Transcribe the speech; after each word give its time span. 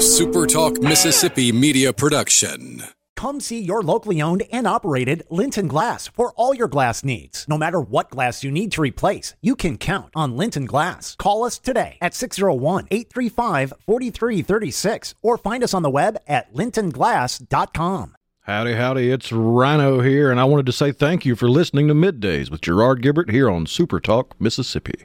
SuperTalk 0.00 0.82
Mississippi 0.82 1.52
media 1.52 1.92
production. 1.92 2.84
Come 3.16 3.38
see 3.38 3.60
your 3.60 3.82
locally 3.82 4.22
owned 4.22 4.44
and 4.50 4.66
operated 4.66 5.24
Linton 5.28 5.68
Glass 5.68 6.08
for 6.08 6.32
all 6.36 6.54
your 6.54 6.68
glass 6.68 7.04
needs. 7.04 7.44
No 7.46 7.58
matter 7.58 7.82
what 7.82 8.08
glass 8.08 8.42
you 8.42 8.50
need 8.50 8.72
to 8.72 8.80
replace, 8.80 9.34
you 9.42 9.54
can 9.54 9.76
count 9.76 10.08
on 10.16 10.38
Linton 10.38 10.64
Glass. 10.64 11.16
Call 11.16 11.44
us 11.44 11.58
today 11.58 11.98
at 12.00 12.14
601 12.14 12.88
835 12.90 13.74
4336 13.84 15.14
or 15.20 15.36
find 15.36 15.62
us 15.62 15.74
on 15.74 15.82
the 15.82 15.90
web 15.90 16.16
at 16.26 16.50
lintonglass.com. 16.54 18.16
Howdy, 18.44 18.72
howdy, 18.76 19.10
it's 19.10 19.30
Rhino 19.30 20.00
here, 20.00 20.30
and 20.30 20.40
I 20.40 20.44
wanted 20.44 20.64
to 20.64 20.72
say 20.72 20.92
thank 20.92 21.26
you 21.26 21.36
for 21.36 21.50
listening 21.50 21.88
to 21.88 21.94
Middays 21.94 22.50
with 22.50 22.62
Gerard 22.62 23.02
Gibert 23.02 23.30
here 23.30 23.50
on 23.50 23.66
Super 23.66 24.00
Talk, 24.00 24.34
Mississippi. 24.40 25.04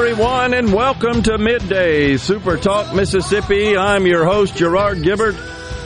Everyone, 0.00 0.54
and 0.54 0.72
welcome 0.72 1.22
to 1.22 1.36
Midday 1.36 2.16
Super 2.16 2.56
Talk 2.56 2.94
Mississippi. 2.94 3.76
I'm 3.76 4.06
your 4.06 4.24
host, 4.24 4.56
Gerard 4.56 5.02
Gibert, 5.02 5.36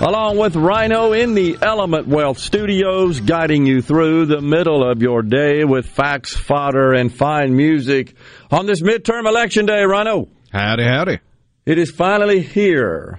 along 0.00 0.38
with 0.38 0.54
Rhino 0.54 1.12
in 1.12 1.34
the 1.34 1.58
Element 1.60 2.06
Wealth 2.06 2.38
Studios, 2.38 3.18
guiding 3.18 3.66
you 3.66 3.82
through 3.82 4.26
the 4.26 4.40
middle 4.40 4.88
of 4.88 5.02
your 5.02 5.22
day 5.22 5.64
with 5.64 5.86
facts, 5.86 6.32
fodder, 6.32 6.92
and 6.92 7.12
fine 7.12 7.56
music 7.56 8.14
on 8.52 8.66
this 8.66 8.82
midterm 8.82 9.26
election 9.26 9.66
day, 9.66 9.82
Rhino. 9.82 10.28
Howdy, 10.52 10.84
howdy. 10.84 11.18
It 11.66 11.78
is 11.78 11.90
finally 11.90 12.40
here. 12.40 13.18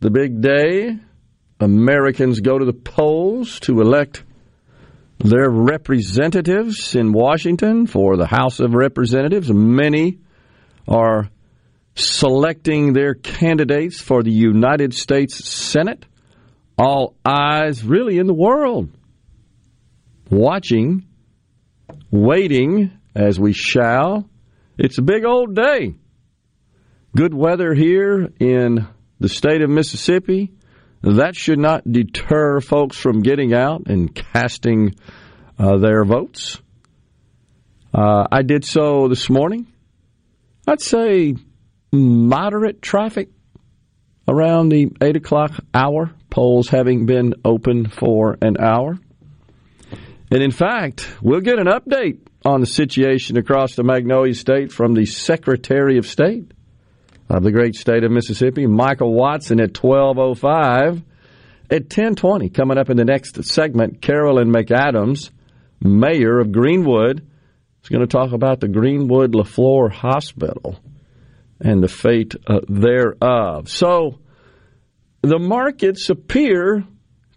The 0.00 0.10
big 0.10 0.42
day. 0.42 0.98
Americans 1.58 2.40
go 2.40 2.58
to 2.58 2.66
the 2.66 2.74
polls 2.74 3.60
to 3.60 3.80
elect 3.80 4.22
their 5.20 5.48
representatives 5.48 6.94
in 6.94 7.14
Washington 7.14 7.86
for 7.86 8.18
the 8.18 8.26
House 8.26 8.60
of 8.60 8.74
Representatives. 8.74 9.50
Many 9.50 10.18
are 10.88 11.28
selecting 11.94 12.92
their 12.92 13.14
candidates 13.14 14.00
for 14.00 14.22
the 14.22 14.32
United 14.32 14.94
States 14.94 15.44
Senate. 15.48 16.04
All 16.76 17.14
eyes 17.24 17.84
really 17.84 18.18
in 18.18 18.26
the 18.26 18.34
world 18.34 18.90
watching, 20.30 21.06
waiting 22.10 22.90
as 23.14 23.38
we 23.38 23.52
shall. 23.52 24.28
It's 24.76 24.98
a 24.98 25.02
big 25.02 25.24
old 25.24 25.54
day. 25.54 25.94
Good 27.16 27.32
weather 27.32 27.74
here 27.74 28.32
in 28.40 28.88
the 29.20 29.28
state 29.28 29.62
of 29.62 29.70
Mississippi. 29.70 30.52
That 31.02 31.36
should 31.36 31.58
not 31.58 31.90
deter 31.90 32.60
folks 32.60 32.96
from 32.96 33.20
getting 33.20 33.54
out 33.54 33.86
and 33.86 34.12
casting 34.12 34.94
uh, 35.58 35.76
their 35.78 36.04
votes. 36.04 36.60
Uh, 37.92 38.26
I 38.32 38.42
did 38.42 38.64
so 38.64 39.06
this 39.08 39.30
morning. 39.30 39.72
I'd 40.66 40.80
say 40.80 41.34
moderate 41.92 42.80
traffic 42.80 43.28
around 44.26 44.70
the 44.70 44.90
8 45.00 45.16
o'clock 45.16 45.52
hour, 45.74 46.12
polls 46.30 46.68
having 46.68 47.06
been 47.06 47.34
open 47.44 47.88
for 47.88 48.38
an 48.40 48.56
hour. 48.58 48.98
And 50.30 50.42
in 50.42 50.50
fact, 50.50 51.08
we'll 51.22 51.40
get 51.40 51.58
an 51.58 51.66
update 51.66 52.20
on 52.44 52.60
the 52.60 52.66
situation 52.66 53.36
across 53.36 53.74
the 53.74 53.84
Magnolia 53.84 54.34
State 54.34 54.72
from 54.72 54.94
the 54.94 55.06
Secretary 55.06 55.98
of 55.98 56.06
State 56.06 56.50
of 57.28 57.42
the 57.42 57.52
great 57.52 57.74
state 57.74 58.04
of 58.04 58.10
Mississippi, 58.10 58.66
Michael 58.66 59.12
Watson 59.12 59.60
at 59.60 59.76
1205. 59.76 61.02
At 61.70 61.84
1020, 61.84 62.50
coming 62.50 62.76
up 62.76 62.90
in 62.90 62.98
the 62.98 63.06
next 63.06 63.42
segment, 63.44 64.02
Carolyn 64.02 64.52
McAdams, 64.52 65.30
mayor 65.80 66.38
of 66.38 66.52
Greenwood, 66.52 67.26
is 67.84 67.90
going 67.90 68.00
to 68.00 68.06
talk 68.06 68.32
about 68.32 68.60
the 68.60 68.68
Greenwood 68.68 69.34
Leflore 69.34 69.92
Hospital 69.92 70.80
and 71.60 71.82
the 71.82 71.88
fate 71.88 72.34
uh, 72.46 72.60
thereof. 72.66 73.68
So 73.68 74.20
the 75.20 75.38
markets 75.38 76.08
appear 76.08 76.84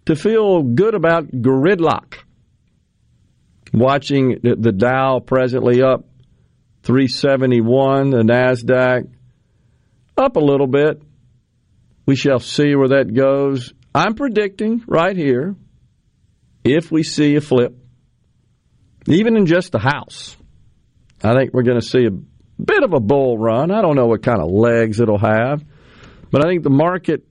to 0.06 0.16
feel 0.16 0.62
good 0.62 0.94
about 0.94 1.30
gridlock. 1.30 2.14
Watching 3.74 4.38
the 4.42 4.72
Dow 4.72 5.20
presently 5.20 5.82
up 5.82 6.06
371, 6.84 8.10
the 8.10 8.22
NASDAQ 8.22 9.10
up 10.16 10.36
a 10.36 10.40
little 10.40 10.66
bit. 10.66 11.02
We 12.06 12.16
shall 12.16 12.38
see 12.38 12.74
where 12.74 12.88
that 12.88 13.12
goes. 13.12 13.74
I'm 13.94 14.14
predicting 14.14 14.82
right 14.86 15.14
here, 15.14 15.56
if 16.64 16.90
we 16.90 17.02
see 17.02 17.36
a 17.36 17.42
flip, 17.42 17.77
even 19.06 19.36
in 19.36 19.46
just 19.46 19.72
the 19.72 19.78
house, 19.78 20.36
I 21.22 21.34
think 21.34 21.52
we're 21.52 21.62
going 21.62 21.80
to 21.80 21.86
see 21.86 22.06
a 22.06 22.10
bit 22.10 22.82
of 22.82 22.92
a 22.92 23.00
bull 23.00 23.38
run. 23.38 23.70
I 23.70 23.82
don't 23.82 23.96
know 23.96 24.06
what 24.06 24.22
kind 24.22 24.40
of 24.40 24.50
legs 24.50 25.00
it'll 25.00 25.18
have, 25.18 25.64
but 26.30 26.44
I 26.44 26.48
think 26.48 26.62
the 26.62 26.70
market 26.70 27.24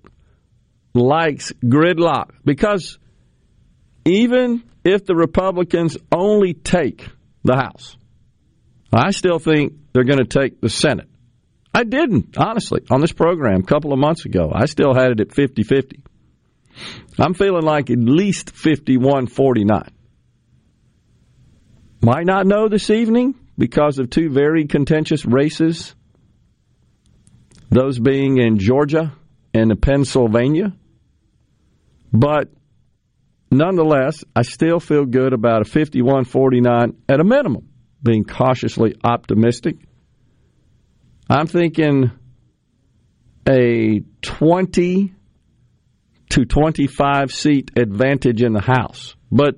likes 0.94 1.51
gridlock 1.63 2.31
because 2.44 2.97
even 4.06 4.63
if 4.83 5.06
the 5.06 5.16
Republicans 5.16 5.97
only 6.11 6.53
take 6.53 7.07
the 7.44 7.56
House, 7.56 7.97
I 8.91 9.11
still 9.11 9.39
think 9.39 9.73
they're 9.94 10.06
going 10.06 10.23
to 10.23 10.25
take 10.25 10.61
the 10.61 10.69
Senate. 10.69 11.09
I 11.73 11.83
didn't, 11.83 12.38
honestly, 12.38 12.81
on 12.89 13.01
this 13.01 13.11
program 13.11 13.59
a 13.59 13.63
couple 13.63 13.94
of 13.94 14.00
months 14.00 14.25
ago. 14.25 14.51
I 14.53 14.66
still 14.66 14.95
had 14.95 15.11
it 15.11 15.19
at 15.19 15.33
50 15.33 15.63
50. 15.63 16.03
I'm 17.19 17.33
feeling 17.33 17.63
like 17.63 17.89
at 17.89 18.00
least 18.00 18.51
51 18.51 19.27
49. 19.27 19.91
Might 22.01 22.25
not 22.25 22.45
know 22.45 22.67
this 22.69 22.89
evening 22.89 23.35
because 23.57 23.97
of 23.97 24.09
two 24.09 24.29
very 24.29 24.65
contentious 24.65 25.25
races, 25.25 25.95
those 27.69 27.99
being 27.99 28.37
in 28.37 28.59
Georgia 28.59 29.13
and 29.53 29.81
Pennsylvania. 29.81 30.73
But 32.13 32.49
nonetheless, 33.49 34.23
I 34.35 34.43
still 34.43 34.79
feel 34.79 35.05
good 35.05 35.33
about 35.33 35.61
a 35.61 35.65
51 35.65 36.25
49 36.25 36.97
at 37.09 37.19
a 37.19 37.23
minimum, 37.23 37.67
being 38.03 38.25
cautiously 38.25 38.95
optimistic. 39.03 39.77
I'm 41.29 41.47
thinking 41.47 42.11
a 43.49 44.01
20 44.21 45.13
to 46.29 46.45
25 46.45 47.31
seat 47.31 47.71
advantage 47.75 48.43
in 48.43 48.53
the 48.53 48.61
House. 48.61 49.15
But 49.31 49.55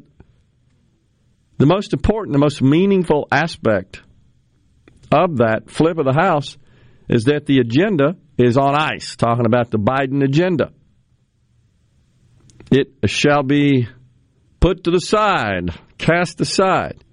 the 1.60 1.66
most 1.66 1.94
important, 1.94 2.34
the 2.34 2.40
most 2.40 2.62
meaningful 2.62 3.28
aspect 3.32 4.02
of 5.12 5.38
that 5.38 5.70
flip 5.70 5.98
of 5.98 6.06
the 6.06 6.14
House 6.14 6.58
is 7.10 7.26
that 7.26 7.46
the 7.46 7.60
agenda 7.60 8.16
is 8.38 8.58
on 8.58 8.76
ice, 8.76 9.16
talking 9.18 9.46
about 9.46 9.70
the 9.70 9.78
Biden 9.78 10.24
agenda. 10.24 10.72
It 12.72 12.94
shall 13.08 13.44
be 13.44 13.88
put 14.62 14.86
to 14.86 14.92
the 14.92 15.02
side, 15.02 15.72
cast 15.98 16.40
aside. 16.40 17.04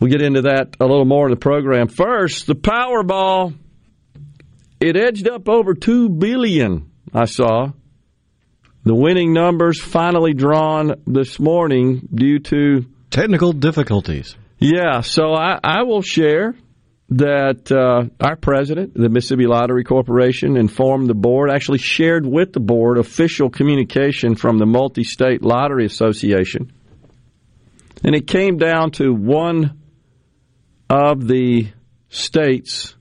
We'll 0.00 0.10
get 0.10 0.22
into 0.22 0.42
that 0.42 0.76
a 0.80 0.86
little 0.86 1.04
more 1.04 1.26
in 1.26 1.30
the 1.30 1.36
program. 1.36 1.88
First, 1.88 2.46
the 2.46 2.54
Powerball. 2.54 3.54
It 4.80 4.96
edged 4.96 5.28
up 5.28 5.48
over 5.48 5.74
two 5.74 6.08
billion. 6.08 6.90
I 7.12 7.24
saw 7.24 7.72
the 8.88 8.94
winning 8.94 9.32
numbers 9.32 9.80
finally 9.80 10.34
drawn 10.34 11.02
this 11.06 11.38
morning 11.38 12.08
due 12.14 12.38
to 12.40 12.86
Technical 13.10 13.52
difficulties. 13.52 14.36
yeah. 14.58 15.00
So 15.00 15.32
I, 15.32 15.58
I 15.62 15.82
will 15.84 16.02
share 16.02 16.54
that 17.10 17.72
uh, 17.72 18.08
our 18.20 18.36
president, 18.36 18.92
the 18.94 19.08
Mississippi 19.08 19.46
Lottery 19.46 19.82
Corporation, 19.82 20.56
informed 20.56 21.08
the 21.08 21.14
board. 21.14 21.50
Actually, 21.50 21.78
shared 21.78 22.26
with 22.26 22.52
the 22.52 22.60
board 22.60 22.98
official 22.98 23.48
communication 23.48 24.34
from 24.34 24.58
the 24.58 24.66
Multi-State 24.66 25.42
Lottery 25.42 25.86
Association, 25.86 26.70
and 28.04 28.14
it 28.14 28.26
came 28.26 28.58
down 28.58 28.90
to 28.92 29.12
one 29.12 29.80
of 30.90 31.26
the 31.26 31.68
states, 32.10 32.94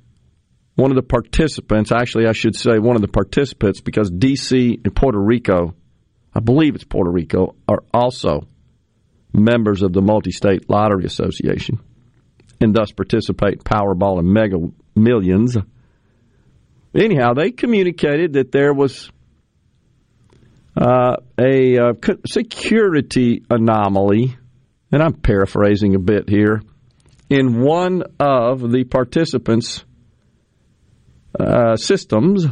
one 0.76 0.92
of 0.92 0.96
the 0.96 1.04
participants, 1.04 1.92
actually, 1.92 2.28
I 2.28 2.34
should 2.34 2.56
say 2.56 2.80
one 2.80 2.96
of 2.96 3.02
the 3.02 3.08
participants, 3.08 3.82
because 3.82 4.10
D.C. 4.10 4.80
and 4.84 4.96
Puerto 4.96 5.20
Rico, 5.20 5.76
I 6.38 6.40
believe 6.40 6.76
it's 6.76 6.84
Puerto 6.84 7.10
Rico, 7.10 7.56
are 7.68 7.84
also 7.92 8.48
members 9.34 9.82
of 9.82 9.92
the 9.92 10.04
Multi 10.04 10.30
State 10.30 10.70
Lottery 10.70 11.06
Association 11.06 11.80
and 12.62 12.76
thus 12.76 12.92
participate 12.92 13.54
in 13.54 13.60
Powerball 13.60 14.20
and 14.20 14.32
Mega 14.32 14.58
Millions. 14.96 15.58
Anyhow, 16.94 17.34
they 17.34 17.50
communicated 17.50 18.34
that 18.34 18.52
there 18.52 18.72
was 18.72 19.12
uh, 20.80 21.16
a 21.40 21.78
uh, 21.80 21.94
security 22.28 23.44
anomaly, 23.50 24.38
and 24.92 25.02
I'm 25.02 25.14
paraphrasing 25.14 25.96
a 25.96 26.00
bit 26.00 26.30
here, 26.30 26.62
in 27.32 27.62
one 27.62 28.04
of 28.20 28.62
the 28.72 28.84
participants' 28.84 29.84
uh, 31.40 31.78
systems, 31.78 32.46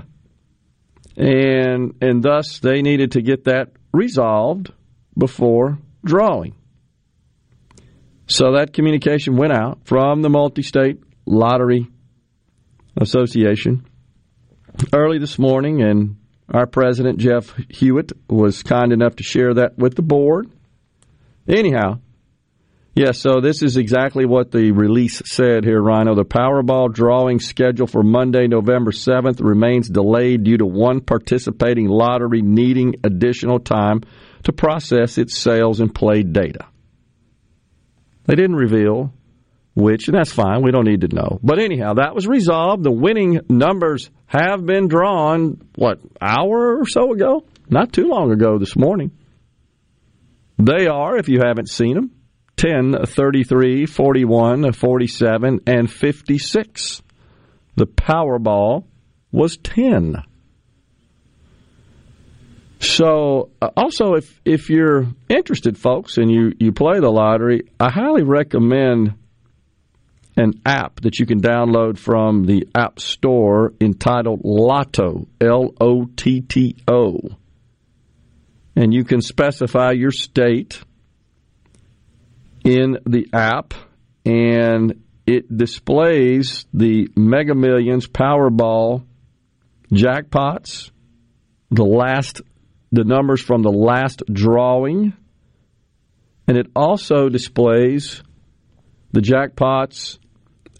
and 1.18 1.96
and 2.02 2.22
thus 2.24 2.60
they 2.60 2.82
needed 2.82 3.14
to 3.14 3.22
get 3.22 3.46
that 3.46 3.72
resolved 3.94 4.72
before 5.18 5.80
drawing. 6.04 6.56
So 8.28 8.54
that 8.54 8.74
communication 8.74 9.38
went 9.38 9.54
out 9.54 9.80
from 9.86 10.22
the 10.22 10.30
Multi-State 10.30 11.00
Lottery 11.26 11.88
Association 13.00 13.86
early 14.94 15.20
this 15.20 15.38
morning, 15.38 15.82
and 15.82 16.18
our 16.52 16.66
president, 16.66 17.20
Jeff 17.20 17.54
Hewitt, 17.70 18.12
was 18.30 18.64
kind 18.64 18.92
enough 18.92 19.16
to 19.18 19.24
share 19.24 19.54
that 19.54 19.78
with 19.78 19.96
the 19.96 20.02
board. 20.02 20.52
Anyhow, 21.48 22.00
yes, 22.96 23.06
yeah, 23.06 23.12
so 23.12 23.42
this 23.42 23.62
is 23.62 23.78
exactly 23.78 24.26
what 24.26 24.52
the 24.52 24.72
release 24.72 25.22
said 25.26 25.64
here, 25.64 25.82
Rhino. 25.82 26.16
The 26.16 26.26
Powerball 26.26 26.94
drawing 26.94 27.40
schedule 27.40 27.88
for 27.88 28.04
Monday, 28.04 28.48
November 28.48 28.92
7th 28.92 29.44
remains 29.44 29.90
delayed 29.90 30.44
due 30.44 30.58
to 30.58 30.66
one 30.66 31.02
participating 31.02 31.88
lottery 31.88 32.42
needing 32.42 32.96
additional 33.04 33.60
time 33.60 34.02
to 34.44 34.54
process 34.54 35.18
its 35.18 35.38
sales 35.38 35.80
and 35.80 35.94
play 35.94 36.24
data. 36.24 36.68
They 38.26 38.36
didn't 38.36 38.56
reveal 38.56 39.14
which, 39.76 40.08
and 40.08 40.18
that's 40.18 40.32
fine. 40.32 40.64
We 40.64 40.72
don't 40.72 40.86
need 40.86 41.02
to 41.02 41.14
know. 41.14 41.40
But 41.44 41.60
anyhow, 41.60 41.96
that 41.96 42.16
was 42.16 42.26
resolved. 42.26 42.84
The 42.84 42.92
winning 42.92 43.42
numbers 43.50 44.10
have 44.26 44.66
been 44.66 44.88
drawn, 44.88 45.62
what, 45.76 46.00
hour 46.22 46.78
or 46.80 46.88
so 46.88 47.12
ago? 47.12 47.46
Not 47.70 47.92
too 47.92 48.08
long 48.08 48.32
ago 48.32 48.58
this 48.58 48.76
morning. 48.76 49.12
They 50.58 50.88
are, 50.88 51.18
if 51.18 51.28
you 51.28 51.42
haven't 51.46 51.70
seen 51.70 51.96
them, 51.96 52.12
10, 52.58 53.06
33, 53.06 53.86
41, 53.86 54.72
47, 54.72 55.60
and 55.68 55.92
56. 55.92 57.02
The 57.76 57.86
Powerball 57.86 58.86
was 59.32 59.58
10. 59.58 60.16
So, 62.80 63.50
uh, 63.62 63.70
also, 63.76 64.14
if 64.14 64.40
if 64.46 64.70
you're 64.70 65.08
interested, 65.28 65.78
folks, 65.78 66.18
and 66.18 66.30
you 66.30 66.54
you 66.60 66.72
play 66.72 67.00
the 67.00 67.10
lottery, 67.10 67.64
I 67.80 67.90
highly 67.90 68.24
recommend 68.24 69.16
an 70.38 70.62
app 70.66 71.02
that 71.02 71.20
you 71.20 71.26
can 71.26 71.42
download 71.42 71.98
from 71.98 72.46
the 72.46 72.68
App 72.76 73.00
Store 73.00 73.74
entitled 73.80 74.42
Lotto, 74.44 75.28
L 75.42 75.74
O 75.80 76.06
T 76.16 76.42
T 76.42 76.76
O. 76.88 77.20
And 78.76 78.94
you 78.94 79.06
can 79.06 79.22
specify 79.22 79.92
your 79.92 80.12
state 80.12 80.82
in 82.66 82.98
the 83.06 83.30
app, 83.32 83.76
and 84.26 85.04
it 85.28 85.56
displays 85.56 86.66
the 86.74 87.08
Mega 87.16 87.54
Millions, 87.54 88.08
Powerball, 88.08 89.06
jackpots, 89.92 90.92
the 91.70 91.86
last 91.86 92.42
the 92.92 93.04
numbers 93.04 93.42
from 93.42 93.62
the 93.62 93.72
last 93.72 94.24
drawing, 94.32 95.14
and 96.48 96.58
it 96.58 96.68
also 96.76 97.30
displays 97.30 98.24
the 99.12 99.20
jackpots 99.22 100.18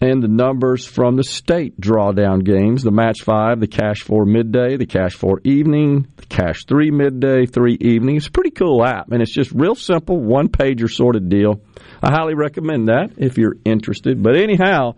and 0.00 0.22
the 0.22 0.28
numbers 0.28 0.84
from 0.84 1.16
the 1.16 1.24
state 1.24 1.80
drawdown 1.80 2.44
games 2.44 2.82
the 2.82 2.90
match 2.90 3.22
five, 3.22 3.60
the 3.60 3.66
cash 3.66 4.02
four 4.02 4.24
midday, 4.24 4.76
the 4.76 4.86
cash 4.86 5.14
four 5.14 5.40
evening, 5.44 6.06
the 6.16 6.26
cash 6.26 6.64
three 6.66 6.90
midday, 6.90 7.46
three 7.46 7.76
evening. 7.80 8.16
It's 8.16 8.26
a 8.26 8.30
pretty 8.30 8.50
cool 8.50 8.84
app, 8.84 9.10
and 9.10 9.22
it's 9.22 9.32
just 9.32 9.52
real 9.52 9.74
simple, 9.74 10.20
one 10.20 10.48
pager 10.48 10.90
sort 10.90 11.16
of 11.16 11.28
deal. 11.28 11.62
I 12.02 12.12
highly 12.12 12.34
recommend 12.34 12.88
that 12.88 13.12
if 13.16 13.38
you're 13.38 13.56
interested. 13.64 14.22
But 14.22 14.36
anyhow, 14.36 14.96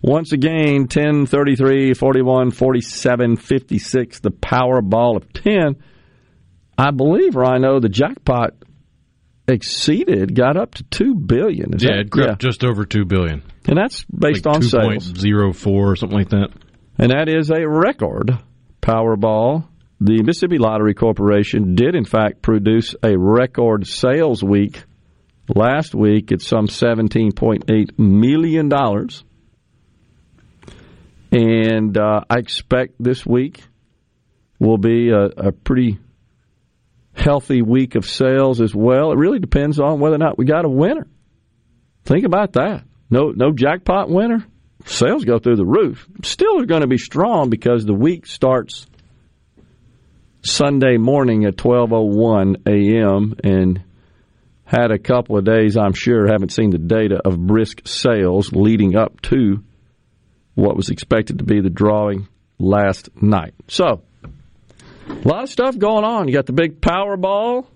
once 0.00 0.32
again, 0.32 0.86
10, 0.88 1.26
33, 1.26 1.94
41, 1.94 2.50
47, 2.52 3.36
56, 3.36 4.20
the 4.20 4.30
Powerball 4.30 5.16
of 5.16 5.32
10 5.32 5.76
I 6.78 6.92
believe 6.92 7.34
Rhino 7.34 7.80
the 7.80 7.88
jackpot 7.88 8.54
exceeded, 9.48 10.34
got 10.36 10.56
up 10.56 10.76
to 10.76 10.84
two 10.84 11.16
billion. 11.16 11.74
Is 11.74 11.82
yeah, 11.82 11.96
that, 11.96 12.00
it 12.00 12.10
yeah. 12.14 12.34
just 12.38 12.62
over 12.62 12.84
two 12.84 13.04
billion, 13.04 13.42
and 13.68 13.76
that's 13.76 14.04
based 14.06 14.46
like 14.46 14.54
on 14.54 14.60
2. 14.62 14.68
sales. 14.68 15.04
Zero 15.04 15.52
four 15.52 15.92
or 15.92 15.96
something 15.96 16.18
like 16.18 16.30
that. 16.30 16.48
And 16.98 17.10
that 17.10 17.28
is 17.28 17.50
a 17.50 17.68
record 17.68 18.38
Powerball. 18.80 19.68
The 20.00 20.22
Mississippi 20.22 20.58
Lottery 20.58 20.94
Corporation 20.94 21.74
did, 21.74 21.94
in 21.94 22.04
fact, 22.04 22.40
produce 22.40 22.94
a 23.02 23.16
record 23.16 23.86
sales 23.86 24.42
week 24.42 24.82
last 25.54 25.94
week 25.94 26.32
at 26.32 26.40
some 26.40 26.66
$17.8 26.66 27.98
million. 27.98 28.70
And 31.30 31.98
uh, 31.98 32.20
I 32.30 32.38
expect 32.38 32.94
this 32.98 33.26
week 33.26 33.62
will 34.58 34.78
be 34.78 35.10
a, 35.10 35.48
a 35.48 35.52
pretty 35.52 35.98
healthy 37.12 37.62
week 37.62 37.96
of 37.96 38.06
sales 38.06 38.60
as 38.60 38.74
well. 38.74 39.12
It 39.12 39.18
really 39.18 39.40
depends 39.40 39.78
on 39.78 40.00
whether 40.00 40.14
or 40.14 40.18
not 40.18 40.38
we 40.38 40.44
got 40.44 40.64
a 40.64 40.68
winner. 40.70 41.06
Think 42.04 42.24
about 42.24 42.54
that. 42.54 42.84
No, 43.10 43.32
no 43.34 43.52
jackpot 43.52 44.10
winner. 44.10 44.44
Sales 44.84 45.24
go 45.24 45.38
through 45.38 45.56
the 45.56 45.64
roof. 45.64 46.06
Still 46.22 46.60
are 46.60 46.66
going 46.66 46.82
to 46.82 46.86
be 46.86 46.98
strong 46.98 47.50
because 47.50 47.84
the 47.84 47.94
week 47.94 48.26
starts 48.26 48.86
Sunday 50.42 50.96
morning 50.98 51.44
at 51.44 51.56
12:01 51.56 52.66
a.m. 52.66 53.34
and 53.42 53.82
had 54.64 54.90
a 54.90 54.98
couple 54.98 55.38
of 55.38 55.44
days, 55.44 55.76
I'm 55.76 55.94
sure, 55.94 56.26
haven't 56.30 56.52
seen 56.52 56.70
the 56.70 56.78
data 56.78 57.20
of 57.24 57.38
brisk 57.38 57.82
sales 57.86 58.52
leading 58.52 58.96
up 58.96 59.20
to 59.22 59.64
what 60.54 60.76
was 60.76 60.90
expected 60.90 61.38
to 61.38 61.44
be 61.44 61.60
the 61.60 61.70
drawing 61.70 62.28
last 62.58 63.08
night. 63.20 63.54
So, 63.68 64.02
a 65.08 65.28
lot 65.28 65.44
of 65.44 65.48
stuff 65.48 65.78
going 65.78 66.04
on. 66.04 66.28
You 66.28 66.34
got 66.34 66.46
the 66.46 66.52
big 66.52 66.80
Powerball, 66.80 67.66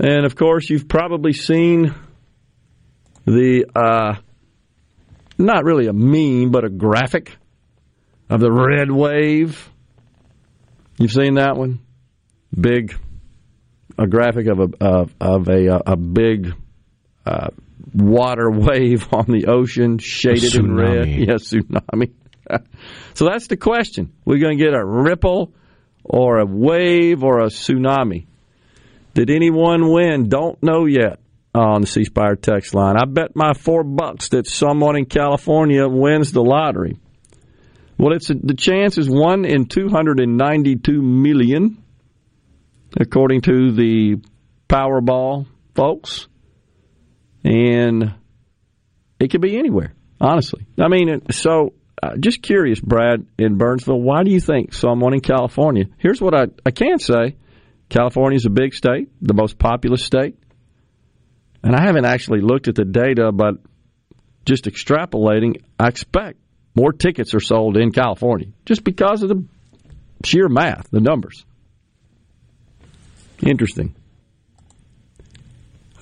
and 0.00 0.24
of 0.24 0.34
course, 0.34 0.70
you've 0.70 0.88
probably 0.88 1.34
seen 1.34 1.94
the 3.24 3.66
uh, 3.74 4.20
not 5.38 5.64
really 5.64 5.86
a 5.86 5.92
meme, 5.92 6.50
but 6.50 6.64
a 6.64 6.70
graphic 6.70 7.36
of 8.28 8.40
the 8.40 8.50
red 8.50 8.90
wave. 8.90 9.70
You've 10.98 11.12
seen 11.12 11.34
that 11.34 11.56
one? 11.56 11.80
Big, 12.58 12.96
a 13.98 14.06
graphic 14.06 14.46
of 14.46 14.60
a 14.60 14.84
of, 14.84 15.14
of 15.20 15.48
a 15.48 15.80
a 15.86 15.96
big 15.96 16.54
uh, 17.26 17.48
water 17.94 18.50
wave 18.52 19.12
on 19.12 19.26
the 19.26 19.46
ocean, 19.48 19.98
shaded 19.98 20.54
in 20.54 20.74
red. 20.74 21.08
Yeah, 21.24 21.34
tsunami. 21.34 22.12
so 23.14 23.24
that's 23.24 23.46
the 23.46 23.56
question. 23.56 24.12
We're 24.24 24.38
going 24.38 24.58
to 24.58 24.64
get 24.64 24.74
a 24.74 24.84
ripple 24.84 25.54
or 26.04 26.38
a 26.38 26.46
wave 26.46 27.24
or 27.24 27.40
a 27.40 27.46
tsunami. 27.46 28.26
Did 29.14 29.30
anyone 29.30 29.90
win? 29.90 30.28
Don't 30.28 30.62
know 30.62 30.84
yet 30.84 31.20
on 31.54 31.82
the 31.82 31.86
C 31.86 32.04
Spire 32.04 32.36
text 32.36 32.74
line. 32.74 32.96
I 32.96 33.04
bet 33.04 33.36
my 33.36 33.54
four 33.54 33.84
bucks 33.84 34.30
that 34.30 34.46
someone 34.46 34.96
in 34.96 35.06
California 35.06 35.86
wins 35.88 36.32
the 36.32 36.42
lottery. 36.42 36.98
Well, 37.96 38.12
it's 38.12 38.28
a, 38.30 38.34
the 38.34 38.54
chance 38.54 38.98
is 38.98 39.08
one 39.08 39.44
in 39.44 39.66
292 39.66 41.00
million, 41.00 41.82
according 42.98 43.42
to 43.42 43.72
the 43.72 44.16
Powerball 44.68 45.46
folks, 45.74 46.26
and 47.44 48.14
it 49.20 49.30
could 49.30 49.40
be 49.40 49.56
anywhere. 49.56 49.94
Honestly, 50.20 50.66
I 50.78 50.88
mean, 50.88 51.22
so 51.30 51.74
uh, 52.02 52.16
just 52.18 52.42
curious, 52.42 52.80
Brad, 52.80 53.26
in 53.38 53.56
Burnsville, 53.58 54.00
why 54.00 54.24
do 54.24 54.30
you 54.30 54.40
think 54.40 54.72
someone 54.72 55.14
in 55.14 55.20
California? 55.20 55.84
Here's 55.98 56.20
what 56.20 56.34
I, 56.34 56.46
I 56.66 56.70
can 56.70 56.98
say 56.98 57.36
California 57.88 58.36
is 58.36 58.46
a 58.46 58.50
big 58.50 58.74
state, 58.74 59.10
the 59.20 59.34
most 59.34 59.58
populous 59.58 60.04
state. 60.04 60.36
And 61.64 61.74
I 61.74 61.82
haven't 61.82 62.04
actually 62.04 62.42
looked 62.42 62.68
at 62.68 62.74
the 62.74 62.84
data, 62.84 63.32
but 63.32 63.54
just 64.44 64.66
extrapolating, 64.66 65.62
I 65.80 65.88
expect 65.88 66.38
more 66.74 66.92
tickets 66.92 67.32
are 67.32 67.40
sold 67.40 67.78
in 67.78 67.90
California 67.90 68.48
just 68.66 68.84
because 68.84 69.22
of 69.22 69.30
the 69.30 69.44
sheer 70.24 70.46
math, 70.50 70.90
the 70.90 71.00
numbers. 71.00 71.46
Interesting. 73.40 73.96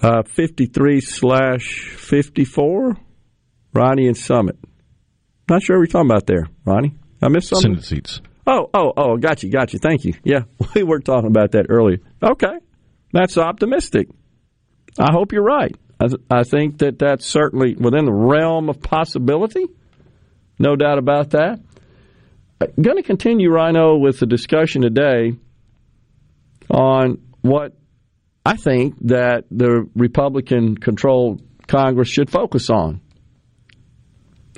Uh, 0.02 0.24
53 0.24 1.00
slash 1.00 1.94
54, 1.96 2.96
Ronnie 3.72 4.08
and 4.08 4.16
Summit. 4.16 4.58
Not 5.48 5.62
sure 5.62 5.76
what 5.76 5.82
you're 5.82 5.86
talking 5.86 6.10
about 6.10 6.26
there, 6.26 6.48
Ronnie. 6.64 6.96
I 7.22 7.28
missed 7.28 7.50
something. 7.50 7.74
Senate 7.74 7.84
seats. 7.84 8.20
Oh, 8.48 8.68
oh, 8.74 8.92
oh, 8.96 9.16
got 9.16 9.44
you, 9.44 9.50
got 9.52 9.72
you. 9.72 9.78
Thank 9.78 10.04
you. 10.04 10.14
Yeah, 10.24 10.40
we 10.74 10.82
were 10.82 10.98
talking 10.98 11.28
about 11.28 11.52
that 11.52 11.66
earlier. 11.68 11.98
Okay, 12.20 12.58
that's 13.12 13.38
optimistic. 13.38 14.08
I 14.98 15.12
hope 15.12 15.32
you're 15.32 15.42
right. 15.42 15.74
I, 16.00 16.06
th- 16.08 16.20
I 16.30 16.42
think 16.42 16.78
that 16.78 16.98
that's 16.98 17.26
certainly 17.26 17.74
within 17.74 18.04
the 18.04 18.12
realm 18.12 18.68
of 18.68 18.80
possibility. 18.80 19.66
No 20.58 20.76
doubt 20.76 20.98
about 20.98 21.30
that. 21.30 21.60
Uh, 22.60 22.66
I'm 22.76 22.82
going 22.82 22.96
to 22.96 23.02
continue, 23.02 23.50
Rhino, 23.50 23.96
with 23.96 24.18
the 24.18 24.26
discussion 24.26 24.82
today 24.82 25.32
on 26.70 27.18
what 27.40 27.76
I 28.44 28.56
think 28.56 28.96
that 29.06 29.44
the 29.50 29.88
Republican 29.94 30.76
controlled 30.76 31.42
Congress 31.66 32.08
should 32.08 32.30
focus 32.30 32.70
on. 32.70 33.00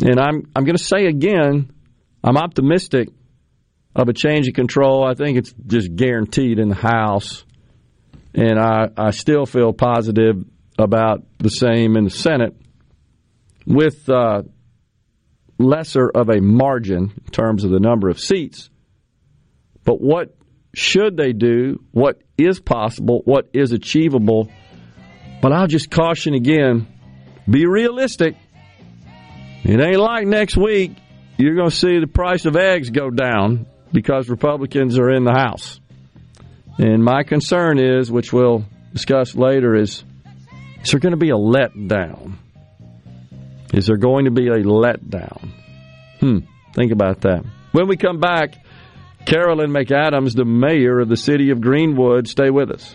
And 0.01 0.19
I'm 0.19 0.51
I'm 0.57 0.65
going 0.65 0.77
to 0.77 0.83
say 0.83 1.07
again, 1.07 1.71
I'm 2.23 2.37
optimistic 2.37 3.11
of 3.95 4.09
a 4.09 4.13
change 4.13 4.49
of 4.49 4.55
control. 4.55 5.05
I 5.05 5.15
think 5.15 5.39
it's 5.39 5.55
just 5.67 5.95
guaranteed 5.95 6.59
in 6.59 6.69
the 6.69 6.75
House. 6.75 7.45
And 8.35 8.59
I, 8.59 8.89
I 8.97 9.11
still 9.11 9.47
feel 9.47 9.73
positive 9.73 10.45
about 10.79 11.25
the 11.39 11.51
same 11.51 11.97
in 11.97 12.05
the 12.05 12.11
Senate 12.11 12.57
with 13.67 14.09
uh, 14.09 14.43
lesser 15.59 16.11
of 16.11 16.29
a 16.29 16.41
margin 16.41 17.13
in 17.17 17.33
terms 17.33 17.65
of 17.65 17.71
the 17.71 17.81
number 17.81 18.09
of 18.09 18.19
seats. 18.19 18.71
But 19.85 20.01
what 20.01 20.37
should 20.75 21.17
they 21.17 21.33
do? 21.33 21.85
What 21.93 22.21
is 22.37 22.59
possible? 22.61 23.23
What 23.25 23.51
is 23.53 23.73
achievable? 23.73 24.51
But 25.41 25.53
I'll 25.53 25.67
just 25.67 25.91
caution 25.91 26.35
again 26.35 26.89
be 27.49 27.67
realistic. 27.67 28.37
It 29.63 29.81
ain't 29.81 29.99
like 29.99 30.27
next 30.27 30.57
week 30.57 30.93
you're 31.37 31.55
going 31.55 31.71
to 31.71 31.77
see 31.77 31.99
the 32.01 32.07
price 32.07 32.47
of 32.47 32.57
eggs 32.57 32.91
go 32.91 33.11
down 33.11 33.67
because 33.93 34.29
Republicans 34.29 34.99
are 34.99 35.11
in 35.11 35.25
the 35.25 35.33
House. 35.33 35.81
And 36.79 37.05
my 37.05 37.23
concern 37.23 37.79
is, 37.79 38.11
which 38.11 38.33
we'll 38.33 38.65
discuss 38.93 39.35
later, 39.35 39.75
is 39.75 40.05
is 40.83 40.91
there 40.91 41.01
going 41.01 41.13
to 41.13 41.19
be 41.19 41.31
a 41.31 41.37
letdown? 41.37 42.35
Is 43.73 43.87
there 43.87 43.97
going 43.97 44.27
to 44.27 44.31
be 44.31 44.49
a 44.49 44.63
letdown? 44.63 45.51
Hmm, 46.21 46.39
think 46.75 46.93
about 46.93 47.23
that. 47.23 47.45
When 47.73 47.89
we 47.89 47.97
come 47.97 48.21
back, 48.21 48.55
Carolyn 49.25 49.71
McAdams, 49.71 50.35
the 50.35 50.45
mayor 50.45 51.01
of 51.01 51.09
the 51.09 51.17
city 51.17 51.51
of 51.51 51.61
Greenwood, 51.61 52.29
stay 52.29 52.51
with 52.51 52.71
us. 52.71 52.95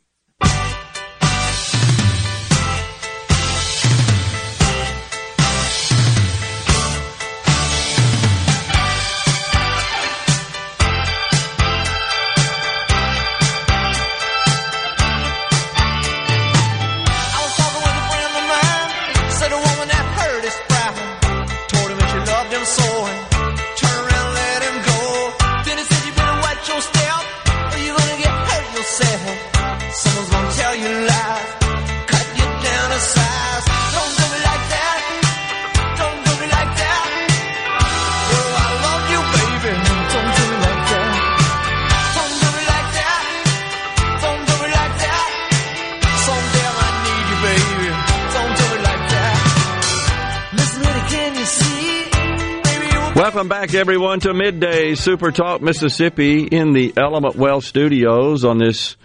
Back, 53.71 53.79
everyone, 53.79 54.19
to 54.21 54.33
Midday 54.33 54.95
Super 54.95 55.31
Talk 55.31 55.61
Mississippi 55.61 56.43
in 56.43 56.73
the 56.73 56.93
Element 56.97 57.37
Wealth 57.37 57.63
Studios 57.63 58.43
on 58.43 58.57
this 58.57 58.97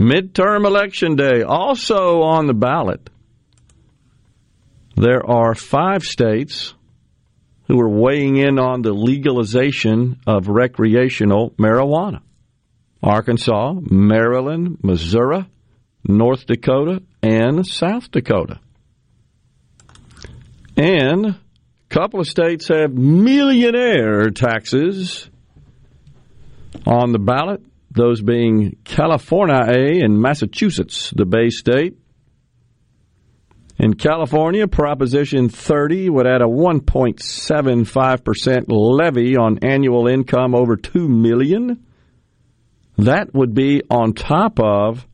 midterm 0.00 0.64
election 0.64 1.14
day. 1.14 1.42
Also 1.42 2.22
on 2.22 2.46
the 2.46 2.54
ballot, 2.54 3.10
there 4.96 5.28
are 5.28 5.54
five 5.54 6.04
states 6.04 6.72
who 7.68 7.78
are 7.78 7.88
weighing 7.90 8.38
in 8.38 8.58
on 8.58 8.80
the 8.80 8.94
legalization 8.94 10.18
of 10.26 10.48
recreational 10.48 11.50
marijuana 11.58 12.22
Arkansas, 13.02 13.74
Maryland, 13.74 14.78
Missouri, 14.82 15.46
North 16.02 16.46
Dakota, 16.46 17.02
and 17.22 17.66
South 17.66 18.10
Dakota. 18.10 18.58
And 20.78 21.36
couple 21.94 22.18
of 22.18 22.26
states 22.26 22.66
have 22.68 22.92
millionaire 22.92 24.30
taxes 24.30 25.30
on 26.84 27.12
the 27.12 27.20
ballot, 27.20 27.62
those 27.92 28.20
being 28.20 28.76
California 28.82 30.02
and 30.04 30.20
Massachusetts, 30.20 31.12
the 31.14 31.24
Bay 31.24 31.50
State. 31.50 31.96
In 33.78 33.94
California, 33.94 34.66
Proposition 34.66 35.48
30 35.48 36.10
would 36.10 36.26
add 36.26 36.42
a 36.42 36.46
1.75% 36.46 38.64
levy 38.66 39.36
on 39.36 39.60
annual 39.62 40.08
income 40.08 40.56
over 40.56 40.74
2 40.74 41.08
million. 41.08 41.86
That 42.98 43.32
would 43.32 43.54
be 43.54 43.82
on 43.88 44.14
top 44.14 44.58
of 44.58 45.06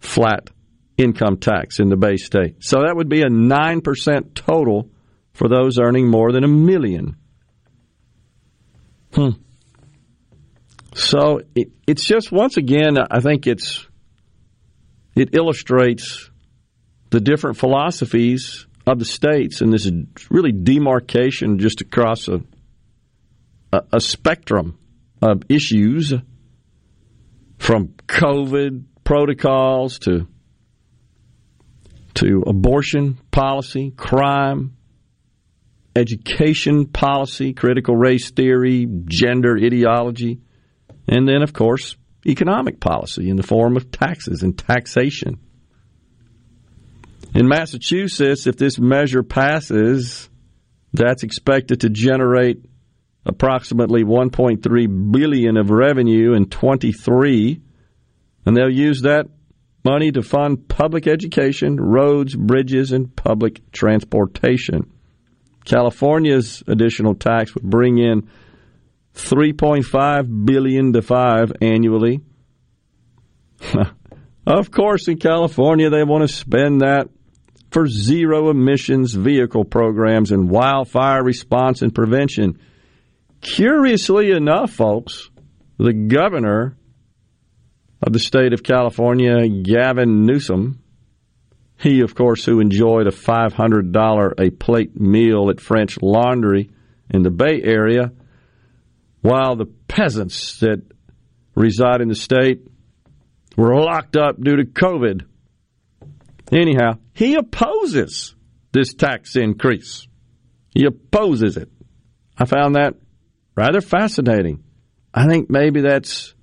flat 0.00 0.50
income 0.96 1.36
tax 1.36 1.78
in 1.78 1.88
the 1.88 1.96
Bay 1.96 2.16
State. 2.16 2.56
So 2.64 2.80
that 2.80 2.96
would 2.96 3.08
be 3.08 3.22
a 3.22 3.28
9% 3.28 4.34
total 4.34 4.90
for 5.34 5.48
those 5.48 5.78
earning 5.78 6.08
more 6.08 6.32
than 6.32 6.42
a 6.42 6.48
million. 6.48 7.14
Hmm. 9.14 9.30
So 10.94 11.42
it, 11.54 11.68
it's 11.86 12.04
just 12.04 12.32
once 12.32 12.56
again, 12.56 12.96
I 12.98 13.20
think 13.20 13.46
it's 13.46 13.86
it 15.14 15.36
illustrates 15.36 16.28
the 17.10 17.20
different 17.20 17.56
philosophies 17.56 18.66
of 18.86 18.98
the 18.98 19.04
states 19.04 19.60
and 19.60 19.72
this 19.72 19.86
is 19.86 19.92
really 20.30 20.52
demarcation 20.52 21.58
just 21.58 21.80
across 21.80 22.28
a, 22.28 22.40
a, 23.72 23.82
a 23.94 24.00
spectrum 24.00 24.78
of 25.22 25.42
issues 25.48 26.14
from 27.58 27.88
COVID 28.06 28.84
protocols 29.04 29.98
to 30.00 30.26
to 32.14 32.42
abortion 32.46 33.18
policy, 33.30 33.92
crime, 33.92 34.76
education 35.94 36.86
policy, 36.86 37.52
critical 37.52 37.96
race 37.96 38.30
theory, 38.30 38.86
gender 39.04 39.56
ideology, 39.56 40.40
and 41.08 41.28
then, 41.28 41.42
of 41.42 41.52
course, 41.52 41.96
economic 42.26 42.80
policy 42.80 43.30
in 43.30 43.36
the 43.36 43.42
form 43.42 43.76
of 43.76 43.90
taxes 43.90 44.42
and 44.42 44.58
taxation. 44.58 45.38
In 47.34 47.46
Massachusetts, 47.46 48.46
if 48.46 48.56
this 48.56 48.78
measure 48.78 49.22
passes, 49.22 50.28
that's 50.92 51.22
expected 51.22 51.80
to 51.82 51.90
generate 51.90 52.64
approximately 53.24 54.02
1.3 54.02 55.12
billion 55.12 55.56
of 55.56 55.70
revenue 55.70 56.32
in 56.32 56.46
23 56.46 57.60
and 58.46 58.56
they'll 58.56 58.70
use 58.70 59.02
that 59.02 59.26
money 59.84 60.10
to 60.12 60.22
fund 60.22 60.68
public 60.68 61.06
education, 61.06 61.76
roads, 61.78 62.34
bridges 62.34 62.92
and 62.92 63.14
public 63.14 63.70
transportation. 63.72 64.90
California's 65.64 66.62
additional 66.66 67.14
tax 67.14 67.54
would 67.54 67.64
bring 67.64 67.98
in 67.98 68.28
3.5 69.14 70.46
billion 70.46 70.92
to 70.92 71.02
5 71.02 71.52
annually. 71.60 72.20
of 74.46 74.70
course 74.70 75.06
in 75.06 75.18
California 75.18 75.90
they 75.90 76.02
want 76.02 76.26
to 76.26 76.34
spend 76.34 76.80
that 76.80 77.08
for 77.70 77.86
zero 77.86 78.50
emissions 78.50 79.14
vehicle 79.14 79.64
programs 79.64 80.32
and 80.32 80.50
wildfire 80.50 81.22
response 81.22 81.82
and 81.82 81.94
prevention. 81.94 82.58
Curiously 83.40 84.32
enough, 84.32 84.72
folks, 84.72 85.30
the 85.78 85.92
governor 85.92 86.76
of 88.02 88.12
the 88.12 88.18
state 88.18 88.52
of 88.52 88.62
California, 88.62 89.48
Gavin 89.48 90.26
Newsom, 90.26 90.82
he, 91.78 92.00
of 92.00 92.14
course, 92.14 92.44
who 92.44 92.60
enjoyed 92.60 93.06
a 93.06 93.10
$500 93.10 94.32
a 94.38 94.50
plate 94.50 95.00
meal 95.00 95.48
at 95.48 95.60
French 95.60 96.00
Laundry 96.02 96.70
in 97.08 97.22
the 97.22 97.30
Bay 97.30 97.62
Area, 97.62 98.12
while 99.22 99.56
the 99.56 99.66
peasants 99.88 100.60
that 100.60 100.82
reside 101.54 102.00
in 102.00 102.08
the 102.08 102.14
state 102.14 102.66
were 103.56 103.74
locked 103.80 104.16
up 104.16 104.40
due 104.40 104.56
to 104.56 104.64
COVID. 104.64 105.22
Anyhow, 106.52 106.98
he 107.20 107.34
opposes 107.34 108.34
this 108.72 108.94
tax 108.94 109.36
increase. 109.36 110.08
He 110.74 110.86
opposes 110.86 111.58
it. 111.58 111.68
I 112.38 112.46
found 112.46 112.76
that 112.76 112.94
rather 113.54 113.82
fascinating. 113.82 114.64
I 115.12 115.26
think 115.26 115.50
maybe 115.50 115.82
that's 115.82 116.34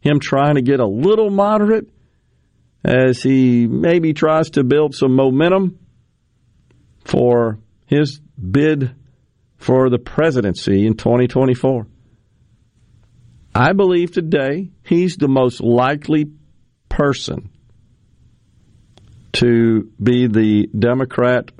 him 0.00 0.18
trying 0.18 0.56
to 0.56 0.62
get 0.62 0.80
a 0.80 0.86
little 0.88 1.30
moderate 1.30 1.88
as 2.84 3.22
he 3.22 3.68
maybe 3.68 4.12
tries 4.12 4.50
to 4.50 4.64
build 4.64 4.96
some 4.96 5.14
momentum 5.14 5.78
for 7.04 7.60
his 7.86 8.18
bid 8.18 8.92
for 9.56 9.88
the 9.88 10.00
presidency 10.00 10.84
in 10.84 10.96
2024. 10.96 11.86
I 13.54 13.72
believe 13.72 14.10
today 14.10 14.72
he's 14.82 15.16
the 15.16 15.28
most 15.28 15.60
likely 15.60 16.26
person 16.88 17.50
to 19.34 19.90
be 20.02 20.26
the 20.26 20.68
Democrat 20.76 21.50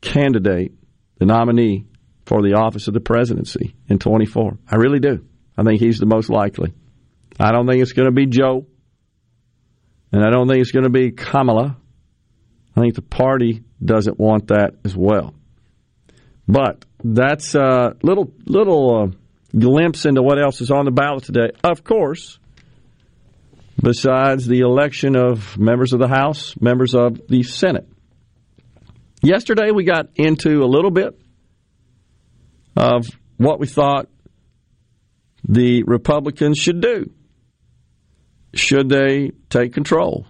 candidate, 0.00 0.72
the 1.18 1.26
nominee 1.26 1.86
for 2.24 2.42
the 2.42 2.54
office 2.54 2.88
of 2.88 2.94
the 2.94 3.00
presidency 3.00 3.74
in 3.88 3.98
24. 3.98 4.58
I 4.70 4.76
really 4.76 5.00
do. 5.00 5.24
I 5.56 5.62
think 5.64 5.80
he's 5.80 5.98
the 5.98 6.06
most 6.06 6.30
likely. 6.30 6.72
I 7.38 7.52
don't 7.52 7.66
think 7.66 7.82
it's 7.82 7.92
going 7.92 8.06
to 8.06 8.14
be 8.14 8.26
Joe. 8.26 8.66
And 10.12 10.24
I 10.24 10.30
don't 10.30 10.48
think 10.48 10.60
it's 10.60 10.72
going 10.72 10.84
to 10.84 10.90
be 10.90 11.10
Kamala. 11.12 11.76
I 12.76 12.80
think 12.80 12.94
the 12.94 13.02
party 13.02 13.62
doesn't 13.84 14.18
want 14.18 14.48
that 14.48 14.74
as 14.84 14.96
well. 14.96 15.34
But 16.46 16.84
that's 17.02 17.54
a 17.54 17.96
little 18.02 18.32
little 18.44 19.02
uh, 19.02 19.56
glimpse 19.56 20.04
into 20.04 20.22
what 20.22 20.40
else 20.40 20.60
is 20.60 20.70
on 20.70 20.84
the 20.84 20.90
ballot 20.90 21.24
today. 21.24 21.50
Of 21.62 21.84
course, 21.84 22.38
besides 23.76 24.46
the 24.46 24.60
election 24.60 25.16
of 25.16 25.58
members 25.58 25.92
of 25.92 26.00
the 26.00 26.08
House, 26.08 26.54
members 26.60 26.94
of 26.94 27.20
the 27.28 27.42
Senate. 27.42 27.88
Yesterday 29.22 29.70
we 29.70 29.84
got 29.84 30.08
into 30.14 30.62
a 30.62 30.66
little 30.66 30.90
bit 30.90 31.20
of 32.76 33.06
what 33.36 33.60
we 33.60 33.66
thought 33.66 34.08
the 35.46 35.82
Republicans 35.84 36.58
should 36.58 36.80
do. 36.80 37.10
Should 38.54 38.88
they 38.88 39.32
take 39.48 39.74
control 39.74 40.26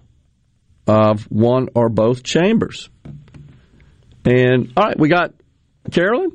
of 0.87 1.23
one 1.31 1.69
or 1.75 1.89
both 1.89 2.23
chambers? 2.23 2.91
And 4.25 4.73
all 4.77 4.85
right, 4.85 4.99
we 4.99 5.09
got 5.09 5.33
Carolyn. 5.91 6.33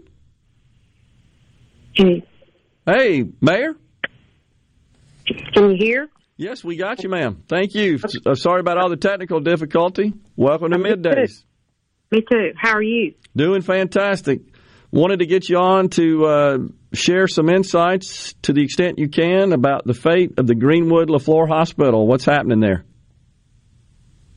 Hey. 1.93 2.23
Hey, 2.85 3.25
Mayor. 3.41 3.75
Can 5.25 5.71
you 5.71 5.77
hear? 5.77 6.09
Yes, 6.37 6.65
we 6.65 6.75
got 6.75 7.01
you, 7.01 7.09
ma'am. 7.09 7.43
Thank 7.47 7.75
you. 7.75 7.97
Uh, 8.25 8.35
sorry 8.35 8.59
about 8.59 8.77
all 8.77 8.89
the 8.89 8.97
technical 8.97 9.39
difficulty. 9.39 10.13
Welcome 10.35 10.71
to 10.71 10.77
middays. 10.77 11.43
Me 12.11 12.21
too. 12.29 12.51
How 12.57 12.73
are 12.73 12.83
you? 12.83 13.13
Doing 13.37 13.61
fantastic. 13.61 14.41
Wanted 14.91 15.19
to 15.19 15.25
get 15.27 15.47
you 15.47 15.57
on 15.57 15.89
to 15.89 16.25
uh, 16.25 16.57
share 16.93 17.27
some 17.27 17.47
insights 17.47 18.33
to 18.43 18.53
the 18.53 18.63
extent 18.63 18.99
you 18.99 19.07
can 19.07 19.53
about 19.53 19.85
the 19.85 19.93
fate 19.93 20.33
of 20.37 20.45
the 20.45 20.55
Greenwood 20.55 21.09
Leflore 21.09 21.47
Hospital. 21.47 22.05
What's 22.05 22.25
happening 22.25 22.59
there? 22.59 22.83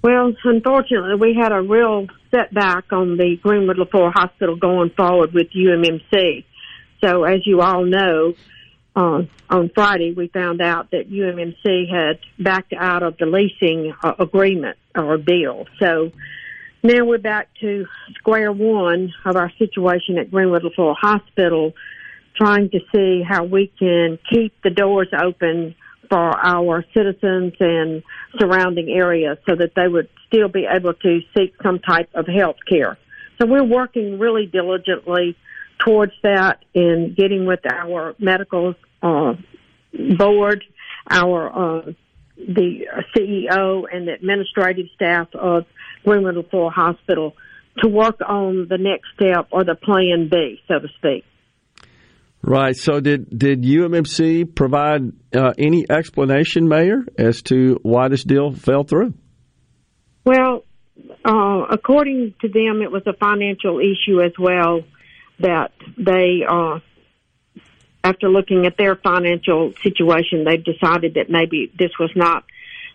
Well, 0.00 0.32
unfortunately, 0.44 1.16
we 1.20 1.36
had 1.40 1.50
a 1.50 1.60
real 1.60 2.06
setback 2.30 2.92
on 2.92 3.16
the 3.16 3.36
Greenwood 3.42 3.76
Leflore 3.76 4.12
Hospital 4.14 4.54
going 4.56 4.90
forward 4.96 5.32
with 5.32 5.48
UMMC. 5.50 6.44
So, 7.04 7.24
as 7.24 7.40
you 7.44 7.60
all 7.60 7.84
know, 7.84 8.34
uh, 8.94 9.22
on 9.50 9.70
Friday 9.74 10.12
we 10.12 10.28
found 10.28 10.60
out 10.60 10.90
that 10.90 11.10
UMMC 11.10 11.90
had 11.90 12.18
backed 12.38 12.72
out 12.72 13.02
of 13.02 13.16
the 13.18 13.26
leasing 13.26 13.94
uh, 14.02 14.14
agreement 14.18 14.76
or 14.94 15.16
deal. 15.16 15.66
So 15.78 16.12
now 16.82 17.04
we're 17.04 17.18
back 17.18 17.48
to 17.60 17.86
square 18.14 18.52
one 18.52 19.12
of 19.24 19.36
our 19.36 19.52
situation 19.58 20.18
at 20.18 20.30
Greenwood 20.30 20.62
Leflore 20.62 20.96
Hospital 20.96 21.72
trying 22.36 22.70
to 22.70 22.78
see 22.94 23.22
how 23.26 23.44
we 23.44 23.72
can 23.78 24.18
keep 24.30 24.54
the 24.62 24.70
doors 24.70 25.08
open 25.12 25.74
for 26.08 26.38
our 26.38 26.84
citizens 26.94 27.52
and 27.60 28.02
surrounding 28.38 28.88
areas 28.88 29.38
so 29.48 29.56
that 29.56 29.72
they 29.74 29.88
would 29.88 30.08
still 30.26 30.48
be 30.48 30.66
able 30.70 30.94
to 30.94 31.20
seek 31.36 31.54
some 31.62 31.78
type 31.80 32.08
of 32.14 32.26
health 32.26 32.56
care. 32.68 32.96
So 33.40 33.46
we're 33.46 33.64
working 33.64 34.18
really 34.18 34.46
diligently 34.46 35.36
towards 35.84 36.12
that 36.22 36.64
in 36.74 37.14
getting 37.16 37.46
with 37.46 37.60
our 37.70 38.14
medical 38.18 38.74
uh, 39.02 39.34
board, 40.18 40.64
our 41.10 41.48
uh, 41.48 41.92
the 42.36 42.86
CEO 43.16 43.82
and 43.92 44.06
the 44.06 44.12
administrative 44.12 44.86
staff 44.94 45.28
of 45.34 45.64
Greenwood 46.04 46.36
Leflore 46.36 46.72
Hospital 46.72 47.34
to 47.78 47.88
work 47.88 48.20
on 48.26 48.66
the 48.68 48.78
next 48.78 49.06
step 49.14 49.48
or 49.52 49.64
the 49.64 49.74
plan 49.74 50.28
B, 50.30 50.60
so 50.68 50.78
to 50.78 50.88
speak. 50.98 51.24
Right. 52.40 52.76
So 52.76 53.00
did 53.00 53.36
did 53.36 53.62
UMMC 53.62 54.54
provide 54.54 55.12
uh, 55.34 55.52
any 55.58 55.84
explanation, 55.90 56.68
Mayor, 56.68 57.04
as 57.18 57.42
to 57.42 57.78
why 57.82 58.08
this 58.08 58.22
deal 58.22 58.52
fell 58.52 58.84
through? 58.84 59.14
Well, 60.24 60.64
uh, 61.24 61.64
according 61.70 62.34
to 62.40 62.48
them, 62.48 62.80
it 62.82 62.92
was 62.92 63.02
a 63.06 63.12
financial 63.12 63.80
issue 63.80 64.20
as 64.22 64.32
well 64.38 64.82
that 65.40 65.72
they, 65.96 66.44
uh, 66.48 66.78
after 68.04 68.28
looking 68.28 68.66
at 68.66 68.76
their 68.76 68.96
financial 68.96 69.72
situation, 69.82 70.44
they've 70.44 70.64
decided 70.64 71.14
that 71.14 71.28
maybe 71.28 71.72
this 71.78 71.90
was 71.98 72.10
not 72.14 72.44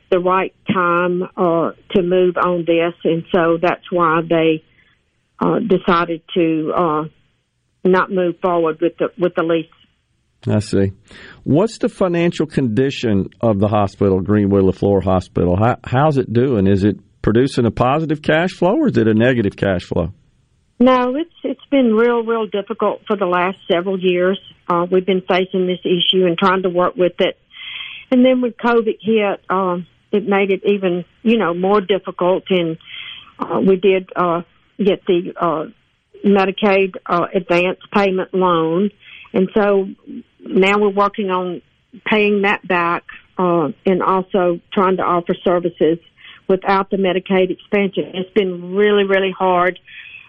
the 0.10 0.20
right 0.20 0.54
time 0.72 1.24
uh, 1.36 1.72
to 1.96 2.02
move 2.02 2.38
on 2.38 2.66
this, 2.66 2.94
and 3.04 3.24
so 3.34 3.58
that's 3.62 3.92
why 3.92 4.22
they 4.28 4.64
uh, 5.40 5.60
decided 5.60 6.22
to 6.34 6.72
uh, 6.76 7.04
not 7.84 8.12
move 8.12 8.36
forward 8.42 8.80
with 8.82 8.98
the 8.98 9.10
with 9.18 9.34
the 9.36 9.44
lease 9.44 9.68
I 10.48 10.60
see. 10.60 10.92
What's 11.44 11.78
the 11.78 11.90
financial 11.90 12.46
condition 12.46 13.30
of 13.42 13.60
the 13.60 13.68
hospital, 13.68 14.22
Greenwood 14.22 14.64
Leflore 14.64 15.04
Hospital? 15.04 15.56
How, 15.58 15.78
how's 15.84 16.18
it 16.18 16.32
doing? 16.32 16.68
Is 16.68 16.84
it 16.84 16.98
producing 17.22 17.66
a 17.66 17.72
positive 17.72 18.22
cash 18.22 18.52
flow 18.52 18.76
or 18.76 18.88
is 18.90 18.98
it 18.98 19.08
a 19.08 19.14
negative 19.14 19.56
cash 19.56 19.84
flow? 19.84 20.14
No, 20.80 21.16
it's 21.16 21.34
it's 21.44 21.66
been 21.72 21.94
real, 21.94 22.24
real 22.24 22.48
difficult 22.48 23.02
for 23.08 23.16
the 23.16 23.26
last 23.26 23.58
several 23.72 23.98
years. 24.00 24.40
Uh, 24.68 24.86
we've 24.90 25.06
been 25.06 25.22
facing 25.22 25.68
this 25.68 25.80
issue 25.84 26.26
and 26.26 26.38
trying 26.38 26.64
to 26.64 26.70
work 26.70 26.96
with 26.96 27.20
it. 27.20 27.38
And 28.12 28.26
then 28.26 28.42
when 28.42 28.52
COVID 28.52 28.98
hit, 29.02 29.42
um, 29.50 29.88
it 30.12 30.28
made 30.28 30.52
it 30.52 30.62
even, 30.66 31.06
you 31.24 31.38
know, 31.38 31.54
more 31.54 31.82
difficult. 31.82 32.44
And 32.50 32.78
uh, 33.40 33.60
we 33.60 33.76
did 33.76 34.10
uh, 34.16 34.44
get 34.78 35.06
the 35.06 35.34
uh, 35.36 35.66
Medicaid 36.26 36.96
uh, 37.06 37.28
advance 37.34 37.80
payment 37.94 38.34
loan, 38.34 38.92
and 39.34 39.50
so 39.54 39.90
now 40.40 40.80
we're 40.80 40.90
working 40.90 41.30
on 41.32 41.62
paying 42.06 42.44
that 42.44 42.66
back 42.68 43.04
uh, 43.38 43.70
and 43.86 44.02
also 44.02 44.60
trying 44.72 44.98
to 44.98 45.04
offer 45.04 45.36
services 45.44 45.98
without 46.48 46.90
the 46.90 46.98
Medicaid 46.98 47.50
expansion. 47.50 48.12
It's 48.14 48.32
been 48.32 48.74
really, 48.76 49.04
really 49.04 49.32
hard 49.32 49.80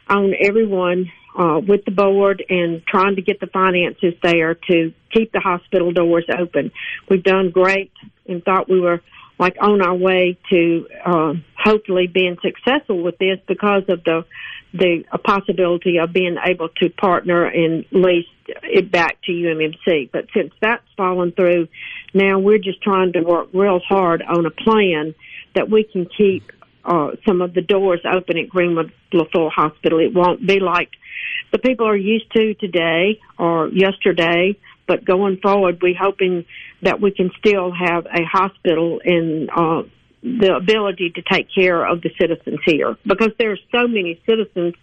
on 0.08 0.34
everyone 0.38 1.10
uh, 1.36 1.60
with 1.66 1.84
the 1.84 1.90
board 1.90 2.44
and 2.48 2.82
trying 2.86 3.16
to 3.16 3.22
get 3.22 3.40
the 3.40 3.46
finances 3.46 4.14
there 4.22 4.54
to 4.54 4.92
keep 5.12 5.32
the 5.32 5.40
hospital 5.40 5.92
doors 5.92 6.24
open. 6.38 6.70
We've 7.08 7.22
done 7.22 7.50
great 7.50 7.92
and 8.26 8.42
thought 8.44 8.68
we 8.68 8.80
were 8.80 9.02
like 9.38 9.56
on 9.60 9.82
our 9.82 9.94
way 9.94 10.38
to 10.50 10.86
uh, 11.04 11.34
hopefully 11.58 12.06
being 12.06 12.36
successful 12.40 13.02
with 13.02 13.18
this 13.18 13.38
because 13.46 13.82
of 13.88 14.04
the 14.04 14.24
the 14.72 15.04
possibility 15.22 15.98
of 15.98 16.12
being 16.12 16.36
able 16.44 16.68
to 16.68 16.90
partner 16.90 17.44
and 17.44 17.84
lease 17.92 18.26
it 18.64 18.90
back 18.90 19.22
to 19.22 19.30
UMMC. 19.30 20.10
But 20.10 20.26
since 20.34 20.52
that's 20.60 20.82
fallen 20.96 21.30
through, 21.30 21.68
now 22.12 22.40
we're 22.40 22.58
just 22.58 22.82
trying 22.82 23.12
to 23.12 23.20
work 23.20 23.50
real 23.52 23.78
hard 23.78 24.22
on 24.22 24.46
a 24.46 24.50
plan 24.50 25.14
that 25.54 25.70
we 25.70 25.84
can 25.84 26.06
keep 26.06 26.50
uh, 26.84 27.12
some 27.26 27.40
of 27.40 27.54
the 27.54 27.62
doors 27.62 28.00
open 28.04 28.38
at 28.38 28.48
Greenwood 28.48 28.92
Leflore 29.12 29.50
Hospital. 29.50 29.98
It 29.98 30.14
won't 30.14 30.46
be 30.46 30.60
like 30.60 30.90
the 31.52 31.58
people 31.58 31.86
are 31.86 31.96
used 31.96 32.30
to 32.32 32.54
today 32.54 33.20
or 33.38 33.68
yesterday, 33.68 34.56
but 34.86 35.04
going 35.04 35.38
forward, 35.38 35.78
we're 35.80 35.96
hoping 35.98 36.44
that 36.82 37.00
we 37.00 37.10
can 37.10 37.30
still 37.38 37.72
have 37.72 38.06
a 38.06 38.24
hospital 38.24 39.00
and 39.04 39.50
uh, 39.50 39.82
the 40.22 40.56
ability 40.56 41.10
to 41.10 41.22
take 41.22 41.48
care 41.54 41.86
of 41.86 42.00
the 42.00 42.10
citizens 42.20 42.58
here 42.64 42.96
because 43.06 43.30
there 43.38 43.52
are 43.52 43.58
so 43.70 43.86
many 43.86 44.20
citizens 44.26 44.74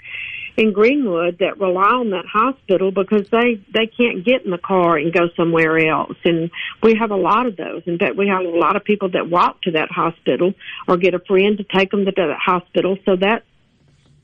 in 0.62 0.74
Greenwood 0.74 1.39
that 1.39 1.60
rely 1.60 1.89
on 1.89 2.12
that 2.12 2.26
hospital 2.32 2.91
because 2.91 3.28
they 3.32 3.60
they 3.74 3.88
can't 3.88 4.24
get 4.24 4.45
in 4.45 4.52
the 4.52 4.60
car 4.60 4.95
and 4.95 5.12
go 5.12 5.28
somewhere 5.36 5.89
else 5.89 6.17
and 6.24 6.52
we 6.84 6.95
have 7.00 7.10
a 7.10 7.15
lot 7.15 7.47
of 7.47 7.58
those 7.58 7.82
in 7.88 7.97
fact 7.97 8.15
we 8.15 8.28
have 8.28 8.45
a 8.45 8.58
lot 8.60 8.76
of 8.76 8.84
people 8.84 9.10
that 9.10 9.28
walk 9.28 9.60
to 9.63 9.71
that 9.71 9.89
hospital 9.89 10.54
or 10.88 10.97
get 10.97 11.15
a 11.15 11.19
friend 11.19 11.58
to 11.58 11.63
take 11.63 11.89
them 11.89 12.06
to 12.06 12.12
that 12.15 12.38
hospital 12.39 12.95
so 13.06 13.15
that 13.15 13.43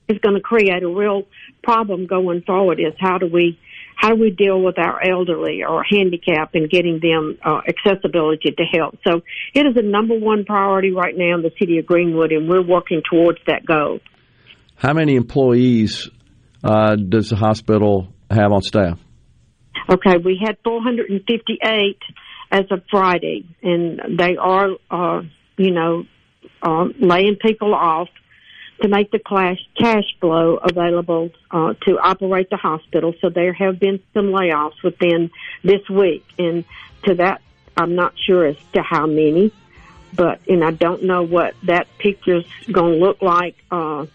is 0.08 0.20
going 0.20 0.36
to 0.36 0.42
create 0.42 0.84
a 0.84 0.88
real 0.88 1.24
problem 1.64 2.06
going 2.06 2.44
forward 2.44 2.80
is 2.80 2.94
how 3.00 3.18
do 3.18 3.26
we 3.26 3.60
how 3.96 4.10
do 4.10 4.22
we 4.22 4.30
deal 4.30 4.62
with 4.62 4.78
our 4.78 5.04
elderly 5.04 5.64
or 5.64 5.84
handicap 5.84 6.54
and 6.54 6.70
getting 6.70 7.00
them 7.00 7.40
uh, 7.44 7.62
accessibility 7.68 8.52
to 8.52 8.64
help? 8.64 8.96
So 9.04 9.24
it 9.56 9.66
is 9.66 9.76
a 9.76 9.82
number 9.82 10.16
one 10.16 10.46
priority 10.46 10.92
right 10.92 11.18
now 11.18 11.34
in 11.34 11.42
the 11.42 11.52
city 11.58 11.80
of 11.80 11.88
Greenwood, 11.88 12.32
and 12.32 12.48
we're 12.48 12.62
working 12.62 13.02
towards 13.10 13.40
that 13.48 13.66
goal. 13.66 14.00
How 14.76 14.94
many 14.94 15.16
employees 15.16 16.08
uh, 16.68 16.96
does 16.96 17.30
the 17.30 17.38
hospital 17.38 18.10
have 18.30 18.52
on 18.52 18.62
staff? 18.62 19.00
Okay, 19.90 20.18
we 20.18 20.38
had 20.44 20.58
458 20.66 21.98
as 22.52 22.66
of 22.72 22.84
Friday, 22.92 23.46
and 23.64 24.20
they 24.20 24.36
are, 24.36 24.70
uh, 24.92 25.22
you 25.58 25.72
know, 25.72 26.04
uh, 26.62 26.86
laying 27.00 27.38
people 27.38 27.74
off 27.74 28.10
to 28.82 28.90
make 28.90 29.12
the 29.12 29.20
cash, 29.20 29.60
cash 29.80 30.04
flow 30.20 30.58
available 30.58 31.30
uh, 31.52 31.74
to 31.86 31.98
operate 32.00 32.50
the 32.50 32.58
hospital. 32.58 33.14
So 33.22 33.30
there 33.30 33.54
have 33.54 33.80
been 33.80 34.02
some 34.14 34.26
layoffs 34.26 34.84
within 34.84 35.32
this 35.64 35.88
week, 35.90 36.26
and 36.38 36.66
to 37.06 37.16
that, 37.16 37.42
I'm 37.78 37.96
not 37.96 38.14
sure 38.26 38.46
as 38.46 38.58
to 38.74 38.82
how 38.82 39.08
many, 39.08 39.54
but 40.14 40.42
and 40.48 40.64
I 40.66 40.72
don't 40.72 41.04
know 41.04 41.24
what 41.24 41.54
that 41.64 41.88
picture's 41.98 42.46
going 42.70 43.00
to 43.00 43.06
look 43.06 43.22
like 43.22 43.56
uh, 43.72 44.08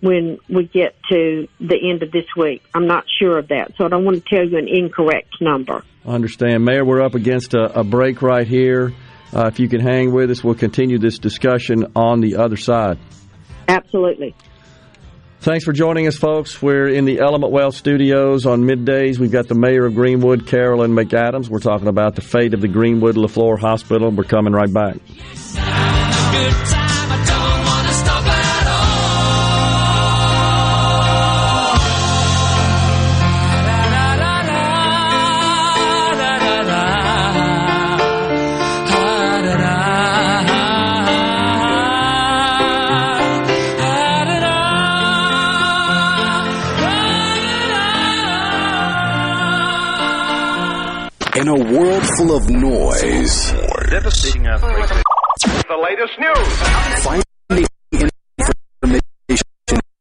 when 0.00 0.38
we 0.48 0.64
get 0.64 0.94
to 1.10 1.48
the 1.60 1.90
end 1.90 2.02
of 2.02 2.12
this 2.12 2.26
week. 2.36 2.62
I'm 2.74 2.86
not 2.86 3.04
sure 3.18 3.38
of 3.38 3.48
that, 3.48 3.72
so 3.76 3.84
I 3.84 3.88
don't 3.88 4.04
want 4.04 4.24
to 4.24 4.36
tell 4.36 4.46
you 4.46 4.58
an 4.58 4.68
incorrect 4.68 5.36
number. 5.40 5.84
I 6.06 6.10
understand, 6.10 6.64
Mayor. 6.64 6.84
We're 6.84 7.02
up 7.02 7.14
against 7.14 7.54
a, 7.54 7.80
a 7.80 7.84
break 7.84 8.22
right 8.22 8.46
here. 8.46 8.92
Uh, 9.34 9.46
if 9.46 9.60
you 9.60 9.68
can 9.68 9.80
hang 9.80 10.12
with 10.12 10.30
us, 10.30 10.42
we'll 10.42 10.54
continue 10.54 10.98
this 10.98 11.18
discussion 11.18 11.92
on 11.94 12.20
the 12.20 12.36
other 12.36 12.56
side. 12.56 12.98
Absolutely. 13.68 14.34
Thanks 15.40 15.64
for 15.64 15.72
joining 15.72 16.08
us, 16.08 16.16
folks. 16.16 16.60
We're 16.60 16.88
in 16.88 17.04
the 17.04 17.20
Element 17.20 17.52
Wealth 17.52 17.76
studios 17.76 18.44
on 18.44 18.62
middays. 18.62 19.18
We've 19.18 19.30
got 19.30 19.46
the 19.46 19.54
mayor 19.54 19.86
of 19.86 19.94
Greenwood, 19.94 20.48
Carolyn 20.48 20.92
McAdams. 20.92 21.48
We're 21.48 21.60
talking 21.60 21.86
about 21.86 22.16
the 22.16 22.22
fate 22.22 22.54
of 22.54 22.60
the 22.60 22.68
Greenwood 22.68 23.16
Leflore 23.16 23.58
Hospital. 23.58 24.10
We're 24.10 24.24
coming 24.24 24.52
right 24.52 24.72
back. 24.72 24.96
In 51.38 51.46
a 51.46 51.54
world 51.54 52.02
full 52.16 52.36
of 52.36 52.50
noise, 52.50 53.52
Devastating 53.90 54.48
earthquake. 54.48 55.02
The 55.68 55.78
latest 55.78 56.18
news. 56.18 56.48
finding 57.04 57.66
information 58.82 59.44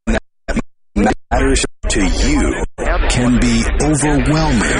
that 0.08 1.16
matters 1.30 1.64
to 1.90 2.02
you 2.02 2.64
can 3.12 3.40
be 3.40 3.64
overwhelming. 3.84 4.77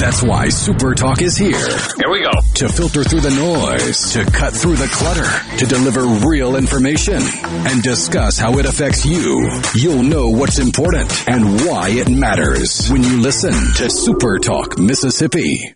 That's 0.00 0.22
why 0.22 0.48
Super 0.48 0.94
Talk 0.94 1.20
is 1.20 1.36
here 1.36 1.58
Here 1.58 2.10
we 2.10 2.22
go. 2.22 2.30
to 2.54 2.68
filter 2.70 3.04
through 3.04 3.20
the 3.20 3.30
noise, 3.30 4.14
to 4.14 4.24
cut 4.24 4.54
through 4.54 4.76
the 4.76 4.88
clutter, 4.88 5.58
to 5.58 5.66
deliver 5.66 6.04
real 6.26 6.56
information 6.56 7.20
and 7.44 7.82
discuss 7.82 8.38
how 8.38 8.58
it 8.58 8.64
affects 8.64 9.04
you. 9.04 9.60
You'll 9.74 10.02
know 10.02 10.30
what's 10.30 10.58
important 10.58 11.28
and 11.28 11.66
why 11.66 11.90
it 11.90 12.08
matters 12.08 12.88
when 12.88 13.04
you 13.04 13.20
listen 13.20 13.52
to 13.52 13.90
Super 13.90 14.38
Talk 14.38 14.78
Mississippi. 14.78 15.74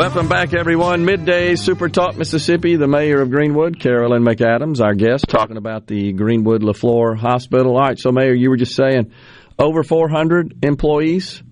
Welcome 0.00 0.28
back, 0.28 0.54
everyone. 0.54 1.04
Midday 1.04 1.56
Super 1.56 1.90
Talk 1.90 2.16
Mississippi. 2.16 2.76
The 2.76 2.88
mayor 2.88 3.20
of 3.20 3.30
Greenwood, 3.30 3.78
Carolyn 3.78 4.22
McAdams, 4.24 4.80
our 4.80 4.94
guest, 4.94 5.26
talking 5.28 5.58
about 5.58 5.86
the 5.86 6.14
Greenwood 6.14 6.62
Leflore 6.62 7.18
Hospital. 7.18 7.74
All 7.76 7.82
right, 7.82 7.98
so 7.98 8.10
Mayor, 8.10 8.32
you 8.32 8.48
were 8.48 8.56
just 8.56 8.74
saying 8.74 9.12
over 9.58 9.82
400 9.82 10.64
employees 10.64 11.42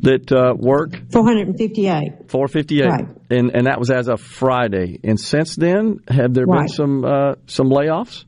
that 0.00 0.32
uh, 0.32 0.52
work 0.58 1.00
458. 1.12 2.28
458, 2.28 2.84
Right. 2.88 3.04
and 3.30 3.54
and 3.54 3.66
that 3.68 3.78
was 3.78 3.92
as 3.92 4.08
of 4.08 4.20
Friday. 4.20 4.98
And 5.04 5.18
since 5.20 5.54
then, 5.54 6.00
have 6.08 6.34
there 6.34 6.48
been 6.48 6.66
some 6.66 7.04
uh, 7.04 7.34
some 7.46 7.68
layoffs? 7.70 8.24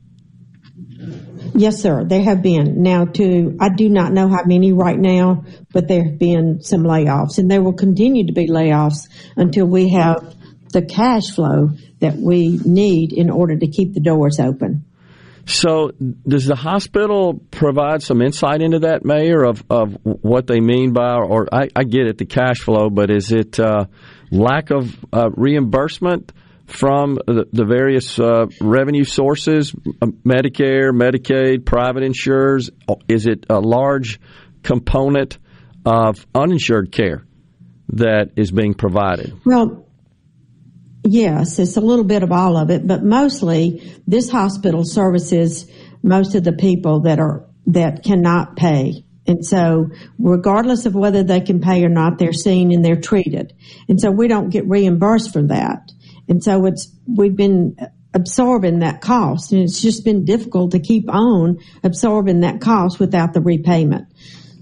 Yes, 1.53 1.81
sir. 1.81 2.03
There 2.05 2.23
have 2.23 2.41
been. 2.41 2.81
Now, 2.83 3.05
to, 3.05 3.57
I 3.59 3.69
do 3.69 3.89
not 3.89 4.11
know 4.11 4.27
how 4.27 4.43
many 4.45 4.73
right 4.73 4.97
now, 4.97 5.45
but 5.71 5.87
there 5.87 6.03
have 6.03 6.19
been 6.19 6.61
some 6.61 6.83
layoffs 6.83 7.37
and 7.37 7.49
there 7.49 7.61
will 7.61 7.73
continue 7.73 8.27
to 8.27 8.33
be 8.33 8.47
layoffs 8.47 9.07
until 9.35 9.65
we 9.65 9.89
have 9.89 10.35
the 10.71 10.81
cash 10.85 11.31
flow 11.31 11.69
that 11.99 12.15
we 12.17 12.59
need 12.65 13.13
in 13.13 13.29
order 13.29 13.57
to 13.57 13.67
keep 13.67 13.93
the 13.93 14.01
doors 14.01 14.39
open. 14.39 14.85
So, 15.47 15.91
does 16.27 16.45
the 16.45 16.55
hospital 16.55 17.39
provide 17.51 18.01
some 18.01 18.21
insight 18.21 18.61
into 18.61 18.79
that, 18.79 19.05
Mayor, 19.05 19.43
of, 19.43 19.63
of 19.69 19.95
what 20.03 20.47
they 20.47 20.59
mean 20.59 20.91
by, 20.91 21.13
or 21.17 21.47
I, 21.53 21.69
I 21.75 21.83
get 21.83 22.07
it, 22.07 22.17
the 22.17 22.25
cash 22.25 22.57
flow, 22.61 22.89
but 22.89 23.11
is 23.11 23.31
it 23.31 23.59
uh, 23.59 23.85
lack 24.31 24.71
of 24.71 24.97
uh, 25.13 25.29
reimbursement 25.29 26.31
from 26.65 27.15
the, 27.27 27.47
the 27.51 27.65
various 27.65 28.19
uh, 28.19 28.47
revenue 28.59 29.03
sources, 29.03 29.73
uh, 29.73 30.07
Medicare, 30.25 30.91
Medicaid, 30.91 31.65
private 31.65 32.03
insurers? 32.03 32.69
Is 33.07 33.27
it 33.27 33.45
a 33.49 33.59
large 33.59 34.19
component 34.63 35.37
of 35.85 36.25
uninsured 36.33 36.91
care 36.91 37.25
that 37.89 38.31
is 38.35 38.51
being 38.51 38.73
provided? 38.73 39.39
Well, 39.45 39.87
yes, 41.03 41.59
it's 41.59 41.77
a 41.77 41.81
little 41.81 42.05
bit 42.05 42.23
of 42.23 42.31
all 42.31 42.57
of 42.57 42.71
it, 42.71 42.85
but 42.85 43.03
mostly 43.03 44.01
this 44.07 44.29
hospital 44.29 44.83
services 44.83 45.69
most 46.01 46.35
of 46.35 46.43
the 46.43 46.53
people 46.53 47.01
that 47.01 47.19
are 47.19 47.45
that 47.67 48.03
cannot 48.03 48.55
pay. 48.55 49.03
And 49.27 49.43
so, 49.43 49.89
regardless 50.19 50.85
of 50.85 50.93
whether 50.93 51.23
they 51.23 51.41
can 51.41 51.59
pay 51.59 51.83
or 51.83 51.89
not, 51.89 52.19
they're 52.19 52.31
seen 52.31 52.71
and 52.71 52.85
they're 52.85 53.01
treated. 53.01 53.53
And 53.89 53.99
so, 53.99 54.11
we 54.11 54.27
don't 54.27 54.51
get 54.51 54.69
reimbursed 54.69 55.33
for 55.33 55.41
that. 55.47 55.91
And 56.27 56.43
so, 56.43 56.65
it's 56.65 56.91
we've 57.07 57.35
been 57.35 57.77
absorbing 58.13 58.79
that 58.79 59.01
cost, 59.01 59.51
and 59.51 59.61
it's 59.61 59.81
just 59.81 60.05
been 60.05 60.23
difficult 60.25 60.71
to 60.71 60.79
keep 60.79 61.05
on 61.09 61.59
absorbing 61.83 62.39
that 62.39 62.61
cost 62.61 62.99
without 62.99 63.33
the 63.33 63.41
repayment. 63.41 64.07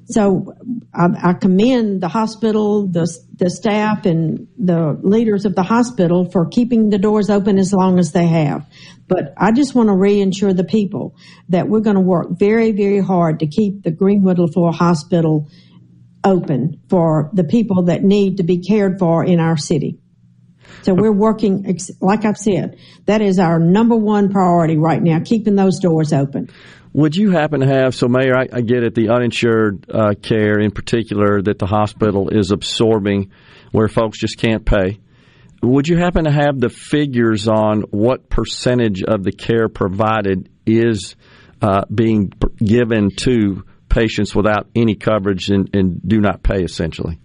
So 0.08 0.54
I, 0.94 1.30
I, 1.30 1.34
commend 1.34 2.02
the 2.02 2.10
hospital, 2.10 2.88
the, 2.88 3.08
the 3.36 3.50
staff, 3.50 4.06
and 4.06 4.48
the 4.58 5.00
leaders 5.02 5.46
of 5.46 5.56
the 5.56 5.64
hospital 5.64 6.30
for 6.30 6.46
keeping 6.46 6.90
the 6.90 6.98
doors 6.98 7.30
open 7.30 7.58
as 7.58 7.72
long 7.72 8.00
as 8.00 8.12
they 8.12 8.28
have. 8.28 8.68
But 9.08 9.34
I 9.38 9.52
just 9.54 9.76
want 9.76 9.88
to 9.88 9.94
reassure 9.94 10.54
the 10.54 10.66
people 10.66 11.16
that 11.50 11.70
we're 11.70 11.80
going 11.80 11.96
to 11.96 12.02
work 12.02 12.28
very, 12.32 12.72
very 12.72 13.00
hard 13.00 13.40
to 13.40 13.48
keep 13.48 13.84
the 13.84 13.92
Greenwood 13.92 14.38
LeFlore 14.38 14.74
Hospital 14.74 15.50
open 16.26 16.82
for 16.90 17.30
the 17.34 17.44
people 17.44 17.84
that 17.84 18.04
need 18.04 18.38
to 18.38 18.44
be 18.44 18.58
cared 18.58 19.00
for 19.00 19.24
in 19.24 19.40
our 19.40 19.58
city. 19.58 20.00
So 20.82 20.94
we're 20.94 21.14
working, 21.14 21.80
like 22.02 22.26
I've 22.26 22.38
said, 22.38 22.78
that 23.06 23.22
is 23.22 23.40
our 23.40 23.60
number 23.60 23.96
one 23.96 24.30
priority 24.32 24.78
right 24.78 25.02
now, 25.02 25.20
keeping 25.24 25.56
those 25.56 25.80
doors 25.80 26.12
open. 26.12 26.50
Would 26.94 27.16
you 27.16 27.32
happen 27.32 27.62
to 27.62 27.68
have, 27.68 27.96
so 27.96 28.08
Mayor, 28.08 28.36
I, 28.36 28.48
I 28.52 28.62
get 28.62 28.84
it, 28.84 28.94
the 28.94 29.10
uninsured 29.10 29.88
uh, 29.90 30.14
care 30.22 30.60
in 30.60 30.72
particular 30.72 31.42
that 31.42 31.58
the 31.58 31.66
hospital 31.66 32.30
is 32.30 32.52
absorbing 32.52 33.32
where 33.72 33.88
folks 33.88 34.20
just 34.20 34.38
can't 34.38 34.64
pay. 34.64 35.00
Would 35.64 35.88
you 35.88 35.98
happen 35.98 36.26
to 36.26 36.32
have 36.32 36.60
the 36.60 36.70
figures 36.70 37.48
on 37.48 37.82
what 37.90 38.30
percentage 38.30 39.02
of 39.02 39.24
the 39.24 39.32
care 39.32 39.70
provided 39.70 40.50
is 40.66 41.16
uh, 41.62 41.86
being 41.94 42.32
given 42.64 43.10
to 43.22 43.64
patients 43.90 44.36
without 44.36 44.68
any 44.76 44.96
coverage 44.96 45.50
and, 45.50 45.74
and 45.74 46.02
do 46.06 46.20
not 46.20 46.44
pay 46.44 46.64
essentially? 46.64 47.18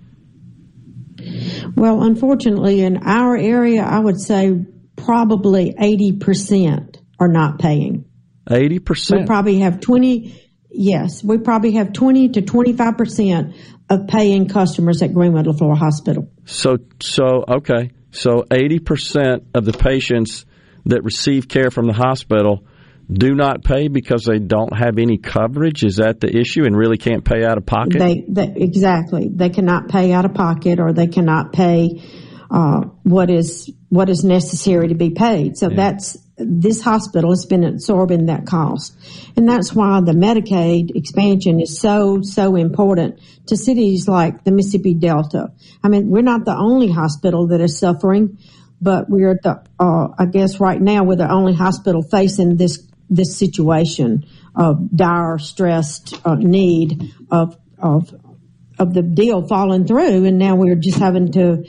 Well, 1.75 2.03
unfortunately, 2.03 2.81
in 2.81 2.99
our 2.99 3.37
area, 3.37 3.83
I 3.83 3.99
would 3.99 4.21
say 4.21 4.65
probably 4.97 5.75
80% 5.75 6.97
are 7.19 7.29
not 7.29 7.59
paying. 7.59 8.05
80%? 8.49 9.21
We 9.21 9.27
probably 9.27 9.61
have 9.61 9.81
20, 9.81 10.51
yes, 10.71 11.23
we 11.23 11.39
probably 11.39 11.73
have 11.73 11.93
20 11.93 12.31
to 12.31 12.43
25% 12.43 13.55
of 13.91 14.07
paying 14.07 14.49
customers 14.49 15.03
at 15.03 15.13
Greenwood 15.13 15.47
LeFlore 15.47 15.77
Hospital. 15.77 16.31
So, 16.45 16.79
so, 17.01 17.45
okay. 17.49 17.91
So 18.11 18.45
80% 18.51 19.47
of 19.55 19.65
the 19.65 19.73
patients 19.73 20.47
that 20.87 21.05
receive 21.05 21.49
care 21.49 21.71
from 21.71 21.87
the 21.87 21.93
hospital 21.93 22.67
do 23.11 23.35
not 23.35 23.65
pay 23.65 23.89
because 23.89 24.25
they 24.25 24.39
don't 24.39 24.77
have 24.77 24.99
any 24.99 25.19
coverage? 25.19 25.83
Is 25.85 25.97
that 25.97 26.21
the 26.21 26.35
issue 26.35 26.65
and 26.65 26.77
really 26.77 26.99
can't 26.99 27.25
pay 27.25 27.45
out 27.45 27.59
of 27.59 27.67
pocket? 27.67 27.99
They, 27.99 28.25
they 28.29 28.53
exactly. 28.57 29.29
They 29.33 29.51
cannot 29.51 29.89
pay 29.89 30.13
out 30.13 30.25
of 30.25 30.35
pocket 30.35 30.79
or 30.79 30.93
they 30.93 31.07
cannot 31.07 31.53
pay 31.53 32.03
uh, 32.51 32.81
what 33.03 33.31
is 33.31 33.73
what 33.89 34.09
is 34.11 34.25
necessary 34.25 34.89
to 34.89 34.95
be 34.95 35.11
paid. 35.11 35.57
So 35.57 35.71
yeah. 35.71 35.77
that's 35.77 36.19
this 36.39 36.81
hospital 36.81 37.31
has 37.31 37.47
been 37.47 37.65
absorbing 37.65 38.27
that 38.27 38.47
cost. 38.47 38.97
And 39.37 39.49
that's 39.49 39.75
why 39.75 40.01
the 40.01 40.13
Medicaid 40.13 40.95
expansion 40.95 41.61
is 41.61 41.81
so, 41.81 42.21
so 42.23 42.55
important 42.57 43.21
to 43.47 43.57
cities 43.57 44.09
like 44.09 44.45
the 44.45 44.53
Mississippi 44.53 44.95
Delta. 44.95 45.53
I 45.83 45.89
mean, 45.89 46.09
we're 46.09 46.23
not 46.23 46.45
the 46.45 46.57
only 46.57 46.91
hospital 46.91 47.49
that 47.49 47.61
is 47.61 47.79
suffering, 47.79 48.39
but 48.81 49.07
we're 49.09 49.39
the, 49.43 49.65
uh, 49.81 50.09
I 50.17 50.27
guess 50.27 50.61
right 50.61 50.81
now 50.81 51.05
we're 51.05 51.17
the 51.17 51.31
only 51.31 51.55
hospital 51.55 52.03
facing 52.03 52.57
this, 52.57 52.87
this 53.11 53.37
situation 53.37 54.27
of 54.55 54.95
dire 54.95 55.39
stressed 55.39 56.21
uh, 56.27 56.35
need 56.35 57.15
of, 57.31 57.57
of, 57.79 58.15
of 58.79 58.95
the 58.95 59.03
deal 59.03 59.47
falling 59.47 59.87
through. 59.87 60.25
And 60.25 60.39
now 60.39 60.57
we're 60.57 60.75
just 60.75 60.99
having 60.99 61.33
to 61.33 61.65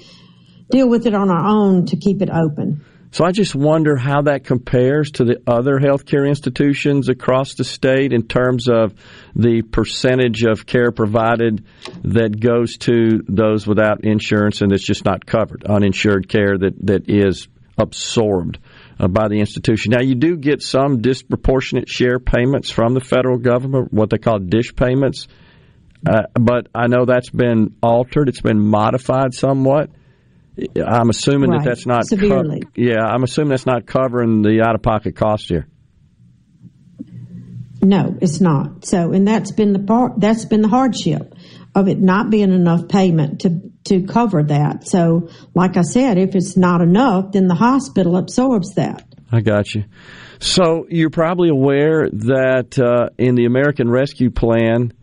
deal 0.72 0.90
with 0.90 1.06
it 1.06 1.14
on 1.14 1.30
our 1.30 1.46
own 1.48 1.86
to 1.88 1.98
keep 1.98 2.22
it 2.22 2.30
open. 2.30 2.84
So 3.12 3.26
I 3.26 3.32
just 3.32 3.56
wonder 3.56 3.96
how 3.98 4.24
that 4.24 4.44
compares 4.44 5.12
to 5.14 5.24
the 5.24 5.42
other 5.48 5.80
healthcare 5.80 6.28
institutions 6.28 7.10
across 7.10 7.56
the 7.56 7.64
state 7.64 8.14
in 8.14 8.28
terms 8.28 8.68
of 8.70 8.94
the 9.36 9.64
percentage 9.64 10.44
of 10.44 10.68
care 10.68 10.92
provided 10.92 11.66
that 12.04 12.40
goes 12.40 12.78
to 12.80 13.24
those 13.28 13.66
without 13.66 14.04
insurance 14.04 14.62
and 14.62 14.72
that's 14.72 14.86
just 14.86 15.06
not 15.06 15.26
covered, 15.26 15.64
uninsured 15.64 16.30
care 16.30 16.56
that, 16.56 16.86
that 16.86 17.10
is 17.10 17.48
absorbed 17.80 18.60
uh, 19.00 19.08
by 19.08 19.28
the 19.28 19.40
institution. 19.40 19.92
Now, 19.92 20.02
you 20.02 20.16
do 20.16 20.38
get 20.38 20.62
some 20.62 21.02
disproportionate 21.02 21.88
share 21.90 22.20
payments 22.20 22.70
from 22.70 22.94
the 22.94 23.00
federal 23.00 23.38
government, 23.38 23.94
what 23.94 24.10
they 24.10 24.18
call 24.18 24.40
dish 24.40 24.76
payments, 24.76 25.28
uh, 26.08 26.24
but 26.34 26.68
I 26.74 26.88
know 26.88 27.06
that's 27.06 27.30
been 27.30 27.76
altered, 27.82 28.30
it's 28.30 28.42
been 28.42 28.60
modified 28.60 29.34
somewhat. 29.34 29.90
I'm 30.76 31.10
assuming 31.10 31.52
right. 31.52 31.64
that 31.64 31.70
that's 31.70 31.86
not 31.86 32.06
severely. 32.06 32.62
Co- 32.62 32.70
yeah, 32.76 33.02
I'm 33.02 33.24
assuming 33.24 33.50
that's 33.50 33.66
not 33.66 33.86
covering 33.86 34.42
the 34.42 34.62
out 34.62 34.76
of 34.76 34.82
pocket 34.82 35.16
cost 35.16 35.48
here. 35.48 35.68
No, 37.82 38.18
it's 38.20 38.42
not. 38.42 38.86
So, 38.86 39.14
and 39.14 39.26
that's 39.26 39.52
been 39.52 39.72
the 39.72 39.80
part. 39.80 40.20
That's 40.20 40.44
been 40.44 40.62
the 40.62 40.68
hardship 40.68 41.34
of 41.74 41.88
it 41.88 42.00
not 42.00 42.30
being 42.30 42.52
enough 42.52 42.90
payment 42.90 43.42
to 43.42 43.62
to 43.90 44.02
cover 44.04 44.44
that. 44.44 44.88
So, 44.88 45.30
like 45.54 45.78
I 45.78 45.82
said, 45.82 46.18
if 46.18 46.36
it's 46.36 46.58
not 46.58 46.82
enough, 46.82 47.34
then 47.34 47.48
the 47.48 47.56
hospital 47.56 48.18
absorbs 48.18 48.76
that. 48.76 49.06
I 49.32 49.42
got 49.42 49.74
you. 49.76 49.86
So 50.40 50.86
you're 50.90 51.10
probably 51.10 51.50
aware 51.50 52.10
that 52.10 52.80
uh, 52.80 53.10
in 53.18 53.36
the 53.36 53.46
American 53.46 53.90
Rescue 53.90 54.32
Plan, 54.32 54.94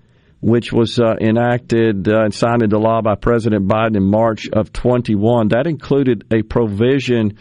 which 0.41 0.73
was 0.73 0.99
uh, 0.99 1.15
enacted 1.21 2.09
uh, 2.09 2.25
and 2.25 2.35
signed 2.35 2.63
into 2.63 2.79
law 2.79 3.03
by 3.03 3.17
President 3.17 3.69
Biden 3.69 3.97
in 3.97 4.05
March 4.05 4.49
of 4.49 4.73
21. 4.73 5.49
That 5.49 5.67
included 5.67 6.25
a 6.33 6.43
provision 6.43 7.39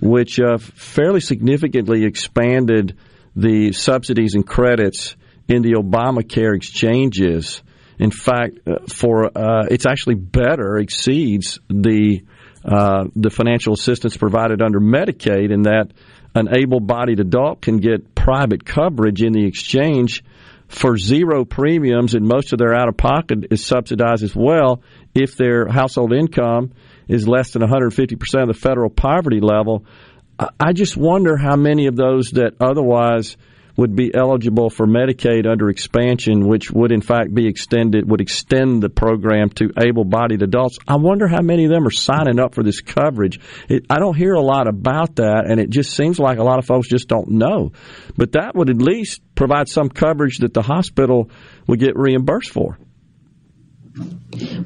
which 0.00 0.40
uh, 0.40 0.58
fairly 0.58 1.20
significantly 1.20 2.04
expanded 2.04 2.96
the 3.36 3.72
subsidies 3.72 4.34
and 4.34 4.46
credits 4.46 5.16
in 5.48 5.62
the 5.62 5.72
Obamacare 5.72 6.54
exchanges. 6.54 7.62
In 7.98 8.10
fact, 8.10 8.58
uh, 8.66 8.86
for 8.88 9.26
uh, 9.26 9.66
it's 9.70 9.86
actually 9.86 10.16
better 10.16 10.76
exceeds 10.76 11.58
the 11.68 12.22
uh, 12.64 13.04
the 13.14 13.30
financial 13.30 13.74
assistance 13.74 14.16
provided 14.16 14.62
under 14.62 14.80
Medicaid 14.80 15.52
in 15.52 15.62
that 15.62 15.92
an 16.34 16.48
able-bodied 16.56 17.20
adult 17.20 17.60
can 17.60 17.76
get 17.76 18.14
private 18.14 18.64
coverage 18.64 19.22
in 19.22 19.32
the 19.32 19.46
exchange 19.46 20.24
for 20.66 20.96
zero 20.96 21.44
premiums, 21.44 22.14
and 22.14 22.26
most 22.26 22.52
of 22.52 22.58
their 22.58 22.74
out 22.74 22.88
of 22.88 22.96
pocket 22.96 23.46
is 23.50 23.64
subsidized 23.64 24.24
as 24.24 24.34
well 24.34 24.82
if 25.14 25.36
their 25.36 25.68
household 25.68 26.12
income 26.12 26.72
is 27.06 27.28
less 27.28 27.52
than 27.52 27.62
150% 27.62 28.42
of 28.42 28.48
the 28.48 28.54
federal 28.54 28.90
poverty 28.90 29.40
level. 29.40 29.84
I 30.58 30.72
just 30.72 30.96
wonder 30.96 31.36
how 31.36 31.54
many 31.54 31.86
of 31.86 31.96
those 31.96 32.30
that 32.32 32.54
otherwise 32.60 33.36
would 33.76 33.96
be 33.96 34.14
eligible 34.14 34.70
for 34.70 34.86
Medicaid 34.86 35.50
under 35.50 35.68
expansion, 35.68 36.46
which 36.46 36.70
would 36.70 36.92
in 36.92 37.00
fact 37.00 37.34
be 37.34 37.48
extended, 37.48 38.08
would 38.08 38.20
extend 38.20 38.82
the 38.82 38.88
program 38.88 39.50
to 39.50 39.70
able 39.78 40.04
bodied 40.04 40.42
adults. 40.42 40.78
I 40.86 40.96
wonder 40.96 41.26
how 41.26 41.42
many 41.42 41.64
of 41.64 41.70
them 41.70 41.86
are 41.86 41.90
signing 41.90 42.38
up 42.38 42.54
for 42.54 42.62
this 42.62 42.80
coverage. 42.80 43.40
It, 43.68 43.86
I 43.90 43.98
don't 43.98 44.16
hear 44.16 44.34
a 44.34 44.42
lot 44.42 44.68
about 44.68 45.16
that, 45.16 45.46
and 45.48 45.58
it 45.58 45.70
just 45.70 45.94
seems 45.94 46.18
like 46.18 46.38
a 46.38 46.44
lot 46.44 46.58
of 46.58 46.66
folks 46.66 46.88
just 46.88 47.08
don't 47.08 47.30
know. 47.30 47.72
But 48.16 48.32
that 48.32 48.54
would 48.54 48.70
at 48.70 48.78
least 48.78 49.22
provide 49.34 49.68
some 49.68 49.88
coverage 49.88 50.38
that 50.38 50.54
the 50.54 50.62
hospital 50.62 51.30
would 51.66 51.80
get 51.80 51.96
reimbursed 51.96 52.50
for. 52.50 52.78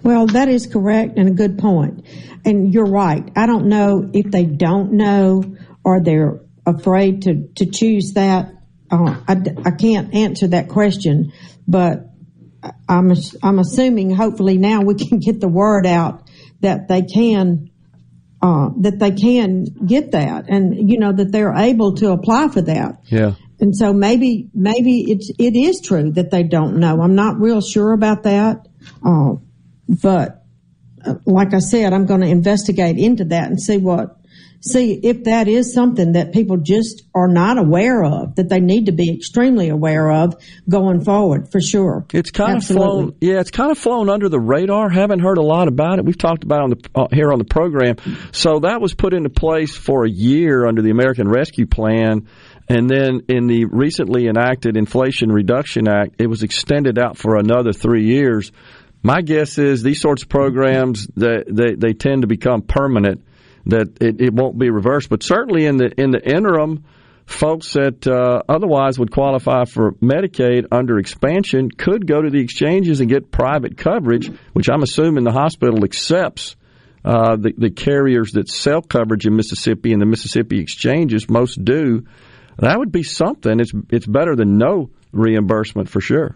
Well, 0.03 0.27
that 0.29 0.49
is 0.49 0.67
correct 0.67 1.19
and 1.19 1.29
a 1.29 1.33
good 1.33 1.59
point. 1.59 2.07
And 2.45 2.73
you're 2.73 2.87
right. 2.87 3.31
I 3.37 3.47
don't 3.47 3.67
know 3.67 4.11
if 4.13 4.31
they 4.31 4.45
don't 4.45 4.93
know 4.93 5.57
or 5.85 6.03
they're 6.03 6.41
afraid 6.65 7.23
to, 7.23 7.49
to 7.57 7.67
choose 7.67 8.13
that 8.15 8.53
I, 8.91 9.37
I 9.65 9.71
can't 9.73 10.15
answer 10.15 10.49
that 10.49 10.69
question, 10.69 11.33
but 11.67 12.09
I'm 12.89 13.13
I'm 13.43 13.59
assuming 13.59 14.11
hopefully 14.11 14.59
now 14.59 14.83
we 14.83 14.95
can 14.95 15.19
get 15.19 15.41
the 15.41 15.49
word 15.49 15.87
out 15.87 16.29
that 16.61 16.89
they 16.89 17.03
can 17.03 17.71
uh, 18.41 18.71
that 18.81 18.99
they 18.99 19.11
can 19.13 19.65
get 19.65 20.13
that, 20.13 20.49
and 20.49 20.91
you 20.91 20.99
know 20.99 21.13
that 21.13 21.33
they're 21.33 21.55
able 21.55 21.95
to 21.97 22.11
apply 22.11 22.49
for 22.49 22.63
that. 22.63 23.01
Yeah. 23.07 23.35
And 23.61 23.77
so 23.77 23.93
maybe 23.93 24.49
maybe 24.55 25.11
it's 25.11 25.31
it 25.39 25.57
is 25.57 25.81
true 25.81 26.13
that 26.13 26.31
they 26.31 26.45
don't 26.45 26.79
know. 26.79 27.01
I'm 27.01 27.15
not 27.15 27.41
real 27.41 27.61
sure 27.61 27.93
about 27.93 28.23
that, 28.23 28.69
uh, 29.05 29.35
but 29.89 30.45
uh, 31.05 31.15
like 31.27 31.55
I 31.55 31.59
said, 31.59 31.93
I'm 31.93 32.07
going 32.07 32.21
to 32.21 32.29
investigate 32.29 32.99
into 32.99 33.25
that 33.27 33.49
and 33.49 33.61
see 33.61 33.79
what 33.79 34.18
see 34.61 34.95
if 34.95 35.25
that 35.25 35.49
is 35.49 35.73
something 35.73 36.13
that 36.13 36.33
people 36.33 36.57
just 36.57 37.03
are 37.15 37.29
not 37.29 37.59
aware 37.59 38.05
of, 38.05 38.35
that 38.37 38.49
they 38.49 38.61
need 38.61 38.87
to 38.87 38.93
be 38.93 39.13
extremely 39.13 39.69
aware 39.69 40.11
of 40.11 40.35
going 40.69 41.05
forward 41.05 41.51
for 41.51 41.61
sure. 41.61 42.05
It's 42.13 42.31
kind 42.31 42.57
Absolutely. 42.57 42.87
of 42.87 42.93
flown, 42.93 43.17
yeah, 43.21 43.41
it's 43.41 43.51
kind 43.51 43.71
of 43.71 43.79
flown 43.79 44.11
under 44.11 44.29
the 44.29 44.41
radar. 44.41 44.91
Haven't 44.91 45.21
heard 45.21 45.39
a 45.39 45.43
lot 45.43 45.69
about 45.69 45.99
it. 45.99 46.05
We've 46.05 46.19
talked 46.19 46.45
about 46.45 46.61
it 46.61 46.63
on 46.63 46.71
the 46.71 46.91
uh, 46.95 47.07
here 47.13 47.33
on 47.33 47.39
the 47.39 47.45
program. 47.45 47.97
So 48.33 48.61
that 48.61 48.81
was 48.81 48.95
put 48.95 49.15
into 49.15 49.31
place 49.31 49.77
for 49.77 50.05
a 50.05 50.11
year 50.11 50.67
under 50.67 50.83
the 50.83 50.91
American 50.91 51.29
Rescue 51.29 51.67
Plan, 51.67 52.27
and 52.69 52.91
then 52.91 53.23
in 53.29 53.47
the 53.47 53.65
recently 53.65 54.27
enacted 54.27 54.77
Inflation 54.77 55.31
Reduction 55.33 55.89
Act, 55.89 56.17
it 56.19 56.27
was 56.27 56.43
extended 56.43 56.99
out 56.99 57.17
for 57.17 57.37
another 57.37 57.73
three 57.73 58.07
years. 58.07 58.53
My 59.03 59.23
guess 59.23 59.59
is 59.59 59.83
these 59.83 60.01
sorts 60.01 60.23
of 60.23 60.29
programs 60.29 61.07
that 61.17 61.45
they, 61.47 61.75
they 61.75 61.95
tend 61.95 62.23
to 62.23 62.27
become 62.27 62.63
permanent, 62.63 63.23
that 63.69 63.99
it, 64.01 64.21
it 64.21 64.35
won't 64.35 64.59
be 64.59 64.71
reversed. 64.71 65.09
But 65.09 65.23
certainly 65.23 65.67
in 65.67 65.77
the 65.77 65.93
in 65.97 66.11
the 66.11 66.21
interim, 66.21 66.85
folks 67.27 67.75
that 67.75 68.07
uh, 68.07 68.43
otherwise 68.49 68.99
would 68.99 69.13
qualify 69.13 69.65
for 69.65 69.93
Medicaid 69.93 70.67
under 70.73 70.99
expansion 70.99 71.71
could 71.71 72.07
go 72.07 72.21
to 72.21 72.31
the 72.31 72.41
exchanges 72.41 73.01
and 73.01 73.09
get 73.09 73.31
private 73.31 73.77
coverage, 73.77 74.31
which 74.55 74.69
I'm 74.69 74.83
assuming 74.83 75.25
the 75.25 75.33
hospital 75.33 75.85
accepts. 75.85 76.57
Uh, 77.05 77.37
the, 77.37 77.53
the 77.57 77.71
carriers 77.71 78.33
that 78.33 78.49
sell 78.49 78.83
coverage 78.83 79.25
in 79.25 79.37
Mississippi 79.37 79.93
and 79.93 80.03
the 80.03 80.07
Mississippi 80.07 80.61
exchanges, 80.61 81.31
most 81.31 81.65
do. 81.65 82.05
That 82.59 82.77
would 82.77 82.91
be 82.91 83.05
something. 83.05 83.61
It's 83.61 83.73
it's 83.91 84.07
better 84.07 84.35
than 84.35 84.59
no 84.59 84.91
reimbursement 85.13 85.89
for 85.89 86.01
sure. 86.01 86.35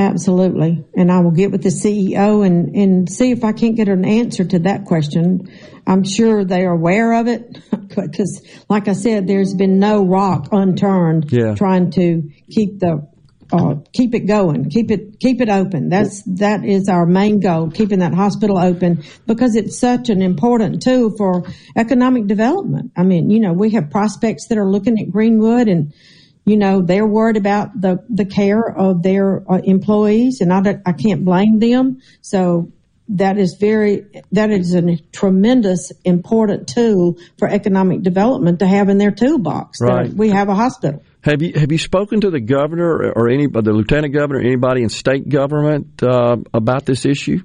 Absolutely. 0.00 0.82
And 0.96 1.12
I 1.12 1.20
will 1.20 1.30
get 1.30 1.50
with 1.50 1.62
the 1.62 1.68
CEO 1.68 2.44
and, 2.44 2.74
and 2.74 3.12
see 3.12 3.32
if 3.32 3.44
I 3.44 3.52
can't 3.52 3.76
get 3.76 3.88
an 3.88 4.06
answer 4.06 4.44
to 4.44 4.60
that 4.60 4.86
question. 4.86 5.52
I'm 5.86 6.04
sure 6.04 6.42
they 6.42 6.64
are 6.64 6.72
aware 6.72 7.20
of 7.20 7.28
it 7.28 7.58
because, 7.94 8.42
like 8.70 8.88
I 8.88 8.94
said, 8.94 9.26
there's 9.26 9.52
been 9.54 9.78
no 9.78 10.02
rock 10.02 10.48
unturned 10.52 11.30
Yeah. 11.30 11.54
trying 11.54 11.90
to 11.92 12.22
keep 12.50 12.78
the 12.78 13.06
uh, 13.52 13.74
keep 13.92 14.14
it 14.14 14.20
going, 14.20 14.70
keep 14.70 14.90
it 14.90 15.18
keep 15.18 15.40
it 15.42 15.50
open. 15.50 15.88
That's 15.90 16.22
that 16.38 16.64
is 16.64 16.88
our 16.88 17.04
main 17.04 17.40
goal, 17.40 17.70
keeping 17.70 17.98
that 17.98 18.14
hospital 18.14 18.56
open 18.56 19.02
because 19.26 19.54
it's 19.56 19.78
such 19.78 20.08
an 20.08 20.22
important 20.22 20.82
tool 20.82 21.12
for 21.18 21.42
economic 21.76 22.26
development. 22.26 22.92
I 22.96 23.02
mean, 23.02 23.28
you 23.28 23.40
know, 23.40 23.52
we 23.52 23.70
have 23.70 23.90
prospects 23.90 24.46
that 24.48 24.56
are 24.56 24.70
looking 24.70 24.98
at 25.00 25.10
Greenwood 25.10 25.66
and 25.68 25.92
you 26.50 26.56
know 26.56 26.82
they're 26.82 27.06
worried 27.06 27.36
about 27.36 27.80
the 27.80 28.04
the 28.08 28.24
care 28.24 28.62
of 28.68 29.02
their 29.02 29.26
uh, 29.50 29.60
employees, 29.62 30.40
and 30.40 30.52
I 30.52 30.80
I 30.84 30.92
can't 30.92 31.24
blame 31.24 31.60
them. 31.60 32.00
So 32.20 32.72
that 33.10 33.38
is 33.38 33.54
very 33.54 34.06
that 34.32 34.50
is 34.50 34.74
a 34.74 34.96
tremendous 35.12 35.92
important 36.04 36.68
tool 36.68 37.18
for 37.38 37.48
economic 37.48 38.02
development 38.02 38.58
to 38.60 38.66
have 38.66 38.88
in 38.88 38.98
their 38.98 39.10
toolbox. 39.10 39.80
Right. 39.80 40.12
We 40.12 40.30
have 40.30 40.48
a 40.48 40.54
hospital. 40.54 41.02
Have 41.22 41.42
you 41.42 41.52
have 41.54 41.70
you 41.70 41.78
spoken 41.78 42.20
to 42.22 42.30
the 42.30 42.40
governor 42.40 42.90
or- 42.90 43.12
or 43.12 43.28
any 43.28 43.46
or 43.46 43.62
the 43.62 43.72
lieutenant 43.72 44.14
governor, 44.14 44.40
anybody 44.40 44.82
in 44.82 44.88
state 44.88 45.28
government 45.28 46.02
uh, 46.02 46.36
about 46.52 46.84
this 46.86 47.04
issue? 47.04 47.40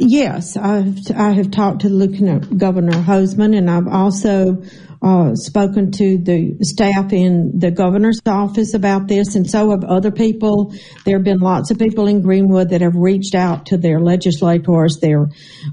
Yes, 0.00 0.56
I've, 0.56 0.96
I 1.14 1.32
have 1.32 1.50
talked 1.50 1.82
to 1.82 1.90
Lieutenant 1.90 2.56
Governor 2.56 2.92
Hosemann, 2.94 3.54
and 3.54 3.70
I've 3.70 3.88
also 3.88 4.62
uh, 5.02 5.34
spoken 5.34 5.90
to 5.90 6.18
the 6.18 6.56
staff 6.62 7.12
in 7.12 7.58
the 7.58 7.70
governor's 7.70 8.20
office 8.24 8.74
about 8.74 9.08
this, 9.08 9.34
and 9.34 9.50
so 9.50 9.70
have 9.70 9.84
other 9.84 10.12
people. 10.12 10.72
There 11.04 11.16
have 11.16 11.24
been 11.24 11.40
lots 11.40 11.70
of 11.70 11.78
people 11.78 12.06
in 12.06 12.22
Greenwood 12.22 12.70
that 12.70 12.80
have 12.82 12.94
reached 12.94 13.34
out 13.34 13.66
to 13.66 13.76
their 13.76 14.00
legislators, 14.00 14.98
their 15.00 15.28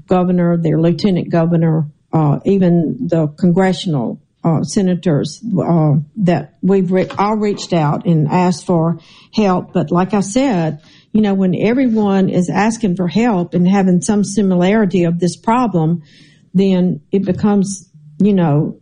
governor, 0.08 0.56
their 0.56 0.80
lieutenant 0.80 1.30
governor, 1.30 1.86
uh, 2.12 2.40
even 2.44 3.06
the 3.06 3.28
congressional 3.38 4.20
uh, 4.42 4.62
senators 4.62 5.42
uh, 5.44 5.92
that 6.16 6.54
we've 6.62 6.90
re- 6.90 7.08
all 7.18 7.36
reached 7.36 7.72
out 7.72 8.06
and 8.06 8.26
asked 8.26 8.66
for 8.66 8.98
help. 9.34 9.72
But 9.72 9.90
like 9.90 10.14
I 10.14 10.20
said, 10.20 10.80
you 11.12 11.20
know, 11.20 11.34
when 11.34 11.54
everyone 11.54 12.30
is 12.30 12.50
asking 12.50 12.96
for 12.96 13.06
help 13.06 13.54
and 13.54 13.68
having 13.68 14.00
some 14.00 14.24
similarity 14.24 15.04
of 15.04 15.18
this 15.18 15.36
problem, 15.36 16.02
then 16.54 17.02
it 17.12 17.24
becomes, 17.24 17.89
you 18.20 18.34
know, 18.34 18.80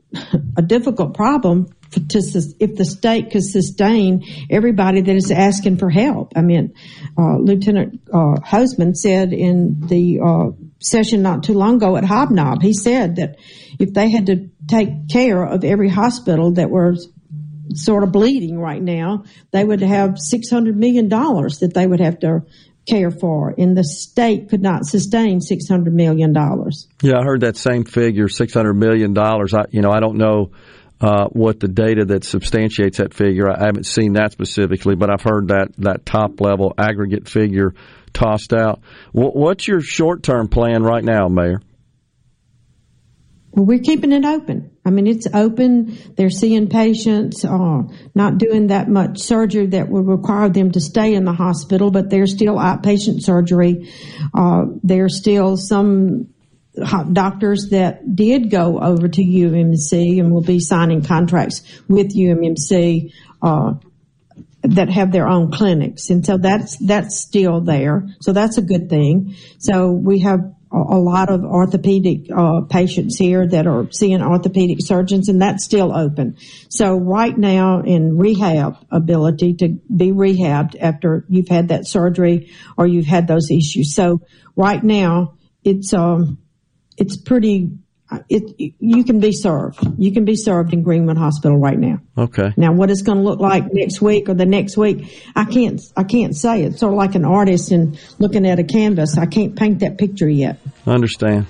a 0.57 0.63
difficult 0.63 1.15
problem 1.15 1.69
to 1.91 2.19
if 2.61 2.77
the 2.77 2.85
state 2.85 3.31
could 3.31 3.45
sustain 3.45 4.25
everybody 4.51 5.01
that 5.01 5.17
is 5.17 5.31
asking 5.31 5.79
for 5.79 5.89
help. 5.89 6.33
I 6.37 6.43
mean, 6.43 6.75
uh, 7.17 7.39
Lieutenant 7.39 8.01
uh, 8.13 8.37
Hosemann 8.45 8.95
said 8.95 9.33
in 9.33 9.87
the 9.87 10.21
uh, 10.21 10.51
session 10.81 11.23
not 11.23 11.45
too 11.45 11.55
long 11.55 11.77
ago 11.77 11.97
at 11.97 12.05
Hobnob, 12.05 12.63
he 12.63 12.75
said 12.75 13.17
that 13.17 13.37
if 13.79 13.95
they 13.95 14.11
had 14.11 14.27
to 14.27 14.51
take 14.67 15.09
care 15.09 15.43
of 15.43 15.65
every 15.65 15.89
hospital 15.89 16.53
that 16.53 16.71
was 16.71 17.09
sort 17.75 18.03
of 18.03 18.13
bleeding 18.13 18.59
right 18.59 18.83
now, 18.83 19.25
they 19.53 19.65
would 19.65 19.81
have 19.81 20.19
six 20.19 20.51
hundred 20.51 20.77
million 20.77 21.09
dollars 21.09 21.59
that 21.61 21.75
they 21.75 21.87
would 21.87 22.01
have 22.01 22.19
to 22.21 22.43
care 22.89 23.11
for, 23.11 23.55
and 23.57 23.77
the 23.77 23.85
state 23.85 24.49
could 24.49 24.63
not 24.63 24.87
sustain 24.87 25.41
six 25.41 25.69
hundred 25.69 25.95
million 25.95 26.33
dollars. 26.33 26.89
Yeah, 27.03 27.19
I 27.19 27.25
heard 27.25 27.43
that 27.43 27.57
same 27.57 27.85
figure, 27.85 28.29
six 28.29 28.55
hundred 28.55 28.75
million 28.75 29.15
dollars. 29.15 29.55
I, 29.55 29.67
you 29.71 29.83
know, 29.83 29.91
I 29.91 30.01
don't 30.01 30.17
know 30.17 30.51
uh, 31.01 31.27
what 31.27 31.61
the 31.61 31.69
data 31.69 32.05
that 32.07 32.25
substantiates 32.25 32.99
that 32.99 33.15
figure. 33.15 33.49
I 33.49 33.67
haven't 33.67 33.87
seen 33.87 34.15
that 34.15 34.33
specifically, 34.33 34.97
but 34.97 35.11
I've 35.11 35.23
heard 35.23 35.49
that 35.49 35.69
that 35.79 36.05
top 36.05 36.41
level 36.41 36.75
aggregate 36.77 37.29
figure 37.29 37.75
tossed 38.13 38.53
out. 38.53 38.81
Wh- 39.13 39.35
what's 39.35 39.69
your 39.69 39.81
short 39.81 40.23
term 40.23 40.49
plan 40.49 40.83
right 40.83 41.05
now, 41.05 41.29
Mayor? 41.29 41.61
Well, 43.59 43.67
we're 43.67 43.81
keeping 43.81 44.13
it 44.13 44.25
open. 44.25 44.71
I 44.85 44.91
mean, 44.91 45.09
it's 45.09 45.27
open. 45.35 45.99
They're 46.17 46.31
seeing 46.31 46.69
patients, 46.69 47.45
uh, 47.45 47.83
not 48.15 48.39
doing 48.39 48.69
that 48.69 48.89
much 48.89 49.19
surgery 49.19 49.67
that 49.67 49.89
would 49.89 50.07
require 50.07 50.49
them 50.49 50.71
to 50.71 50.81
stay 50.81 51.13
in 51.13 51.25
the 51.25 51.33
hospital, 51.33 51.91
but 51.91 52.09
there's 52.09 52.33
still 52.33 52.55
outpatient 52.55 53.21
surgery. 53.21 53.93
Uh, 54.33 54.67
there's 54.85 55.19
still 55.19 55.57
some 55.57 56.29
doctors 57.13 57.71
that 57.71 58.15
did 58.15 58.49
go 58.49 58.79
over 58.79 59.09
to 59.09 59.23
UMC 59.23 60.21
and 60.21 60.31
will 60.31 60.45
be 60.45 60.61
signing 60.61 61.03
contracts 61.03 61.63
with 61.89 62.15
UMMC, 62.15 63.13
uh, 63.43 63.73
that 64.63 64.89
have 64.89 65.11
their 65.11 65.27
own 65.27 65.51
clinics. 65.51 66.11
And 66.11 66.25
so 66.25 66.39
that's, 66.39 66.77
that's 66.77 67.19
still 67.19 67.61
there. 67.61 68.07
So 68.21 68.33
that's 68.33 68.57
a 68.57 68.63
good 68.63 68.89
thing. 68.89 69.35
So 69.59 69.91
we 69.91 70.21
have 70.21 70.55
a, 70.71 70.99
lot 70.99 71.31
of 71.31 71.45
orthopedic, 71.45 72.31
uh, 72.35 72.63
patients 72.63 73.17
here 73.17 73.47
that 73.47 73.67
are 73.67 73.91
seeing 73.91 74.23
orthopedic 74.23 74.79
surgeons 74.81 75.29
and 75.29 75.41
that's 75.41 75.65
still 75.65 75.97
open. 75.97 76.37
So 76.69 76.97
right 76.97 77.37
now 77.37 77.81
in 77.81 78.19
rehab 78.19 78.77
ability 78.91 79.55
to 79.55 79.69
be 79.95 80.13
rehabbed 80.13 80.77
after 80.79 81.25
you've 81.29 81.49
had 81.49 81.69
that 81.69 81.87
surgery 81.87 82.51
or 82.77 82.87
you've 82.87 83.07
had 83.07 83.27
those 83.27 83.51
issues. 83.51 83.95
So 83.95 84.21
right 84.57 84.83
now 84.83 85.35
it's, 85.65 85.95
um, 85.95 86.39
it's 86.97 87.17
pretty, 87.17 87.71
you 88.29 89.05
can 89.05 89.21
be 89.21 89.33
served. 89.33 89.79
You 89.99 90.13
can 90.13 90.25
be 90.25 90.37
served 90.37 90.73
in 90.73 90.83
Greenwood 90.83 91.19
Hospital 91.19 91.59
right 91.59 91.79
now. 91.79 92.01
Okay. 92.17 92.53
Now, 92.57 92.73
what 92.73 92.91
it's 92.91 93.03
going 93.03 93.19
to 93.19 93.25
look 93.25 93.41
like 93.41 93.73
next 93.73 94.01
week 94.01 94.29
or 94.29 94.35
the 94.35 94.47
next 94.47 94.77
week, 94.77 95.23
I 95.37 95.45
can't, 95.45 95.81
I 95.97 96.05
can't 96.05 96.35
say. 96.35 96.63
It's 96.63 96.81
sort 96.81 96.93
of 96.93 96.99
like 96.99 97.15
an 97.15 97.25
artist 97.25 97.71
and 97.71 97.99
looking 98.19 98.47
at 98.47 98.59
a 98.59 98.65
canvas. 98.65 99.19
I 99.19 99.27
can't 99.27 99.57
paint 99.57 99.81
that 99.81 99.99
picture 99.99 100.29
yet. 100.29 100.59
I 100.87 100.93
understand. 100.93 101.47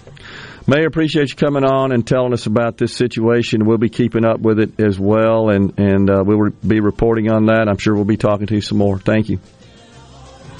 Mayor, 0.66 0.86
appreciate 0.86 1.30
you 1.30 1.36
coming 1.36 1.64
on 1.64 1.92
and 1.92 2.06
telling 2.06 2.34
us 2.34 2.44
about 2.44 2.76
this 2.76 2.94
situation. 2.94 3.64
We'll 3.64 3.78
be 3.78 3.88
keeping 3.88 4.26
up 4.26 4.40
with 4.40 4.58
it 4.58 4.78
as 4.78 4.98
well, 4.98 5.48
and 5.48 5.78
and 5.78 6.10
uh, 6.10 6.22
we'll 6.26 6.50
be 6.50 6.80
reporting 6.80 7.30
on 7.30 7.46
that. 7.46 7.68
I'm 7.68 7.78
sure 7.78 7.94
we'll 7.94 8.04
be 8.04 8.18
talking 8.18 8.46
to 8.48 8.54
you 8.54 8.60
some 8.60 8.76
more. 8.76 8.98
Thank 8.98 9.30
you. 9.30 9.40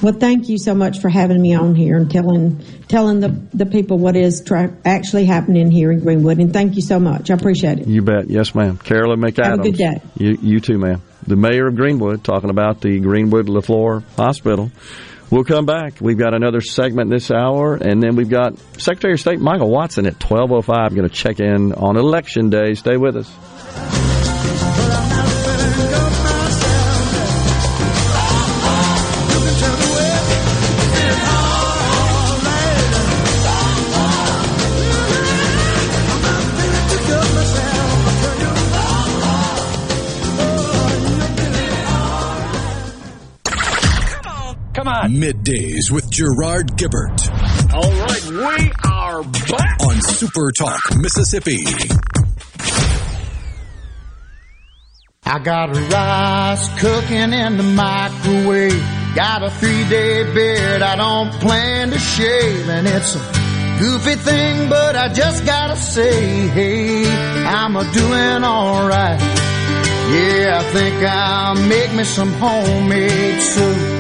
Well, 0.00 0.12
thank 0.12 0.48
you 0.48 0.58
so 0.58 0.74
much 0.74 1.00
for 1.00 1.08
having 1.08 1.42
me 1.42 1.54
on 1.54 1.74
here 1.74 1.96
and 1.96 2.08
telling, 2.10 2.62
telling 2.86 3.18
the, 3.20 3.28
the 3.52 3.66
people 3.66 3.98
what 3.98 4.14
is 4.14 4.42
tra- 4.44 4.72
actually 4.84 5.24
happening 5.24 5.70
here 5.70 5.90
in 5.90 6.00
Greenwood. 6.00 6.38
And 6.38 6.52
thank 6.52 6.76
you 6.76 6.82
so 6.82 7.00
much. 7.00 7.30
I 7.30 7.34
appreciate 7.34 7.80
it. 7.80 7.88
You 7.88 8.02
bet. 8.02 8.30
Yes, 8.30 8.54
ma'am. 8.54 8.76
Carolyn 8.78 9.20
McAdams. 9.20 9.44
Have 9.44 9.60
a 9.60 9.62
good 9.62 9.76
day. 9.76 10.00
You, 10.16 10.38
you 10.40 10.60
too, 10.60 10.78
ma'am. 10.78 11.02
The 11.26 11.36
mayor 11.36 11.66
of 11.66 11.74
Greenwood 11.74 12.22
talking 12.22 12.50
about 12.50 12.80
the 12.80 13.00
Greenwood 13.00 13.48
Leflore 13.48 14.04
Hospital. 14.16 14.70
We'll 15.30 15.44
come 15.44 15.66
back. 15.66 16.00
We've 16.00 16.16
got 16.16 16.32
another 16.32 16.62
segment 16.62 17.10
this 17.10 17.30
hour, 17.30 17.74
and 17.74 18.02
then 18.02 18.16
we've 18.16 18.30
got 18.30 18.56
Secretary 18.80 19.12
of 19.12 19.20
State 19.20 19.40
Michael 19.40 19.68
Watson 19.68 20.06
at 20.06 20.14
12.05 20.14 20.94
going 20.94 21.06
to 21.06 21.14
check 21.14 21.38
in 21.38 21.74
on 21.74 21.98
Election 21.98 22.48
Day. 22.48 22.74
Stay 22.74 22.96
with 22.96 23.16
us. 23.16 23.30
Middays 45.08 45.90
with 45.90 46.10
Gerard 46.10 46.76
Gibert. 46.76 47.28
All 47.74 47.92
right, 47.92 48.24
we 48.26 48.72
are 48.84 48.88
are 49.08 49.22
back 49.22 49.78
on 49.84 50.00
Super 50.02 50.52
Talk, 50.52 50.80
Mississippi. 50.96 51.64
I 55.24 55.38
got 55.42 55.74
rice 55.74 56.80
cooking 56.80 57.32
in 57.32 57.56
the 57.56 57.62
microwave. 57.62 58.84
Got 59.14 59.42
a 59.44 59.50
three 59.50 59.88
day 59.88 60.22
beard 60.34 60.82
I 60.82 60.94
don't 60.96 61.32
plan 61.40 61.90
to 61.90 61.98
shave. 61.98 62.68
And 62.68 62.86
it's 62.86 63.16
a 63.16 63.18
goofy 63.80 64.14
thing, 64.16 64.68
but 64.68 64.94
I 64.94 65.12
just 65.12 65.44
gotta 65.46 65.76
say, 65.76 66.48
hey, 66.48 67.04
I'm 67.46 67.74
a 67.76 67.84
doing 67.92 68.44
alright. 68.44 69.20
Yeah, 69.20 70.60
I 70.60 70.72
think 70.72 70.94
I'll 71.02 71.54
make 71.66 71.92
me 71.94 72.04
some 72.04 72.32
homemade 72.34 73.40
soup. 73.40 73.97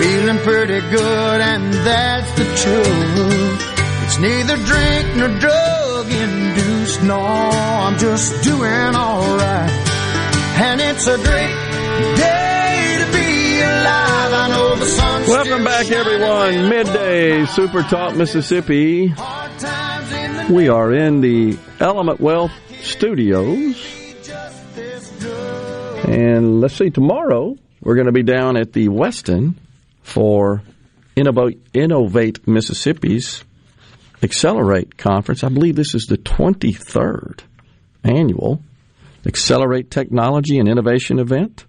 Feeling 0.00 0.38
pretty 0.38 0.80
good, 0.90 1.40
and 1.40 1.72
that's 1.72 2.30
the 2.38 2.44
truth. 2.44 3.62
It's 4.04 4.18
neither 4.18 4.56
drink 4.56 5.16
nor 5.16 5.28
drug 5.40 6.06
induced, 6.10 7.02
no, 7.02 7.18
I'm 7.18 7.98
just 7.98 8.42
doing 8.44 8.94
alright. 8.94 9.70
And 10.60 10.80
it's 10.80 11.06
a 11.06 11.16
great 11.16 11.54
day 12.16 12.96
to 13.00 13.12
be 13.12 13.60
alive. 13.60 14.32
I 14.32 14.48
know 14.50 14.76
the 14.76 14.86
sun's 14.86 15.28
Welcome 15.28 15.64
back, 15.64 15.90
everyone. 15.90 16.68
Midday 16.68 17.44
Super 17.46 17.82
Talk 17.82 18.14
Mississippi. 18.14 19.08
hard 19.08 19.58
times 19.58 20.12
in 20.12 20.46
the 20.46 20.52
We 20.54 20.68
are 20.68 20.94
in 20.94 21.20
the 21.20 21.58
Element 21.80 22.20
Wealth 22.20 22.52
Studios. 22.82 23.76
just 24.22 24.74
this 24.76 25.10
good. 25.20 26.04
And 26.08 26.60
let's 26.60 26.74
see, 26.74 26.90
tomorrow 26.90 27.56
we're 27.82 27.96
going 27.96 28.06
to 28.06 28.12
be 28.12 28.22
down 28.22 28.56
at 28.56 28.72
the 28.72 28.88
Westin 28.88 29.54
for 30.08 30.62
Innovate, 31.16 31.60
Innovate 31.74 32.48
Mississippi's 32.48 33.44
Accelerate 34.22 34.96
Conference. 34.96 35.44
I 35.44 35.48
believe 35.48 35.76
this 35.76 35.94
is 35.94 36.06
the 36.06 36.16
23rd 36.16 37.40
annual 38.02 38.62
Accelerate 39.26 39.90
Technology 39.90 40.58
and 40.58 40.68
Innovation 40.68 41.18
event 41.18 41.66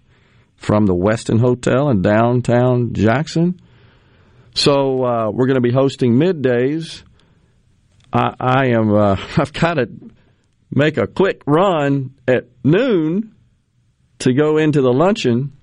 from 0.56 0.86
the 0.86 0.96
Westin 0.96 1.40
Hotel 1.40 1.90
in 1.90 2.02
downtown 2.02 2.94
Jackson. 2.94 3.60
So 4.56 5.04
uh, 5.04 5.32
we're 5.32 5.48
going 5.48 5.56
to 5.56 5.62
be 5.62 5.74
hosting 5.74 6.14
middays. 6.14 7.04
I, 8.14 8.34
I 8.40 8.68
am. 8.68 8.94
Uh, 8.94 9.16
I've 9.38 9.54
got 9.54 9.74
to 9.76 9.90
make 10.72 10.98
a 10.98 11.08
quick 11.08 11.42
run 11.46 12.16
at 12.28 12.46
noon 12.64 13.36
to 14.20 14.34
go 14.34 14.58
into 14.58 14.82
the 14.82 14.94
luncheon 14.94 15.54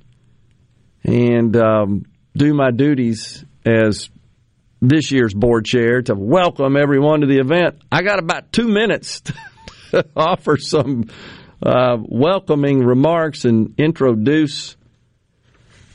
and 1.05 1.57
um, 1.57 2.07
do 2.37 2.53
my 2.53 2.71
duties 2.71 3.45
as 3.65 4.11
this 4.83 5.11
year's 5.11 5.33
board 5.33 5.65
chair 5.65 6.03
to 6.03 6.15
welcome 6.15 6.77
everyone 6.77 7.23
to 7.23 7.27
the 7.27 7.39
event. 7.39 7.81
I 7.91 8.03
got 8.03 8.19
about 8.19 8.53
two 8.53 8.69
minutes 8.69 9.23
to 9.91 10.07
offer 10.15 10.59
some 10.59 11.11
uh, 11.63 11.97
welcoming 11.99 12.81
remarks 12.81 13.47
and 13.47 13.75
introduce 13.79 14.77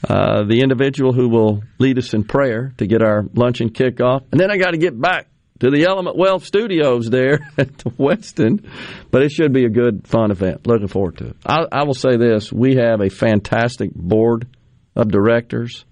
uh, 0.08 0.44
the 0.46 0.62
individual 0.62 1.14
who 1.14 1.30
will 1.30 1.64
lead 1.78 2.00
us 2.00 2.16
in 2.16 2.24
prayer 2.24 2.74
to 2.80 2.88
get 2.88 3.04
our 3.04 3.24
luncheon 3.36 3.70
kickoff. 3.70 4.24
And 4.32 4.42
then 4.42 4.50
I 4.50 4.58
got 4.58 4.72
to 4.72 4.78
get 4.78 5.00
back 5.00 5.28
to 5.60 5.70
the 5.70 5.84
Element 5.84 6.18
Wealth 6.18 6.44
Studios 6.44 7.08
there 7.08 7.52
at 7.58 7.78
Westin. 8.00 8.66
But 9.12 9.22
it 9.22 9.32
should 9.32 9.54
be 9.54 9.66
a 9.66 9.70
good, 9.70 10.08
fun 10.08 10.32
event. 10.32 10.66
Looking 10.66 10.88
forward 10.88 11.18
to 11.20 11.28
it. 11.28 11.38
I, 11.46 11.66
I 11.72 11.84
will 11.84 11.94
say 11.94 12.18
this 12.18 12.52
we 12.52 12.78
have 12.78 13.00
a 13.00 13.10
fantastic 13.10 13.94
board 13.94 14.48
of 14.96 15.10
directors. 15.10 15.86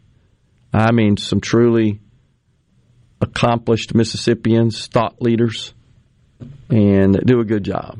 I 0.73 0.91
mean, 0.91 1.17
some 1.17 1.41
truly 1.41 1.99
accomplished 3.21 3.93
Mississippians, 3.93 4.87
thought 4.87 5.21
leaders, 5.21 5.73
and 6.69 7.19
do 7.25 7.39
a 7.39 7.45
good 7.45 7.63
job. 7.63 7.99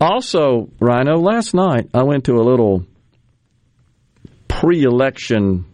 Also, 0.00 0.70
Rhino, 0.80 1.18
last 1.18 1.54
night 1.54 1.90
I 1.94 2.02
went 2.04 2.24
to 2.24 2.34
a 2.34 2.42
little 2.42 2.84
pre 4.46 4.82
election 4.82 5.64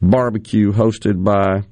barbecue 0.00 0.72
hosted 0.72 1.22
by 1.22 1.64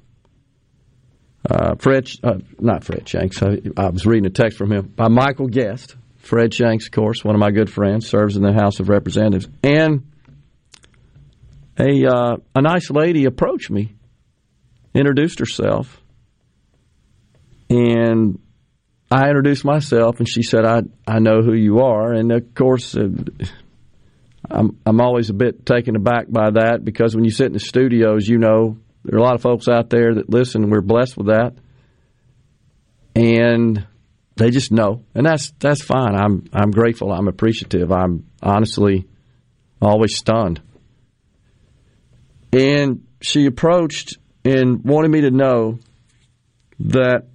uh, 1.48 1.76
Fred, 1.76 2.10
uh, 2.22 2.38
not 2.58 2.84
Fred 2.84 3.08
Shanks. 3.08 3.42
I, 3.42 3.58
I 3.76 3.88
was 3.88 4.04
reading 4.04 4.26
a 4.26 4.30
text 4.30 4.58
from 4.58 4.72
him 4.72 4.92
by 4.94 5.08
Michael 5.08 5.48
Guest. 5.48 5.96
Fred 6.18 6.52
Shanks, 6.52 6.86
of 6.86 6.92
course, 6.92 7.24
one 7.24 7.34
of 7.34 7.38
my 7.38 7.50
good 7.50 7.70
friends, 7.70 8.06
serves 8.06 8.36
in 8.36 8.42
the 8.42 8.52
House 8.52 8.80
of 8.80 8.88
Representatives, 8.90 9.48
and 9.62 10.10
a 11.78 12.06
uh, 12.06 12.36
a 12.54 12.62
nice 12.62 12.90
lady 12.90 13.24
approached 13.24 13.70
me, 13.70 13.94
introduced 14.94 15.38
herself, 15.38 16.00
and 17.70 18.38
I 19.10 19.28
introduced 19.28 19.64
myself, 19.64 20.18
and 20.18 20.28
she 20.28 20.42
said, 20.42 20.64
"I 20.64 20.82
I 21.06 21.18
know 21.18 21.42
who 21.42 21.54
you 21.54 21.80
are," 21.80 22.12
and 22.12 22.32
of 22.32 22.54
course. 22.54 22.96
Uh, 22.96 23.08
I'm 24.50 24.78
I'm 24.86 25.00
always 25.00 25.28
a 25.30 25.34
bit 25.34 25.66
taken 25.66 25.94
aback 25.94 26.26
by 26.30 26.50
that 26.50 26.84
because 26.84 27.14
when 27.14 27.24
you 27.24 27.30
sit 27.30 27.48
in 27.48 27.52
the 27.52 27.60
studios, 27.60 28.26
you 28.26 28.38
know 28.38 28.78
there 29.04 29.18
are 29.18 29.20
a 29.20 29.22
lot 29.22 29.34
of 29.34 29.42
folks 29.42 29.68
out 29.68 29.90
there 29.90 30.14
that 30.14 30.30
listen. 30.30 30.62
and 30.62 30.72
We're 30.72 30.80
blessed 30.80 31.16
with 31.16 31.26
that, 31.26 31.54
and 33.14 33.86
they 34.36 34.50
just 34.50 34.72
know, 34.72 35.02
and 35.14 35.26
that's 35.26 35.52
that's 35.58 35.82
fine. 35.82 36.14
I'm 36.14 36.44
I'm 36.52 36.70
grateful. 36.70 37.12
I'm 37.12 37.28
appreciative. 37.28 37.92
I'm 37.92 38.26
honestly 38.42 39.06
always 39.82 40.16
stunned. 40.16 40.62
And 42.52 43.06
she 43.20 43.46
approached 43.46 44.18
and 44.44 44.82
wanted 44.84 45.10
me 45.10 45.22
to 45.22 45.30
know 45.30 45.78
that 46.80 47.26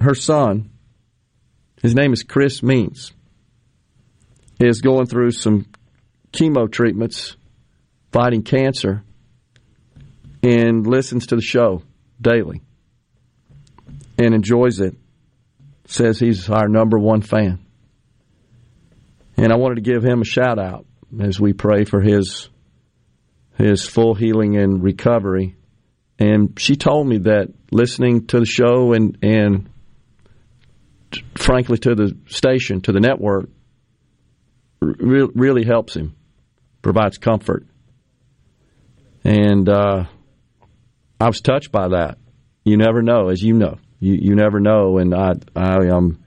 her 0.00 0.14
son, 0.14 0.70
his 1.82 1.94
name 1.94 2.12
is 2.12 2.22
Chris 2.22 2.62
Means, 2.62 3.12
is 4.60 4.80
going 4.80 5.06
through 5.06 5.30
some 5.30 5.66
chemo 6.32 6.70
treatments, 6.70 7.36
fighting 8.12 8.42
cancer, 8.42 9.02
and 10.42 10.86
listens 10.86 11.28
to 11.28 11.36
the 11.36 11.42
show 11.42 11.82
daily 12.20 12.60
and 14.18 14.34
enjoys 14.34 14.80
it. 14.80 14.94
Says 15.86 16.18
he's 16.18 16.50
our 16.50 16.68
number 16.68 16.98
one 16.98 17.22
fan. 17.22 17.64
And 19.36 19.52
I 19.52 19.56
wanted 19.56 19.76
to 19.76 19.80
give 19.80 20.04
him 20.04 20.20
a 20.20 20.24
shout 20.24 20.58
out 20.58 20.84
as 21.18 21.40
we 21.40 21.52
pray 21.52 21.84
for 21.84 22.00
his 22.00 22.50
his 23.58 23.86
full 23.86 24.14
healing 24.14 24.56
and 24.56 24.82
recovery. 24.82 25.56
And 26.18 26.58
she 26.58 26.76
told 26.76 27.06
me 27.06 27.18
that 27.18 27.48
listening 27.70 28.26
to 28.28 28.40
the 28.40 28.46
show 28.46 28.92
and 28.92 29.18
and 29.22 29.68
frankly 31.34 31.78
to 31.78 31.94
the 31.94 32.16
station, 32.26 32.80
to 32.82 32.92
the 32.92 33.00
network, 33.00 33.48
re- 34.80 35.28
really 35.34 35.64
helps 35.64 35.94
him, 35.94 36.14
provides 36.82 37.18
comfort. 37.18 37.66
And 39.24 39.68
uh, 39.68 40.04
I 41.20 41.26
was 41.26 41.40
touched 41.40 41.72
by 41.72 41.88
that. 41.88 42.18
You 42.64 42.76
never 42.76 43.02
know, 43.02 43.28
as 43.28 43.42
you 43.42 43.54
know, 43.54 43.78
you 43.98 44.14
you 44.20 44.34
never 44.34 44.60
know, 44.60 44.98
and 44.98 45.14
I 45.14 45.34
I 45.56 45.86
am 45.86 46.22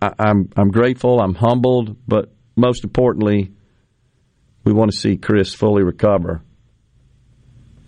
I, 0.00 0.12
I'm 0.18 0.50
I'm 0.56 0.70
grateful. 0.70 1.20
I'm 1.20 1.34
humbled, 1.34 1.96
but 2.06 2.32
most 2.56 2.84
importantly, 2.84 3.52
we 4.64 4.72
want 4.72 4.90
to 4.90 4.96
see 4.96 5.16
Chris 5.16 5.54
fully 5.54 5.82
recover. 5.82 6.42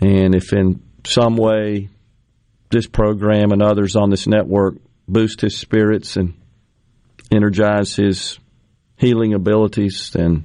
And 0.03 0.35
if 0.35 0.53
in 0.53 0.83
some 1.05 1.37
way 1.37 1.89
this 2.71 2.89
program 2.89 3.53
and 3.53 3.63
others 3.63 3.95
on 3.95 4.11
this 4.11 4.27
network 4.27 4.75
boost 5.07 5.41
his 5.41 5.57
spirits 5.57 6.17
and 6.17 6.35
energize 7.31 7.95
his 7.95 8.39
healing 8.97 9.33
abilities, 9.33 10.11
then 10.13 10.45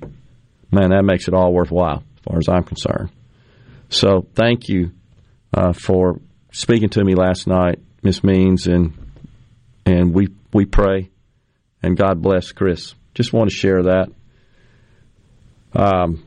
man, 0.71 0.91
that 0.91 1.03
makes 1.03 1.27
it 1.27 1.33
all 1.33 1.51
worthwhile 1.51 2.03
as 2.17 2.23
far 2.23 2.37
as 2.37 2.47
I'm 2.47 2.63
concerned. 2.63 3.09
So 3.89 4.27
thank 4.35 4.69
you 4.69 4.91
uh, 5.53 5.73
for 5.73 6.19
speaking 6.51 6.89
to 6.89 7.03
me 7.03 7.15
last 7.15 7.47
night, 7.47 7.79
Miss 8.03 8.23
Means, 8.23 8.67
and 8.67 8.93
and 9.85 10.13
we 10.13 10.27
we 10.53 10.65
pray 10.65 11.09
and 11.81 11.97
God 11.97 12.21
bless 12.21 12.51
Chris. 12.51 12.93
Just 13.15 13.33
want 13.33 13.49
to 13.49 13.55
share 13.55 13.83
that. 13.83 14.09
Um, 15.73 16.23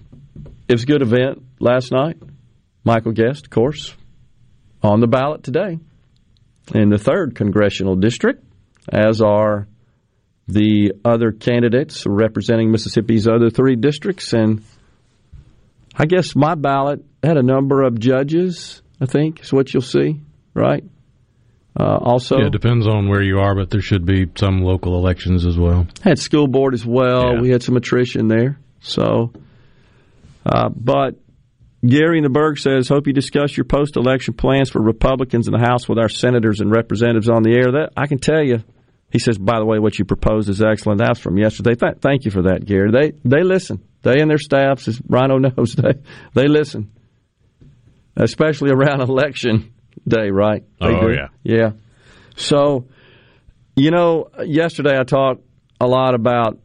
it 0.69 0.73
was 0.73 0.83
a 0.83 0.87
good 0.87 1.03
event 1.03 1.43
last 1.61 1.93
night. 1.93 2.17
Michael 2.85 3.13
Guest, 3.13 3.47
of 3.47 3.51
course, 3.51 3.95
on 4.83 5.01
the 5.01 5.07
ballot 5.07 5.43
today 5.43 5.79
in 6.75 6.89
the 6.89 6.99
third 6.99 7.35
congressional 7.35 7.97
district, 7.97 8.45
as 8.91 9.21
are 9.21 9.67
the 10.49 10.93
other 11.05 11.33
candidates 11.33 12.05
representing 12.07 12.71
Mississippi's 12.71 13.29
other 13.29 13.51
three 13.51 13.77
districts. 13.77 14.33
And 14.33 14.63
I 15.95 16.07
guess 16.07 16.35
my 16.35 16.55
ballot 16.55 17.05
had 17.23 17.37
a 17.37 17.43
number 17.43 17.83
of 17.83 17.99
judges, 17.99 18.83
I 19.01 19.07
think, 19.07 19.41
is 19.41 19.53
what 19.53 19.73
you'll 19.73 19.83
see, 19.83 20.21
right? 20.55 20.85
Uh, 21.79 21.99
also, 22.01 22.39
yeah, 22.39 22.47
it 22.47 22.53
depends 22.53 22.87
on 22.89 23.09
where 23.09 23.23
you 23.23 23.39
are, 23.39 23.55
but 23.55 23.71
there 23.71 23.81
should 23.81 24.05
be 24.05 24.27
some 24.35 24.61
local 24.61 24.97
elections 24.97 25.47
as 25.47 25.57
well. 25.57 25.87
had 26.03 26.19
school 26.19 26.49
board 26.49 26.75
as 26.75 26.85
well. 26.85 27.35
Yeah. 27.35 27.41
We 27.41 27.51
had 27.51 27.63
some 27.63 27.77
attrition 27.77 28.27
there. 28.27 28.59
So, 28.81 29.33
uh, 30.45 30.69
but 30.71 31.15
Gary 31.87 32.19
in 32.19 32.25
the 32.25 32.31
Berg 32.31 32.59
says, 32.59 32.89
"Hope 32.89 33.07
you 33.07 33.13
discuss 33.13 33.57
your 33.57 33.65
post-election 33.65 34.35
plans 34.35 34.69
for 34.71 34.83
Republicans 34.83 35.47
in 35.49 35.53
the 35.53 35.59
House 35.65 35.89
with 35.89 35.99
our 35.99 36.09
senators 36.11 36.61
and 36.61 36.71
representatives 36.71 37.29
on 37.29 37.43
the 37.43 37.53
air." 37.53 37.73
That 37.73 37.91
I 37.97 38.07
can 38.07 38.19
tell 38.19 38.43
you. 38.43 38.63
He 39.11 39.19
says, 39.19 39.39
"By 39.39 39.59
the 39.59 39.65
way, 39.65 39.79
what 39.81 39.99
you 39.99 40.05
proposed 40.05 40.49
is 40.49 40.63
excellent." 40.63 40.99
That's 40.99 41.19
from 41.19 41.37
yesterday. 41.39 41.75
Th- 41.75 41.97
thank 42.01 42.25
you 42.27 42.31
for 42.31 42.43
that, 42.43 42.65
Gary. 42.65 42.91
They 42.93 43.13
they 43.25 43.43
listen. 43.43 43.81
They 44.03 44.21
and 44.21 44.31
their 44.31 44.39
staffs, 44.39 44.87
as 44.89 45.01
Rhino 45.09 45.39
knows, 45.47 45.75
they 45.75 45.95
they 46.35 46.49
listen, 46.49 46.91
especially 48.17 48.71
around 48.71 49.01
election 49.09 49.73
day, 50.07 50.31
right? 50.31 50.63
They 50.81 50.87
Oh, 50.95 51.09
do. 51.09 51.15
yeah. 51.15 51.29
yeah. 51.43 51.71
So, 52.37 52.87
you 53.77 53.91
know, 53.91 54.29
yesterday 54.45 54.99
I 54.99 55.03
talked 55.05 55.43
a 55.81 55.87
lot 55.87 56.15
about 56.15 56.59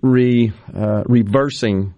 re 0.00 0.52
uh, 0.74 1.02
reversing 1.06 1.94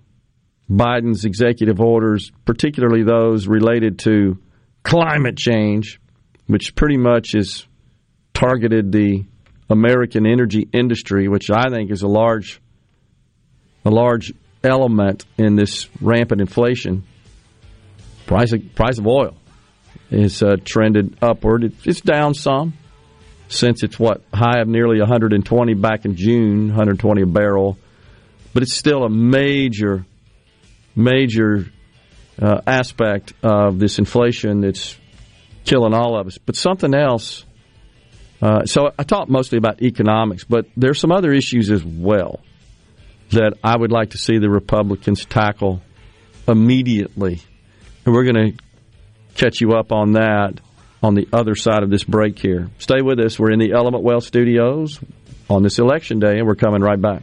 Biden's 0.71 1.25
executive 1.25 1.81
orders, 1.81 2.33
particularly 2.45 3.03
those 3.03 3.47
related 3.47 3.99
to 4.01 4.39
climate 4.83 5.37
change, 5.37 6.01
which 6.47 6.75
pretty 6.75 6.97
much 6.97 7.33
has 7.33 7.67
targeted 8.33 8.93
the 8.93 9.25
American 9.69 10.27
energy 10.27 10.69
industry, 10.73 11.29
which 11.29 11.51
I 11.51 11.69
think 11.71 11.91
is 11.91 12.03
a 12.03 12.09
large 12.09 12.61
a 13.85 13.91
large 13.91 14.33
element 14.63 15.27
in 15.37 15.57
this 15.57 15.89
rampant 16.01 16.41
inflation. 16.41 17.05
Price 18.27 18.53
of, 18.53 18.75
price 18.75 18.99
of 18.99 19.07
oil 19.07 19.37
is 20.11 20.43
uh, 20.43 20.57
trended 20.65 21.19
upward. 21.21 21.65
It, 21.65 21.73
it's 21.85 22.01
down 22.01 22.33
some 22.33 22.73
since 23.49 23.83
it's 23.83 23.99
what 23.99 24.23
high 24.33 24.61
of 24.61 24.69
nearly 24.69 24.99
120 24.99 25.75
back 25.75 26.05
in 26.05 26.17
June, 26.17 26.69
120 26.69 27.23
a 27.23 27.27
barrel, 27.27 27.77
but 28.55 28.63
it's 28.63 28.75
still 28.75 29.05
a 29.05 29.11
major, 29.11 30.07
major 30.97 31.67
uh, 32.41 32.61
aspect 32.67 33.33
of 33.43 33.79
this 33.79 33.99
inflation 33.99 34.61
that's 34.61 34.97
killing 35.65 35.95
all 35.95 36.19
of 36.19 36.27
us. 36.27 36.39
But 36.39 36.57
something 36.57 36.95
else. 36.95 37.45
Uh, 38.43 38.65
so 38.65 38.91
I 38.99 39.05
talked 39.05 39.31
mostly 39.31 39.59
about 39.59 39.83
economics, 39.83 40.45
but 40.45 40.67
there's 40.77 41.01
some 41.01 41.13
other 41.13 41.33
issues 41.33 41.71
as 41.71 41.85
well 41.85 42.41
that 43.31 43.55
I 43.63 43.77
would 43.77 43.91
like 43.91 44.11
to 44.11 44.19
see 44.19 44.39
the 44.39 44.51
Republicans 44.51 45.25
tackle 45.25 45.81
immediately, 46.47 47.41
and 48.05 48.15
we're 48.15 48.25
going 48.25 48.53
to 48.53 48.65
catch 49.35 49.61
you 49.61 49.73
up 49.73 49.93
on 49.93 50.13
that 50.13 50.61
on 51.03 51.15
the 51.15 51.29
other 51.33 51.55
side 51.55 51.83
of 51.83 51.91
this 51.91 52.05
break 52.05 52.39
here. 52.39 52.69
Stay 52.79 53.03
with 53.03 53.19
us. 53.19 53.39
We're 53.39 53.51
in 53.51 53.59
the 53.59 53.73
Element 53.73 54.05
Wealth 54.05 54.25
studios 54.25 55.01
on 55.49 55.63
this 55.63 55.79
election 55.79 56.19
day, 56.19 56.39
and 56.39 56.47
we're 56.47 56.55
coming 56.55 56.83
right 56.83 57.01
back. 57.01 57.23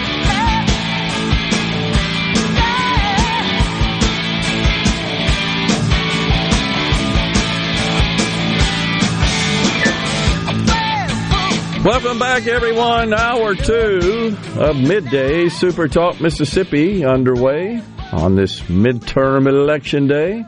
Welcome 11.83 12.19
back, 12.19 12.45
everyone. 12.45 13.11
Hour 13.11 13.55
two 13.55 14.37
of 14.55 14.77
midday 14.77 15.49
Super 15.49 15.87
Talk 15.87 16.21
Mississippi 16.21 17.03
underway 17.03 17.81
on 18.11 18.35
this 18.35 18.59
midterm 18.61 19.47
election 19.47 20.07
day. 20.07 20.45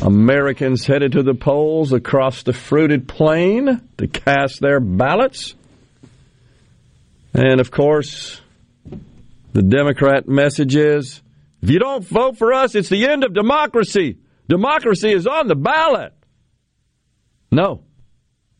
Americans 0.00 0.86
headed 0.86 1.12
to 1.12 1.22
the 1.22 1.34
polls 1.34 1.92
across 1.92 2.42
the 2.42 2.54
fruited 2.54 3.06
plain 3.06 3.82
to 3.98 4.06
cast 4.06 4.62
their 4.62 4.80
ballots. 4.80 5.54
And 7.34 7.60
of 7.60 7.70
course, 7.70 8.40
the 9.52 9.62
Democrat 9.62 10.26
message 10.26 10.74
is 10.74 11.20
if 11.60 11.68
you 11.68 11.78
don't 11.78 12.02
vote 12.02 12.38
for 12.38 12.54
us, 12.54 12.74
it's 12.74 12.88
the 12.88 13.06
end 13.06 13.24
of 13.24 13.34
democracy. 13.34 14.16
Democracy 14.48 15.12
is 15.12 15.26
on 15.26 15.48
the 15.48 15.54
ballot. 15.54 16.14
No. 17.52 17.82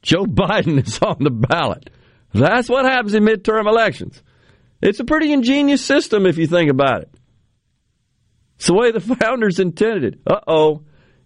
Joe 0.05 0.27
Biden 0.27 0.87
is 0.87 0.99
on 1.01 1.17
the 1.19 1.31
ballot. 1.31 1.89
That's 2.35 2.69
what 2.69 2.85
happens 2.85 3.15
in 3.15 3.25
midterm 3.25 3.67
elections. 3.67 4.23
It's 4.83 5.01
a 5.01 5.05
pretty 5.05 5.33
ingenious 5.33 5.83
system 5.83 6.27
if 6.27 6.37
you 6.37 6.47
think 6.47 6.71
about 6.71 7.03
it. 7.03 7.11
It's 8.57 8.67
the 8.67 8.75
way 8.75 8.93
the 8.93 9.01
founders 9.21 9.59
intended 9.59 10.05
it. 10.05 10.21
Uh 10.27 10.41
oh. 10.47 10.83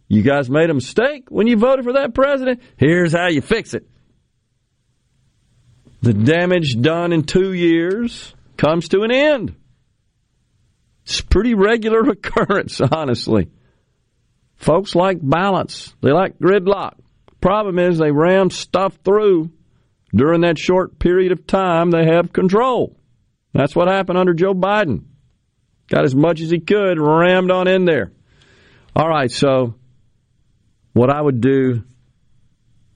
You 0.07 0.23
guys 0.23 0.49
made 0.49 0.71
a 0.71 0.75
mistake 0.75 1.25
when 1.29 1.49
you 1.49 1.57
voted 1.57 1.85
for 1.85 1.95
that 1.95 2.15
president. 2.15 2.63
Here's 2.77 3.13
how 3.13 3.29
you 3.29 3.43
fix 3.43 3.75
it. 3.75 3.87
The 6.01 6.15
damage 6.15 6.81
done 6.81 7.13
in 7.13 7.25
two 7.25 7.53
years 7.53 8.33
comes 8.57 8.89
to 8.91 9.03
an 9.03 9.11
end. 9.11 9.57
It's 11.05 11.21
pretty 11.21 11.55
regular 11.55 12.01
occurrence, 12.11 12.81
honestly. 12.81 13.51
Folks 14.57 14.95
like 14.95 15.19
balance, 15.21 15.95
they 16.01 16.13
like 16.13 16.39
gridlock. 16.39 16.95
Problem 17.41 17.79
is, 17.79 17.99
they 17.99 18.11
ram 18.11 18.51
stuff 18.51 18.99
through 19.05 19.51
during 20.15 20.41
that 20.41 20.59
short 20.59 20.99
period 20.99 21.33
of 21.33 21.47
time 21.47 21.91
they 21.91 22.07
have 22.07 22.33
control. 22.33 22.97
That's 23.53 23.77
what 23.77 23.89
happened 23.89 24.19
under 24.19 24.35
Joe 24.35 24.55
Biden. 24.55 25.05
Got 25.89 26.05
as 26.05 26.15
much 26.15 26.41
as 26.41 26.51
he 26.51 26.61
could 26.61 26.99
rammed 26.99 27.51
on 27.51 27.69
in 27.69 27.85
there. 27.85 28.13
All 28.95 29.09
right, 29.09 29.31
so 29.31 29.75
what 30.93 31.11
I 31.11 31.21
would 31.21 31.41
do 31.41 31.85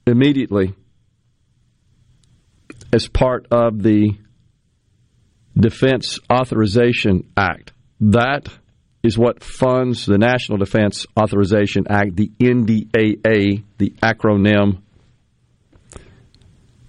immediately 0.07 0.75
as 2.93 3.09
part 3.09 3.47
of 3.51 3.83
the 3.83 4.13
Defense 5.59 6.19
Authorization 6.31 7.31
Act, 7.37 7.73
that 8.01 8.49
is 9.03 9.19
what 9.19 9.43
funds 9.43 10.07
the 10.07 10.19
National 10.19 10.59
Defense 10.59 11.07
Authorization 11.19 11.87
Act, 11.91 12.17
the 12.17 12.31
NDAA, 12.39 13.65
the 13.79 13.91
acronym. 14.03 14.81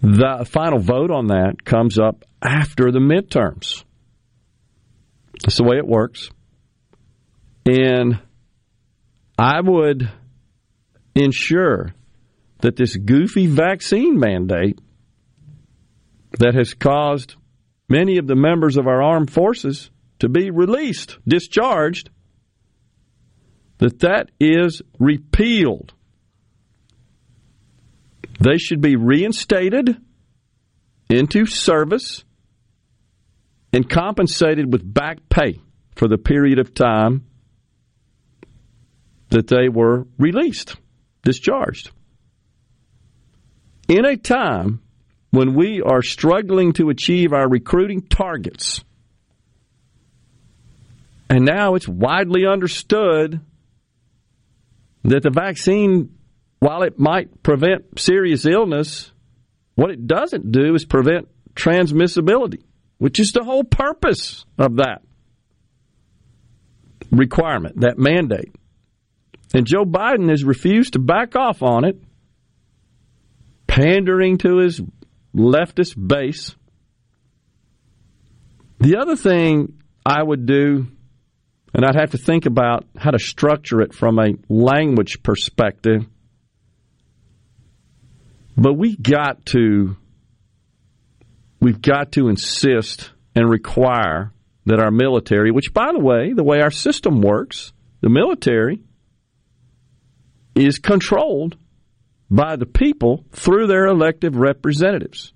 The 0.02 0.46
final 0.50 0.80
vote 0.80 1.12
on 1.12 1.28
that 1.28 1.64
comes 1.64 1.98
up 1.98 2.24
after 2.42 2.92
the 2.92 3.00
midterms. 3.00 3.84
That's 5.44 5.58
the 5.58 5.64
way 5.64 5.78
it 5.78 5.88
works. 5.88 6.30
And 7.66 8.20
I 9.38 9.62
would 9.62 10.12
ensure 11.16 11.94
that 12.60 12.76
this 12.76 12.96
goofy 12.96 13.48
vaccine 13.48 14.20
mandate 14.20 14.80
that 16.40 16.56
has 16.56 16.74
caused 16.74 17.36
many 17.90 18.18
of 18.18 18.28
the 18.28 18.36
members 18.36 18.78
of 18.78 18.88
our 18.88 19.02
armed 19.02 19.32
forces 19.32 19.90
to 20.24 20.30
be 20.30 20.52
released, 20.52 21.18
discharged, 21.28 22.10
that 23.80 24.00
that 24.00 24.32
is 24.40 24.82
repealed. 24.98 25.94
They 28.40 28.58
should 28.58 28.80
be 28.80 28.96
reinstated 28.96 29.98
into 31.10 31.46
service 31.46 32.24
and 33.74 33.90
compensated 33.90 34.72
with 34.72 34.94
back 34.94 35.18
pay 35.28 35.60
for 35.98 36.08
the 36.08 36.18
period 36.18 36.58
of 36.58 36.74
time 36.74 37.26
that 39.28 39.48
they 39.48 39.68
were 39.68 40.08
released, 40.18 40.78
discharged. 41.24 41.92
In 43.90 44.06
a 44.06 44.16
time 44.16 44.80
when 45.32 45.54
we 45.54 45.82
are 45.82 46.02
struggling 46.02 46.72
to 46.74 46.90
achieve 46.90 47.34
our 47.34 47.50
recruiting 47.50 48.04
targets, 48.04 48.86
and 51.34 51.46
now 51.46 51.74
it's 51.74 51.88
widely 51.88 52.46
understood 52.46 53.42
that 55.02 55.24
the 55.24 55.32
vaccine, 55.32 56.16
while 56.60 56.84
it 56.84 57.00
might 57.00 57.42
prevent 57.42 58.00
serious 58.00 58.46
illness, 58.46 59.12
what 59.74 59.90
it 59.90 60.06
doesn't 60.06 60.52
do 60.52 60.76
is 60.76 60.86
prevent 60.86 61.28
transmissibility, 61.56 62.62
which 63.00 63.20
is 63.20 63.32
the 63.32 63.44
whole 63.44 63.64
purpose 63.64 64.46
of 64.60 64.76
that 64.76 65.02
requirement, 67.10 67.80
that 67.80 67.98
mandate. 67.98 68.54
And 69.56 69.66
Joe 69.66 69.86
Biden 69.86 70.30
has 70.30 70.44
refused 70.44 70.94
to 70.94 71.00
back 71.00 71.36
off 71.36 71.64
on 71.64 71.84
it, 71.84 72.00
pandering 73.66 74.38
to 74.38 74.58
his 74.58 74.80
leftist 75.36 75.96
base. 76.08 76.56
The 78.80 78.98
other 78.98 79.16
thing 79.16 79.80
I 80.06 80.22
would 80.22 80.46
do, 80.46 80.93
and 81.74 81.86
I'd 81.86 81.96
have 81.96 82.12
to 82.12 82.18
think 82.18 82.46
about 82.46 82.86
how 82.98 83.12
to 83.12 83.20
structure 83.20 83.82
it 83.82 83.94
from 83.94 84.20
a 84.20 84.34
language 84.48 85.24
perspective, 85.24 86.06
but 88.56 88.74
we 88.74 88.96
got 88.96 89.46
to 89.48 89.98
we've 91.60 91.82
got 91.82 92.12
to 92.14 92.28
insist 92.28 93.12
and 93.36 93.50
require 93.50 94.32
that 94.66 94.80
our 94.80 94.92
military, 94.92 95.52
which 95.52 95.74
by 95.74 95.92
the 95.92 96.00
way, 96.00 96.34
the 96.34 96.44
way 96.44 96.62
our 96.62 96.72
system 96.72 97.22
works, 97.22 97.74
the 98.02 98.10
military 98.10 98.82
is 100.56 100.78
controlled 100.78 101.58
by 102.30 102.56
the 102.56 102.66
people 102.66 103.26
through 103.32 103.68
their 103.68 103.86
elective 103.86 104.36
representatives. 104.36 105.34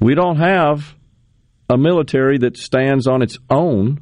We 0.00 0.14
don't 0.14 0.38
have 0.38 0.94
a 1.68 1.76
military 1.76 2.38
that 2.38 2.56
stands 2.56 3.06
on 3.06 3.22
its 3.22 3.38
own. 3.50 4.00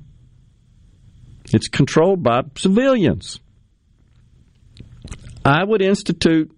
It's 1.53 1.68
controlled 1.68 2.22
by 2.22 2.42
civilians. 2.57 3.40
I 5.44 5.62
would 5.62 5.82
institute 5.82 6.51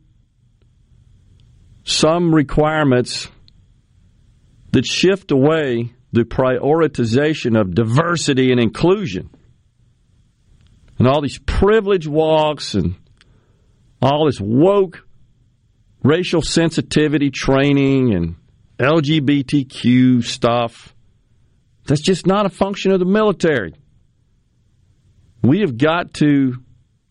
some 1.84 2.34
requirements 2.34 3.28
that 4.72 4.86
shift 4.86 5.30
away 5.30 5.93
the 6.12 6.22
prioritization 6.22 7.61
of 7.61 7.74
diversity 7.74 8.51
and 8.51 8.61
inclusion 8.61 9.30
and 10.99 11.07
all 11.07 11.20
these 11.20 11.39
privilege 11.39 12.07
walks 12.07 12.74
and 12.74 12.97
all 14.03 14.26
this 14.26 14.41
woke 14.41 15.07
racial 16.03 16.43
sensitivity 16.43 17.30
training 17.30 18.14
and 18.14 18.36
LGBTQ 18.78 20.24
stuff. 20.24 20.95
That's 21.86 22.01
just 22.01 22.26
not 22.26 22.47
a 22.47 22.51
function 22.51 22.93
of 22.93 23.01
the 23.01 23.07
military. 23.07 23.74
We 25.43 25.61
have 25.61 25.78
got 25.78 26.14
to 26.14 26.55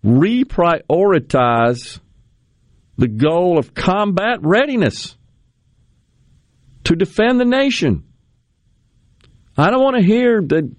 reprioritize 0.04 2.00
the 2.98 3.08
goal 3.08 3.58
of 3.58 3.74
combat 3.74 4.40
readiness 4.42 5.16
to 6.86 6.96
defend 6.96 7.40
the 7.40 7.46
nation. 7.46 8.04
I 9.58 9.70
don't 9.72 9.82
want 9.82 9.98
to 9.98 10.04
hear 10.04 10.42
that 10.42 10.76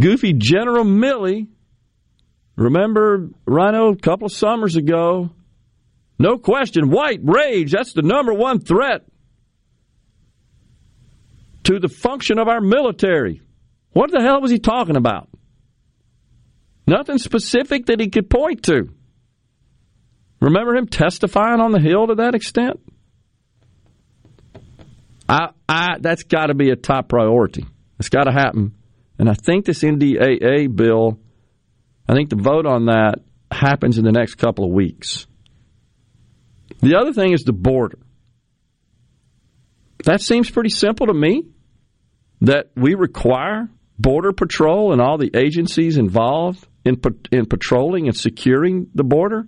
goofy 0.00 0.32
General 0.32 0.84
Milley. 0.84 1.48
Remember, 2.56 3.28
Rhino, 3.46 3.92
a 3.92 3.96
couple 3.96 4.26
of 4.26 4.32
summers 4.32 4.76
ago? 4.76 5.30
No 6.18 6.38
question, 6.38 6.90
white 6.90 7.20
rage, 7.22 7.72
that's 7.72 7.92
the 7.92 8.02
number 8.02 8.34
one 8.34 8.58
threat 8.58 9.04
to 11.64 11.78
the 11.78 11.88
function 11.88 12.38
of 12.38 12.48
our 12.48 12.60
military. 12.60 13.40
What 13.92 14.10
the 14.10 14.20
hell 14.20 14.40
was 14.40 14.50
he 14.50 14.58
talking 14.58 14.96
about? 14.96 15.28
Nothing 16.88 17.18
specific 17.18 17.86
that 17.86 18.00
he 18.00 18.08
could 18.08 18.30
point 18.30 18.62
to. 18.62 18.88
Remember 20.40 20.74
him 20.74 20.86
testifying 20.86 21.60
on 21.60 21.70
the 21.70 21.80
Hill 21.80 22.06
to 22.06 22.14
that 22.14 22.34
extent? 22.34 22.80
I, 25.28 25.50
I, 25.68 25.96
that's 26.00 26.22
got 26.22 26.46
to 26.46 26.54
be 26.54 26.70
a 26.70 26.76
top 26.76 27.10
priority. 27.10 27.66
It's 27.98 28.08
got 28.08 28.24
to 28.24 28.32
happen. 28.32 28.74
And 29.18 29.28
I 29.28 29.34
think 29.34 29.66
this 29.66 29.82
NDAA 29.82 30.74
bill, 30.74 31.18
I 32.08 32.14
think 32.14 32.30
the 32.30 32.36
vote 32.36 32.64
on 32.64 32.86
that 32.86 33.16
happens 33.50 33.98
in 33.98 34.04
the 34.04 34.12
next 34.12 34.36
couple 34.36 34.64
of 34.64 34.70
weeks. 34.70 35.26
The 36.80 36.96
other 36.96 37.12
thing 37.12 37.34
is 37.34 37.42
the 37.42 37.52
border. 37.52 37.98
That 40.04 40.22
seems 40.22 40.48
pretty 40.48 40.70
simple 40.70 41.08
to 41.08 41.14
me 41.14 41.42
that 42.40 42.70
we 42.74 42.94
require 42.94 43.68
Border 43.98 44.32
Patrol 44.32 44.92
and 44.92 45.02
all 45.02 45.18
the 45.18 45.30
agencies 45.34 45.98
involved 45.98 46.66
in, 46.88 47.00
in 47.30 47.46
patrolling 47.46 48.08
and 48.08 48.16
securing 48.16 48.88
the 48.94 49.04
border 49.04 49.46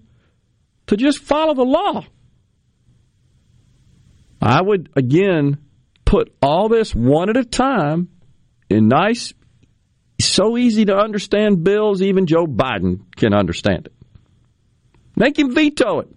to 0.86 0.96
just 0.96 1.18
follow 1.18 1.54
the 1.54 1.64
law. 1.64 2.04
I 4.40 4.60
would, 4.60 4.90
again, 4.96 5.58
put 6.04 6.34
all 6.42 6.68
this 6.68 6.94
one 6.94 7.28
at 7.28 7.36
a 7.36 7.44
time 7.44 8.08
in 8.68 8.88
nice, 8.88 9.32
so 10.20 10.56
easy 10.56 10.84
to 10.86 10.96
understand 10.96 11.64
bills, 11.64 12.02
even 12.02 12.26
Joe 12.26 12.46
Biden 12.46 13.00
can 13.16 13.34
understand 13.34 13.86
it. 13.86 13.94
Make 15.16 15.38
him 15.38 15.54
veto 15.54 16.00
it. 16.00 16.08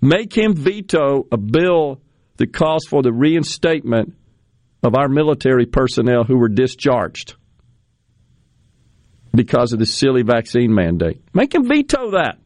Make 0.00 0.36
him 0.36 0.54
veto 0.54 1.26
a 1.32 1.36
bill 1.36 2.00
that 2.36 2.52
calls 2.52 2.84
for 2.84 3.02
the 3.02 3.12
reinstatement 3.12 4.14
of 4.82 4.94
our 4.94 5.08
military 5.08 5.66
personnel 5.66 6.24
who 6.24 6.36
were 6.36 6.48
discharged 6.48 7.36
because 9.34 9.72
of 9.72 9.78
the 9.78 9.86
silly 9.86 10.22
vaccine 10.22 10.74
mandate. 10.74 11.22
Make 11.32 11.54
him 11.54 11.66
veto 11.66 12.12
that. 12.12 12.38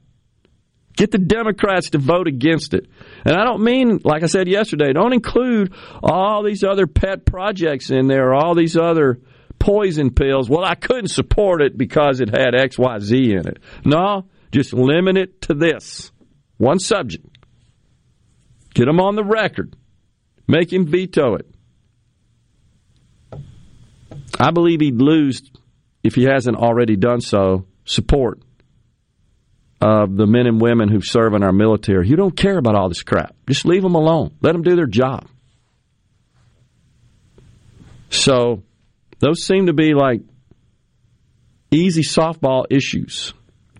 Get 0.96 1.12
the 1.12 1.18
Democrats 1.18 1.90
to 1.90 1.98
vote 1.98 2.26
against 2.26 2.74
it. 2.74 2.88
And 3.24 3.36
I 3.36 3.44
don't 3.44 3.62
mean, 3.62 4.00
like 4.02 4.24
I 4.24 4.26
said 4.26 4.48
yesterday, 4.48 4.92
don't 4.92 5.12
include 5.12 5.72
all 6.02 6.42
these 6.42 6.64
other 6.64 6.88
pet 6.88 7.24
projects 7.24 7.90
in 7.90 8.08
there, 8.08 8.34
all 8.34 8.56
these 8.56 8.76
other 8.76 9.20
poison 9.60 10.10
pills. 10.10 10.50
Well, 10.50 10.64
I 10.64 10.74
couldn't 10.74 11.08
support 11.08 11.62
it 11.62 11.78
because 11.78 12.20
it 12.20 12.30
had 12.30 12.54
XYZ 12.54 13.12
in 13.12 13.46
it. 13.46 13.58
No, 13.84 14.26
just 14.50 14.72
limit 14.72 15.16
it 15.16 15.42
to 15.42 15.54
this 15.54 16.10
one 16.56 16.80
subject. 16.80 17.24
Get 18.74 18.88
him 18.88 19.00
on 19.00 19.14
the 19.14 19.24
record. 19.24 19.76
Make 20.48 20.72
him 20.72 20.86
veto 20.86 21.36
it. 21.36 21.46
I 24.40 24.50
believe 24.50 24.80
he'd 24.80 25.00
lose, 25.00 25.42
if 26.08 26.14
he 26.14 26.24
hasn't 26.24 26.56
already 26.56 26.96
done 26.96 27.20
so, 27.20 27.66
support 27.84 28.40
of 29.80 30.16
the 30.16 30.26
men 30.26 30.46
and 30.46 30.60
women 30.60 30.88
who 30.88 31.02
serve 31.02 31.34
in 31.34 31.42
our 31.44 31.52
military. 31.52 32.08
You 32.08 32.16
don't 32.16 32.36
care 32.36 32.58
about 32.58 32.74
all 32.74 32.88
this 32.88 33.02
crap. 33.02 33.36
Just 33.46 33.66
leave 33.66 33.82
them 33.82 33.94
alone. 33.94 34.34
Let 34.40 34.52
them 34.52 34.62
do 34.62 34.74
their 34.74 34.86
job. 34.86 35.28
So, 38.10 38.62
those 39.18 39.44
seem 39.44 39.66
to 39.66 39.74
be 39.74 39.92
like 39.92 40.22
easy 41.70 42.02
softball 42.02 42.64
issues. 42.70 43.34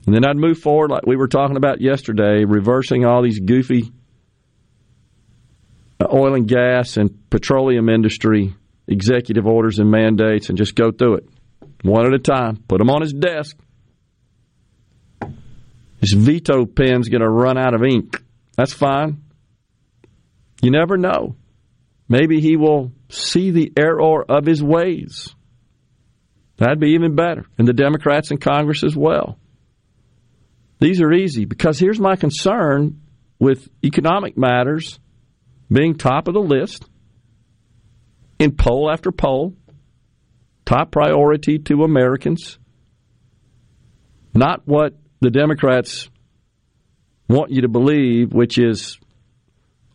And 0.04 0.14
then 0.14 0.26
I'd 0.26 0.36
move 0.36 0.58
forward, 0.58 0.90
like 0.90 1.06
we 1.06 1.16
were 1.16 1.28
talking 1.28 1.56
about 1.56 1.80
yesterday, 1.80 2.44
reversing 2.44 3.06
all 3.06 3.22
these 3.22 3.40
goofy 3.40 3.90
uh, 5.98 6.06
oil 6.12 6.34
and 6.34 6.46
gas 6.46 6.98
and 6.98 7.30
petroleum 7.30 7.88
industry 7.88 8.54
executive 8.86 9.46
orders 9.46 9.78
and 9.78 9.90
mandates 9.90 10.50
and 10.50 10.58
just 10.58 10.74
go 10.74 10.90
through 10.90 11.16
it 11.16 11.28
one 11.82 12.06
at 12.06 12.14
a 12.14 12.18
time. 12.18 12.56
Put 12.68 12.78
them 12.78 12.90
on 12.90 13.02
his 13.02 13.12
desk. 13.12 13.56
His 16.00 16.12
veto 16.12 16.64
pen's 16.66 17.08
going 17.08 17.22
to 17.22 17.28
run 17.28 17.58
out 17.58 17.74
of 17.74 17.82
ink. 17.82 18.22
That's 18.56 18.72
fine. 18.72 19.22
You 20.62 20.70
never 20.70 20.96
know. 20.96 21.36
Maybe 22.08 22.40
he 22.40 22.56
will 22.56 22.92
see 23.08 23.50
the 23.50 23.72
error 23.76 24.24
of 24.28 24.46
his 24.46 24.62
ways. 24.62 25.34
That'd 26.56 26.80
be 26.80 26.90
even 26.90 27.14
better. 27.14 27.46
And 27.58 27.68
the 27.68 27.72
Democrats 27.72 28.30
in 28.30 28.38
Congress 28.38 28.82
as 28.82 28.96
well. 28.96 29.38
These 30.80 31.00
are 31.00 31.12
easy 31.12 31.44
because 31.44 31.78
here's 31.78 32.00
my 32.00 32.16
concern 32.16 33.00
with 33.38 33.68
economic 33.84 34.36
matters 34.36 34.98
being 35.70 35.96
top 35.96 36.28
of 36.28 36.34
the 36.34 36.40
list 36.40 36.84
in 38.38 38.52
poll 38.52 38.90
after 38.90 39.12
poll. 39.12 39.54
Top 40.68 40.90
priority 40.90 41.58
to 41.60 41.82
Americans. 41.82 42.58
Not 44.34 44.60
what 44.66 44.92
the 45.18 45.30
Democrats 45.30 46.10
want 47.26 47.50
you 47.50 47.62
to 47.62 47.68
believe, 47.68 48.34
which 48.34 48.58
is 48.58 48.98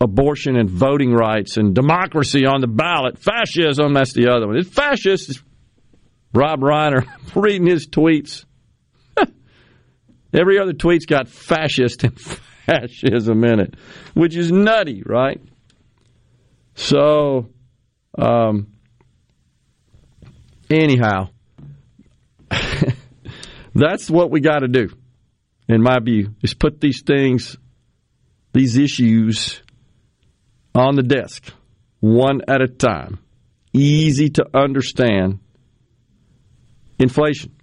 abortion 0.01 0.55
and 0.57 0.67
voting 0.67 1.13
rights 1.13 1.57
and 1.57 1.75
democracy 1.75 2.47
on 2.47 2.61
the 2.61 2.67
ballot. 2.67 3.19
Fascism, 3.19 3.93
that's 3.93 4.13
the 4.13 4.31
other 4.31 4.47
one. 4.47 4.57
It's 4.57 4.67
fascist. 4.67 5.43
Rob 6.33 6.61
Reiner 6.61 7.05
reading 7.35 7.67
his 7.67 7.87
tweets. 7.87 8.43
Every 10.33 10.57
other 10.57 10.73
tweet's 10.73 11.05
got 11.05 11.27
fascist 11.27 12.03
and 12.03 12.19
fascism 12.65 13.43
in 13.43 13.59
it, 13.59 13.75
which 14.15 14.35
is 14.35 14.51
nutty, 14.51 15.03
right? 15.05 15.39
So, 16.73 17.49
um, 18.17 18.72
anyhow, 20.73 21.29
that's 23.75 24.09
what 24.09 24.31
we 24.31 24.41
got 24.41 24.59
to 24.59 24.67
do 24.67 24.89
in 25.67 25.81
my 25.81 25.99
view, 25.99 26.35
is 26.41 26.53
put 26.53 26.81
these 26.81 27.01
things, 27.01 27.57
these 28.53 28.77
issues 28.77 29.61
on 30.75 30.95
the 30.95 31.03
desk, 31.03 31.53
one 31.99 32.41
at 32.47 32.61
a 32.61 32.67
time. 32.67 33.19
Easy 33.73 34.29
to 34.29 34.45
understand. 34.53 35.39
Inflation. 36.99 37.53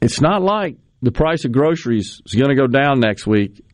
It's 0.00 0.20
not 0.20 0.42
like 0.42 0.76
the 1.02 1.12
price 1.12 1.44
of 1.44 1.52
groceries 1.52 2.20
is 2.26 2.34
going 2.34 2.50
to 2.50 2.54
go 2.54 2.66
down 2.66 3.00
next 3.00 3.26
week 3.26 3.64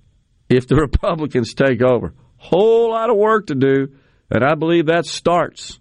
if 0.48 0.68
the 0.68 0.76
Republicans 0.76 1.54
take 1.54 1.82
over. 1.82 2.14
Whole 2.36 2.90
lot 2.90 3.10
of 3.10 3.16
work 3.16 3.46
to 3.46 3.54
do 3.54 3.96
And 4.30 4.44
I 4.44 4.54
believe 4.54 4.86
that 4.86 5.06
starts 5.06 5.80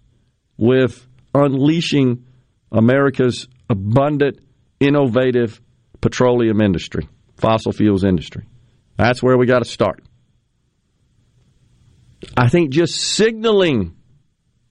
with 0.56 1.06
unleashing 1.34 2.24
America's 2.70 3.48
abundant, 3.68 4.38
innovative 4.80 5.60
petroleum 6.00 6.60
industry, 6.60 7.08
fossil 7.36 7.72
fuels 7.72 8.04
industry. 8.04 8.44
That's 8.96 9.22
where 9.22 9.36
we 9.36 9.46
got 9.46 9.60
to 9.60 9.64
start. 9.64 10.02
I 12.36 12.48
think 12.48 12.70
just 12.70 12.94
signaling 12.94 13.96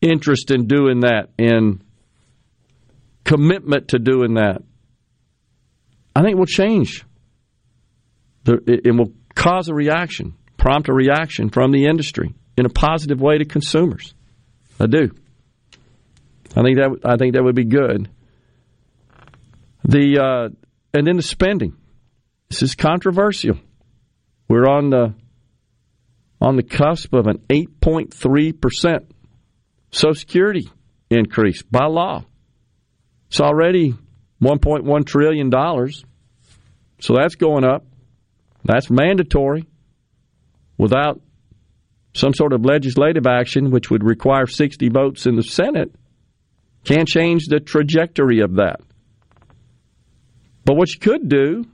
interest 0.02 0.52
in 0.52 0.68
doing 0.68 1.02
that 1.02 1.30
and 1.38 1.84
commitment 3.24 3.90
to 3.90 4.00
doing 4.00 4.36
that, 4.36 4.62
I 6.16 6.22
think 6.22 6.38
will 6.38 6.46
change. 6.46 7.06
It 8.46 8.96
will 8.96 9.14
cause 9.36 9.70
a 9.70 9.74
reaction, 9.74 10.36
prompt 10.58 10.90
a 10.90 10.94
reaction 10.94 11.50
from 11.50 11.72
the 11.72 11.86
industry 11.86 12.34
in 12.58 12.66
a 12.66 12.70
positive 12.70 13.22
way 13.22 13.38
to 13.38 13.46
consumers. 13.46 14.14
I 14.80 14.88
do. 14.88 15.12
I 16.56 16.62
think 16.62 16.78
that 16.78 17.00
I 17.04 17.18
think 17.18 17.34
that 17.34 17.44
would 17.44 17.56
be 17.56 17.66
good. 17.66 18.10
The 19.86 20.20
uh, 20.20 20.50
and 20.94 21.08
then 21.08 21.18
the 21.18 21.24
spending. 21.24 21.76
This 22.50 22.62
is 22.62 22.76
controversial. 22.76 23.58
We're 24.48 24.68
on 24.68 24.90
the 24.90 25.14
on 26.40 26.56
the 26.56 26.64
cusp 26.64 27.14
of 27.14 27.28
an 27.28 27.40
8.3 27.50 28.62
percent 28.62 29.12
Social 29.92 30.16
Security 30.16 30.70
increase 31.10 31.64
by 31.64 31.86
law. 31.86 32.26
It's 33.28 33.42
already 33.42 33.96
1.1 34.42 35.06
trillion 35.06 35.50
dollars, 35.50 36.04
so 37.00 37.16
that's 37.16 37.36
going 37.36 37.64
up. 37.64 37.86
That's 38.64 38.90
mandatory 38.90 39.66
without 40.78 41.20
some 42.14 42.34
sort 42.34 42.54
of 42.54 42.64
legislative 42.64 43.26
action, 43.26 43.72
which 43.72 43.90
would 43.90 44.04
require 44.04 44.46
60 44.46 44.90
votes 44.90 45.26
in 45.26 45.36
the 45.36 45.44
Senate. 45.44 45.94
Can't 46.84 47.08
change 47.08 47.48
the 47.48 47.60
trajectory 47.60 48.42
of 48.42 48.56
that. 48.56 48.82
But 50.66 50.76
what 50.76 50.94
you 50.94 51.00
could 51.00 51.30
do 51.30 51.66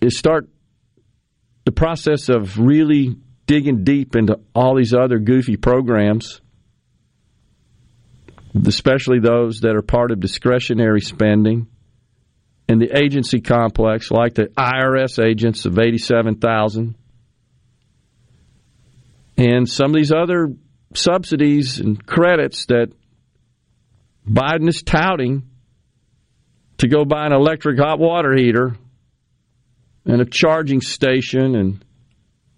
is 0.00 0.18
start 0.18 0.48
the 1.64 1.72
process 1.72 2.28
of 2.28 2.58
really 2.58 3.16
digging 3.46 3.84
deep 3.84 4.16
into 4.16 4.38
all 4.54 4.76
these 4.76 4.94
other 4.94 5.18
goofy 5.18 5.56
programs, 5.56 6.40
especially 8.66 9.20
those 9.20 9.60
that 9.60 9.76
are 9.76 9.82
part 9.82 10.10
of 10.10 10.20
discretionary 10.20 11.00
spending 11.00 11.66
in 12.68 12.78
the 12.78 12.96
agency 12.96 13.40
complex, 13.40 14.10
like 14.10 14.34
the 14.34 14.46
IRS 14.46 15.22
agents 15.22 15.66
of 15.66 15.78
87,000, 15.78 16.94
and 19.36 19.68
some 19.68 19.90
of 19.90 19.96
these 19.96 20.12
other 20.12 20.54
subsidies 20.94 21.80
and 21.80 22.06
credits 22.06 22.66
that 22.66 22.92
Biden 24.28 24.68
is 24.68 24.82
touting 24.82 25.44
to 26.78 26.88
go 26.88 27.04
buy 27.04 27.26
an 27.26 27.32
electric 27.32 27.78
hot 27.78 27.98
water 27.98 28.34
heater 28.34 28.76
and 30.04 30.20
a 30.20 30.24
charging 30.24 30.80
station 30.80 31.54
and 31.54 31.84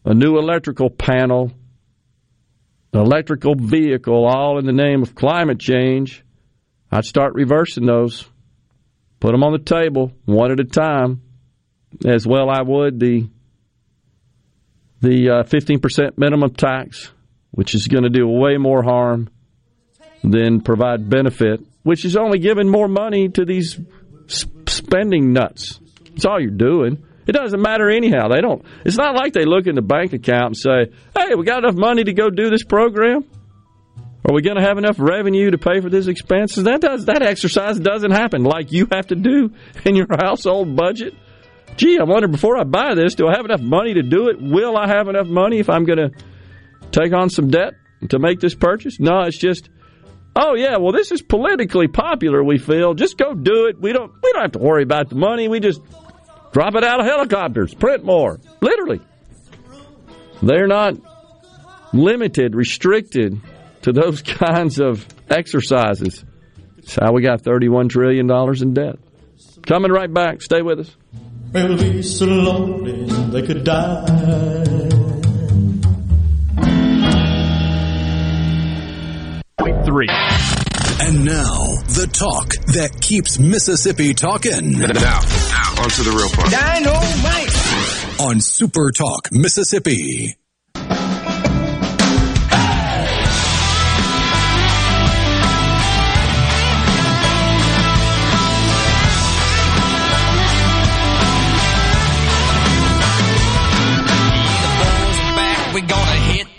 a 0.04 0.14
new 0.14 0.38
electrical 0.38 0.90
panel, 0.90 1.52
an 2.92 3.00
electrical 3.00 3.54
vehicle, 3.54 4.26
all 4.26 4.58
in 4.58 4.66
the 4.66 4.72
name 4.72 5.02
of 5.02 5.14
climate 5.14 5.58
change, 5.58 6.24
I'd 6.90 7.04
start 7.04 7.34
reversing 7.34 7.86
those, 7.86 8.28
put 9.18 9.32
them 9.32 9.42
on 9.42 9.52
the 9.52 9.58
table 9.58 10.12
one 10.24 10.52
at 10.52 10.60
a 10.60 10.64
time, 10.64 11.22
as 12.04 12.26
well 12.26 12.50
I 12.50 12.62
would 12.62 13.00
the 13.00 13.28
the 15.00 15.30
uh, 15.30 15.42
15% 15.42 16.16
minimum 16.16 16.54
tax, 16.54 17.10
which 17.50 17.74
is 17.74 17.88
going 17.88 18.04
to 18.04 18.08
do 18.08 18.28
way 18.28 18.56
more 18.56 18.84
harm 18.84 19.28
than 20.22 20.60
provide 20.60 21.08
benefit, 21.08 21.60
which 21.82 22.04
is 22.04 22.16
only 22.16 22.38
giving 22.38 22.68
more 22.68 22.88
money 22.88 23.28
to 23.28 23.44
these 23.44 23.78
spending 24.26 25.32
nuts. 25.32 25.80
That's 26.10 26.24
all 26.24 26.40
you're 26.40 26.50
doing. 26.50 27.04
It 27.26 27.32
doesn't 27.32 27.60
matter 27.60 27.88
anyhow. 27.88 28.28
They 28.28 28.40
don't. 28.40 28.64
It's 28.84 28.96
not 28.96 29.14
like 29.14 29.32
they 29.32 29.44
look 29.44 29.66
in 29.66 29.74
the 29.74 29.82
bank 29.82 30.12
account 30.12 30.46
and 30.46 30.56
say, 30.56 30.92
"Hey, 31.16 31.34
we 31.34 31.44
got 31.44 31.64
enough 31.64 31.76
money 31.76 32.04
to 32.04 32.12
go 32.12 32.30
do 32.30 32.50
this 32.50 32.64
program." 32.64 33.24
Are 34.28 34.32
we 34.32 34.42
going 34.42 34.56
to 34.56 34.62
have 34.62 34.78
enough 34.78 35.00
revenue 35.00 35.50
to 35.50 35.58
pay 35.58 35.80
for 35.80 35.90
this 35.90 36.06
expense? 36.06 36.54
That 36.54 36.80
does 36.80 37.06
that 37.06 37.22
exercise 37.22 37.78
doesn't 37.80 38.12
happen 38.12 38.44
like 38.44 38.70
you 38.70 38.86
have 38.92 39.08
to 39.08 39.16
do 39.16 39.52
in 39.84 39.96
your 39.96 40.06
household 40.20 40.76
budget. 40.76 41.14
Gee, 41.76 41.98
I 41.98 42.04
wonder 42.04 42.28
before 42.28 42.56
I 42.56 42.64
buy 42.64 42.94
this, 42.94 43.14
do 43.14 43.26
I 43.26 43.36
have 43.36 43.44
enough 43.44 43.62
money 43.62 43.94
to 43.94 44.02
do 44.02 44.28
it? 44.28 44.40
Will 44.40 44.76
I 44.76 44.86
have 44.86 45.08
enough 45.08 45.26
money 45.26 45.58
if 45.58 45.68
I'm 45.68 45.84
going 45.84 45.98
to 45.98 46.10
take 46.92 47.12
on 47.12 47.30
some 47.30 47.48
debt 47.48 47.74
to 48.10 48.18
make 48.18 48.38
this 48.40 48.54
purchase? 48.54 49.00
No, 49.00 49.22
it's 49.22 49.38
just 49.38 49.70
oh 50.36 50.54
yeah, 50.54 50.76
well 50.78 50.92
this 50.92 51.12
is 51.12 51.22
politically 51.22 51.88
popular. 51.88 52.42
We 52.42 52.58
feel 52.58 52.94
just 52.94 53.16
go 53.16 53.34
do 53.34 53.66
it. 53.66 53.80
We 53.80 53.92
don't 53.92 54.12
we 54.22 54.32
don't 54.32 54.42
have 54.42 54.52
to 54.52 54.58
worry 54.58 54.82
about 54.82 55.08
the 55.08 55.16
money. 55.16 55.48
We 55.48 55.60
just 55.60 55.80
drop 56.52 56.74
it 56.74 56.84
out 56.84 57.00
of 57.00 57.06
helicopters, 57.06 57.74
print 57.74 58.04
more. 58.04 58.40
Literally, 58.60 59.00
they're 60.42 60.66
not 60.66 60.94
limited, 61.92 62.54
restricted 62.54 63.40
to 63.82 63.92
those 63.92 64.22
kinds 64.22 64.80
of 64.80 65.06
exercises. 65.30 66.24
That's 66.76 66.96
how 66.96 67.12
we 67.12 67.22
got 67.22 67.42
thirty-one 67.42 67.88
trillion 67.88 68.26
dollars 68.26 68.62
in 68.62 68.74
debt. 68.74 68.96
Coming 69.66 69.92
right 69.92 70.12
back. 70.12 70.42
Stay 70.42 70.62
with 70.62 70.80
us. 70.80 70.96
Be 71.52 72.02
so 72.02 72.24
lonely 72.26 73.04
they 73.30 73.46
could 73.46 73.62
die. 73.62 75.01
Three. 79.84 80.08
And 80.08 81.24
now, 81.24 81.82
the 81.86 82.08
talk 82.12 82.54
that 82.74 83.00
keeps 83.00 83.38
Mississippi 83.38 84.14
talking. 84.14 84.72
Now, 84.78 84.86
now, 84.88 85.82
on 85.82 85.90
to 85.90 86.02
the 86.02 86.12
real 86.16 86.28
part. 86.30 86.50
Dynamite! 86.50 88.20
On 88.20 88.40
Super 88.40 88.90
Talk, 88.92 89.30
Mississippi. 89.32 90.36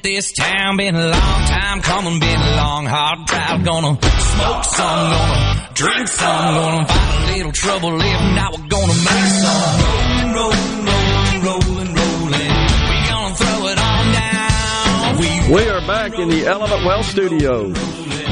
This 0.03 0.33
town. 0.33 0.75
Been 0.75 0.95
a 0.95 1.07
long 1.07 1.45
time 1.47 1.81
coming, 1.81 2.19
been 2.19 2.41
a 2.41 2.55
long, 2.57 2.85
hard 2.85 3.25
drive. 3.25 3.63
Gonna 3.63 3.97
smoke 4.01 4.63
some, 4.65 5.09
gonna 5.11 5.69
drink 5.73 6.07
some, 6.09 6.55
gonna 6.55 6.87
find 6.87 7.29
a 7.29 7.37
little 7.37 7.51
trouble 7.53 8.01
if 8.01 8.21
not, 8.35 8.51
we're 8.51 8.67
gonna 8.67 8.93
make 8.99 9.31
some. 9.39 10.33
Rolling, 10.35 10.85
rolling, 10.85 11.39
rolling, 11.39 11.39
rolling, 11.45 11.95
rolling. 11.95 12.51
We 12.89 12.95
gonna 13.07 13.35
throw 13.35 13.67
it 13.69 13.75
down. 13.79 15.19
We, 15.19 15.55
we 15.55 15.69
are 15.69 15.87
back 15.87 16.19
in 16.19 16.27
the 16.27 16.47
Element 16.47 16.85
Wealth 16.85 17.05
Studios. 17.05 18.22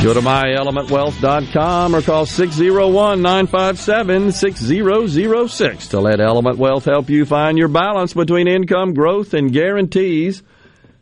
Go 0.00 0.14
to 0.14 0.20
myelementwealth.com 0.20 1.96
or 1.96 2.02
call 2.02 2.24
601 2.24 3.20
957 3.20 4.30
6006 4.30 5.88
to 5.88 5.98
let 5.98 6.20
Element 6.20 6.56
Wealth 6.56 6.84
help 6.84 7.10
you 7.10 7.26
find 7.26 7.58
your 7.58 7.66
balance 7.66 8.14
between 8.14 8.46
income 8.46 8.94
growth 8.94 9.34
and 9.34 9.52
guarantees. 9.52 10.44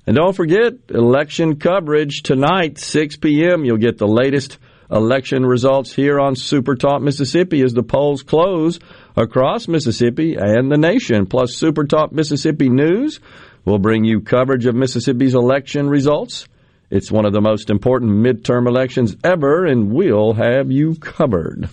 And 0.06 0.16
don't 0.16 0.34
forget, 0.34 0.72
election 0.88 1.56
coverage 1.56 2.22
tonight, 2.22 2.78
6 2.78 3.16
p.m. 3.18 3.66
You'll 3.66 3.76
get 3.76 3.98
the 3.98 4.08
latest 4.08 4.56
election 4.90 5.44
results 5.44 5.92
here 5.92 6.18
on 6.18 6.34
Super 6.34 6.74
Talk 6.74 7.02
Mississippi 7.02 7.62
as 7.62 7.74
the 7.74 7.82
polls 7.82 8.22
close 8.22 8.80
across 9.14 9.68
Mississippi 9.68 10.36
and 10.36 10.72
the 10.72 10.78
nation. 10.78 11.26
Plus, 11.26 11.54
Super 11.54 11.84
Talk 11.84 12.12
Mississippi 12.12 12.70
News 12.70 13.20
will 13.66 13.78
bring 13.78 14.04
you 14.04 14.22
coverage 14.22 14.64
of 14.64 14.74
Mississippi's 14.74 15.34
election 15.34 15.86
results 15.90 16.48
it's 16.90 17.10
one 17.10 17.24
of 17.24 17.32
the 17.32 17.40
most 17.40 17.70
important 17.70 18.12
midterm 18.12 18.68
elections 18.68 19.16
ever, 19.24 19.64
and 19.66 19.90
we'll 19.92 20.34
have 20.34 20.70
you 20.70 20.94
covered. 20.94 21.68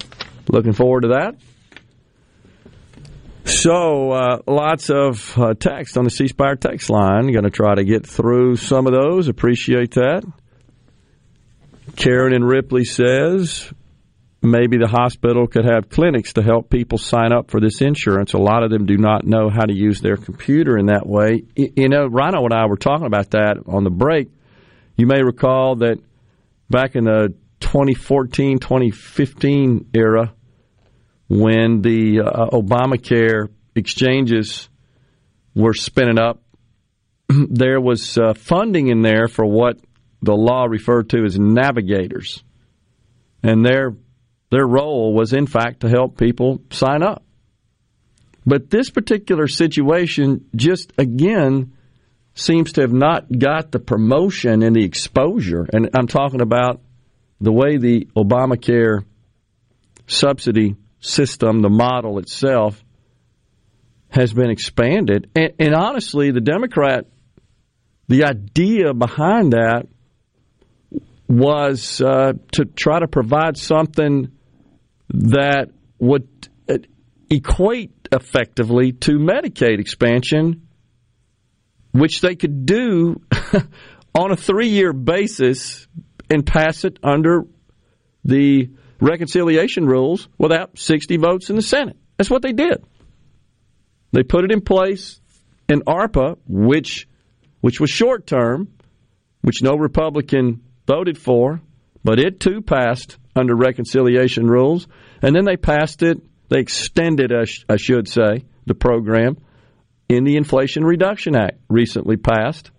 Looking 0.49 0.74
forward 0.74 1.01
to 1.01 1.07
that. 1.09 1.36
So, 3.45 4.11
uh, 4.11 4.38
lots 4.47 4.89
of 4.89 5.38
uh, 5.38 5.53
text 5.53 5.97
on 5.97 6.05
the 6.05 6.09
C 6.09 6.28
Spire 6.28 6.55
text 6.55 6.89
line. 6.89 7.32
Going 7.32 7.43
to 7.43 7.49
try 7.49 7.76
to 7.76 7.84
get 7.84 8.07
through 8.07 8.55
some 8.55 8.88
of 8.88 8.93
those. 8.93 9.28
Appreciate 9.28 9.91
that. 9.91 10.24
Karen 11.95 12.34
and 12.34 12.47
Ripley 12.47 12.86
says 12.86 13.72
maybe 14.41 14.78
the 14.78 14.88
hospital 14.88 15.47
could 15.47 15.66
have 15.66 15.89
clinics 15.89 16.34
to 16.34 16.41
help 16.41 16.70
people 16.70 16.97
sign 16.97 17.32
up 17.32 17.51
for 17.51 17.59
this 17.59 17.82
insurance. 17.82 18.34
A 18.34 18.38
lot 18.38 18.64
of 18.64 18.72
them 18.72 18.86
do 18.86 18.97
not 18.97 19.26
know 19.26 19.49
how 19.49 19.66
to 19.66 19.74
use 19.74 20.01
their 20.01 20.18
computer 20.18 20.78
in 20.78 20.88
that 20.88 21.05
way. 21.05 21.43
You 21.55 21.89
know, 21.89 22.07
Rhino 22.07 22.43
and 22.43 22.53
I 22.53 22.66
were 22.66 22.78
talking 22.78 23.05
about 23.05 23.32
that 23.32 23.57
on 23.68 23.84
the 23.84 23.89
break 23.89 24.30
you 24.96 25.08
may 25.08 25.22
recall 25.24 25.78
that 25.78 26.00
back 26.70 26.96
in 26.96 27.06
the 27.06 27.34
2014 27.60 28.60
2015 28.60 29.89
era, 29.94 30.34
when 31.30 31.82
the 31.82 32.22
uh, 32.22 32.48
Obamacare 32.52 33.50
exchanges 33.76 34.70
were 35.56 35.74
spinning 35.74 36.20
up 36.20 36.44
there 37.50 37.80
was 37.80 38.18
uh, 38.18 38.34
funding 38.34 38.88
in 38.88 39.02
there 39.02 39.28
for 39.28 39.46
what 39.46 39.80
the 40.22 40.36
law 40.36 40.66
referred 40.66 41.10
to 41.10 41.24
as 41.24 41.38
navigators, 41.38 42.44
and 43.41 43.66
their 43.66 43.94
their 44.52 44.66
role 44.66 45.14
was 45.14 45.34
in 45.34 45.48
fact 45.48 45.82
to 45.82 45.89
help 45.89 46.18
people 46.18 46.62
sign 46.70 47.04
up. 47.04 47.24
But 48.46 48.70
this 48.70 48.89
particular 48.89 49.48
situation 49.48 50.50
just 50.56 50.94
again 50.98 51.74
seems 52.36 52.74
to 52.74 52.82
have 52.82 52.94
not 52.94 53.28
got 53.32 53.72
the 53.72 53.80
promotion 53.80 54.64
and 54.64 54.76
the 54.76 54.84
exposure, 54.84 55.68
and 55.72 55.90
I'm 55.94 56.08
talking 56.08 56.42
about 56.42 56.82
the 57.40 57.52
way 57.52 57.78
the 57.78 58.08
Obamacare 58.16 59.04
subsidy 60.08 60.76
system, 61.00 61.62
the 61.62 61.70
model 61.70 62.20
itself, 62.20 62.84
has 64.10 64.34
been 64.34 64.50
expanded. 64.50 65.30
And, 65.36 65.54
and 65.60 65.76
honestly, 65.76 66.32
the 66.32 66.42
Democrat, 66.42 67.06
the 68.08 68.26
idea 68.26 68.94
behind 68.94 69.54
that 69.54 69.88
was 71.28 72.02
uh, 72.02 72.34
to 72.54 72.66
try 72.66 73.00
to 73.00 73.08
provide 73.08 73.58
something 73.58 74.32
that 75.10 75.70
would 76.00 76.28
uh, 76.70 76.78
equate 77.30 78.08
effectively 78.12 78.92
to 78.92 79.14
Medicaid 79.14 79.80
expansion, 79.80 80.68
which 81.94 82.22
they 82.22 82.36
could 82.36 82.66
do 82.66 83.22
on 84.16 84.32
a 84.32 84.36
three 84.36 84.70
year 84.70 84.91
basis 84.91 85.88
and 86.30 86.46
pass 86.46 86.84
it 86.84 87.00
under 87.02 87.46
the 88.26 88.70
reconciliation 89.00 89.86
rules 89.86 90.28
without 90.38 90.78
60 90.78 91.18
votes 91.18 91.50
in 91.50 91.56
the 91.56 91.62
Senate. 91.62 91.98
That's 92.18 92.30
what 92.30 92.41
they 92.41 92.54
did. 92.54 92.84
They 94.12 94.24
put 94.24 94.44
it 94.44 94.52
in 94.52 94.62
place 94.62 95.20
in 95.70 95.82
ARPA, 95.82 96.38
which 96.48 97.08
which 97.62 97.80
was 97.80 97.89
short 97.89 98.28
term, 98.28 98.74
which 99.41 99.64
no 99.64 99.76
Republican 99.76 100.62
voted 100.86 101.18
for, 101.18 101.62
but 102.04 102.20
it 102.20 102.39
too 102.39 102.62
passed 102.62 103.18
under 103.36 103.56
reconciliation 103.56 104.48
rules. 104.48 104.88
And 105.22 105.34
then 105.34 105.46
they 105.46 105.56
passed 105.56 106.04
it, 106.04 106.22
they 106.50 106.60
extended, 106.60 107.32
I 107.70 107.78
should 107.78 108.08
say, 108.10 108.44
the 108.66 108.76
program 108.76 109.38
in 110.10 110.24
the 110.24 110.36
Inflation 110.36 110.84
Reduction 110.84 111.36
Act 111.36 111.60
recently 111.70 112.18
passed 112.18 112.72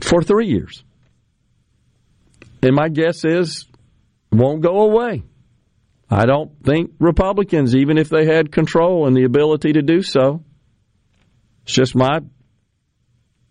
for 0.00 0.22
three 0.22 0.48
years. 0.48 0.84
And 2.62 2.74
my 2.74 2.88
guess 2.88 3.24
is 3.24 3.66
won't 4.30 4.62
go 4.62 4.82
away. 4.82 5.22
I 6.10 6.26
don't 6.26 6.52
think 6.62 6.92
Republicans, 6.98 7.74
even 7.74 7.96
if 7.98 8.08
they 8.08 8.26
had 8.26 8.52
control 8.52 9.06
and 9.06 9.16
the 9.16 9.24
ability 9.24 9.74
to 9.74 9.82
do 9.82 10.02
so, 10.02 10.44
it's 11.62 11.72
just 11.72 11.94
my 11.94 12.20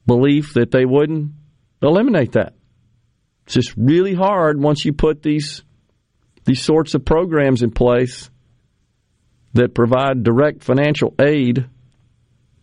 belief 0.05 0.53
that 0.53 0.72
they 0.72 0.86
wouldn't 0.86 1.32
eliminate 1.82 2.34
that. 2.34 2.53
It's 3.45 3.55
just 3.55 3.74
really 3.76 4.13
hard 4.13 4.61
once 4.61 4.86
you 4.86 4.93
put 4.93 5.24
these 5.24 5.63
these 6.45 6.61
sorts 6.61 6.95
of 6.95 7.05
programs 7.05 7.61
in 7.61 7.72
place 7.72 8.30
that 9.54 9.74
provide 9.74 10.24
direct 10.24 10.64
financial 10.64 11.14
aid 11.20 11.66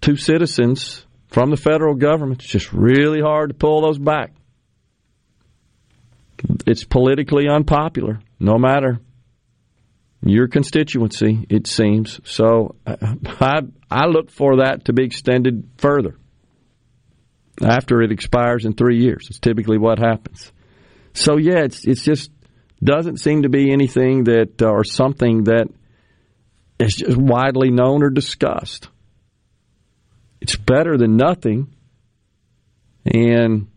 to 0.01 0.17
citizens 0.17 1.05
from 1.29 1.51
the 1.51 1.57
federal 1.57 1.95
government. 1.95 2.43
It's 2.43 2.51
just 2.51 2.73
really 2.73 3.21
hard 3.21 3.51
to 3.51 3.55
pull 3.55 3.83
those 3.83 3.99
back 3.99 4.33
it's 6.67 6.85
politically 6.85 7.49
unpopular, 7.49 8.21
no 8.39 8.59
matter 8.59 9.01
your 10.23 10.49
constituency, 10.49 11.47
it 11.49 11.67
seems. 11.67 12.21
So 12.25 12.77
I, 12.87 13.61
I 13.91 14.07
look 14.07 14.31
for 14.31 14.59
that 14.59 14.87
to 14.87 14.93
be 14.93 15.05
extended 15.05 15.71
further 15.79 16.17
after 17.63 18.03
it 18.03 18.13
expires 18.13 18.65
in 18.65 18.75
three 18.75 19.01
years. 19.01 19.27
It's 19.31 19.39
typically 19.39 19.79
what 19.79 19.99
happens. 19.99 20.53
So 21.15 21.37
yeah, 21.37 21.61
it's 21.65 21.87
it's 21.87 22.03
just 22.03 22.31
doesn't 22.83 23.19
seem 23.19 23.43
to 23.43 23.49
be 23.49 23.73
anything 23.73 24.25
that 24.25 24.63
uh, 24.63 24.69
or 24.69 24.85
something 24.85 25.45
that 25.45 25.69
is 26.79 26.95
just 26.95 27.17
widely 27.17 27.71
known 27.71 28.03
or 28.03 28.11
discussed. 28.11 28.89
It's 30.41 30.57
better 30.57 30.97
than 30.97 31.17
nothing. 31.17 31.75
And 33.05 33.69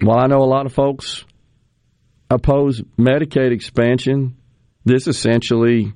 while 0.00 0.18
I 0.18 0.26
know 0.26 0.42
a 0.42 0.44
lot 0.44 0.66
of 0.66 0.72
folks 0.72 1.24
oppose 2.30 2.82
Medicaid 2.98 3.52
expansion, 3.52 4.36
this 4.84 5.06
essentially 5.06 5.92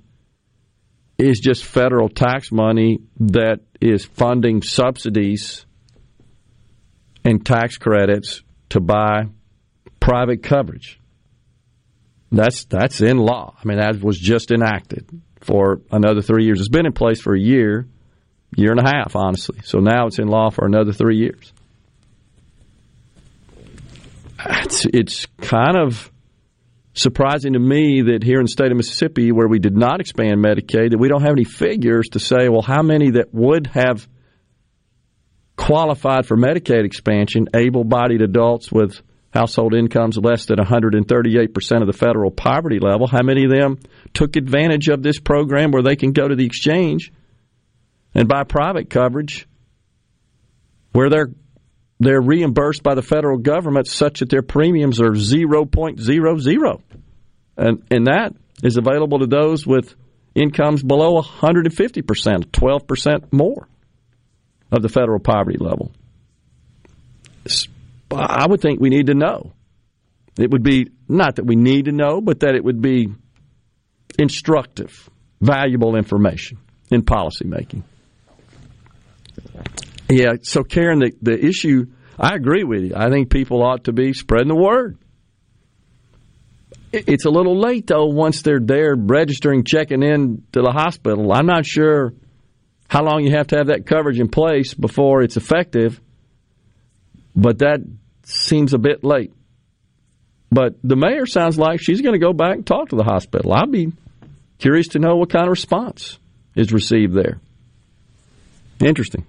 is 1.19 1.41
just 1.41 1.65
federal 1.65 2.09
tax 2.09 2.53
money 2.53 3.01
that 3.19 3.61
is 3.81 4.05
funding 4.05 4.63
subsidies 4.63 5.67
and 7.25 7.45
tax 7.45 7.77
credits 7.77 8.43
to 8.71 8.81
buy 8.81 9.25
private 10.01 10.43
coverage. 10.43 11.01
That's 12.31 12.65
that's 12.67 13.01
in 13.01 13.17
law. 13.17 13.55
I 13.59 13.67
mean, 13.67 13.79
that 13.79 14.01
was 14.03 14.19
just 14.19 14.51
enacted 14.51 15.09
for 15.41 15.81
another 15.91 16.23
three 16.23 16.45
years. 16.45 16.61
It's 16.61 16.69
been 16.69 16.87
in 16.87 16.93
place 16.93 17.21
for 17.21 17.35
a 17.35 17.41
year, 17.41 17.87
year 18.57 18.71
and 18.71 18.81
a 18.81 18.89
half, 18.89 19.17
honestly. 19.17 19.61
So 19.65 19.79
now 19.79 20.07
it's 20.07 20.19
in 20.19 20.29
law 20.29 20.51
for 20.51 20.67
another 20.67 20.93
three 20.93 21.19
years. 21.19 21.53
It's, 24.45 24.87
it's 24.87 25.27
kind 25.41 25.77
of 25.77 26.11
surprising 26.95 27.55
to 27.55 27.59
me 27.59 28.03
that 28.03 28.23
here 28.23 28.39
in 28.39 28.45
the 28.45 28.51
state 28.51 28.71
of 28.71 28.77
Mississippi, 28.77 29.33
where 29.33 29.49
we 29.49 29.59
did 29.59 29.77
not 29.77 30.01
expand 30.01 30.45
Medicaid, 30.45 30.91
that 30.91 30.99
we 30.99 31.09
don't 31.09 31.23
have 31.23 31.33
any 31.33 31.45
figures 31.45 32.09
to 32.11 32.21
say, 32.21 32.49
well, 32.49 32.63
how 32.63 32.83
many 32.83 33.13
that 33.13 33.33
would 33.33 33.69
have 33.69 34.07
qualified 35.57 36.27
for 36.27 36.37
Medicaid 36.37 36.85
expansion, 36.85 37.49
able 37.55 37.85
bodied 37.85 38.23
adults 38.23 38.71
with 38.71 39.01
household 39.39 39.75
incomes 39.75 40.19
less 40.19 40.47
than 40.47 40.59
138% 40.59 41.81
of 41.81 41.87
the 41.87 41.93
federal 41.93 42.31
poverty 42.31 42.79
level, 42.81 43.07
how 43.07 43.23
many 43.23 43.45
of 43.45 43.51
them 43.51 43.79
took 44.13 44.37
advantage 44.37 44.89
of 44.89 45.03
this 45.03 45.21
program 45.21 45.71
where 45.71 45.83
they 45.83 45.97
can 45.97 46.13
go 46.13 46.27
to 46.27 46.35
the 46.35 46.45
exchange 46.45 47.13
and 48.15 48.29
buy 48.29 48.43
private 48.45 48.91
coverage 48.91 49.47
where 50.93 51.09
they're 51.11 51.31
they're 52.01 52.21
reimbursed 52.21 52.85
by 52.85 52.95
the 52.95 53.03
federal 53.03 53.39
government 53.39 53.89
such 53.89 54.21
that 54.21 54.29
their 54.29 54.43
premiums 54.43 55.01
are 55.01 55.11
0.00. 55.11 56.83
And, 57.57 57.83
and 57.91 58.07
that 58.07 58.37
is 58.63 58.77
available 58.77 59.19
to 59.19 59.27
those 59.27 59.67
with 59.67 59.97
incomes 60.33 60.85
below 60.85 61.21
150%, 61.21 61.73
12% 61.73 63.33
more 63.33 63.69
of 64.71 64.83
the 64.83 64.89
federal 64.89 65.19
poverty 65.19 65.59
level. 65.59 65.91
I 68.11 68.47
would 68.47 68.61
think 68.61 68.81
we 68.81 68.89
need 68.89 69.07
to 69.07 69.15
know. 69.15 69.53
It 70.39 70.51
would 70.51 70.63
be 70.63 70.91
not 71.09 71.37
that 71.37 71.45
we 71.45 71.57
need 71.57 71.87
to 71.87 71.93
know, 71.93 72.21
but 72.21 72.41
that 72.41 72.55
it 72.55 72.65
would 72.65 72.81
be 72.81 73.13
instructive, 74.19 75.11
valuable 75.41 75.97
information 75.97 76.59
in 76.91 77.03
policymaking. 77.03 77.83
Yeah, 80.09 80.35
so 80.43 80.63
Karen, 80.63 81.01
the, 81.01 81.13
the 81.21 81.45
issue, 81.45 81.87
I 82.19 82.35
agree 82.35 82.65
with 82.65 82.85
you. 82.85 82.93
I 82.97 83.11
think 83.11 83.31
people 83.31 83.63
ought 83.63 83.85
to 83.85 83.93
be 83.93 84.13
spreading 84.15 84.49
the 84.49 84.57
word. 84.57 84.99
It's 86.91 87.27
a 87.27 87.31
little 87.31 87.59
late, 87.59 87.87
though, 87.87 88.07
once 88.07 88.41
they're 88.41 88.61
there 88.61 88.95
registering, 88.97 89.65
checking 89.65 90.03
in 90.03 90.45
to 90.53 90.63
the 90.63 90.71
hospital. 90.71 91.31
I'm 91.33 91.45
not 91.45 91.67
sure 91.67 92.15
how 92.89 93.05
long 93.05 93.25
you 93.25 93.33
have 93.33 93.49
to 93.49 93.59
have 93.59 93.67
that 93.67 93.85
coverage 93.85 94.19
in 94.19 94.29
place 94.29 94.73
before 94.73 95.21
it's 95.23 95.37
effective, 95.37 96.01
but 97.39 97.61
that 97.61 97.81
seems 98.25 98.75
a 98.75 98.79
bit 98.79 99.05
late. 99.05 99.33
But 100.51 100.75
the 100.83 100.97
mayor 100.97 101.25
sounds 101.25 101.57
like 101.59 101.81
she's 101.81 102.01
going 102.01 102.15
to 102.15 102.19
go 102.19 102.33
back 102.33 102.57
and 102.57 102.67
talk 102.67 102.89
to 102.89 102.97
the 102.97 103.05
hospital. 103.05 103.53
I'd 103.53 103.71
be 103.71 103.93
curious 104.59 104.89
to 104.89 104.99
know 104.99 105.17
what 105.17 105.31
kind 105.31 105.45
of 105.45 105.51
response 105.51 106.19
is 106.57 106.73
received 106.73 107.15
there. 107.15 107.41
Interesting. 108.81 109.25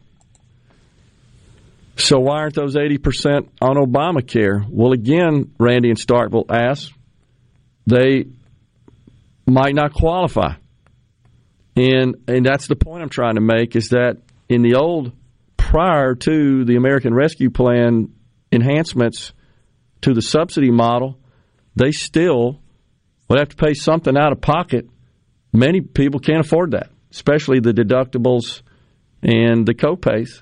So 1.98 2.20
why 2.20 2.40
aren't 2.40 2.56
those 2.56 2.76
80% 2.76 3.50
on 3.62 3.76
Obamacare? 3.76 4.66
Well, 4.68 4.94
again, 4.94 5.54
Randy 5.60 5.90
and 5.90 6.00
Starkville 6.00 6.50
ask, 6.50 6.92
they 7.86 8.26
might 9.46 9.76
not 9.76 9.94
qualify. 9.94 10.54
And 11.76 12.16
and 12.28 12.46
that's 12.46 12.68
the 12.68 12.76
point 12.76 13.04
I'm 13.04 13.10
trying 13.10 13.36
to 13.36 13.42
make 13.42 13.76
is 13.76 13.90
that 13.90 14.18
in 14.48 14.64
the 14.64 14.76
old 14.76 15.12
prior 15.70 16.16
to 16.16 16.66
the 16.66 16.78
American 16.78 17.14
Rescue 17.14 17.52
Plan 17.52 18.12
enhancements 18.52 19.34
to 20.02 20.16
the 20.16 20.22
subsidy 20.22 20.72
model, 20.72 21.20
they 21.76 21.92
still 21.92 22.60
would 23.30 23.38
have 23.38 23.50
to 23.50 23.56
pay 23.56 23.76
something 23.76 24.18
out 24.18 24.32
of 24.32 24.42
pocket. 24.42 24.90
Many 25.54 25.82
people 25.82 26.22
can't 26.22 26.44
afford 26.44 26.72
that, 26.72 26.90
especially 27.12 27.60
the 27.60 27.72
deductibles 27.72 28.64
and 29.22 29.64
the 29.64 29.76
copays. 29.76 30.42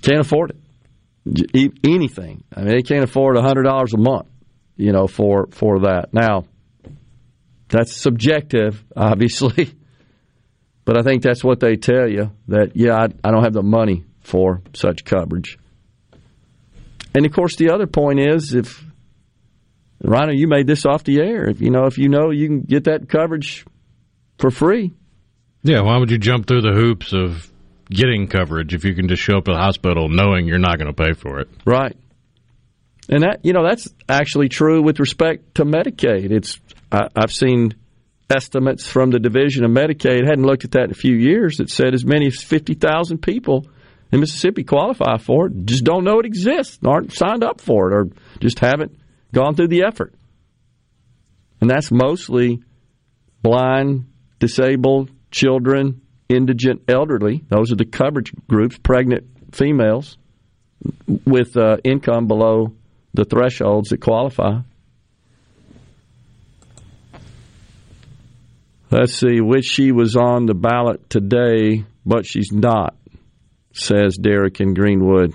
Can't 0.00 0.20
afford 0.20 0.54
it. 1.26 1.80
Anything. 1.82 2.44
I 2.54 2.60
mean, 2.60 2.68
they 2.76 2.82
can't 2.82 3.02
afford 3.02 3.36
hundred 3.36 3.64
dollars 3.64 3.94
a 3.94 3.98
month. 3.98 4.28
You 4.76 4.92
know, 4.92 5.08
for 5.08 5.48
for 5.50 5.80
that. 5.80 6.14
Now, 6.14 6.44
that's 7.68 7.96
subjective, 7.96 8.84
obviously, 8.96 9.72
but 10.84 10.96
I 10.96 11.02
think 11.02 11.22
that's 11.22 11.44
what 11.44 11.60
they 11.60 11.76
tell 11.76 12.08
you. 12.08 12.30
That 12.48 12.72
yeah, 12.74 12.94
I, 12.94 13.04
I 13.24 13.30
don't 13.30 13.44
have 13.44 13.52
the 13.52 13.62
money 13.62 14.04
for 14.20 14.62
such 14.74 15.04
coverage. 15.04 15.58
And 17.14 17.26
of 17.26 17.32
course, 17.32 17.56
the 17.56 17.70
other 17.70 17.86
point 17.86 18.20
is 18.20 18.54
if 18.54 18.82
Rhino, 20.02 20.32
you 20.32 20.48
made 20.48 20.66
this 20.66 20.84
off 20.84 21.04
the 21.04 21.20
air. 21.20 21.48
If 21.48 21.60
you 21.60 21.70
know, 21.70 21.86
if 21.86 21.98
you 21.98 22.08
know 22.08 22.30
you 22.30 22.48
can 22.48 22.62
get 22.62 22.84
that 22.84 23.08
coverage 23.08 23.64
for 24.38 24.50
free. 24.50 24.92
Yeah, 25.62 25.82
why 25.82 25.96
would 25.98 26.10
you 26.10 26.18
jump 26.18 26.46
through 26.46 26.62
the 26.62 26.72
hoops 26.72 27.12
of 27.12 27.50
getting 27.88 28.26
coverage 28.26 28.74
if 28.74 28.84
you 28.84 28.94
can 28.94 29.06
just 29.06 29.22
show 29.22 29.38
up 29.38 29.48
at 29.48 29.52
the 29.52 29.58
hospital 29.58 30.08
knowing 30.08 30.48
you're 30.48 30.58
not 30.58 30.78
going 30.78 30.92
to 30.92 31.04
pay 31.04 31.12
for 31.12 31.38
it? 31.38 31.48
Right. 31.64 31.96
And 33.08 33.22
that 33.22 33.44
you 33.44 33.52
know 33.52 33.64
that's 33.64 33.88
actually 34.08 34.48
true 34.48 34.82
with 34.82 34.98
respect 34.98 35.56
to 35.56 35.64
Medicaid. 35.64 36.30
It's 36.30 36.58
I, 36.90 37.08
I've 37.14 37.32
seen 37.32 37.74
estimates 38.34 38.86
from 38.86 39.10
the 39.10 39.20
division 39.20 39.64
of 39.64 39.70
Medicaid. 39.70 40.26
Hadn't 40.26 40.46
looked 40.46 40.64
at 40.64 40.72
that 40.72 40.84
in 40.84 40.90
a 40.90 40.94
few 40.94 41.14
years. 41.14 41.58
That 41.58 41.70
said 41.70 41.94
as 41.94 42.04
many 42.04 42.26
as 42.26 42.42
fifty 42.42 42.74
thousand 42.74 43.18
people 43.18 43.66
in 44.10 44.20
Mississippi 44.20 44.64
qualify 44.64 45.18
for 45.18 45.46
it, 45.46 45.64
just 45.64 45.84
don't 45.84 46.04
know 46.04 46.18
it 46.18 46.26
exists, 46.26 46.78
aren't 46.84 47.12
signed 47.12 47.44
up 47.44 47.60
for 47.60 47.90
it, 47.90 47.94
or 47.94 48.08
just 48.40 48.58
haven't 48.58 48.98
gone 49.32 49.54
through 49.54 49.68
the 49.68 49.84
effort. 49.84 50.14
And 51.60 51.70
that's 51.70 51.90
mostly 51.90 52.62
blind, 53.42 54.06
disabled, 54.38 55.10
children, 55.30 56.02
indigent, 56.28 56.82
elderly. 56.88 57.44
Those 57.48 57.72
are 57.72 57.76
the 57.76 57.84
coverage 57.84 58.32
groups, 58.48 58.76
pregnant 58.78 59.54
females 59.54 60.18
with 61.24 61.56
uh, 61.56 61.76
income 61.84 62.26
below 62.26 62.74
the 63.14 63.24
thresholds 63.24 63.90
that 63.90 64.00
qualify. 64.00 64.60
Let's 68.92 69.14
see, 69.14 69.40
which 69.40 69.64
she 69.64 69.90
was 69.90 70.16
on 70.16 70.44
the 70.44 70.52
ballot 70.52 71.08
today, 71.08 71.86
but 72.04 72.26
she's 72.26 72.52
not, 72.52 72.94
says 73.72 74.18
Derek 74.18 74.60
in 74.60 74.74
Greenwood. 74.74 75.32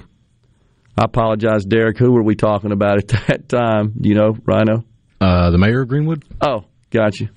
I 0.95 1.05
apologize, 1.05 1.65
Derek. 1.65 1.97
Who 1.97 2.11
were 2.11 2.21
we 2.21 2.35
talking 2.35 2.71
about 2.71 2.99
at 2.99 3.07
that 3.27 3.49
time? 3.49 3.93
Do 3.99 4.09
you 4.09 4.13
know, 4.13 4.37
Rhino? 4.45 4.83
Uh, 5.19 5.49
the 5.49 5.57
mayor 5.57 5.81
of 5.81 5.87
Greenwood? 5.87 6.23
Oh, 6.39 6.65
got 6.91 7.19
you. 7.19 7.29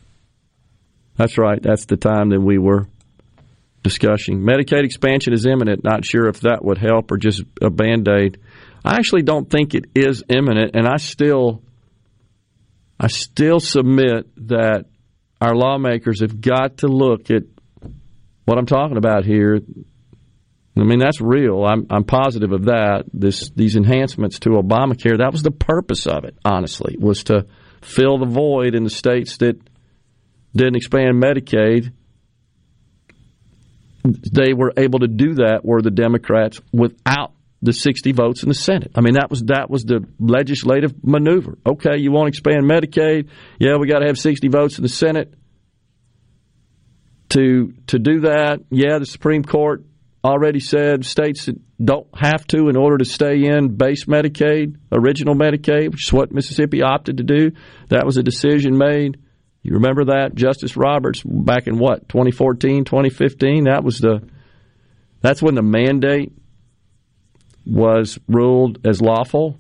That's 1.17 1.39
right. 1.39 1.63
That's 1.63 1.87
the 1.87 1.97
time 1.97 2.29
that 2.31 2.41
we 2.41 2.59
were 2.59 2.87
discussing. 3.83 4.41
Medicaid 4.41 4.85
expansion 4.85 5.33
is 5.33 5.47
imminent. 5.47 5.83
Not 5.85 6.05
sure 6.05 6.29
if 6.29 6.41
that 6.41 6.63
would 6.63 6.77
help 6.77 7.11
or 7.13 7.17
just 7.17 7.43
a 7.63 7.71
band 7.71 8.07
aid. 8.09 8.39
I 8.85 8.97
actually 8.97 9.23
don't 9.23 9.49
think 9.49 9.75
it 9.75 9.87
is 9.95 10.23
imminent, 10.29 10.77
and 10.77 10.87
I 10.87 10.99
still, 10.99 11.63
I 12.99 13.07
still 13.07 13.59
submit 13.59 14.29
that 14.49 14.85
our 15.41 15.55
lawmakers 15.55 16.21
have 16.21 16.41
got 16.41 16.79
to 16.79 16.89
look 16.89 17.31
at 17.31 17.43
what 18.45 18.59
I'm 18.59 18.67
talking 18.67 18.97
about 18.97 19.25
here. 19.25 19.61
I 20.77 20.85
mean, 20.85 20.99
that's 20.99 21.21
real. 21.21 21.65
I'm, 21.65 21.87
I'm 21.91 22.05
positive 22.05 22.53
of 22.53 22.67
that. 22.67 23.05
This, 23.13 23.51
these 23.51 23.77
enhancements 23.77 24.39
to 24.41 24.51
Obamacare, 24.51 25.19
that 25.19 25.33
was 25.33 25.43
the 25.43 25.51
purpose 25.51 26.07
of 26.07 26.25
it, 26.25 26.37
honestly, 26.45 26.97
was 26.99 27.25
to 27.25 27.47
fill 27.83 28.19
the 28.19 28.27
void 28.27 28.75
in 28.75 28.85
the 28.85 28.91
states 28.91 29.39
that 29.39 29.61
didn't 30.55 30.77
expand 30.77 31.23
Medicaid. 31.23 31.93
They 34.05 34.55
were 34.55 34.73
able 34.77 35.01
to 35.01 35.09
do 35.09 35.35
that 35.35 35.65
were 35.65 35.83
the 35.83 35.91
Democrats 35.91 36.61
without 36.73 37.33
the 37.63 37.73
60 37.73 38.13
votes 38.13 38.43
in 38.43 38.49
the 38.49 38.55
Senate. 38.55 38.93
I 38.95 39.01
mean, 39.01 39.15
that 39.15 39.29
was 39.31 39.43
that 39.45 39.69
was 39.69 39.85
the 39.85 40.07
legislative 40.19 40.95
maneuver. 41.05 41.59
Okay, 41.67 41.99
you 41.99 42.11
want 42.11 42.27
to 42.27 42.29
expand 42.29 42.65
Medicaid? 42.65 43.29
Yeah, 43.59 43.77
we 43.77 43.87
got 43.87 43.99
to 43.99 44.07
have 44.07 44.19
60 44.19 44.49
votes 44.49 44.79
in 44.79 44.83
the 44.83 44.89
Senate 44.89 45.35
to 47.31 47.75
to 47.89 47.99
do 47.99 48.21
that. 48.21 48.61
Yeah, 48.71 48.99
the 48.99 49.07
Supreme 49.07 49.45
Court 49.45 49.85
already 50.25 50.61
said 50.61 51.05
states 51.05 51.47
that 51.47 51.57
don't 51.83 52.07
have 52.15 52.47
to 52.49 52.69
in 52.69 52.77
order 52.77 52.99
to 52.99 53.05
stay 53.05 53.45
in 53.45 53.77
base 53.77 54.05
Medicaid, 54.05 54.77
original 54.93 55.35
Medicaid, 55.35 55.91
which 55.91 56.07
is 56.07 56.13
what 56.13 56.33
Mississippi 56.33 56.83
opted 56.83 57.19
to 57.19 57.25
do. 57.25 57.53
That 57.89 58.05
was 58.05 58.17
a 58.19 58.23
decision 58.23 58.77
made. 58.77 59.19
You 59.63 59.75
remember 59.75 60.07
that 60.07 60.35
Justice 60.35 60.77
Roberts 60.77 61.23
back 61.23 61.67
in 61.67 61.79
what 61.79 62.09
2014, 62.09 62.85
2015. 62.85 63.65
That 63.65 63.85
was 63.85 63.99
the 63.99 64.27
that's 65.21 65.43
when 65.43 65.55
the 65.55 65.63
mandate 65.63 66.33
was 67.65 68.19
ruled 68.29 68.87
as 68.87 69.01
lawful. 69.01 69.59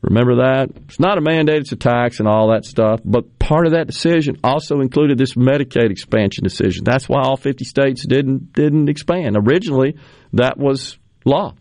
Remember 0.00 0.36
that? 0.36 0.70
It's 0.84 1.00
not 1.00 1.18
a 1.18 1.20
mandate, 1.20 1.62
it's 1.62 1.72
a 1.72 1.76
tax 1.76 2.20
and 2.20 2.28
all 2.28 2.52
that 2.52 2.64
stuff. 2.64 3.00
But 3.04 3.38
part 3.38 3.66
of 3.66 3.72
that 3.72 3.88
decision 3.88 4.36
also 4.44 4.80
included 4.80 5.18
this 5.18 5.34
Medicaid 5.34 5.90
expansion 5.90 6.44
decision. 6.44 6.84
That's 6.84 7.08
why 7.08 7.22
all 7.22 7.36
50 7.36 7.64
states 7.64 8.06
didn't 8.06 8.52
didn't 8.52 8.88
expand. 8.88 9.36
Originally, 9.36 9.96
that 10.34 10.56
was 10.56 10.98
law 11.24 11.54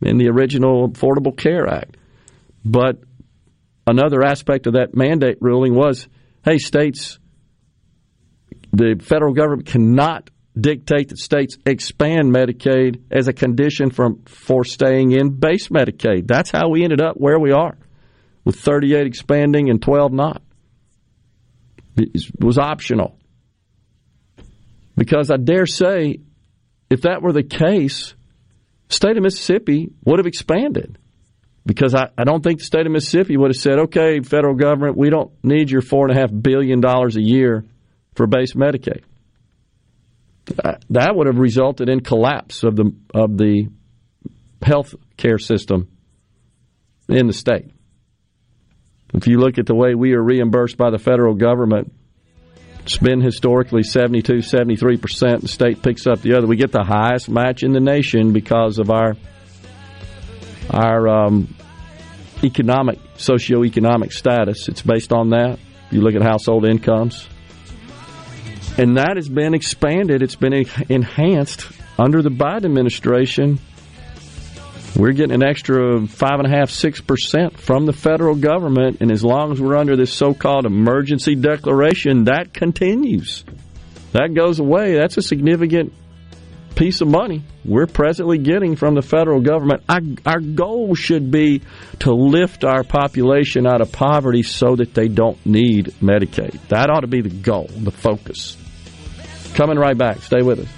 in 0.00 0.16
the 0.16 0.28
original 0.28 0.88
Affordable 0.88 1.36
Care 1.36 1.68
Act. 1.68 1.96
But 2.64 3.00
another 3.86 4.22
aspect 4.24 4.66
of 4.66 4.74
that 4.74 4.94
mandate 4.94 5.38
ruling 5.40 5.74
was, 5.74 6.08
hey, 6.44 6.58
states 6.58 7.18
the 8.72 9.00
federal 9.02 9.34
government 9.34 9.66
cannot 9.66 10.30
dictate 10.58 11.08
that 11.08 11.18
states 11.18 11.56
expand 11.66 12.34
Medicaid 12.34 13.02
as 13.10 13.28
a 13.28 13.32
condition 13.32 13.90
from, 13.90 14.22
for 14.24 14.64
staying 14.64 15.12
in 15.12 15.30
base 15.30 15.68
Medicaid. 15.68 16.26
That's 16.26 16.50
how 16.50 16.68
we 16.68 16.84
ended 16.84 17.00
up 17.00 17.16
where 17.16 17.38
we 17.38 17.52
are, 17.52 17.76
with 18.44 18.56
38 18.56 19.06
expanding 19.06 19.70
and 19.70 19.80
12 19.80 20.12
not. 20.12 20.42
It 21.96 22.30
was 22.40 22.58
optional. 22.58 23.18
Because 24.96 25.30
I 25.30 25.36
dare 25.36 25.66
say, 25.66 26.20
if 26.90 27.02
that 27.02 27.22
were 27.22 27.32
the 27.32 27.42
case, 27.42 28.14
state 28.88 29.16
of 29.16 29.22
Mississippi 29.22 29.90
would 30.04 30.18
have 30.18 30.26
expanded. 30.26 30.98
Because 31.66 31.94
I, 31.94 32.08
I 32.16 32.24
don't 32.24 32.42
think 32.42 32.60
the 32.60 32.64
state 32.64 32.86
of 32.86 32.92
Mississippi 32.92 33.36
would 33.36 33.50
have 33.50 33.60
said, 33.60 33.78
okay, 33.80 34.20
federal 34.20 34.54
government, 34.54 34.96
we 34.96 35.10
don't 35.10 35.32
need 35.44 35.70
your 35.70 35.82
$4.5 35.82 36.42
billion 36.42 36.82
a 36.84 37.20
year 37.20 37.64
for 38.14 38.26
base 38.26 38.54
Medicaid 38.54 39.02
that 40.90 41.14
would 41.14 41.26
have 41.26 41.38
resulted 41.38 41.88
in 41.88 42.00
collapse 42.00 42.62
of 42.62 42.76
the 42.76 42.92
of 43.14 43.36
the 43.36 43.68
health 44.62 44.94
care 45.16 45.38
system 45.38 45.88
in 47.08 47.26
the 47.26 47.32
state. 47.32 47.70
If 49.14 49.26
you 49.26 49.38
look 49.38 49.58
at 49.58 49.66
the 49.66 49.74
way 49.74 49.94
we 49.94 50.12
are 50.12 50.22
reimbursed 50.22 50.76
by 50.76 50.90
the 50.90 50.98
federal 50.98 51.34
government, 51.34 51.92
it's 52.82 52.98
been 52.98 53.20
historically 53.20 53.82
72, 53.82 54.34
73%. 54.34 55.40
The 55.40 55.48
state 55.48 55.82
picks 55.82 56.06
up 56.06 56.20
the 56.20 56.34
other. 56.34 56.46
We 56.46 56.56
get 56.56 56.72
the 56.72 56.84
highest 56.84 57.28
match 57.28 57.62
in 57.62 57.72
the 57.72 57.80
nation 57.80 58.32
because 58.32 58.78
of 58.78 58.90
our 58.90 59.14
our 60.70 61.08
um, 61.08 61.54
economic, 62.44 62.98
socioeconomic 63.16 64.12
status. 64.12 64.68
It's 64.68 64.82
based 64.82 65.12
on 65.12 65.30
that. 65.30 65.58
You 65.90 66.02
look 66.02 66.14
at 66.14 66.22
household 66.22 66.66
incomes, 66.66 67.26
and 68.78 68.96
that 68.96 69.16
has 69.16 69.28
been 69.28 69.54
expanded. 69.54 70.22
It's 70.22 70.36
been 70.36 70.54
enhanced 70.88 71.68
under 71.98 72.22
the 72.22 72.30
Biden 72.30 72.64
administration. 72.64 73.58
We're 74.96 75.12
getting 75.12 75.34
an 75.34 75.44
extra 75.44 76.06
five 76.06 76.40
and 76.40 76.46
a 76.46 76.56
half, 76.56 76.70
six 76.70 77.00
percent 77.00 77.58
from 77.58 77.84
the 77.86 77.92
federal 77.92 78.34
government, 78.34 78.98
and 79.00 79.12
as 79.12 79.22
long 79.24 79.52
as 79.52 79.60
we're 79.60 79.76
under 79.76 79.96
this 79.96 80.12
so-called 80.12 80.64
emergency 80.64 81.34
declaration, 81.34 82.24
that 82.24 82.54
continues. 82.54 83.44
That 84.12 84.32
goes 84.34 84.58
away. 84.58 84.94
That's 84.94 85.18
a 85.18 85.22
significant 85.22 85.92
piece 86.74 87.00
of 87.00 87.08
money 87.08 87.42
we're 87.64 87.86
presently 87.86 88.38
getting 88.38 88.76
from 88.76 88.94
the 88.94 89.02
federal 89.02 89.40
government. 89.40 89.82
Our, 89.88 90.00
our 90.24 90.40
goal 90.40 90.94
should 90.94 91.30
be 91.30 91.62
to 92.00 92.14
lift 92.14 92.64
our 92.64 92.84
population 92.84 93.66
out 93.66 93.80
of 93.80 93.92
poverty 93.92 94.42
so 94.42 94.76
that 94.76 94.94
they 94.94 95.08
don't 95.08 95.44
need 95.44 95.86
Medicaid. 96.00 96.58
That 96.68 96.88
ought 96.88 97.00
to 97.00 97.08
be 97.08 97.20
the 97.20 97.28
goal, 97.28 97.68
the 97.68 97.90
focus. 97.90 98.56
Coming 99.54 99.78
right 99.78 99.96
back. 99.98 100.18
Stay 100.18 100.42
with 100.42 100.60
us. 100.60 100.68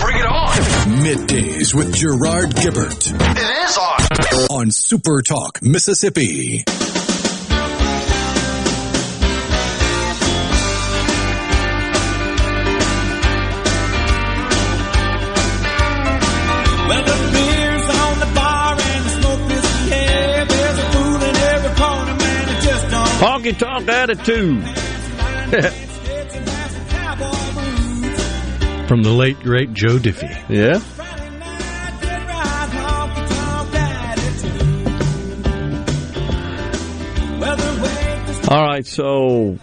Bring 0.00 0.18
it 0.18 0.26
on. 0.26 0.56
Middays 1.04 1.74
with 1.74 1.94
Gerard 1.94 2.50
Gibert. 2.50 3.06
It 3.10 3.68
is 3.68 3.78
on. 3.78 4.56
On 4.58 4.70
Super 4.70 5.22
Talk, 5.22 5.60
Mississippi. 5.62 6.64
honky 23.46 23.58
tonk 23.58 23.88
attitude. 23.88 24.66
From 28.88 29.02
the 29.02 29.10
late, 29.10 29.40
great 29.40 29.72
Joe 29.72 29.98
Diffie. 29.98 30.30
Yeah. 30.48 30.80
All 38.48 38.64
right, 38.64 38.86
so 38.86 39.58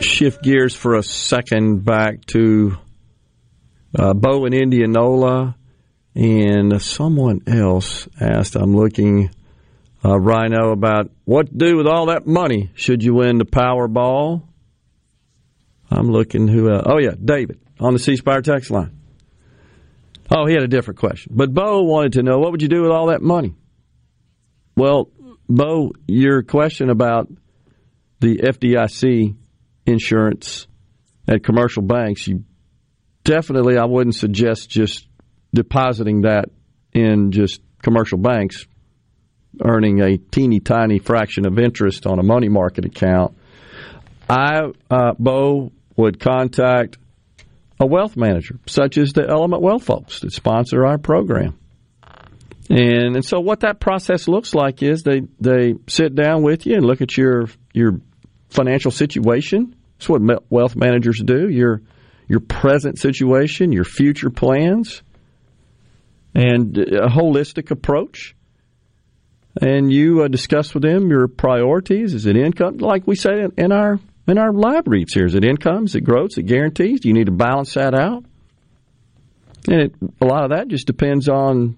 shift 0.00 0.42
gears 0.42 0.74
for 0.74 0.94
a 0.94 1.02
second 1.02 1.84
back 1.84 2.24
to 2.26 2.78
uh, 3.94 4.14
Bo 4.14 4.46
in 4.46 4.54
Indianola 4.54 5.54
and 6.14 6.80
someone 6.80 7.42
else 7.46 8.08
asked. 8.18 8.56
I'm 8.56 8.74
looking 8.74 9.30
uh, 10.04 10.18
Rhino, 10.18 10.70
about 10.70 11.10
what 11.24 11.46
to 11.48 11.54
do 11.54 11.76
with 11.76 11.86
all 11.86 12.06
that 12.06 12.26
money 12.26 12.70
should 12.74 13.02
you 13.02 13.14
win 13.14 13.38
the 13.38 13.44
Powerball. 13.44 14.42
I'm 15.90 16.10
looking 16.10 16.46
who. 16.48 16.70
Uh, 16.70 16.82
oh 16.86 16.98
yeah, 16.98 17.14
David 17.22 17.60
on 17.80 17.92
the 17.92 17.98
C 17.98 18.16
Spire 18.16 18.42
text 18.42 18.70
line. 18.70 18.98
Oh, 20.30 20.46
he 20.46 20.52
had 20.52 20.62
a 20.62 20.68
different 20.68 21.00
question, 21.00 21.32
but 21.34 21.52
Bo 21.52 21.82
wanted 21.82 22.14
to 22.14 22.22
know 22.22 22.38
what 22.38 22.52
would 22.52 22.62
you 22.62 22.68
do 22.68 22.82
with 22.82 22.90
all 22.90 23.06
that 23.06 23.22
money. 23.22 23.54
Well, 24.76 25.10
Bo, 25.48 25.92
your 26.06 26.42
question 26.42 26.90
about 26.90 27.28
the 28.20 28.36
FDIC 28.36 29.34
insurance 29.86 30.66
at 31.26 31.42
commercial 31.42 31.82
banks, 31.82 32.26
you 32.26 32.44
definitely 33.24 33.78
I 33.78 33.86
wouldn't 33.86 34.14
suggest 34.14 34.68
just 34.68 35.08
depositing 35.54 36.22
that 36.22 36.50
in 36.92 37.32
just 37.32 37.62
commercial 37.82 38.18
banks, 38.18 38.66
earning 39.64 40.00
a 40.00 40.18
teeny 40.18 40.60
tiny 40.60 40.98
fraction 40.98 41.46
of 41.46 41.58
interest 41.58 42.06
on 42.06 42.18
a 42.18 42.22
money 42.22 42.48
market 42.48 42.84
account. 42.84 43.36
I, 44.28 44.72
uh, 44.90 45.14
Bo, 45.18 45.72
would 45.96 46.20
contact 46.20 46.98
a 47.80 47.86
wealth 47.86 48.16
manager, 48.16 48.58
such 48.66 48.98
as 48.98 49.12
the 49.12 49.26
Element 49.28 49.62
Wealth 49.62 49.84
folks 49.84 50.20
that 50.20 50.32
sponsor 50.32 50.86
our 50.86 50.98
program. 50.98 51.58
And 52.70 53.16
and 53.16 53.24
so 53.24 53.40
what 53.40 53.60
that 53.60 53.80
process 53.80 54.28
looks 54.28 54.54
like 54.54 54.82
is 54.82 55.02
they 55.02 55.22
they 55.40 55.74
sit 55.86 56.14
down 56.14 56.42
with 56.42 56.66
you 56.66 56.74
and 56.74 56.84
look 56.84 57.00
at 57.00 57.16
your 57.16 57.48
your 57.72 58.00
financial 58.50 58.90
situation. 58.90 59.74
That's 59.98 60.08
what 60.08 60.20
wealth 60.50 60.76
managers 60.76 61.20
do. 61.24 61.48
Your 61.48 61.82
your 62.28 62.40
present 62.40 62.98
situation, 62.98 63.72
your 63.72 63.84
future 63.84 64.28
plans, 64.28 65.02
and 66.34 66.76
a 66.76 67.08
holistic 67.08 67.70
approach. 67.70 68.36
And 69.60 69.92
you 69.92 70.22
uh, 70.22 70.28
discuss 70.28 70.72
with 70.72 70.82
them 70.82 71.10
your 71.10 71.26
priorities. 71.26 72.14
Is 72.14 72.26
it 72.26 72.36
income? 72.36 72.78
Like 72.78 73.06
we 73.06 73.16
say 73.16 73.46
in 73.56 73.72
our 73.72 73.98
in 74.26 74.38
our 74.38 74.82
briefs 74.82 75.14
here, 75.14 75.26
is 75.26 75.34
it 75.34 75.44
income? 75.44 75.86
Is 75.86 75.94
it 75.94 76.02
growth? 76.02 76.32
Is 76.32 76.38
it 76.38 76.46
guarantees? 76.46 77.00
Do 77.00 77.08
you 77.08 77.14
need 77.14 77.26
to 77.26 77.32
balance 77.32 77.74
that 77.74 77.94
out? 77.94 78.24
And 79.66 79.80
it, 79.80 79.94
a 80.20 80.24
lot 80.24 80.44
of 80.44 80.50
that 80.50 80.68
just 80.68 80.86
depends 80.86 81.28
on 81.28 81.76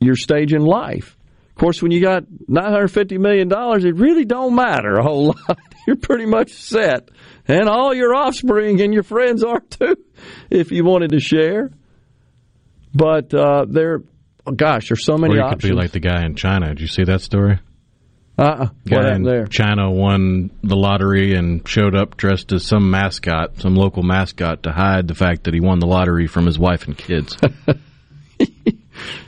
your 0.00 0.16
stage 0.16 0.52
in 0.52 0.62
life. 0.62 1.16
Of 1.50 1.54
course, 1.56 1.82
when 1.82 1.92
you 1.92 2.00
got 2.00 2.24
$950 2.24 3.18
million, 3.18 3.50
it 3.52 3.96
really 3.96 4.24
don't 4.24 4.54
matter 4.54 4.94
a 4.94 5.02
whole 5.02 5.26
lot. 5.48 5.58
You're 5.86 5.96
pretty 5.96 6.26
much 6.26 6.52
set. 6.52 7.10
And 7.48 7.68
all 7.68 7.94
your 7.94 8.14
offspring 8.14 8.80
and 8.80 8.94
your 8.94 9.02
friends 9.02 9.42
are 9.42 9.60
too, 9.60 9.96
if 10.50 10.70
you 10.70 10.84
wanted 10.84 11.10
to 11.10 11.20
share. 11.20 11.70
But 12.94 13.32
uh, 13.34 13.66
there, 13.68 14.02
oh 14.46 14.52
gosh, 14.52 14.88
there's 14.88 15.04
so 15.04 15.16
many 15.16 15.34
or 15.34 15.36
you 15.38 15.42
options. 15.42 15.62
could 15.62 15.68
be 15.70 15.74
like 15.74 15.92
the 15.92 16.00
guy 16.00 16.24
in 16.24 16.34
China. 16.34 16.68
Did 16.68 16.80
you 16.80 16.86
see 16.86 17.04
that 17.04 17.20
story? 17.20 17.58
Uh-uh. 18.38 18.68
What 18.88 19.02
guy 19.02 19.14
in 19.14 19.22
there? 19.22 19.46
China 19.46 19.90
won 19.90 20.50
the 20.62 20.76
lottery 20.76 21.34
and 21.34 21.66
showed 21.68 21.94
up 21.94 22.16
dressed 22.16 22.52
as 22.52 22.64
some 22.64 22.90
mascot, 22.90 23.60
some 23.60 23.74
local 23.76 24.02
mascot, 24.02 24.62
to 24.62 24.72
hide 24.72 25.08
the 25.08 25.14
fact 25.14 25.44
that 25.44 25.52
he 25.54 25.60
won 25.60 25.78
the 25.78 25.86
lottery 25.86 26.26
from 26.26 26.46
his 26.46 26.58
wife 26.58 26.86
and 26.86 26.96
kids. 26.96 27.36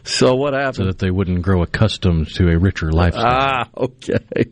So 0.04 0.34
what 0.34 0.52
happened? 0.54 0.74
So 0.76 0.84
that 0.84 0.98
they 0.98 1.10
wouldn't 1.10 1.42
grow 1.42 1.62
accustomed 1.62 2.28
to 2.34 2.48
a 2.48 2.58
richer 2.58 2.92
lifestyle. 2.92 3.24
Ah, 3.26 3.68
okay. 3.76 4.50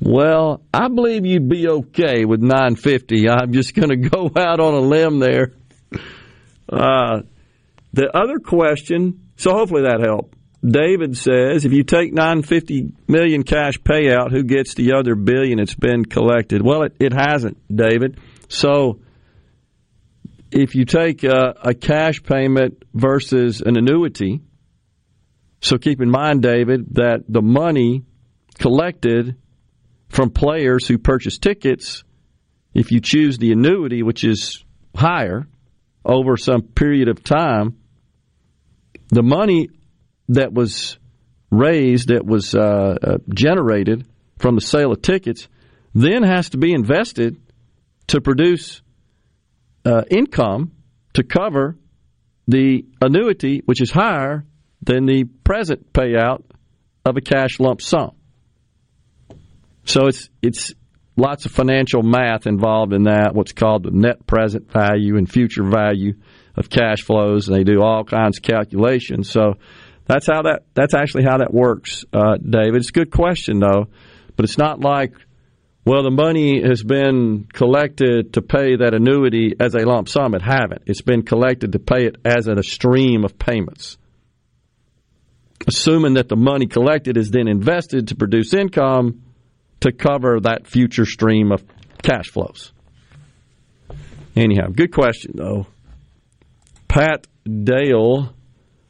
Well, 0.00 0.60
I 0.72 0.88
believe 0.88 1.24
you'd 1.24 1.48
be 1.48 1.68
okay 1.68 2.24
with 2.24 2.40
950. 2.40 3.28
I'm 3.28 3.52
just 3.52 3.74
going 3.74 3.88
to 4.02 4.08
go 4.08 4.30
out 4.36 4.60
on 4.60 4.74
a 4.74 4.80
limb 4.80 5.18
there. 5.20 5.52
Uh, 6.68 7.22
the 7.92 8.14
other 8.16 8.38
question, 8.38 9.30
so 9.36 9.52
hopefully 9.52 9.82
that 9.82 10.00
helped. 10.00 10.34
David 10.64 11.16
says, 11.16 11.64
if 11.64 11.72
you 11.72 11.84
take 11.84 12.12
950 12.12 12.92
million 13.06 13.44
cash 13.44 13.78
payout, 13.78 14.32
who 14.32 14.42
gets 14.42 14.74
the 14.74 14.94
other 14.94 15.14
billion 15.14 15.58
that's 15.58 15.74
been 15.74 16.04
collected? 16.04 16.62
Well, 16.62 16.82
it, 16.82 16.96
it 16.98 17.12
hasn't, 17.12 17.58
David. 17.74 18.18
So 18.48 19.00
if 20.50 20.74
you 20.74 20.84
take 20.84 21.22
a, 21.22 21.54
a 21.62 21.74
cash 21.74 22.22
payment 22.22 22.82
versus 22.92 23.60
an 23.60 23.76
annuity, 23.76 24.40
so 25.60 25.78
keep 25.78 26.00
in 26.00 26.10
mind, 26.10 26.42
David, 26.42 26.94
that 26.94 27.24
the 27.28 27.42
money 27.42 28.04
collected 28.58 29.36
from 30.08 30.30
players 30.30 30.86
who 30.88 30.98
purchase 30.98 31.38
tickets, 31.38 32.02
if 32.74 32.90
you 32.90 33.00
choose 33.00 33.38
the 33.38 33.52
annuity, 33.52 34.02
which 34.02 34.24
is 34.24 34.64
higher 34.94 35.46
over 36.04 36.36
some 36.36 36.62
period 36.62 37.08
of 37.08 37.22
time, 37.22 37.76
the 39.08 39.22
money 39.22 39.68
that 40.28 40.52
was 40.52 40.98
raised, 41.50 42.08
that 42.08 42.24
was 42.24 42.54
uh, 42.54 42.96
uh, 43.02 43.18
generated 43.32 44.06
from 44.38 44.54
the 44.54 44.60
sale 44.60 44.92
of 44.92 45.02
tickets, 45.02 45.48
then 45.94 46.22
has 46.22 46.50
to 46.50 46.58
be 46.58 46.72
invested 46.72 47.40
to 48.08 48.20
produce 48.20 48.82
uh, 49.84 50.02
income 50.10 50.72
to 51.14 51.22
cover 51.22 51.76
the 52.46 52.84
annuity, 53.00 53.62
which 53.64 53.82
is 53.82 53.90
higher 53.90 54.44
than 54.82 55.06
the 55.06 55.24
present 55.44 55.92
payout 55.92 56.42
of 57.04 57.16
a 57.16 57.20
cash 57.20 57.58
lump 57.58 57.82
sum. 57.82 58.12
So 59.84 60.06
it's 60.06 60.28
it's 60.42 60.74
lots 61.18 61.44
of 61.44 61.52
financial 61.52 62.02
math 62.02 62.46
involved 62.46 62.92
in 62.92 63.04
that. 63.04 63.34
What's 63.34 63.52
called 63.52 63.82
the 63.82 63.90
net 63.90 64.26
present 64.26 64.70
value 64.70 65.16
and 65.16 65.30
future 65.30 65.64
value 65.64 66.14
of 66.56 66.70
cash 66.70 67.02
flows, 67.02 67.48
and 67.48 67.56
they 67.56 67.64
do 67.64 67.82
all 67.82 68.04
kinds 68.04 68.38
of 68.38 68.42
calculations. 68.42 69.30
So 69.30 69.54
that's 70.06 70.26
how 70.26 70.42
that 70.42 70.62
that's 70.74 70.94
actually 70.94 71.24
how 71.24 71.38
that 71.38 71.52
works, 71.52 72.04
uh, 72.12 72.36
David. 72.36 72.76
It's 72.76 72.88
a 72.88 72.92
good 72.92 73.10
question 73.10 73.58
though, 73.58 73.88
but 74.36 74.44
it's 74.44 74.58
not 74.58 74.80
like 74.80 75.12
well, 75.84 76.02
the 76.02 76.10
money 76.10 76.60
has 76.62 76.82
been 76.82 77.46
collected 77.50 78.34
to 78.34 78.42
pay 78.42 78.76
that 78.76 78.92
annuity 78.92 79.54
as 79.58 79.74
a 79.74 79.86
lump 79.86 80.06
sum. 80.10 80.34
It 80.34 80.42
haven't. 80.42 80.82
It's 80.84 81.00
been 81.00 81.22
collected 81.22 81.72
to 81.72 81.78
pay 81.78 82.04
it 82.04 82.16
as 82.26 82.46
a 82.46 82.62
stream 82.62 83.24
of 83.24 83.38
payments. 83.38 83.96
Assuming 85.66 86.14
that 86.14 86.28
the 86.28 86.36
money 86.36 86.66
collected 86.66 87.16
is 87.16 87.30
then 87.30 87.48
invested 87.48 88.08
to 88.08 88.16
produce 88.16 88.52
income 88.52 89.22
to 89.80 89.92
cover 89.92 90.40
that 90.40 90.66
future 90.66 91.04
stream 91.04 91.52
of 91.52 91.64
cash 92.02 92.28
flows. 92.28 92.72
Anyhow, 94.36 94.68
good 94.68 94.92
question 94.92 95.32
though. 95.34 95.66
Pat 96.88 97.26
Dale 97.44 98.34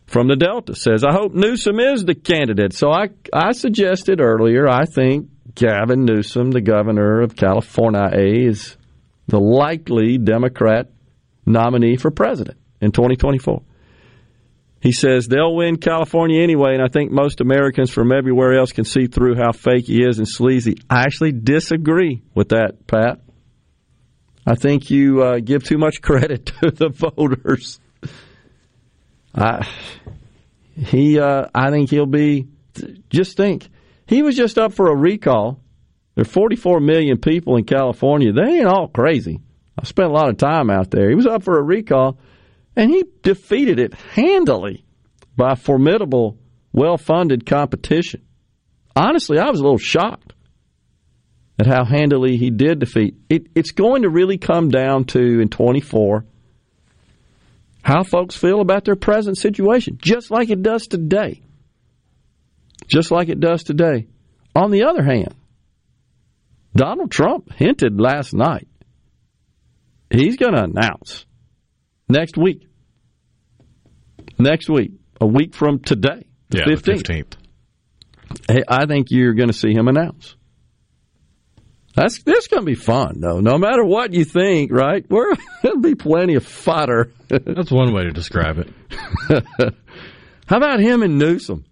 from 0.07 0.29
the 0.29 0.37
Delta 0.37 0.75
says, 0.75 1.05
I 1.05 1.13
hope 1.13 1.35
Newsom 1.35 1.79
is 1.81 2.05
the 2.05 2.15
candidate. 2.15 2.73
So 2.73 2.91
I, 2.91 3.09
I 3.33 3.53
suggested 3.53 4.21
earlier, 4.21 4.69
I 4.69 4.85
think 4.85 5.29
Gavin 5.55 6.05
Newsom, 6.05 6.51
the 6.51 6.61
governor 6.61 7.21
of 7.21 7.37
California, 7.37 8.11
is 8.15 8.77
the 9.27 9.39
likely 9.39 10.17
Democrat 10.17 10.91
nominee 11.45 11.97
for 11.97 12.11
president 12.11 12.59
in 12.81 12.93
2024. 12.93 13.63
He 14.81 14.93
says 14.93 15.27
they'll 15.27 15.55
win 15.55 15.77
California 15.77 16.41
anyway, 16.41 16.75
and 16.75 16.83
I 16.83 16.89
think 16.89 17.11
most 17.11 17.41
Americans 17.41 17.91
from 17.91 18.13
everywhere 18.13 18.59
else 18.59 18.71
can 18.71 18.85
see 18.85 19.07
through 19.07 19.35
how 19.35 19.51
fake 19.53 19.87
he 19.87 20.05
is 20.05 20.19
and 20.19 20.29
sleazy. 20.29 20.77
I 20.89 21.01
actually 21.01 21.33
disagree 21.33 22.23
with 22.35 22.51
that, 22.51 22.87
Pat. 22.87 23.21
I 24.47 24.55
think 24.55 24.91
you 24.91 25.23
uh, 25.23 25.41
give 25.41 25.65
too 25.65 25.79
much 25.79 26.01
credit 26.03 26.47
to 26.47 26.71
the 26.71 26.89
voters. 26.89 27.81
I, 29.35 29.69
he, 30.77 31.19
uh, 31.19 31.47
I 31.55 31.71
think 31.71 31.91
he'll 31.91 32.07
be. 32.07 32.47
Just 33.11 33.37
think, 33.37 33.69
he 34.07 34.23
was 34.23 34.37
just 34.37 34.57
up 34.59 34.73
for 34.73 34.89
a 34.89 34.97
recall. 34.97 35.61
There 36.15 36.23
are 36.23 36.25
44 36.25 36.81
million 36.81 37.19
people 37.19 37.57
in 37.57 37.65
California. 37.65 38.33
They 38.33 38.59
ain't 38.59 38.67
all 38.67 38.89
crazy. 38.89 39.41
I 39.79 39.85
spent 39.85 40.11
a 40.11 40.13
lot 40.13 40.29
of 40.29 40.37
time 40.37 40.71
out 40.71 40.91
there. 40.91 41.09
He 41.09 41.15
was 41.15 41.27
up 41.27 41.43
for 41.43 41.59
a 41.59 41.63
recall, 41.63 42.19
and 42.79 42.91
he 42.91 43.05
defeated 43.23 43.79
it 43.79 43.93
handily 43.93 44.87
by 45.37 45.55
formidable, 45.55 46.39
well 46.73 46.97
funded 46.97 47.45
competition. 47.45 48.23
Honestly, 48.97 49.39
I 49.39 49.51
was 49.51 49.61
a 49.61 49.63
little 49.63 49.77
shocked 49.77 50.33
at 51.59 51.67
how 51.67 51.85
handily 51.85 52.39
he 52.39 52.49
did 52.49 52.79
defeat. 52.79 53.17
It, 53.29 53.49
it's 53.55 53.73
going 53.73 54.03
to 54.03 54.09
really 54.09 54.39
come 54.39 54.71
down 54.71 55.05
to, 55.07 55.41
in 55.41 55.51
24, 55.51 56.25
how 57.83 58.03
folks 58.03 58.35
feel 58.35 58.61
about 58.61 58.87
their 58.87 58.97
present 58.97 59.37
situation, 59.37 59.99
just 60.01 60.31
like 60.31 60.49
it 60.49 60.63
does 60.63 60.87
today 60.87 61.43
just 62.89 63.11
like 63.11 63.29
it 63.29 63.39
does 63.39 63.63
today. 63.63 64.07
On 64.55 64.71
the 64.71 64.85
other 64.85 65.05
hand, 65.05 65.35
Donald 66.75 67.11
Trump 67.11 67.53
hinted 67.53 68.01
last 68.01 68.35
night 68.35 68.69
he's 70.11 70.37
going 70.37 70.55
to 70.55 70.65
announce 70.65 71.27
next 72.09 72.37
week. 72.37 72.67
Next 74.39 74.69
week, 74.71 74.93
a 75.21 75.27
week 75.27 75.55
from 75.55 75.81
today, 75.81 76.29
the 76.51 76.59
yeah, 76.59 76.65
15th. 76.65 76.85
The 76.85 77.37
15th. 78.49 78.65
I 78.69 78.87
think 78.87 79.09
you're 79.11 79.35
going 79.35 79.49
to 79.49 79.57
see 79.57 79.73
him 79.73 79.89
announce. 79.89 80.37
That's 81.95 82.23
this 82.23 82.47
going 82.47 82.63
to 82.63 82.67
be 82.67 82.77
fun, 82.77 83.21
though. 83.21 83.41
No 83.41 83.59
matter 83.59 83.85
what 83.85 84.13
you 84.13 84.25
think, 84.25 84.71
right? 84.71 85.05
We're 85.09 85.35
there'll 85.63 85.81
be 85.81 85.97
plenty 85.97 86.35
of 86.37 86.47
fodder. 86.47 87.13
That's 87.29 87.73
one 87.73 87.93
way 87.93 88.05
to 88.05 88.13
describe 88.13 88.59
it. 88.59 88.69
How 90.47 90.57
about 90.57 90.81
him 90.81 91.03
and 91.03 91.19
Newsom? 91.19 91.65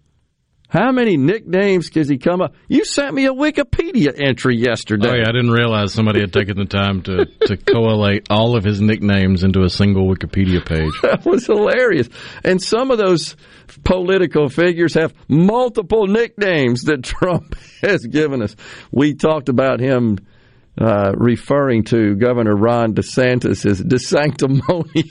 How 0.68 0.90
many 0.90 1.16
nicknames 1.16 1.90
does 1.90 2.08
he 2.08 2.18
come 2.18 2.40
up? 2.40 2.54
You 2.68 2.84
sent 2.84 3.14
me 3.14 3.26
a 3.26 3.32
Wikipedia 3.32 4.12
entry 4.20 4.56
yesterday. 4.56 5.08
Oh 5.08 5.14
yeah, 5.14 5.28
I 5.28 5.32
didn't 5.32 5.52
realize 5.52 5.92
somebody 5.92 6.20
had 6.20 6.32
taken 6.32 6.56
the 6.56 6.64
time 6.64 7.02
to, 7.02 7.26
to 7.46 7.56
collate 7.56 8.26
all 8.30 8.56
of 8.56 8.64
his 8.64 8.80
nicknames 8.80 9.44
into 9.44 9.62
a 9.62 9.70
single 9.70 10.08
Wikipedia 10.08 10.64
page. 10.66 10.92
That 11.02 11.24
was 11.24 11.46
hilarious. 11.46 12.08
And 12.42 12.60
some 12.60 12.90
of 12.90 12.98
those 12.98 13.36
political 13.84 14.48
figures 14.48 14.94
have 14.94 15.14
multiple 15.28 16.08
nicknames 16.08 16.82
that 16.82 17.02
Trump 17.04 17.54
has 17.80 18.04
given 18.04 18.42
us. 18.42 18.56
We 18.90 19.14
talked 19.14 19.48
about 19.48 19.78
him 19.78 20.18
uh, 20.80 21.12
referring 21.16 21.84
to 21.84 22.16
Governor 22.16 22.56
Ron 22.56 22.94
DeSantis 22.94 23.64
as 23.64 23.80
DeSanctimony. 23.80 25.04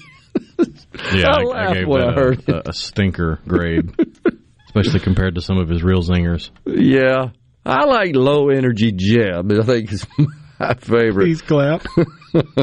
Yeah, 1.14 1.30
I 1.30 1.44
I, 1.44 1.70
I 1.70 1.74
gave 1.74 1.88
when 1.88 2.02
I 2.02 2.14
heard 2.14 2.50
a, 2.50 2.70
a 2.70 2.74
stinker 2.74 3.40
grade, 3.48 3.96
especially 4.76 5.00
compared 5.00 5.36
to 5.36 5.42
some 5.42 5.58
of 5.58 5.70
his 5.70 5.84
real 5.84 6.02
zingers. 6.02 6.50
Yeah. 6.66 7.30
I 7.66 7.86
like 7.86 8.16
low 8.16 8.50
energy 8.50 8.92
Jeb. 8.92 9.52
I 9.52 9.64
think 9.64 9.92
is 9.92 10.06
my 10.60 10.74
favorite. 10.76 11.26
Please 11.26 11.42
clap. 11.42 11.86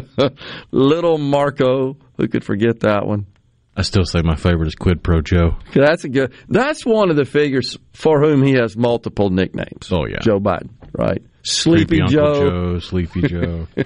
Little 0.70 1.18
Marco, 1.18 1.96
who 2.16 2.28
could 2.28 2.44
forget 2.44 2.80
that 2.80 3.06
one? 3.06 3.26
I 3.74 3.82
still 3.82 4.04
say 4.04 4.20
my 4.22 4.36
favorite 4.36 4.66
is 4.68 4.74
Quid 4.74 5.02
Pro 5.02 5.22
Joe. 5.22 5.56
That's 5.74 6.04
a 6.04 6.08
good. 6.10 6.34
That's 6.48 6.84
one 6.84 7.08
of 7.10 7.16
the 7.16 7.24
figures 7.24 7.78
for 7.94 8.20
whom 8.20 8.42
he 8.42 8.52
has 8.52 8.76
multiple 8.76 9.30
nicknames. 9.30 9.90
Oh 9.90 10.04
yeah, 10.06 10.18
Joe 10.20 10.38
Biden, 10.38 10.70
right? 10.92 11.22
Sleepy 11.42 11.98
Creepy 11.98 12.12
Joe. 12.12 12.34
Joe, 12.50 12.78
Sleepy 12.80 13.22
Joe. 13.22 13.66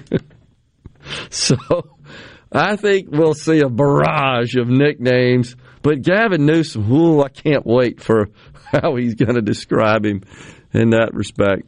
So 1.29 1.55
I 2.51 2.75
think 2.75 3.07
we'll 3.11 3.33
see 3.33 3.61
a 3.61 3.69
barrage 3.69 4.55
of 4.55 4.67
nicknames. 4.67 5.55
But 5.87 6.01
Gavin 6.01 6.45
Newsom, 6.45 6.91
ooh, 6.91 7.23
I 7.23 7.29
can't 7.29 7.65
wait 7.65 8.01
for 8.01 8.27
how 8.73 8.97
he's 8.97 9.15
going 9.15 9.35
to 9.35 9.41
describe 9.41 10.05
him 10.05 10.21
in 10.73 10.89
that 10.89 11.13
respect. 11.13 11.63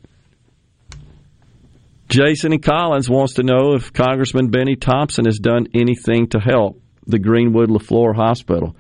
Jason 2.09 2.51
and 2.51 2.61
Collins 2.61 3.09
wants 3.09 3.35
to 3.35 3.43
know 3.43 3.75
if 3.75 3.93
Congressman 3.93 4.49
Benny 4.49 4.75
Thompson 4.75 5.23
has 5.23 5.39
done 5.39 5.67
anything 5.73 6.27
to 6.31 6.39
help 6.41 6.81
the 7.07 7.17
Greenwood 7.17 7.69
Leflore 7.69 8.13
Hospital. 8.13 8.75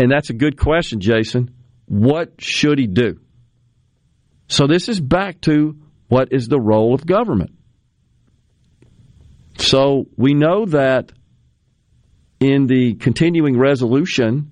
And 0.00 0.10
that's 0.10 0.30
a 0.30 0.34
good 0.34 0.58
question, 0.58 0.98
Jason. 0.98 1.54
What 1.86 2.32
should 2.38 2.80
he 2.80 2.88
do? 2.88 3.20
So 4.48 4.66
this 4.66 4.88
is 4.88 4.98
back 4.98 5.40
to 5.42 5.76
what 6.08 6.32
is 6.32 6.48
the 6.48 6.58
role 6.58 6.92
of 6.92 7.06
government? 7.06 7.52
So 9.58 10.06
we 10.16 10.34
know 10.34 10.64
that 10.66 11.12
in 12.40 12.66
the 12.66 12.94
continuing 12.94 13.58
resolution, 13.58 14.50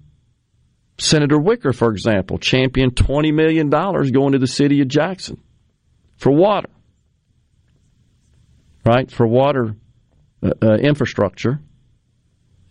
Senator 0.98 1.38
Wicker, 1.38 1.72
for 1.72 1.90
example, 1.90 2.38
championed 2.38 2.94
$20 2.94 3.32
million 3.32 3.70
going 3.70 4.32
to 4.32 4.38
the 4.38 4.46
city 4.46 4.80
of 4.82 4.88
Jackson 4.88 5.40
for 6.16 6.30
water, 6.30 6.68
right? 8.84 9.10
For 9.10 9.26
water 9.26 9.76
uh, 10.42 10.50
uh, 10.62 10.74
infrastructure. 10.74 11.60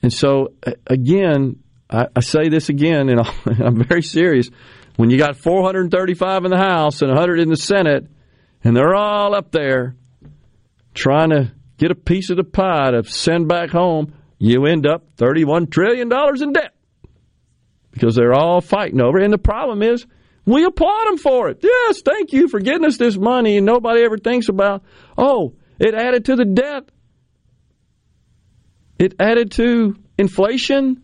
And 0.03 0.13
so, 0.13 0.53
again, 0.85 1.63
I, 1.89 2.07
I 2.15 2.19
say 2.19 2.49
this 2.49 2.69
again, 2.69 3.09
and 3.09 3.21
I'm 3.45 3.83
very 3.83 4.03
serious. 4.03 4.49
When 4.97 5.09
you 5.09 5.17
got 5.17 5.37
435 5.37 6.45
in 6.45 6.51
the 6.51 6.57
House 6.57 7.01
and 7.01 7.09
100 7.09 7.39
in 7.39 7.49
the 7.49 7.57
Senate, 7.57 8.07
and 8.63 8.75
they're 8.75 8.95
all 8.95 9.33
up 9.33 9.51
there 9.51 9.95
trying 10.93 11.29
to 11.29 11.51
get 11.77 11.91
a 11.91 11.95
piece 11.95 12.29
of 12.29 12.37
the 12.37 12.43
pie 12.43 12.91
to 12.91 13.03
send 13.03 13.47
back 13.47 13.69
home, 13.69 14.13
you 14.39 14.65
end 14.65 14.85
up 14.85 15.15
$31 15.17 15.71
trillion 15.71 16.11
in 16.41 16.53
debt 16.53 16.73
because 17.91 18.15
they're 18.15 18.33
all 18.33 18.61
fighting 18.61 19.01
over 19.01 19.19
it. 19.19 19.23
And 19.23 19.33
the 19.33 19.37
problem 19.37 19.81
is, 19.81 20.05
we 20.45 20.63
applaud 20.63 21.07
them 21.07 21.17
for 21.17 21.49
it. 21.49 21.59
Yes, 21.61 22.01
thank 22.01 22.31
you 22.31 22.47
for 22.47 22.59
getting 22.59 22.85
us 22.85 22.97
this 22.97 23.17
money, 23.17 23.57
and 23.57 23.65
nobody 23.65 24.03
ever 24.03 24.17
thinks 24.17 24.47
about, 24.47 24.83
oh, 25.17 25.55
it 25.79 25.93
added 25.93 26.25
to 26.25 26.35
the 26.35 26.45
debt. 26.45 26.89
It 28.97 29.15
added 29.19 29.51
to 29.53 29.95
inflation. 30.17 31.03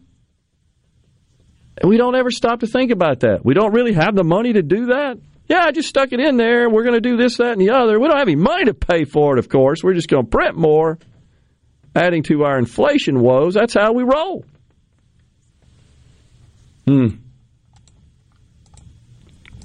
We 1.84 1.98
don't 1.98 2.16
ever 2.16 2.32
stop 2.32 2.62
to 2.62 2.68
think 2.68 2.92
about 2.92 3.22
that. 3.22 3.44
We 3.44 3.54
don't 3.54 3.74
really 3.74 3.94
have 3.94 4.16
the 4.16 4.24
money 4.24 4.54
to 4.54 4.62
do 4.62 4.88
that. 4.88 5.18
Yeah, 5.48 5.66
I 5.66 5.72
just 5.72 5.90
stuck 5.90 6.14
it 6.14 6.22
in 6.22 6.38
there. 6.38 6.70
We're 6.70 6.84
going 6.84 6.96
to 6.96 7.02
do 7.02 7.18
this, 7.18 7.38
that, 7.38 7.52
and 7.52 7.62
the 7.62 7.72
other. 7.72 8.00
We 8.00 8.08
don't 8.08 8.18
have 8.18 8.28
any 8.28 8.38
money 8.38 8.66
to 8.66 8.74
pay 8.74 9.04
for 9.04 9.36
it, 9.36 9.40
of 9.40 9.50
course. 9.50 9.84
We're 9.84 9.94
just 9.94 10.08
going 10.08 10.26
to 10.26 10.30
print 10.30 10.56
more, 10.56 11.00
adding 11.96 12.24
to 12.24 12.44
our 12.44 12.58
inflation 12.58 13.20
woes. 13.20 13.54
That's 13.54 13.74
how 13.74 13.94
we 13.94 14.04
roll. 14.04 14.46
Hmm. 16.88 17.08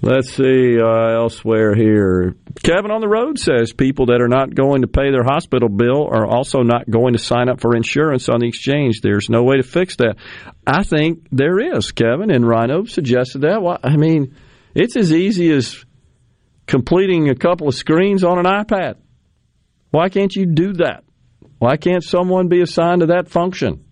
Let's 0.00 0.32
see 0.32 0.80
uh, 0.80 1.20
elsewhere 1.20 1.74
here. 1.74 2.36
Kevin 2.62 2.92
on 2.92 3.00
the 3.00 3.08
road 3.08 3.38
says 3.38 3.72
people 3.72 4.06
that 4.06 4.20
are 4.20 4.28
not 4.28 4.54
going 4.54 4.82
to 4.82 4.88
pay 4.88 5.10
their 5.10 5.24
hospital 5.24 5.68
bill 5.68 6.06
are 6.06 6.24
also 6.24 6.62
not 6.62 6.88
going 6.88 7.14
to 7.14 7.18
sign 7.18 7.48
up 7.48 7.60
for 7.60 7.74
insurance 7.74 8.28
on 8.28 8.38
the 8.40 8.46
exchange. 8.46 9.00
There's 9.00 9.28
no 9.28 9.42
way 9.42 9.56
to 9.56 9.64
fix 9.64 9.96
that. 9.96 10.16
I 10.64 10.84
think 10.84 11.26
there 11.32 11.58
is, 11.58 11.90
Kevin, 11.90 12.30
and 12.30 12.46
Rhino 12.46 12.84
suggested 12.84 13.40
that. 13.40 13.60
Well, 13.60 13.78
I 13.82 13.96
mean, 13.96 14.36
it's 14.72 14.96
as 14.96 15.12
easy 15.12 15.50
as 15.50 15.84
completing 16.66 17.28
a 17.28 17.34
couple 17.34 17.66
of 17.66 17.74
screens 17.74 18.22
on 18.22 18.38
an 18.38 18.44
iPad. 18.44 18.96
Why 19.90 20.10
can't 20.10 20.34
you 20.34 20.46
do 20.46 20.74
that? 20.74 21.02
Why 21.58 21.76
can't 21.76 22.04
someone 22.04 22.48
be 22.48 22.60
assigned 22.60 23.00
to 23.00 23.06
that 23.08 23.28
function? 23.28 23.84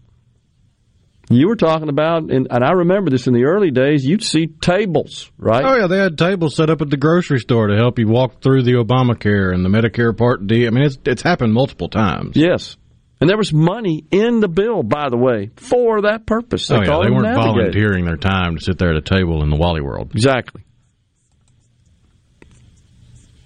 You 1.29 1.49
were 1.49 1.57
talking 1.57 1.89
about, 1.89 2.31
and, 2.31 2.47
and 2.49 2.65
I 2.65 2.71
remember 2.71 3.11
this 3.11 3.27
in 3.27 3.35
the 3.35 3.45
early 3.45 3.73
days, 3.73 4.07
you'd 4.07 4.23
see 4.23 4.47
tables, 4.47 5.33
right? 5.37 5.65
Oh 5.65 5.77
yeah, 5.77 5.87
they 5.89 5.99
had 5.99 6.17
tables 6.17 6.55
set 6.55 6.71
up 6.71 6.81
at 6.83 6.89
the 6.89 6.97
grocery 6.97 7.41
store 7.41 7.67
to 7.67 7.77
help 7.77 7.99
you 7.99 8.07
walk 8.07 8.41
through 8.41 8.63
the 8.63 8.75
Obamacare 8.75 9.53
and 9.53 9.65
the 9.65 9.69
Medicare 9.69 10.17
Part 10.17 10.47
D. 10.47 10.69
I 10.69 10.71
mean, 10.71 10.85
it's 10.85 10.99
it's 11.05 11.23
happened 11.23 11.53
multiple 11.53 11.89
times. 11.89 12.37
Yes. 12.37 12.77
And 13.21 13.29
there 13.29 13.37
was 13.39 13.53
money 13.53 14.05
in 14.11 14.41
the 14.41 14.49
bill, 14.49 14.83
by 14.83 15.09
the 15.09 15.17
way, 15.17 15.51
for 15.57 16.03
that 16.03 16.27
purpose. 16.27 16.69
They 16.69 16.77
oh, 16.77 16.81
yeah, 16.81 16.85
they 17.03 17.11
weren't 17.11 17.23
navigators. 17.23 17.75
volunteering 17.75 18.05
their 18.05 18.19
time 18.19 18.57
to 18.57 18.63
sit 18.63 18.79
there 18.79 18.91
at 18.91 18.97
a 18.97 19.01
table 19.01 19.43
in 19.43 19.51
the 19.51 19.57
Wally 19.57 19.81
World. 19.81 20.13
Exactly. 20.13 20.63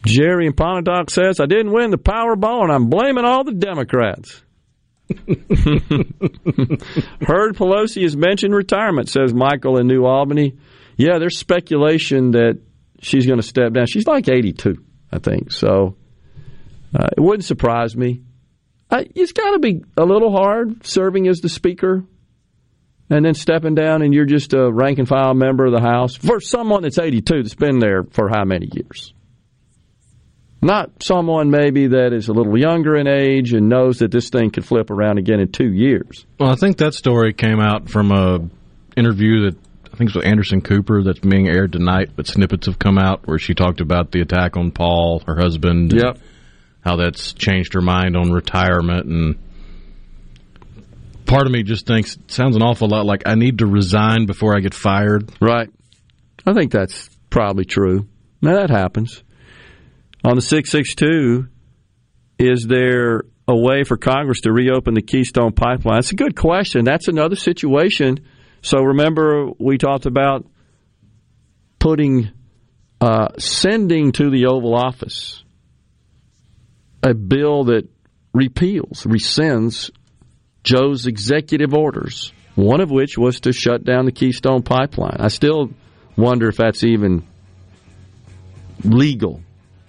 Jerry 0.05 0.47
in 0.47 0.52
Pontotoc 0.55 1.10
says, 1.10 1.40
I 1.40 1.47
didn't 1.47 1.72
win 1.72 1.90
the 1.90 1.98
Powerball 1.98 2.62
and 2.62 2.72
I'm 2.72 2.89
blaming 2.89 3.24
all 3.24 3.44
the 3.44 3.52
Democrats. 3.52 4.43
Heard 7.20 7.56
Pelosi 7.56 8.02
has 8.02 8.16
mentioned 8.16 8.55
retirement, 8.55 9.09
says 9.09 9.35
Michael 9.35 9.78
in 9.78 9.86
New 9.86 10.05
Albany. 10.05 10.56
Yeah, 10.97 11.18
there's 11.18 11.39
speculation 11.39 12.32
that 12.32 12.60
she's 13.01 13.27
going 13.27 13.40
to 13.40 13.47
step 13.47 13.72
down. 13.72 13.86
She's 13.86 14.06
like 14.06 14.28
82, 14.28 14.77
I 15.12 15.18
think. 15.18 15.52
So 15.52 15.97
uh, 16.94 17.09
it 17.16 17.20
wouldn't 17.20 17.44
surprise 17.44 17.97
me. 17.97 18.22
I, 18.90 19.06
it's 19.14 19.32
got 19.32 19.52
to 19.52 19.59
be 19.59 19.85
a 19.97 20.05
little 20.05 20.32
hard 20.32 20.86
serving 20.86 21.28
as 21.28 21.40
the 21.40 21.48
speaker 21.48 22.05
and 23.09 23.24
then 23.24 23.35
stepping 23.35 23.74
down 23.74 24.02
and 24.02 24.14
you're 24.14 24.24
just 24.24 24.52
a 24.52 24.70
rank 24.70 24.98
and 24.98 25.09
file 25.09 25.35
member 25.35 25.66
of 25.66 25.72
the 25.72 25.81
House 25.81 26.14
for 26.16 26.40
someone 26.40 26.82
that's 26.82 26.98
82 26.98 27.43
that's 27.43 27.55
been 27.55 27.78
there 27.78 28.05
for 28.05 28.28
how 28.28 28.44
many 28.44 28.68
years? 28.72 29.12
Not 30.62 31.03
someone 31.03 31.51
maybe 31.51 31.89
that 31.89 32.12
is 32.12 32.28
a 32.28 32.32
little 32.32 32.59
younger 32.59 32.97
in 32.97 33.07
age 33.07 33.55
and 33.55 33.69
knows 33.69 34.01
that 34.01 34.11
this 34.11 34.28
thing 34.28 34.51
could 34.51 34.66
flip 34.66 34.91
around 34.91 35.19
again 35.19 35.41
in 35.41 35.51
two 35.51 35.73
years. 35.73 36.27
Well, 36.39 36.51
I 36.51 36.55
think 36.55 36.78
that 36.78 36.93
story 36.95 37.32
came 37.32 37.61
out 37.61 37.89
from 37.89 38.12
a 38.12 38.41
interview 38.97 39.51
that 39.51 39.57
I 39.93 39.97
think 39.97 40.11
it 40.11 40.16
was 40.16 40.24
Anderson 40.24 40.61
Cooper 40.61 41.03
that's 41.03 41.19
being 41.20 41.49
aired 41.49 41.73
tonight, 41.73 42.11
but 42.15 42.27
snippets 42.27 42.66
have 42.66 42.78
come 42.78 42.99
out 42.99 43.27
where 43.27 43.39
she 43.39 43.55
talked 43.55 43.81
about 43.81 44.12
the 44.12 44.20
attack 44.20 44.57
on 44.57 44.70
Paul, 44.70 45.23
her 45.27 45.37
husband. 45.37 45.93
Yep. 45.93 46.19
How 46.85 46.97
that's 46.97 47.32
changed 47.32 47.74
her 47.74 47.82
mind 47.82 48.16
on 48.16 48.31
retirement 48.31 49.07
and 49.07 49.39
part 51.31 51.47
of 51.47 51.53
me 51.53 51.62
just 51.62 51.87
thinks 51.87 52.16
it 52.16 52.31
sounds 52.31 52.57
an 52.57 52.62
awful 52.62 52.89
lot 52.89 53.07
like 53.07 53.23
I 53.27 53.37
need 53.37 53.59
to 53.59 53.66
resign 53.66 54.27
before 54.27 54.57
I 54.57 54.61
get 54.61 54.74
fired. 54.74 55.31
Right. 55.41 55.70
I 56.45 56.53
think 56.53 56.73
that's 56.73 57.09
probably 57.31 57.65
true. 57.65 58.09
Now 58.43 58.55
that 58.55 58.70
happens. 58.70 59.23
On 60.22 60.36
the 60.36 60.42
662, 60.42 61.48
is 62.38 62.66
there 62.66 63.22
a 63.48 63.56
way 63.56 63.84
for 63.84 63.97
Congress 63.97 64.42
to 64.42 64.52
reopen 64.52 64.94
the 64.94 65.02
Keystone 65.02 65.52
Pipeline? 65.52 65.97
That's 65.97 66.12
a 66.12 66.16
good 66.16 66.36
question. 66.36 66.84
That's 66.84 67.09
another 67.09 67.36
situation. 67.36 68.20
So 68.60 68.80
remember, 68.82 69.48
we 69.59 69.78
talked 69.78 70.05
about 70.05 70.47
putting, 71.78 72.30
uh, 73.01 73.28
sending 73.38 74.12
to 74.12 74.30
the 74.30 74.47
Oval 74.47 74.74
Office 74.74 75.42
a 77.02 77.14
bill 77.14 77.64
that 77.64 77.88
repeals, 78.34 79.05
rescinds 79.05 79.90
Joe's 80.62 81.06
executive 81.06 81.72
orders, 81.72 82.32
one 82.55 82.82
of 82.82 82.90
which 82.90 83.16
was 83.16 83.40
to 83.40 83.52
shut 83.52 83.84
down 83.84 84.05
the 84.05 84.12
Keystone 84.12 84.62
Pipeline. 84.62 85.16
I 85.18 85.28
still 85.28 85.70
wonder 86.16 86.48
if 86.48 86.59
that's 86.59 86.84
even 86.84 87.26
legal 88.84 89.40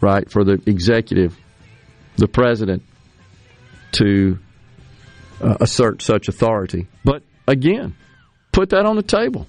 right, 0.01 0.29
for 0.29 0.43
the 0.43 0.61
executive 0.65 1.37
the 2.17 2.27
president 2.27 2.83
to 3.93 4.37
uh, 5.41 5.57
assert 5.59 6.01
such 6.01 6.27
authority. 6.27 6.87
But 7.03 7.23
again, 7.47 7.95
put 8.51 8.69
that 8.69 8.85
on 8.85 8.95
the 8.95 9.03
table. 9.03 9.47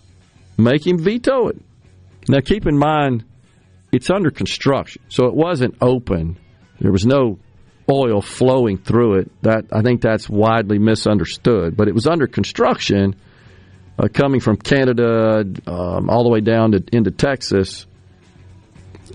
Make 0.57 0.87
him 0.87 0.99
veto 0.99 1.49
it. 1.49 1.61
Now, 2.29 2.41
keep 2.41 2.67
in 2.67 2.79
mind, 2.79 3.25
it's 3.91 4.11
under 4.11 4.31
construction, 4.31 5.03
so 5.09 5.27
it 5.27 5.35
wasn't 5.35 5.77
open. 5.81 6.39
There 6.81 6.93
was 6.93 7.05
no 7.05 7.39
oil 7.91 8.23
flowing 8.23 8.79
through 8.79 9.21
it. 9.21 9.43
That 9.43 9.67
I 9.73 9.83
think 9.83 10.03
that's 10.03 10.29
widely 10.29 10.79
misunderstood. 10.79 11.77
But 11.77 11.89
it 11.89 11.95
was 11.95 12.07
under 12.07 12.27
construction, 12.27 13.17
uh, 13.99 14.09
coming 14.09 14.41
from 14.41 14.57
Canada 14.57 15.45
um, 15.67 16.09
all 16.09 16.23
the 16.23 16.31
way 16.31 16.41
down 16.41 16.73
to 16.73 16.83
into 16.93 17.11
Texas. 17.11 17.87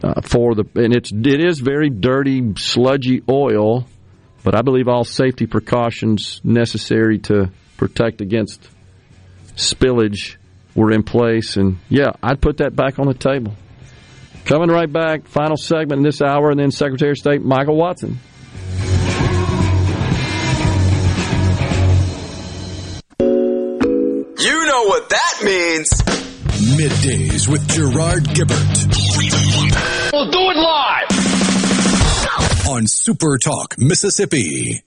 Uh, 0.03 0.22
for 0.22 0.53
the 0.53 0.64
and 0.76 0.95
it's 0.95 1.11
it 1.11 1.44
is 1.44 1.60
very 1.60 1.90
dirty, 1.90 2.53
sludgy 2.57 3.24
oil, 3.28 3.88
but 4.44 4.56
I 4.56 4.61
believe 4.61 4.88
all 4.88 5.03
safety 5.03 5.48
precautions 5.48 6.40
necessary 6.44 7.19
to 7.19 7.52
protect 7.78 8.22
against 8.22 8.69
spillage 9.56 10.38
were 10.76 10.91
in 10.91 11.03
place. 11.03 11.57
And 11.57 11.80
yeah, 11.90 12.11
I'd 12.22 12.40
put 12.41 12.57
that 12.57 12.76
back 12.76 12.99
on 12.99 13.07
the 13.07 13.14
table. 13.14 13.56
Coming 14.45 14.69
right 14.69 14.91
back, 14.91 15.28
final 15.28 15.57
segment 15.57 15.99
in 15.99 16.03
this 16.03 16.22
hour, 16.22 16.52
and 16.52 16.60
then 16.60 16.72
Secretary 16.72 17.11
of 17.11 17.18
State 17.18 17.41
Michael 17.41 17.76
Watson. 17.76 18.19
You 23.19 24.65
know 24.65 24.84
what 24.86 25.10
that 25.10 25.41
means. 25.44 25.90
Middays 26.78 27.48
with 27.49 27.68
Gerard 27.68 28.24
Gibert. 28.26 28.88
We'll 30.14 30.32
do 30.32 30.40
it 30.52 30.58
live. 30.58 31.08
On 32.68 32.88
Super 32.88 33.38
Talk, 33.38 33.78
Mississippi. 33.78 34.84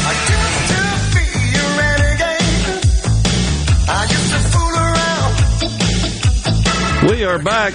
I 0.00 0.12
used 0.28 0.68
to 0.68 0.80
be 1.14 1.26
ready. 1.78 2.12
I 3.88 3.90
used 4.10 4.30
to 4.32 4.38
fool 4.52 4.74
around. 4.86 5.34
We 7.10 7.24
are 7.24 7.38
back 7.38 7.72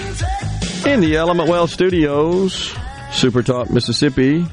in 0.86 1.00
the 1.00 1.16
Element 1.16 1.48
Wealth 1.48 1.70
Studios, 1.70 2.74
Super 3.10 3.42
Talk, 3.42 3.70
Mississippi. 3.70 4.46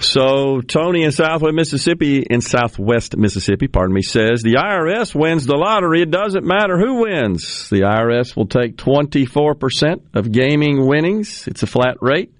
So 0.00 0.60
Tony 0.60 1.02
in 1.02 1.10
Southwest 1.10 1.54
Mississippi, 1.54 2.22
in 2.22 2.40
Southwest 2.40 3.16
Mississippi, 3.16 3.66
pardon 3.66 3.94
me, 3.94 4.02
says 4.02 4.42
the 4.42 4.54
IRS 4.54 5.14
wins 5.14 5.46
the 5.46 5.56
lottery. 5.56 6.02
It 6.02 6.10
doesn't 6.10 6.44
matter 6.46 6.78
who 6.78 7.02
wins. 7.02 7.68
The 7.70 7.80
IRS 7.80 8.36
will 8.36 8.46
take 8.46 8.76
24% 8.76 10.02
of 10.14 10.30
gaming 10.30 10.86
winnings. 10.86 11.48
It's 11.48 11.64
a 11.64 11.66
flat 11.66 11.96
rate. 12.00 12.32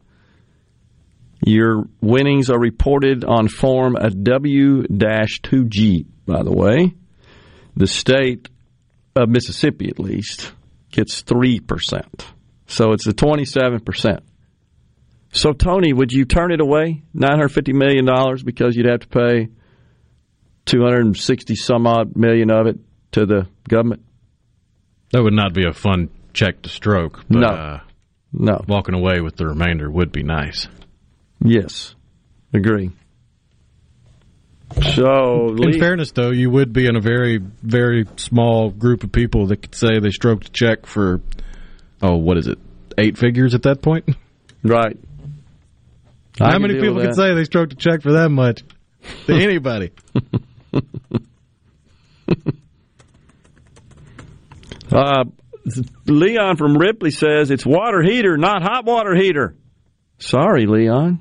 Your 1.45 1.89
winnings 2.01 2.51
are 2.51 2.59
reported 2.59 3.25
on 3.25 3.49
Form 3.49 3.95
W-2G, 3.95 4.87
by 6.27 6.43
the 6.43 6.53
way. 6.53 6.95
The 7.77 7.87
state 7.87 8.49
of 9.17 9.29
Mississippi, 9.29 9.89
at 9.89 9.99
least, 9.99 10.53
gets 10.91 11.23
3%. 11.23 12.03
So 12.67 12.93
it's 12.93 13.07
a 13.07 13.13
27%. 13.13 14.21
So, 15.33 15.53
Tony, 15.53 15.93
would 15.93 16.11
you 16.13 16.25
turn 16.25 16.53
it 16.53 16.61
away, 16.61 17.03
$950 17.15 17.75
million, 17.75 18.07
because 18.45 18.77
you'd 18.77 18.87
have 18.87 19.01
to 19.01 19.09
pay 19.09 19.49
260 20.67 21.55
some 21.55 21.87
odd 21.87 22.17
million 22.17 22.51
of 22.51 22.67
it 22.67 22.79
to 23.13 23.27
the 23.27 23.47
government? 23.69 24.03
That 25.13 25.23
would 25.23 25.35
not 25.35 25.55
be 25.55 25.67
a 25.67 25.73
fun 25.73 26.11
check 26.33 26.63
to 26.63 26.69
stroke. 26.69 27.25
But, 27.29 27.41
No. 27.41 27.49
Uh, 27.49 27.81
no. 28.33 28.65
Walking 28.69 28.95
away 28.95 29.21
with 29.21 29.37
the 29.37 29.47
remainder 29.47 29.91
would 29.91 30.13
be 30.13 30.23
nice. 30.23 30.69
Yes. 31.43 31.95
Agree. 32.53 32.91
So, 34.95 35.49
In 35.49 35.57
Lee- 35.57 35.79
fairness, 35.81 36.13
though, 36.13 36.31
you 36.31 36.51
would 36.51 36.73
be 36.73 36.87
in 36.87 36.95
a 36.97 37.01
very, 37.01 37.39
very 37.63 38.07
small 38.17 38.71
group 38.71 39.03
of 39.03 39.11
people 39.13 39.47
that 39.47 39.63
could 39.63 39.75
say 39.75 39.99
they 39.99 40.11
stroked 40.11 40.49
a 40.49 40.53
check 40.53 40.87
for, 40.87 41.21
oh, 42.03 42.17
what 42.17 42.37
is 42.37 42.47
it, 42.47 42.59
eight 42.99 43.17
figures 43.19 43.55
at 43.55 43.63
that 43.63 43.81
point? 43.83 44.09
Right. 44.63 44.99
I 46.41 46.53
How 46.53 46.59
many 46.59 46.75
people 46.75 47.01
could 47.01 47.15
say 47.15 47.35
they 47.35 47.45
stroked 47.45 47.73
a 47.73 47.77
check 47.77 48.03
for 48.03 48.13
that 48.13 48.29
much? 48.29 48.63
To 49.27 49.33
anybody. 49.43 49.91
Uh, 54.91 55.25
Leon 56.07 56.57
from 56.57 56.77
Ripley 56.77 57.11
says 57.11 57.51
it's 57.51 57.67
water 57.67 58.03
heater, 58.03 58.37
not 58.37 58.63
hot 58.63 58.85
water 58.85 59.15
heater. 59.15 59.55
Sorry, 60.19 60.67
Leon. 60.67 61.21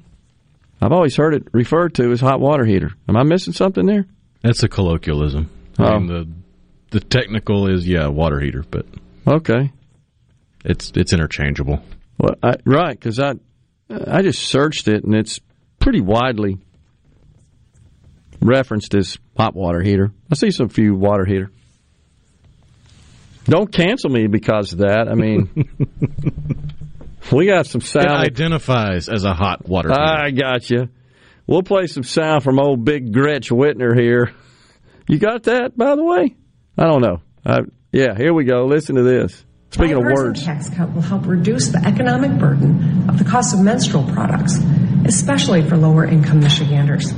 I've 0.81 0.91
always 0.91 1.15
heard 1.15 1.33
it 1.33 1.47
referred 1.53 1.95
to 1.95 2.11
as 2.11 2.21
hot 2.21 2.39
water 2.39 2.63
heater. 2.65 2.91
Am 3.09 3.17
I 3.17 3.23
missing 3.23 3.53
something 3.53 3.85
there? 3.85 4.05
That's 4.43 4.61
a 4.63 4.67
colloquialism. 4.69 5.49
I 5.79 5.93
Oh. 5.93 5.99
mean, 5.99 6.07
the 6.07 6.27
the 6.91 6.99
technical 7.01 7.67
is 7.69 7.87
yeah, 7.87 8.07
water 8.07 8.39
heater, 8.39 8.63
but 8.69 8.85
Okay. 9.27 9.71
it's 10.63 10.91
it's 10.95 11.13
interchangeable. 11.13 11.81
Well, 12.17 12.35
I, 12.41 12.55
right, 12.65 12.97
because 12.97 13.19
I 13.19 13.33
I 13.89 14.21
just 14.21 14.41
searched 14.43 14.87
it 14.87 15.03
and 15.03 15.13
it's 15.15 15.39
pretty 15.79 16.01
widely 16.01 16.57
referenced 18.41 18.93
as 18.95 19.17
hot 19.35 19.55
water 19.55 19.81
heater. 19.81 20.11
I 20.31 20.35
see 20.35 20.51
some 20.51 20.69
few 20.69 20.93
water 20.95 21.25
heater. 21.25 21.51
Don't 23.45 23.71
cancel 23.71 24.09
me 24.09 24.27
because 24.27 24.73
of 24.73 24.79
that. 24.79 25.07
I 25.09 25.13
mean, 25.15 25.49
we 27.31 27.45
got 27.47 27.65
some 27.65 27.81
It 27.81 27.85
sound. 27.87 28.07
identifies 28.09 29.09
as 29.09 29.23
a 29.23 29.33
hot 29.33 29.67
water 29.67 29.89
heater. 29.89 30.01
I 30.01 30.31
got 30.31 30.69
you. 30.69 30.89
We'll 31.45 31.63
play 31.63 31.87
some 31.87 32.03
sound 32.03 32.43
from 32.43 32.59
old 32.59 32.83
Big 32.83 33.13
Gretch 33.13 33.49
Whitmer 33.49 33.97
here. 33.97 34.33
You 35.07 35.17
got 35.19 35.43
that, 35.43 35.77
by 35.77 35.95
the 35.95 36.03
way? 36.03 36.35
I 36.77 36.83
don't 36.85 37.01
know. 37.01 37.21
I, 37.45 37.59
yeah, 37.91 38.15
here 38.17 38.33
we 38.33 38.43
go. 38.43 38.65
Listen 38.65 38.95
to 38.95 39.03
this. 39.03 39.45
Speaking 39.71 39.97
of 39.97 40.03
words, 40.03 40.43
tax 40.43 40.69
cut 40.69 40.93
will 40.93 41.01
help 41.01 41.25
reduce 41.25 41.67
the 41.69 41.79
economic 41.85 42.37
burden 42.39 43.09
of 43.09 43.17
the 43.17 43.25
cost 43.25 43.53
of 43.53 43.61
menstrual 43.61 44.03
products, 44.11 44.57
especially 45.05 45.61
for 45.67 45.77
lower 45.77 46.05
income 46.05 46.39
Michiganders. 46.39 47.13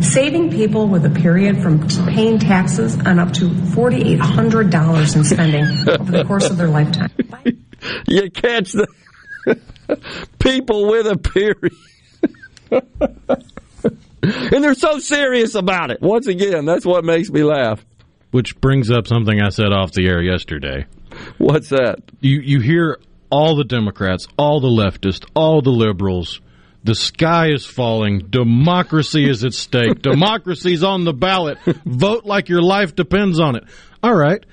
Saving 0.00 0.50
people 0.50 0.86
with 0.86 1.04
a 1.06 1.10
period 1.10 1.62
from 1.62 1.86
paying 2.08 2.38
taxes 2.38 2.96
on 3.00 3.18
up 3.18 3.32
to 3.34 3.48
$4,800 3.48 5.16
in 5.16 5.24
spending 5.24 5.64
over 6.00 6.12
the 6.12 6.24
course 6.24 6.48
of 6.50 6.56
their 6.56 6.68
lifetime. 6.68 7.10
you 8.06 8.30
catch 8.30 8.72
the 8.72 8.86
people 10.38 10.88
with 10.88 11.06
a 11.06 11.16
period. 11.16 11.72
and 14.52 14.64
they're 14.64 14.74
so 14.74 14.98
serious 14.98 15.54
about 15.54 15.90
it. 15.90 16.00
Once 16.00 16.26
again, 16.26 16.64
that's 16.64 16.84
what 16.84 17.04
makes 17.04 17.30
me 17.30 17.42
laugh. 17.42 17.84
Which 18.30 18.60
brings 18.60 18.90
up 18.90 19.06
something 19.06 19.40
I 19.40 19.48
said 19.48 19.72
off 19.72 19.92
the 19.92 20.06
air 20.06 20.22
yesterday. 20.22 20.86
What's 21.38 21.70
that? 21.70 22.00
You 22.20 22.40
you 22.40 22.60
hear 22.60 22.98
all 23.30 23.56
the 23.56 23.64
Democrats, 23.64 24.28
all 24.36 24.60
the 24.60 24.68
leftists, 24.68 25.26
all 25.34 25.62
the 25.62 25.70
liberals. 25.70 26.40
The 26.84 26.94
sky 26.94 27.48
is 27.50 27.66
falling. 27.66 28.28
Democracy 28.30 29.28
is 29.28 29.44
at 29.44 29.52
stake. 29.52 30.00
Democracy's 30.02 30.82
on 30.84 31.04
the 31.04 31.12
ballot. 31.12 31.58
Vote 31.84 32.24
like 32.24 32.48
your 32.48 32.62
life 32.62 32.94
depends 32.94 33.40
on 33.40 33.56
it. 33.56 33.64
All 34.02 34.14
right. 34.14 34.44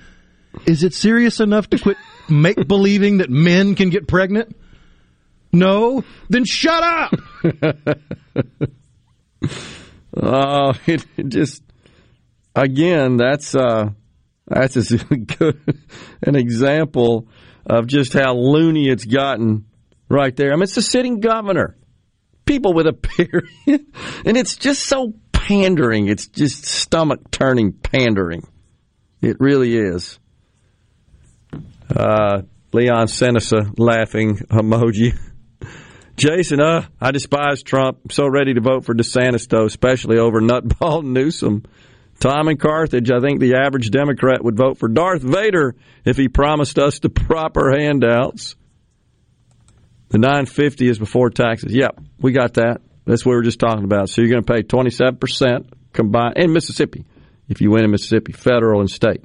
Is 0.65 0.83
it 0.83 0.93
serious 0.93 1.39
enough 1.39 1.69
to 1.69 1.77
quit 1.79 1.97
make 2.29 2.67
believing 2.67 3.17
that 3.17 3.29
men 3.29 3.75
can 3.75 3.89
get 3.89 4.07
pregnant? 4.07 4.55
No? 5.55 6.03
Then 6.29 6.45
shut 6.45 6.83
up. 6.83 7.15
Oh, 10.15 10.73
it, 10.85 11.05
it 11.17 11.29
just 11.29 11.61
again, 12.55 13.17
that's 13.17 13.55
uh, 13.55 13.89
that's 14.47 14.77
as 14.77 14.91
good 15.37 15.83
an 16.21 16.35
example 16.35 17.27
of 17.65 17.87
just 17.87 18.13
how 18.13 18.35
loony 18.35 18.89
it's 18.89 19.05
gotten 19.05 19.65
right 20.09 20.35
there. 20.35 20.51
I 20.51 20.55
mean, 20.55 20.63
it's 20.63 20.75
the 20.75 20.81
sitting 20.81 21.19
governor, 21.19 21.75
people 22.45 22.73
with 22.73 22.87
a 22.87 22.93
period, 22.93 23.49
and 24.25 24.37
it's 24.37 24.55
just 24.55 24.83
so 24.83 25.13
pandering. 25.31 26.07
It's 26.07 26.27
just 26.27 26.65
stomach 26.65 27.31
turning 27.31 27.73
pandering. 27.73 28.47
It 29.21 29.37
really 29.39 29.75
is. 29.75 30.19
Uh, 31.89 32.43
Leon 32.71 33.07
sent 33.07 33.37
us 33.37 33.51
a 33.51 33.71
laughing 33.77 34.37
emoji. 34.37 35.17
Jason, 36.15 36.61
uh, 36.61 36.85
I 37.01 37.11
despise 37.11 37.61
Trump. 37.61 37.99
I'm 38.05 38.09
so 38.09 38.27
ready 38.27 38.53
to 38.53 38.61
vote 38.61 38.85
for 38.85 38.93
DeSantis, 38.93 39.47
though, 39.47 39.65
especially 39.65 40.17
over 40.17 40.39
Nutball 40.41 41.03
Newsom. 41.03 41.63
Tom 42.19 42.47
and 42.47 42.59
Carthage, 42.59 43.11
I 43.11 43.19
think 43.19 43.41
the 43.41 43.55
average 43.55 43.91
Democrat 43.91 44.43
would 44.43 44.55
vote 44.55 44.77
for 44.77 44.87
Darth 44.87 45.21
Vader 45.21 45.75
if 46.05 46.15
he 46.15 46.29
promised 46.29 46.79
us 46.79 46.99
the 46.99 47.09
proper 47.09 47.71
handouts. 47.71 48.55
The 50.09 50.19
950 50.19 50.87
is 50.87 50.97
before 50.97 51.29
taxes. 51.29 51.73
Yep, 51.73 51.99
we 52.19 52.31
got 52.31 52.53
that. 52.53 52.81
That's 53.05 53.25
what 53.25 53.31
we 53.31 53.35
were 53.35 53.43
just 53.43 53.59
talking 53.59 53.83
about. 53.83 54.09
So 54.09 54.21
you're 54.21 54.31
going 54.31 54.43
to 54.43 54.53
pay 54.53 54.63
27% 54.63 55.67
combined 55.91 56.37
in 56.37 56.53
Mississippi 56.53 57.05
if 57.49 57.59
you 57.59 57.71
win 57.71 57.83
in 57.83 57.91
Mississippi, 57.91 58.31
federal 58.31 58.79
and 58.79 58.89
state. 58.89 59.23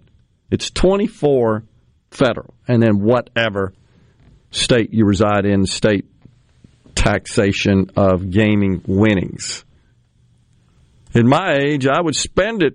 It's 0.51 0.71
24 0.71 1.65
federal, 2.11 2.55
and 2.67 2.83
then 2.83 3.01
whatever 3.01 3.73
state 4.51 4.93
you 4.93 5.05
reside 5.05 5.47
in, 5.47 5.65
state 5.65 6.07
taxation 6.95 7.91
of 7.97 8.31
gaming 8.31 8.83
winnings. 8.87 9.65
In 11.15 11.27
my 11.27 11.55
age, 11.55 11.87
I 11.87 12.01
would 12.01 12.15
spend 12.15 12.63
it 12.63 12.75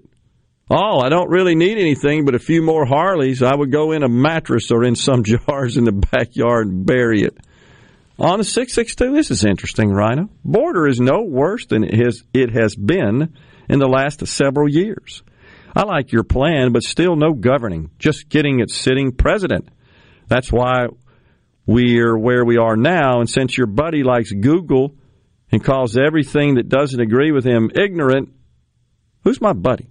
all. 0.69 1.03
I 1.03 1.09
don't 1.09 1.29
really 1.29 1.55
need 1.55 1.77
anything 1.77 2.25
but 2.25 2.35
a 2.35 2.39
few 2.39 2.61
more 2.61 2.85
Harleys. 2.85 3.41
I 3.41 3.55
would 3.55 3.71
go 3.71 3.91
in 3.91 4.03
a 4.03 4.09
mattress 4.09 4.71
or 4.71 4.83
in 4.83 4.95
some 4.95 5.23
jars 5.47 5.77
in 5.77 5.83
the 5.83 5.91
backyard 5.91 6.67
and 6.67 6.85
bury 6.85 7.21
it. 7.21 7.37
On 8.17 8.37
the 8.37 8.45
662, 8.45 9.13
this 9.13 9.29
is 9.29 9.43
interesting, 9.43 9.91
Rhino. 9.91 10.29
Border 10.43 10.87
is 10.87 11.01
no 11.01 11.23
worse 11.23 11.65
than 11.65 11.83
it 11.83 11.95
has, 11.95 12.23
it 12.33 12.51
has 12.51 12.75
been 12.75 13.33
in 13.67 13.79
the 13.79 13.89
last 13.89 14.25
several 14.25 14.69
years. 14.69 15.21
I 15.75 15.83
like 15.83 16.13
your 16.13 16.23
plan, 16.23 16.71
but 16.71 16.83
still 16.83 17.17
no 17.17 17.33
governing, 17.33 17.91
just 17.99 18.29
getting 18.29 18.61
it 18.61 18.69
sitting 18.69 19.11
president. 19.11 19.67
That's 20.27 20.49
why 20.49 20.87
we're 21.65 22.17
where 22.17 22.45
we 22.45 22.57
are 22.57 22.75
now. 22.75 23.19
And 23.19 23.29
since 23.29 23.57
your 23.57 23.67
buddy 23.67 24.03
likes 24.03 24.31
Google 24.31 24.95
and 25.51 25.63
calls 25.63 25.97
everything 25.97 26.55
that 26.55 26.69
doesn't 26.69 26.99
agree 26.99 27.31
with 27.31 27.45
him 27.45 27.71
ignorant, 27.75 28.33
who's 29.23 29.41
my 29.41 29.53
buddy? 29.53 29.87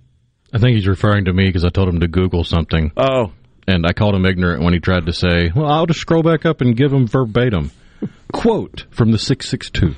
I 0.52 0.58
think 0.58 0.76
he's 0.76 0.86
referring 0.86 1.24
to 1.24 1.32
me 1.32 1.46
because 1.46 1.64
I 1.64 1.70
told 1.70 1.88
him 1.88 2.00
to 2.00 2.08
Google 2.08 2.44
something. 2.44 2.92
Oh. 2.96 3.32
And 3.66 3.86
I 3.86 3.92
called 3.92 4.14
him 4.14 4.26
ignorant 4.26 4.62
when 4.62 4.74
he 4.74 4.78
tried 4.78 5.06
to 5.06 5.12
say, 5.12 5.50
well, 5.54 5.66
I'll 5.66 5.86
just 5.86 6.00
scroll 6.00 6.22
back 6.22 6.44
up 6.44 6.60
and 6.60 6.76
give 6.76 6.92
him 6.92 7.06
verbatim. 7.06 7.70
Quote 8.32 8.86
from 8.90 9.10
the 9.10 9.18
662. 9.18 9.96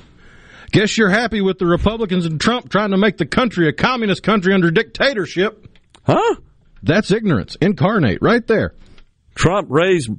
Guess 0.71 0.97
you're 0.97 1.09
happy 1.09 1.41
with 1.41 1.59
the 1.59 1.65
Republicans 1.65 2.25
and 2.25 2.41
Trump 2.41 2.69
trying 2.69 2.91
to 2.91 2.97
make 2.97 3.17
the 3.17 3.25
country 3.25 3.67
a 3.67 3.73
communist 3.73 4.23
country 4.23 4.53
under 4.53 4.71
dictatorship. 4.71 5.67
Huh? 6.03 6.35
That's 6.83 7.11
ignorance 7.11 7.55
incarnate 7.61 8.19
right 8.21 8.45
there. 8.47 8.73
Trump 9.35 9.67
raised 9.69 10.09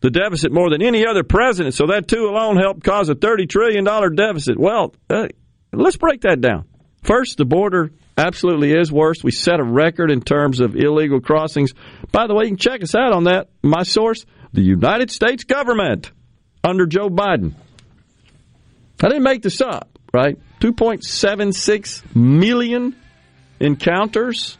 the 0.00 0.10
deficit 0.10 0.52
more 0.52 0.70
than 0.70 0.82
any 0.82 1.06
other 1.06 1.24
president, 1.24 1.74
so 1.74 1.86
that 1.86 2.06
too 2.08 2.26
alone 2.26 2.56
helped 2.56 2.84
cause 2.84 3.08
a 3.08 3.14
$30 3.14 3.48
trillion 3.48 3.84
deficit. 4.14 4.58
Well, 4.58 4.94
uh, 5.08 5.28
let's 5.72 5.96
break 5.96 6.22
that 6.22 6.40
down. 6.40 6.66
First, 7.02 7.38
the 7.38 7.44
border 7.44 7.92
absolutely 8.16 8.72
is 8.72 8.90
worse. 8.90 9.22
We 9.22 9.30
set 9.30 9.60
a 9.60 9.64
record 9.64 10.10
in 10.10 10.20
terms 10.20 10.60
of 10.60 10.76
illegal 10.76 11.20
crossings. 11.20 11.72
By 12.12 12.26
the 12.26 12.34
way, 12.34 12.44
you 12.44 12.50
can 12.50 12.56
check 12.58 12.82
us 12.82 12.94
out 12.94 13.12
on 13.12 13.24
that. 13.24 13.48
My 13.62 13.84
source, 13.84 14.26
the 14.52 14.62
United 14.62 15.10
States 15.10 15.44
government 15.44 16.10
under 16.64 16.86
Joe 16.86 17.08
Biden. 17.08 17.54
I 19.02 19.08
didn't 19.08 19.22
make 19.22 19.42
this 19.42 19.60
up, 19.60 19.98
right? 20.12 20.38
2.76 20.60 22.16
million 22.16 22.96
encounters. 23.60 24.58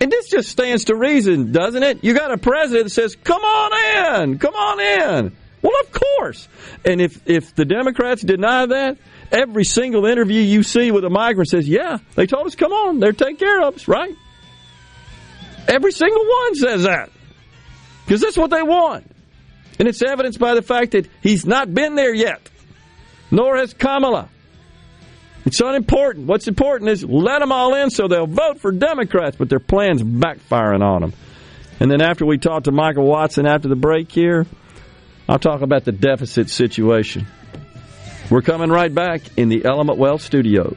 And 0.00 0.12
this 0.12 0.28
just 0.28 0.48
stands 0.48 0.84
to 0.84 0.94
reason, 0.94 1.50
doesn't 1.52 1.82
it? 1.82 2.04
You 2.04 2.14
got 2.14 2.30
a 2.30 2.38
president 2.38 2.84
that 2.84 2.90
says, 2.90 3.16
"Come 3.16 3.42
on 3.42 4.22
in, 4.22 4.38
come 4.38 4.54
on 4.54 4.80
in." 4.80 5.36
Well, 5.60 5.72
of 5.80 5.92
course. 5.92 6.48
And 6.84 7.00
if 7.00 7.20
if 7.28 7.54
the 7.54 7.64
Democrats 7.64 8.22
deny 8.22 8.66
that, 8.66 8.96
every 9.32 9.64
single 9.64 10.06
interview 10.06 10.40
you 10.40 10.62
see 10.62 10.92
with 10.92 11.04
a 11.04 11.10
migrant 11.10 11.48
says, 11.48 11.68
"Yeah, 11.68 11.98
they 12.14 12.26
told 12.26 12.46
us, 12.46 12.54
come 12.54 12.72
on, 12.72 13.00
they're 13.00 13.12
taking 13.12 13.36
care 13.36 13.60
of 13.62 13.74
us, 13.74 13.88
right?" 13.88 14.14
Every 15.66 15.92
single 15.92 16.24
one 16.24 16.54
says 16.54 16.84
that 16.84 17.10
because 18.06 18.20
that's 18.20 18.38
what 18.38 18.50
they 18.50 18.62
want, 18.62 19.10
and 19.78 19.88
it's 19.88 20.00
evidenced 20.00 20.38
by 20.38 20.54
the 20.54 20.62
fact 20.62 20.92
that 20.92 21.06
he's 21.22 21.44
not 21.44 21.74
been 21.74 21.96
there 21.96 22.14
yet, 22.14 22.40
nor 23.30 23.56
has 23.56 23.74
Kamala. 23.74 24.28
It's 25.48 25.62
unimportant. 25.62 26.26
What's 26.26 26.46
important 26.46 26.90
is 26.90 27.02
let 27.02 27.38
them 27.38 27.52
all 27.52 27.74
in 27.74 27.88
so 27.88 28.06
they'll 28.06 28.26
vote 28.26 28.60
for 28.60 28.70
Democrats, 28.70 29.34
but 29.34 29.48
their 29.48 29.58
plan's 29.58 30.02
backfiring 30.02 30.82
on 30.82 31.00
them. 31.00 31.14
And 31.80 31.90
then 31.90 32.02
after 32.02 32.26
we 32.26 32.36
talk 32.36 32.64
to 32.64 32.70
Michael 32.70 33.06
Watson 33.06 33.46
after 33.46 33.66
the 33.66 33.74
break 33.74 34.12
here, 34.12 34.44
I'll 35.26 35.38
talk 35.38 35.62
about 35.62 35.86
the 35.86 35.92
deficit 35.92 36.50
situation. 36.50 37.26
We're 38.30 38.42
coming 38.42 38.68
right 38.68 38.94
back 38.94 39.22
in 39.38 39.48
the 39.48 39.64
Element 39.64 39.98
Wealth 39.98 40.20
Studios. 40.20 40.76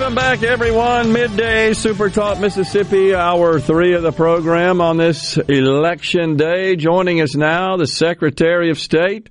Welcome 0.00 0.16
back, 0.16 0.42
everyone. 0.42 1.12
Midday 1.12 1.74
Super 1.74 2.08
Talk 2.08 2.40
Mississippi, 2.40 3.14
hour 3.14 3.60
three 3.60 3.92
of 3.92 4.02
the 4.02 4.12
program 4.12 4.80
on 4.80 4.96
this 4.96 5.36
election 5.36 6.38
day. 6.38 6.74
Joining 6.74 7.20
us 7.20 7.36
now, 7.36 7.76
the 7.76 7.86
Secretary 7.86 8.70
of 8.70 8.78
State 8.78 9.28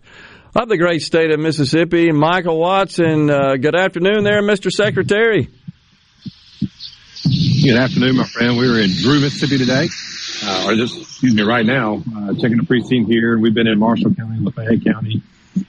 of 0.56 0.70
the 0.70 0.78
great 0.78 1.02
state 1.02 1.32
of 1.32 1.40
Mississippi, 1.40 2.12
Michael 2.12 2.60
Watson. 2.60 3.32
Uh, 3.32 3.56
good 3.56 3.76
afternoon, 3.76 4.24
there, 4.24 4.44
Mr. 4.44 4.72
Secretary. 4.72 5.50
Good 7.64 7.76
afternoon, 7.76 8.18
my 8.18 8.26
friend. 8.26 8.56
We're 8.56 8.80
in 8.80 8.92
Drew, 8.92 9.20
Mississippi 9.22 9.58
today, 9.58 9.90
uh, 10.46 10.66
or 10.68 10.76
just 10.76 10.96
excuse 11.02 11.34
me, 11.34 11.42
right 11.42 11.66
now, 11.66 11.96
uh, 12.16 12.36
checking 12.36 12.58
the 12.58 12.66
precinct 12.68 13.10
here. 13.10 13.40
We've 13.40 13.56
been 13.56 13.68
in 13.68 13.80
Marshall 13.80 14.14
County, 14.14 14.38
Lafayette 14.40 14.86
County, 14.86 15.24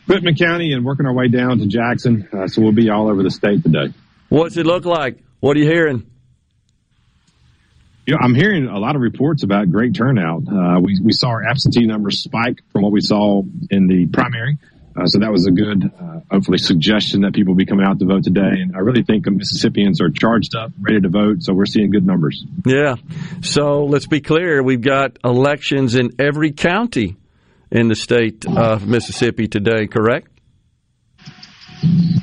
Quitman 0.04 0.34
County, 0.34 0.74
and 0.74 0.84
working 0.84 1.06
our 1.06 1.14
way 1.14 1.28
down 1.28 1.58
to 1.60 1.66
Jackson. 1.66 2.28
Uh, 2.30 2.46
so 2.48 2.60
we'll 2.60 2.72
be 2.72 2.90
all 2.90 3.08
over 3.08 3.22
the 3.22 3.30
state 3.30 3.62
today. 3.62 3.94
What's 4.30 4.56
it 4.56 4.64
look 4.64 4.84
like? 4.84 5.18
What 5.40 5.56
are 5.56 5.60
you 5.60 5.66
hearing? 5.66 6.08
You 8.06 8.14
know, 8.14 8.20
I'm 8.22 8.34
hearing 8.34 8.68
a 8.68 8.78
lot 8.78 8.94
of 8.94 9.02
reports 9.02 9.42
about 9.42 9.70
great 9.72 9.92
turnout. 9.92 10.44
Uh, 10.48 10.78
we, 10.80 11.00
we 11.02 11.12
saw 11.12 11.30
our 11.30 11.42
absentee 11.44 11.84
numbers 11.84 12.22
spike 12.22 12.60
from 12.72 12.82
what 12.82 12.92
we 12.92 13.00
saw 13.00 13.42
in 13.70 13.88
the 13.88 14.06
primary. 14.06 14.58
Uh, 14.96 15.06
so 15.06 15.18
that 15.18 15.32
was 15.32 15.46
a 15.46 15.50
good, 15.50 15.84
uh, 15.84 16.20
hopefully, 16.30 16.58
suggestion 16.58 17.22
that 17.22 17.34
people 17.34 17.56
be 17.56 17.66
coming 17.66 17.84
out 17.84 17.98
to 17.98 18.04
vote 18.04 18.22
today. 18.22 18.52
And 18.60 18.76
I 18.76 18.80
really 18.80 19.02
think 19.02 19.26
Mississippians 19.26 20.00
are 20.00 20.10
charged 20.10 20.54
up, 20.54 20.70
ready 20.80 21.00
to 21.00 21.08
vote. 21.08 21.42
So 21.42 21.52
we're 21.52 21.66
seeing 21.66 21.90
good 21.90 22.06
numbers. 22.06 22.44
Yeah. 22.64 22.94
So 23.42 23.84
let's 23.84 24.06
be 24.06 24.20
clear. 24.20 24.62
We've 24.62 24.80
got 24.80 25.18
elections 25.24 25.96
in 25.96 26.10
every 26.20 26.52
county 26.52 27.16
in 27.72 27.88
the 27.88 27.96
state 27.96 28.46
of 28.46 28.86
Mississippi 28.86 29.48
today, 29.48 29.88
correct? 29.88 30.28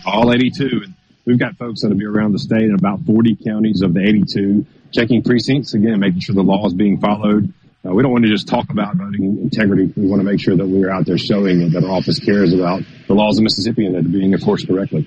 All 0.05 0.31
82. 0.31 0.83
We've 1.27 1.37
got 1.37 1.57
folks 1.57 1.81
that'll 1.81 1.97
be 1.97 2.05
around 2.05 2.31
the 2.31 2.39
state 2.39 2.63
in 2.63 2.73
about 2.73 3.01
40 3.01 3.35
counties 3.45 3.81
of 3.81 3.93
the 3.93 3.99
82, 3.99 4.65
checking 4.93 5.21
precincts 5.23 5.73
again, 5.73 5.99
making 5.99 6.21
sure 6.21 6.33
the 6.33 6.41
law 6.41 6.65
is 6.65 6.73
being 6.73 7.01
followed. 7.01 7.53
Uh, 7.85 7.93
we 7.93 8.01
don't 8.01 8.13
want 8.13 8.23
to 8.23 8.31
just 8.31 8.47
talk 8.47 8.69
about 8.69 8.95
voting 8.95 9.37
integrity. 9.41 9.91
We 9.97 10.07
want 10.07 10.21
to 10.21 10.23
make 10.23 10.39
sure 10.39 10.55
that 10.55 10.65
we're 10.65 10.89
out 10.89 11.05
there 11.05 11.17
showing 11.17 11.69
that 11.71 11.83
our 11.83 11.91
office 11.91 12.19
cares 12.19 12.53
about 12.53 12.81
the 13.07 13.13
laws 13.13 13.37
of 13.37 13.43
Mississippi 13.43 13.85
and 13.85 13.95
that 13.95 14.03
they're 14.03 14.19
being 14.21 14.31
enforced 14.31 14.69
correctly. 14.69 15.05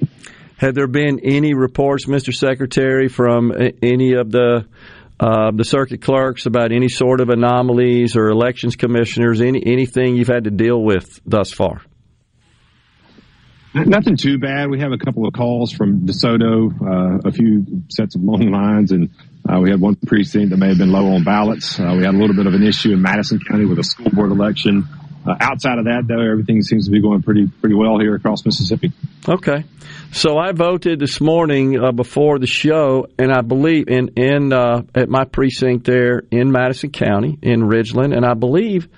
Have 0.59 0.75
there 0.75 0.87
been 0.87 1.21
any 1.21 1.55
reports, 1.55 2.05
Mr. 2.05 2.35
Secretary, 2.35 3.09
from 3.09 3.53
any 3.83 4.13
of 4.13 4.31
the 4.31 4.67
uh, 5.19 5.53
the 5.55 5.65
circuit 5.65 6.03
clerks 6.03 6.45
about 6.45 6.71
any 6.71 6.91
sort 6.91 7.23
of 7.23 7.31
anomalies 7.31 8.15
or 8.15 8.29
elections 8.29 8.77
commissioners, 8.77 9.41
any 9.41 9.63
anything 9.65 10.17
you've 10.17 10.29
had 10.29 10.45
to 10.45 10.51
deal 10.51 10.83
with 10.83 11.19
thus 11.25 11.51
far? 11.51 11.81
Nothing 13.73 14.17
too 14.17 14.39
bad. 14.39 14.69
We 14.69 14.81
have 14.81 14.91
a 14.91 14.99
couple 14.99 15.27
of 15.27 15.33
calls 15.33 15.73
from 15.73 16.01
DeSoto, 16.01 16.73
uh, 16.83 17.29
a 17.29 17.31
few 17.31 17.85
sets 17.89 18.17
of 18.17 18.23
long 18.23 18.51
lines, 18.51 18.91
and 18.91 19.11
uh, 19.49 19.61
we 19.61 19.71
had 19.71 19.81
one 19.81 19.95
precinct 19.95 20.51
that 20.51 20.57
may 20.57 20.69
have 20.69 20.79
been 20.79 20.91
low 20.91 21.15
on 21.15 21.23
ballots. 21.23 21.79
Uh, 21.79 21.95
we 21.97 22.05
had 22.05 22.15
a 22.15 22.19
little 22.19 22.35
bit 22.35 22.47
of 22.47 22.55
an 22.55 22.65
issue 22.65 22.93
in 22.93 23.01
Madison 23.01 23.39
County 23.39 23.67
with 23.67 23.79
a 23.79 23.85
school 23.85 24.11
board 24.11 24.33
election. 24.33 24.89
Uh, 25.25 25.35
outside 25.41 25.79
of 25.79 25.85
that, 25.85 26.05
though, 26.09 26.21
everything 26.21 26.63
seems 26.63 26.87
to 26.87 26.91
be 26.91 27.01
going 27.01 27.23
pretty 27.23 27.47
pretty 27.47 27.77
well 27.77 27.99
here 28.01 28.15
across 28.15 28.45
Mississippi. 28.45 28.91
Okay, 29.29 29.65
so 30.13 30.37
I 30.37 30.51
voted 30.53 30.99
this 30.99 31.21
morning 31.21 31.79
uh, 31.79 31.93
before 31.93 32.41
the 32.41 32.49
show, 32.49 33.07
and 33.19 33.31
I 33.31 33.43
believe 33.43 33.89
in 33.89 34.09
in 34.17 34.53
uh, 34.53 34.83
at 34.95 35.09
my 35.09 35.25
precinct 35.25 35.85
there 35.85 36.23
in 36.33 36.51
Madison 36.51 36.91
County 36.91 37.39
in 37.41 37.61
Ridgeland, 37.61 38.17
and 38.17 38.27
I 38.27 38.35
believe 38.35 38.89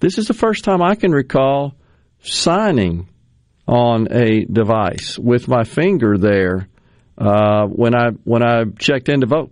this 0.00 0.16
is 0.16 0.28
the 0.28 0.34
first 0.34 0.64
time 0.64 0.80
I 0.80 0.94
can 0.94 1.12
recall 1.12 1.74
signing 2.22 3.08
on 3.66 4.08
a 4.10 4.44
device 4.44 5.18
with 5.18 5.48
my 5.48 5.64
finger 5.64 6.18
there 6.18 6.68
uh, 7.16 7.66
when 7.66 7.94
I 7.94 8.10
when 8.24 8.42
I 8.42 8.64
checked 8.78 9.08
in 9.08 9.20
to 9.20 9.26
vote. 9.26 9.50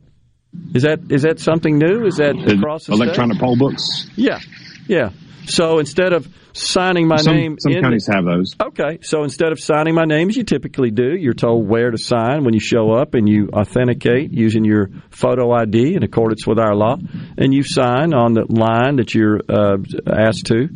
Is 0.74 0.82
that 0.82 1.10
is 1.10 1.22
that 1.22 1.40
something 1.40 1.78
new? 1.78 2.04
Is 2.04 2.16
that 2.16 2.36
across 2.36 2.86
the 2.86 2.92
electronic 2.92 3.36
state? 3.36 3.44
poll 3.44 3.56
books? 3.56 4.10
Yeah, 4.16 4.38
yeah. 4.86 5.10
So 5.46 5.78
instead 5.78 6.12
of 6.12 6.28
signing 6.52 7.08
my 7.08 7.16
some, 7.16 7.34
name, 7.34 7.56
some 7.58 7.72
counties 7.72 8.06
have 8.12 8.24
those. 8.24 8.54
Okay, 8.60 8.98
so 9.02 9.24
instead 9.24 9.52
of 9.52 9.60
signing 9.60 9.94
my 9.94 10.04
name 10.04 10.28
as 10.28 10.36
you 10.36 10.44
typically 10.44 10.90
do, 10.90 11.16
you're 11.16 11.34
told 11.34 11.68
where 11.68 11.90
to 11.90 11.98
sign 11.98 12.44
when 12.44 12.54
you 12.54 12.60
show 12.60 12.92
up, 12.92 13.14
and 13.14 13.28
you 13.28 13.48
authenticate 13.52 14.32
using 14.32 14.64
your 14.64 14.90
photo 15.10 15.52
ID 15.52 15.94
in 15.94 16.02
accordance 16.02 16.46
with 16.46 16.58
our 16.58 16.74
law, 16.74 16.96
and 17.36 17.54
you 17.54 17.62
sign 17.62 18.14
on 18.14 18.34
the 18.34 18.44
line 18.48 18.96
that 18.96 19.14
you're 19.14 19.40
uh, 19.48 19.78
asked 20.06 20.46
to 20.46 20.68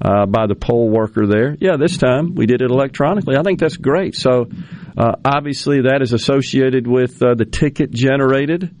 uh, 0.00 0.26
by 0.26 0.46
the 0.46 0.54
poll 0.54 0.88
worker 0.88 1.26
there. 1.26 1.56
Yeah, 1.60 1.76
this 1.76 1.96
time 1.96 2.34
we 2.34 2.46
did 2.46 2.62
it 2.62 2.70
electronically. 2.70 3.36
I 3.36 3.42
think 3.42 3.58
that's 3.58 3.76
great. 3.76 4.14
So 4.14 4.46
uh, 4.96 5.12
obviously 5.24 5.82
that 5.82 6.02
is 6.02 6.12
associated 6.12 6.86
with 6.86 7.22
uh, 7.22 7.34
the 7.34 7.44
ticket 7.44 7.90
generated 7.90 8.74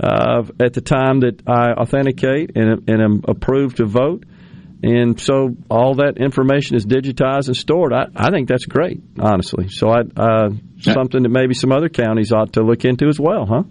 uh, 0.00 0.42
at 0.60 0.74
the 0.74 0.80
time 0.80 1.20
that 1.20 1.42
I 1.46 1.72
authenticate 1.72 2.56
and, 2.56 2.88
and 2.88 3.02
am 3.02 3.22
approved 3.26 3.78
to 3.78 3.86
vote. 3.86 4.24
And 4.82 5.18
so 5.18 5.56
all 5.70 5.96
that 5.96 6.18
information 6.18 6.76
is 6.76 6.84
digitized 6.84 7.46
and 7.48 7.56
stored. 7.56 7.92
I, 7.92 8.06
I 8.14 8.30
think 8.30 8.48
that's 8.48 8.66
great, 8.66 9.00
honestly. 9.18 9.68
So 9.68 9.88
I, 9.88 10.00
uh, 10.16 10.50
something 10.80 11.22
that 11.22 11.30
maybe 11.30 11.54
some 11.54 11.72
other 11.72 11.88
counties 11.88 12.32
ought 12.32 12.52
to 12.54 12.62
look 12.62 12.84
into 12.84 13.08
as 13.08 13.18
well, 13.18 13.46
huh? 13.46 13.62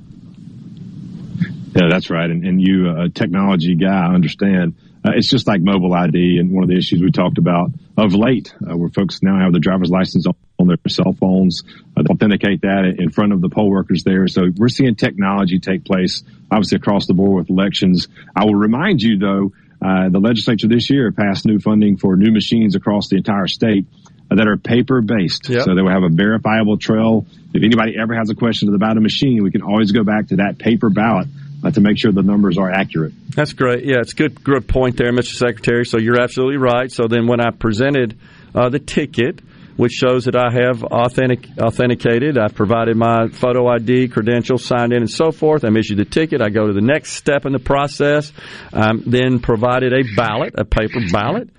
Yeah, 1.76 1.90
that's 1.90 2.10
right. 2.10 2.30
And, 2.30 2.46
and 2.46 2.62
you, 2.62 2.90
a 2.90 3.10
technology 3.10 3.76
guy, 3.76 4.08
I 4.08 4.14
understand. 4.14 4.76
Uh, 5.06 5.12
it's 5.16 5.30
just 5.30 5.46
like 5.46 5.62
mobile 5.62 5.94
ID 5.94 6.38
and 6.40 6.52
one 6.52 6.64
of 6.64 6.70
the 6.70 6.78
issues 6.78 7.02
we 7.02 7.12
talked 7.12 7.38
about 7.38 7.70
of 7.98 8.16
late, 8.16 8.56
uh, 8.68 8.76
where 8.76 8.90
folks 8.90 9.22
now 9.22 9.40
have 9.40 9.54
the 9.54 9.60
driver's 9.60 9.92
license 9.92 10.26
on, 10.26 10.36
on 10.58 10.68
their 10.68 10.78
cell 10.88 11.14
phones, 11.14 11.64
uh, 11.96 12.02
authenticate 12.10 12.62
that 12.62 12.96
in 12.98 13.10
front 13.10 13.32
of 13.32 13.42
the 13.42 13.50
poll 13.50 13.70
workers 13.70 14.04
there. 14.04 14.28
So 14.28 14.44
we're 14.56 14.70
seeing 14.70 14.96
technology 14.96 15.60
take 15.60 15.86
place, 15.86 16.24
obviously 16.50 16.78
across 16.78 17.06
the 17.06 17.14
board 17.14 17.36
with 17.36 17.50
elections. 17.50 18.08
I 18.36 18.46
will 18.46 18.56
remind 18.56 19.02
you 19.02 19.20
though, 19.20 19.52
uh, 19.86 20.10
the 20.10 20.20
legislature 20.20 20.68
this 20.68 20.90
year 20.90 21.12
passed 21.12 21.46
new 21.46 21.60
funding 21.60 21.98
for 21.98 22.16
new 22.16 22.32
machines 22.32 22.76
across 22.76 23.08
the 23.08 23.18
entire 23.18 23.48
state 23.48 23.86
uh, 24.32 24.36
that 24.36 24.48
are 24.48 24.58
paper 24.58 25.02
based. 25.02 25.48
Yep. 25.48 25.64
So 25.64 25.76
they 25.76 25.82
will 25.84 25.92
have 25.92 26.04
a 26.04 26.10
verifiable 26.10 26.78
trail. 26.78 27.28
If 27.54 27.62
anybody 27.62 27.96
ever 28.02 28.16
has 28.16 28.32
a 28.32 28.36
question 28.36 28.74
about 28.74 28.98
a 28.98 29.02
machine, 29.02 29.44
we 29.44 29.52
can 29.52 29.62
always 29.62 29.92
go 29.92 30.04
back 30.04 30.30
to 30.30 30.38
that 30.38 30.58
paper 30.58 30.90
ballot 30.90 31.28
uh, 31.64 31.70
to 31.70 31.82
make 31.82 32.00
sure 32.00 32.12
the 32.12 32.24
numbers 32.24 32.58
are 32.58 32.72
accurate. 32.72 33.14
That's 33.30 33.54
great. 33.54 33.86
Yeah, 33.86 33.98
it's 34.00 34.14
good. 34.14 34.44
Good 34.44 34.68
point 34.68 34.98
there, 34.98 35.12
Mr. 35.12 35.36
Secretary. 35.36 35.86
So 35.86 36.00
you're 36.00 36.20
absolutely 36.20 36.58
right. 36.58 36.92
So 36.92 37.08
then, 37.08 37.28
when 37.28 37.40
I 37.40 37.52
presented 37.52 38.18
uh, 38.56 38.70
the 38.70 38.80
ticket, 38.80 39.40
which 39.78 39.92
shows 39.92 40.26
that 40.26 40.36
I 40.36 40.52
have 40.52 40.84
authentic, 40.84 41.48
authenticated, 41.60 42.38
I've 42.38 42.56
provided 42.56 42.96
my 42.96 43.28
photo 43.28 43.68
ID, 43.68 44.08
credentials, 44.08 44.64
signed 44.64 44.94
in, 44.94 45.00
and 45.00 45.10
so 45.10 45.32
forth. 45.32 45.64
I'm 45.64 45.76
issued 45.76 45.98
the 45.98 46.06
ticket. 46.06 46.42
I 46.42 46.50
go 46.50 46.68
to 46.68 46.74
the 46.74 46.82
next 46.82 47.14
step 47.14 47.46
in 47.46 47.52
the 47.52 47.60
process. 47.60 48.32
I'm 48.72 49.04
then 49.06 49.40
provided 49.40 49.94
a 49.94 50.04
ballot, 50.16 50.56
a 50.58 50.66
paper 50.66 51.00
ballot. 51.12 51.50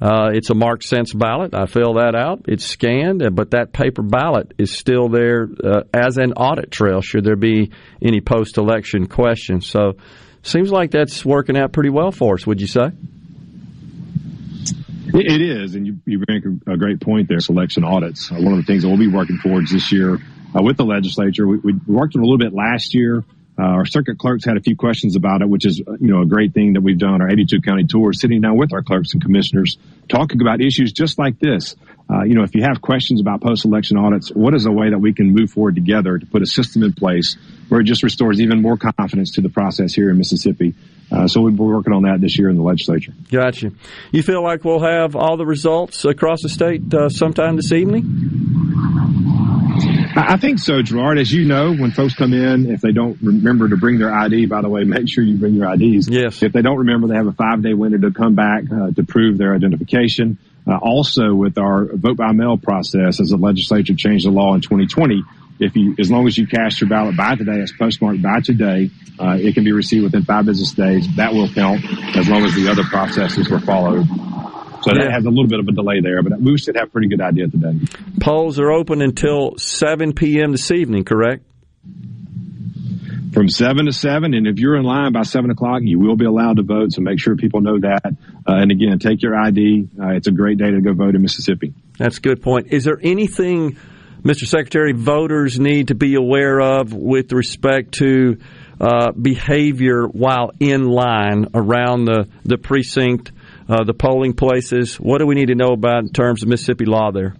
Uh, 0.00 0.28
it's 0.32 0.50
a 0.50 0.54
marked 0.54 0.84
sense 0.84 1.12
ballot. 1.12 1.54
I 1.54 1.66
fill 1.66 1.94
that 1.94 2.14
out. 2.14 2.44
It's 2.46 2.64
scanned, 2.64 3.22
but 3.34 3.52
that 3.52 3.72
paper 3.72 4.02
ballot 4.02 4.52
is 4.58 4.70
still 4.70 5.08
there 5.08 5.48
uh, 5.64 5.82
as 5.94 6.18
an 6.18 6.34
audit 6.34 6.70
trail 6.70 7.00
should 7.00 7.24
there 7.24 7.36
be 7.36 7.72
any 8.02 8.20
post 8.20 8.58
election 8.58 9.06
questions. 9.06 9.66
So, 9.66 9.94
seems 10.42 10.70
like 10.70 10.90
that's 10.90 11.24
working 11.24 11.56
out 11.56 11.72
pretty 11.72 11.90
well 11.90 12.12
for 12.12 12.34
us, 12.34 12.46
would 12.46 12.60
you 12.60 12.66
say? 12.66 12.90
It 15.14 15.40
is, 15.40 15.74
and 15.74 15.86
you, 15.86 15.98
you 16.04 16.22
make 16.28 16.44
a, 16.44 16.72
a 16.72 16.76
great 16.76 17.00
point 17.00 17.28
there. 17.28 17.40
Selection 17.40 17.84
audits. 17.84 18.30
Uh, 18.30 18.36
one 18.36 18.52
of 18.52 18.58
the 18.58 18.64
things 18.64 18.82
that 18.82 18.88
we'll 18.88 18.98
be 18.98 19.08
working 19.08 19.38
towards 19.42 19.70
this 19.70 19.92
year 19.92 20.18
uh, 20.54 20.62
with 20.62 20.76
the 20.76 20.84
legislature. 20.84 21.46
We, 21.46 21.58
we 21.58 21.72
worked 21.86 22.16
on 22.16 22.22
a 22.22 22.24
little 22.24 22.38
bit 22.38 22.52
last 22.52 22.94
year. 22.94 23.24
Uh, 23.58 23.62
our 23.62 23.86
circuit 23.86 24.18
clerks 24.18 24.44
had 24.44 24.56
a 24.56 24.60
few 24.60 24.76
questions 24.76 25.16
about 25.16 25.40
it, 25.40 25.48
which 25.48 25.64
is 25.64 25.80
uh, 25.86 25.92
you 25.92 26.08
know 26.08 26.22
a 26.22 26.26
great 26.26 26.52
thing 26.52 26.74
that 26.74 26.82
we've 26.82 26.98
done. 26.98 27.22
Our 27.22 27.30
82 27.30 27.62
county 27.62 27.84
tour, 27.84 28.12
sitting 28.12 28.40
down 28.40 28.56
with 28.56 28.72
our 28.72 28.82
clerks 28.82 29.14
and 29.14 29.22
commissioners, 29.22 29.78
talking 30.08 30.40
about 30.40 30.60
issues 30.60 30.92
just 30.92 31.18
like 31.18 31.38
this. 31.38 31.74
Uh, 32.08 32.22
you 32.24 32.34
know, 32.34 32.42
if 32.42 32.54
you 32.54 32.62
have 32.62 32.80
questions 32.80 33.20
about 33.20 33.40
post-election 33.40 33.96
audits, 33.96 34.28
what 34.28 34.54
is 34.54 34.66
a 34.66 34.70
way 34.70 34.90
that 34.90 34.98
we 34.98 35.12
can 35.12 35.32
move 35.32 35.50
forward 35.50 35.74
together 35.74 36.18
to 36.18 36.26
put 36.26 36.42
a 36.42 36.46
system 36.46 36.82
in 36.82 36.92
place 36.92 37.36
where 37.68 37.80
it 37.80 37.84
just 37.84 38.02
restores 38.02 38.40
even 38.40 38.62
more 38.62 38.76
confidence 38.76 39.32
to 39.32 39.40
the 39.40 39.48
process 39.48 39.94
here 39.94 40.10
in 40.10 40.18
Mississippi? 40.18 40.74
Uh, 41.10 41.28
so 41.28 41.40
we'll 41.40 41.52
be 41.52 41.58
working 41.58 41.92
on 41.92 42.02
that 42.02 42.20
this 42.20 42.38
year 42.38 42.48
in 42.48 42.56
the 42.56 42.62
legislature. 42.62 43.12
Gotcha. 43.30 43.70
You 44.10 44.22
feel 44.22 44.42
like 44.42 44.64
we'll 44.64 44.82
have 44.82 45.14
all 45.14 45.36
the 45.36 45.46
results 45.46 46.04
across 46.04 46.42
the 46.42 46.48
state 46.48 46.92
uh, 46.92 47.08
sometime 47.08 47.56
this 47.56 47.72
evening? 47.72 48.56
I 50.18 50.38
think 50.38 50.58
so, 50.58 50.80
Gerard. 50.80 51.18
As 51.18 51.30
you 51.30 51.44
know, 51.44 51.74
when 51.74 51.90
folks 51.90 52.14
come 52.14 52.32
in, 52.32 52.70
if 52.70 52.80
they 52.80 52.92
don't 52.92 53.18
remember 53.22 53.68
to 53.68 53.76
bring 53.76 53.98
their 53.98 54.12
ID, 54.12 54.46
by 54.46 54.62
the 54.62 54.68
way, 54.68 54.84
make 54.84 55.08
sure 55.08 55.22
you 55.22 55.36
bring 55.36 55.54
your 55.54 55.72
IDs. 55.72 56.08
Yes. 56.08 56.42
If 56.42 56.52
they 56.52 56.62
don't 56.62 56.78
remember, 56.78 57.06
they 57.06 57.16
have 57.16 57.26
a 57.26 57.32
five 57.32 57.62
day 57.62 57.74
window 57.74 57.98
to 57.98 58.12
come 58.12 58.34
back 58.34 58.64
uh, 58.72 58.90
to 58.92 59.04
prove 59.04 59.36
their 59.38 59.54
identification. 59.54 60.38
Uh, 60.66 60.78
also, 60.82 61.32
with 61.34 61.58
our 61.58 61.84
vote 61.84 62.16
by 62.16 62.32
mail 62.32 62.56
process, 62.56 63.20
as 63.20 63.28
the 63.28 63.36
legislature 63.36 63.94
changed 63.94 64.26
the 64.26 64.30
law 64.30 64.54
in 64.54 64.60
2020, 64.60 65.22
if 65.58 65.76
you, 65.76 65.94
as 65.98 66.10
long 66.10 66.26
as 66.26 66.36
you 66.36 66.46
cast 66.46 66.80
your 66.80 66.88
ballot 66.90 67.16
by 67.16 67.34
today, 67.34 67.58
it's 67.60 67.72
postmarked 67.72 68.22
by 68.22 68.40
today, 68.40 68.90
uh, 69.18 69.36
it 69.40 69.54
can 69.54 69.64
be 69.64 69.72
received 69.72 70.04
within 70.04 70.24
five 70.24 70.46
business 70.46 70.72
days. 70.72 71.06
That 71.16 71.32
will 71.32 71.48
count 71.48 71.84
as 72.16 72.28
long 72.28 72.44
as 72.44 72.54
the 72.54 72.68
other 72.68 72.84
processes 72.84 73.48
were 73.48 73.60
followed. 73.60 74.06
So 74.82 74.92
that 74.94 75.10
has 75.10 75.24
a 75.24 75.30
little 75.30 75.48
bit 75.48 75.58
of 75.58 75.66
a 75.66 75.72
delay 75.72 76.00
there, 76.00 76.22
but 76.22 76.40
we 76.40 76.56
should 76.58 76.76
have 76.76 76.88
a 76.88 76.90
pretty 76.90 77.08
good 77.08 77.20
idea 77.20 77.48
today. 77.48 77.74
Polls 78.20 78.60
are 78.60 78.70
open 78.70 79.02
until 79.02 79.56
7 79.56 80.12
p.m. 80.12 80.52
this 80.52 80.70
evening, 80.70 81.04
correct? 81.04 81.42
from 83.36 83.50
seven 83.50 83.84
to 83.84 83.92
seven. 83.92 84.32
And 84.32 84.46
if 84.46 84.58
you're 84.58 84.76
in 84.76 84.84
line 84.84 85.12
by 85.12 85.20
seven 85.20 85.50
o'clock, 85.50 85.82
you 85.82 85.98
will 85.98 86.16
be 86.16 86.24
allowed 86.24 86.56
to 86.56 86.62
vote. 86.62 86.92
So 86.92 87.02
make 87.02 87.20
sure 87.20 87.36
people 87.36 87.60
know 87.60 87.78
that. 87.80 88.06
Uh, 88.06 88.54
and 88.54 88.70
again, 88.70 88.98
take 88.98 89.20
your 89.20 89.36
ID. 89.36 89.90
Uh, 90.00 90.12
it's 90.12 90.26
a 90.26 90.30
great 90.30 90.56
day 90.56 90.70
to 90.70 90.80
go 90.80 90.94
vote 90.94 91.14
in 91.14 91.20
Mississippi. 91.20 91.74
That's 91.98 92.16
a 92.16 92.20
good 92.22 92.40
point. 92.40 92.68
Is 92.70 92.84
there 92.84 92.98
anything, 93.02 93.76
Mr. 94.26 94.44
Secretary, 94.44 94.92
voters 94.92 95.60
need 95.60 95.86
to 95.86 95.94
be 95.94 96.16
aware 96.16 96.60
of 96.60 96.92
with 96.92 97.30
respect 97.30 97.92
to 97.92 98.36
uh, 98.80 99.12
behavior 99.12 100.04
while 100.04 100.50
in 100.58 100.82
line 100.82 101.46
around 101.54 102.06
the, 102.06 102.28
the 102.44 102.58
precinct, 102.58 103.30
uh, 103.68 103.84
the 103.84 103.94
polling 103.94 104.32
places? 104.32 104.96
What 104.96 105.18
do 105.18 105.28
we 105.28 105.36
need 105.36 105.46
to 105.46 105.54
know 105.54 105.72
about 105.72 106.00
in 106.00 106.08
terms 106.08 106.42
of 106.42 106.48
Mississippi 106.48 106.86
law 106.86 107.12
there? 107.12 107.36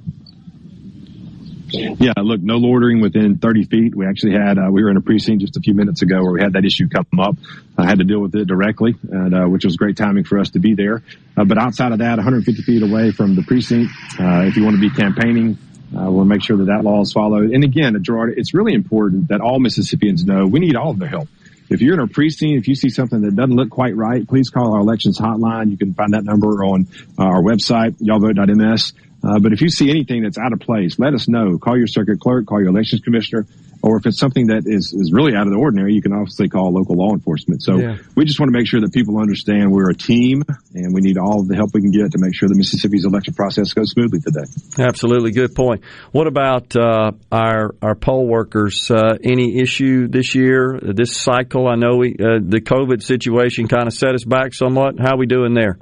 Yeah, 1.70 2.12
look, 2.18 2.40
no 2.40 2.58
loitering 2.58 3.00
within 3.00 3.38
30 3.38 3.64
feet. 3.64 3.96
We 3.96 4.06
actually 4.06 4.34
had, 4.34 4.56
uh, 4.56 4.70
we 4.70 4.84
were 4.84 4.90
in 4.90 4.96
a 4.96 5.00
precinct 5.00 5.40
just 5.40 5.56
a 5.56 5.60
few 5.60 5.74
minutes 5.74 6.02
ago 6.02 6.22
where 6.22 6.34
we 6.34 6.40
had 6.40 6.52
that 6.52 6.64
issue 6.64 6.88
come 6.88 7.18
up. 7.18 7.34
I 7.76 7.86
had 7.86 7.98
to 7.98 8.04
deal 8.04 8.20
with 8.20 8.36
it 8.36 8.46
directly, 8.46 8.94
and, 9.10 9.34
uh, 9.34 9.46
which 9.46 9.64
was 9.64 9.76
great 9.76 9.96
timing 9.96 10.22
for 10.22 10.38
us 10.38 10.50
to 10.50 10.60
be 10.60 10.74
there. 10.74 11.02
Uh, 11.36 11.44
but 11.44 11.58
outside 11.58 11.90
of 11.90 11.98
that, 11.98 12.16
150 12.18 12.62
feet 12.62 12.84
away 12.84 13.10
from 13.10 13.34
the 13.34 13.42
precinct, 13.42 13.90
uh, 14.20 14.46
if 14.46 14.56
you 14.56 14.62
want 14.62 14.76
to 14.76 14.80
be 14.80 14.90
campaigning, 14.90 15.58
uh, 15.96 16.10
we'll 16.10 16.24
make 16.24 16.42
sure 16.42 16.56
that 16.58 16.66
that 16.66 16.84
law 16.84 17.00
is 17.00 17.12
followed. 17.12 17.50
And 17.50 17.64
again, 17.64 17.96
Gerard, 18.02 18.34
it's 18.36 18.52
really 18.54 18.74
important 18.74 19.28
that 19.28 19.40
all 19.40 19.58
Mississippians 19.58 20.24
know 20.24 20.46
we 20.46 20.60
need 20.60 20.76
all 20.76 20.90
of 20.90 20.98
their 20.98 21.08
help. 21.08 21.28
If 21.68 21.80
you're 21.80 21.94
in 21.94 22.00
a 22.00 22.06
precinct, 22.06 22.58
if 22.58 22.68
you 22.68 22.74
see 22.74 22.90
something 22.90 23.22
that 23.22 23.34
doesn't 23.34 23.56
look 23.56 23.70
quite 23.70 23.96
right, 23.96 24.26
please 24.26 24.50
call 24.50 24.74
our 24.74 24.80
elections 24.80 25.18
hotline. 25.18 25.70
You 25.70 25.76
can 25.76 25.94
find 25.94 26.12
that 26.12 26.24
number 26.24 26.64
on 26.64 26.86
uh, 27.18 27.24
our 27.24 27.42
website, 27.42 28.00
y'allvote.ms. 28.00 28.92
Uh, 29.26 29.40
but 29.40 29.52
if 29.52 29.60
you 29.60 29.68
see 29.68 29.90
anything 29.90 30.22
that's 30.22 30.38
out 30.38 30.52
of 30.52 30.60
place, 30.60 30.98
let 30.98 31.12
us 31.14 31.26
know. 31.28 31.58
Call 31.58 31.76
your 31.76 31.88
circuit 31.88 32.20
clerk, 32.20 32.46
call 32.46 32.60
your 32.60 32.68
elections 32.68 33.00
commissioner, 33.00 33.44
or 33.82 33.96
if 33.98 34.06
it's 34.06 34.18
something 34.18 34.46
that 34.48 34.62
is, 34.66 34.92
is 34.92 35.10
really 35.12 35.34
out 35.34 35.46
of 35.46 35.52
the 35.52 35.58
ordinary, 35.58 35.94
you 35.94 36.02
can 36.02 36.12
obviously 36.12 36.48
call 36.48 36.72
local 36.72 36.96
law 36.96 37.12
enforcement. 37.12 37.62
So 37.62 37.78
Yeah. 37.78 37.96
we 38.14 38.24
just 38.24 38.38
want 38.38 38.52
to 38.52 38.56
make 38.56 38.68
sure 38.68 38.80
that 38.80 38.92
people 38.92 39.18
understand 39.18 39.72
we're 39.72 39.90
a 39.90 39.94
team 39.94 40.42
and 40.74 40.94
we 40.94 41.00
need 41.00 41.18
all 41.18 41.42
the 41.44 41.56
help 41.56 41.70
we 41.74 41.80
can 41.80 41.90
get 41.90 42.12
to 42.12 42.18
make 42.18 42.34
sure 42.34 42.48
the 42.48 42.54
Mississippi's 42.54 43.04
election 43.04 43.34
process 43.34 43.72
goes 43.72 43.90
smoothly 43.90 44.20
today. 44.20 44.46
Absolutely, 44.78 45.32
good 45.32 45.54
point. 45.54 45.82
What 46.12 46.26
about 46.28 46.76
uh, 46.76 47.12
our 47.32 47.74
our 47.82 47.94
poll 47.94 48.26
workers? 48.26 48.90
Uh, 48.90 49.18
any 49.22 49.58
issue 49.58 50.08
this 50.08 50.34
year, 50.34 50.78
this 50.82 51.16
cycle? 51.16 51.68
I 51.68 51.74
know 51.74 51.96
we 51.96 52.12
uh, 52.12 52.38
the 52.42 52.60
COVID 52.60 53.02
situation 53.02 53.66
kind 53.68 53.86
of 53.86 53.92
set 53.92 54.14
us 54.14 54.24
back 54.24 54.54
somewhat. 54.54 54.98
How 54.98 55.14
are 55.14 55.18
we 55.18 55.26
doing 55.26 55.54
there? 55.54 55.78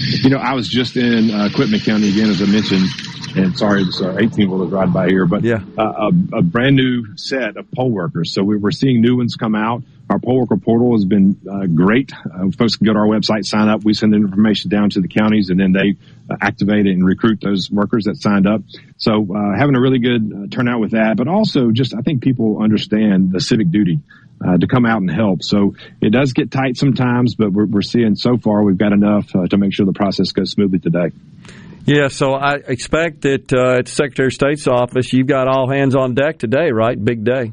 You 0.00 0.30
know, 0.30 0.38
I 0.38 0.54
was 0.54 0.68
just 0.68 0.96
in 0.96 1.30
uh, 1.30 1.48
Quitman 1.54 1.80
County 1.80 2.08
again, 2.10 2.28
as 2.28 2.42
I 2.42 2.46
mentioned, 2.46 2.86
and 3.36 3.56
sorry, 3.56 3.82
it's 3.82 4.00
uh, 4.00 4.16
18 4.18 4.50
wheelers 4.50 4.70
ride 4.70 4.92
by 4.92 5.08
here, 5.08 5.26
but 5.26 5.42
Yeah. 5.42 5.60
uh, 5.78 6.10
a, 6.32 6.38
a 6.38 6.42
brand 6.42 6.76
new 6.76 7.16
set 7.16 7.56
of 7.56 7.70
poll 7.72 7.90
workers. 7.90 8.32
So 8.34 8.42
we, 8.42 8.56
we're 8.56 8.70
seeing 8.72 9.00
new 9.00 9.16
ones 9.16 9.36
come 9.36 9.54
out. 9.54 9.82
Our 10.10 10.18
poll 10.18 10.40
worker 10.40 10.56
portal 10.56 10.92
has 10.92 11.04
been 11.04 11.36
uh, 11.50 11.66
great. 11.66 12.12
Uh, 12.12 12.50
folks 12.56 12.76
can 12.76 12.86
go 12.86 12.92
to 12.92 12.98
our 12.98 13.06
website, 13.06 13.44
sign 13.44 13.68
up. 13.68 13.84
We 13.84 13.92
send 13.94 14.14
information 14.14 14.70
down 14.70 14.90
to 14.90 15.00
the 15.00 15.08
counties, 15.08 15.50
and 15.50 15.58
then 15.58 15.72
they 15.72 15.96
uh, 16.30 16.36
activate 16.40 16.86
and 16.86 17.04
recruit 17.04 17.40
those 17.42 17.70
workers 17.70 18.04
that 18.04 18.16
signed 18.16 18.46
up. 18.46 18.62
So 18.98 19.26
uh, 19.34 19.58
having 19.58 19.74
a 19.76 19.80
really 19.80 19.98
good 19.98 20.32
uh, 20.32 20.46
turnout 20.50 20.80
with 20.80 20.92
that, 20.92 21.16
but 21.16 21.26
also 21.26 21.70
just 21.72 21.94
I 21.94 22.02
think 22.02 22.22
people 22.22 22.62
understand 22.62 23.32
the 23.32 23.40
civic 23.40 23.70
duty 23.70 24.00
uh, 24.44 24.56
to 24.58 24.66
come 24.66 24.86
out 24.86 25.00
and 25.00 25.10
help. 25.10 25.42
So 25.42 25.74
it 26.00 26.10
does 26.10 26.32
get 26.32 26.50
tight 26.50 26.76
sometimes, 26.76 27.34
but 27.34 27.52
we're, 27.52 27.66
we're 27.66 27.82
seeing 27.82 28.16
so 28.16 28.36
far 28.36 28.62
we've 28.62 28.78
got 28.78 28.92
enough 28.92 29.34
uh, 29.34 29.46
to 29.46 29.56
make 29.58 29.72
sure 29.72 29.86
the 29.86 29.92
process 29.92 30.32
goes 30.32 30.50
smoothly 30.50 30.78
today. 30.78 31.10
Yeah, 31.86 32.08
so 32.08 32.32
I 32.34 32.54
expect 32.54 33.22
that 33.22 33.52
uh, 33.52 33.78
at 33.78 33.86
the 33.86 33.92
Secretary 33.92 34.26
of 34.26 34.32
State's 34.32 34.66
office, 34.66 35.12
you've 35.12 35.28
got 35.28 35.46
all 35.46 35.70
hands 35.70 35.94
on 35.94 36.14
deck 36.14 36.38
today, 36.38 36.72
right? 36.72 37.02
Big 37.02 37.22
day. 37.24 37.52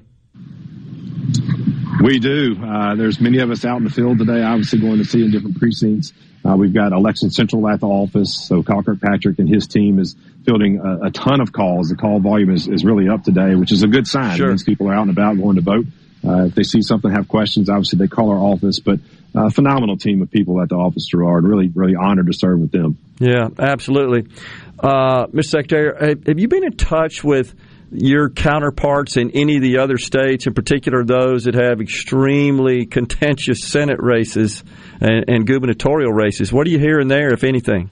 We 2.03 2.19
do. 2.19 2.57
Uh, 2.61 2.95
there's 2.95 3.21
many 3.21 3.37
of 3.39 3.51
us 3.51 3.63
out 3.63 3.77
in 3.77 3.83
the 3.83 3.91
field 3.91 4.17
today, 4.17 4.41
obviously 4.41 4.79
going 4.79 4.97
to 4.97 5.05
see 5.05 5.23
in 5.23 5.31
different 5.31 5.57
precincts. 5.57 6.11
Uh, 6.43 6.55
we've 6.57 6.73
got 6.73 6.91
Election 6.91 7.29
Central 7.29 7.65
at 7.69 7.79
the 7.79 7.87
office, 7.87 8.47
so 8.47 8.63
Kyle 8.63 8.83
Kirkpatrick 8.83 9.39
and 9.39 9.47
his 9.47 9.67
team 9.67 9.99
is 9.99 10.15
fielding 10.45 10.79
a, 10.79 11.07
a, 11.07 11.11
ton 11.11 11.39
of 11.39 11.53
calls. 11.53 11.87
The 11.87 11.95
call 11.95 12.19
volume 12.19 12.49
is, 12.49 12.67
is 12.67 12.83
really 12.83 13.07
up 13.07 13.23
today, 13.23 13.55
which 13.55 13.71
is 13.71 13.83
a 13.83 13.87
good 13.87 14.07
sign. 14.07 14.35
Sure. 14.35 14.47
It 14.47 14.49
means 14.49 14.63
people 14.63 14.89
are 14.89 14.93
out 14.93 15.03
and 15.03 15.11
about 15.11 15.37
going 15.37 15.55
to 15.55 15.61
vote. 15.61 15.85
Uh, 16.25 16.45
if 16.45 16.55
they 16.55 16.63
see 16.63 16.81
something, 16.81 17.11
have 17.11 17.27
questions, 17.27 17.69
obviously 17.69 17.99
they 17.99 18.07
call 18.07 18.31
our 18.31 18.37
office. 18.37 18.79
But 18.79 18.99
a 19.35 19.49
phenomenal 19.49 19.97
team 19.97 20.21
of 20.21 20.31
people 20.31 20.61
at 20.61 20.69
the 20.69 20.75
office, 20.75 21.05
Gerard. 21.07 21.43
Really, 21.43 21.69
really 21.73 21.95
honored 21.95 22.27
to 22.27 22.33
serve 22.33 22.59
with 22.59 22.71
them. 22.71 22.97
Yeah, 23.19 23.49
absolutely. 23.57 24.31
Uh, 24.79 25.27
Mr. 25.27 25.43
Secretary, 25.45 26.17
have 26.25 26.39
you 26.39 26.47
been 26.47 26.63
in 26.63 26.77
touch 26.77 27.23
with 27.23 27.53
your 27.91 28.29
counterparts 28.29 29.17
in 29.17 29.31
any 29.31 29.57
of 29.57 29.61
the 29.61 29.77
other 29.77 29.97
states, 29.97 30.47
in 30.47 30.53
particular 30.53 31.03
those 31.03 31.43
that 31.43 31.53
have 31.53 31.79
extremely 31.79 32.85
contentious 32.85 33.59
Senate 33.63 34.01
races 34.01 34.63
and, 34.99 35.25
and 35.27 35.47
gubernatorial 35.47 36.11
races? 36.11 36.51
What 36.51 36.67
are 36.67 36.71
you 36.71 36.79
hearing 36.79 37.07
there, 37.07 37.33
if 37.33 37.43
anything? 37.43 37.91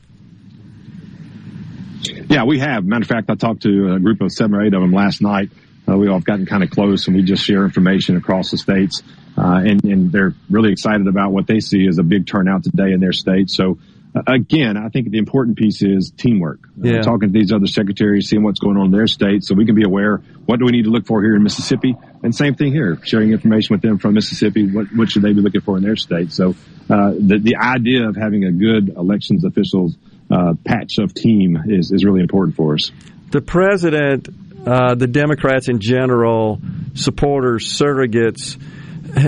Yeah, 2.30 2.46
we 2.46 2.60
have. 2.60 2.84
Matter 2.84 3.04
of 3.04 3.08
fact, 3.08 3.30
I 3.30 3.36
talked 3.36 3.64
to 3.64 3.94
a 3.94 4.00
group 4.00 4.22
of 4.22 4.32
seven 4.32 4.56
or 4.56 4.66
eight 4.66 4.74
of 4.74 4.82
them 4.82 4.92
last 4.92 5.22
night. 5.22 5.52
Uh, 5.92 5.98
we 5.98 6.08
all 6.08 6.16
have 6.16 6.24
gotten 6.24 6.46
kind 6.46 6.64
of 6.64 6.70
close 6.70 7.08
and 7.08 7.16
we 7.16 7.24
just 7.24 7.44
share 7.44 7.66
information 7.66 8.16
across 8.16 8.52
the 8.52 8.58
states. 8.58 9.04
Uh, 9.38 9.62
and, 9.66 9.84
and, 9.86 10.12
they're 10.12 10.34
really 10.50 10.72
excited 10.72 11.08
about 11.08 11.32
what 11.32 11.48
they 11.48 11.60
see 11.60 11.88
as 11.88 11.98
a 11.98 12.04
big 12.04 12.28
turnout 12.28 12.64
today 12.64 12.92
in 12.92 13.00
their 13.00 13.14
state. 13.14 13.50
So, 13.50 13.80
uh, 14.14 14.22
again, 14.28 14.76
I 14.76 14.90
think 14.90 15.10
the 15.10 15.18
important 15.18 15.58
piece 15.58 15.82
is 15.82 16.12
teamwork. 16.12 16.60
Uh, 16.78 16.90
yeah. 16.90 17.02
talking 17.02 17.32
to 17.32 17.34
these 17.34 17.54
other 17.54 17.66
secretaries, 17.66 18.28
seeing 18.28 18.44
what's 18.44 18.60
going 18.60 18.76
on 18.76 18.88
in 18.88 18.92
their 18.92 19.08
state 19.08 19.46
so 19.46 19.56
we 19.56 19.66
can 19.66 19.74
be 19.74 19.84
aware 19.84 20.18
what 20.46 20.60
do 20.60 20.66
we 20.66 20.72
need 20.72 20.84
to 20.84 20.90
look 20.90 21.06
for 21.06 21.22
here 21.22 21.36
in 21.36 21.44
Mississippi. 21.44 21.96
And 22.22 22.36
same 22.36 22.56
thing 22.56 22.74
here, 22.74 23.00
sharing 23.06 23.32
information 23.32 23.74
with 23.74 23.82
them 23.82 24.00
from 24.00 24.16
Mississippi. 24.16 24.70
What, 24.70 24.88
what 24.94 25.10
should 25.10 25.22
they 25.22 25.32
be 25.32 25.42
looking 25.42 25.62
for 25.62 25.78
in 25.78 25.84
their 25.84 25.96
state? 25.96 26.34
So, 26.34 26.56
uh, 26.90 27.12
the, 27.18 27.40
the 27.42 27.56
idea 27.56 28.10
of 28.10 28.18
having 28.18 28.44
a 28.44 28.52
good 28.52 28.90
elections 28.90 29.46
officials 29.46 29.96
uh, 30.30 30.56
patch 30.66 30.98
of 30.98 31.14
team 31.14 31.58
is, 31.68 31.92
is 31.92 32.04
really 32.04 32.22
important 32.22 32.58
for 32.58 32.74
us. 32.74 32.92
The 33.32 33.42
president 33.42 34.28
uh, 34.66 34.96
the 34.96 35.08
Democrats 35.08 35.70
in 35.70 35.80
general, 35.80 36.60
supporters, 36.94 37.68
surrogates, 37.68 38.60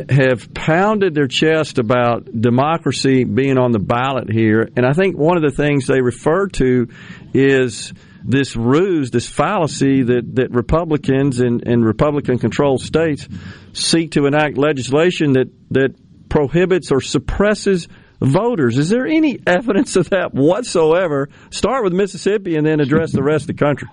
have 0.10 0.54
pounded 0.54 1.14
their 1.14 1.28
chest 1.28 1.78
about 1.78 2.26
democracy 2.40 3.24
being 3.26 3.58
on 3.58 3.72
the 3.72 3.80
ballot 3.80 4.32
here. 4.32 4.70
And 4.78 4.86
I 4.86 4.94
think 4.94 5.18
one 5.18 5.36
of 5.36 5.44
the 5.44 5.52
things 5.52 5.88
they 5.88 6.02
refer 6.02 6.48
to 6.48 6.88
is 7.34 7.94
this 8.24 8.56
ruse, 8.56 9.12
this 9.12 9.28
fallacy 9.28 10.04
that, 10.04 10.36
that 10.36 10.52
Republicans 10.52 11.42
and, 11.42 11.68
and 11.68 11.86
Republican 11.86 12.40
controlled 12.40 12.82
states 12.82 13.28
seek 13.74 14.12
to 14.12 14.26
enact 14.26 14.58
legislation 14.58 15.34
that, 15.34 15.52
that 15.72 15.96
prohibits 16.30 16.92
or 16.92 17.02
suppresses 17.02 17.88
voters. 18.22 18.78
Is 18.78 18.90
there 18.90 19.06
any 19.06 19.40
evidence 19.48 19.96
of 19.98 20.12
that 20.12 20.34
whatsoever? 20.34 21.30
Start 21.50 21.84
with 21.84 21.94
Mississippi 21.94 22.56
and 22.56 22.66
then 22.66 22.80
address 22.80 23.12
the 23.12 23.24
rest 23.24 23.44
of 23.44 23.48
the 23.48 23.66
country. 23.66 23.90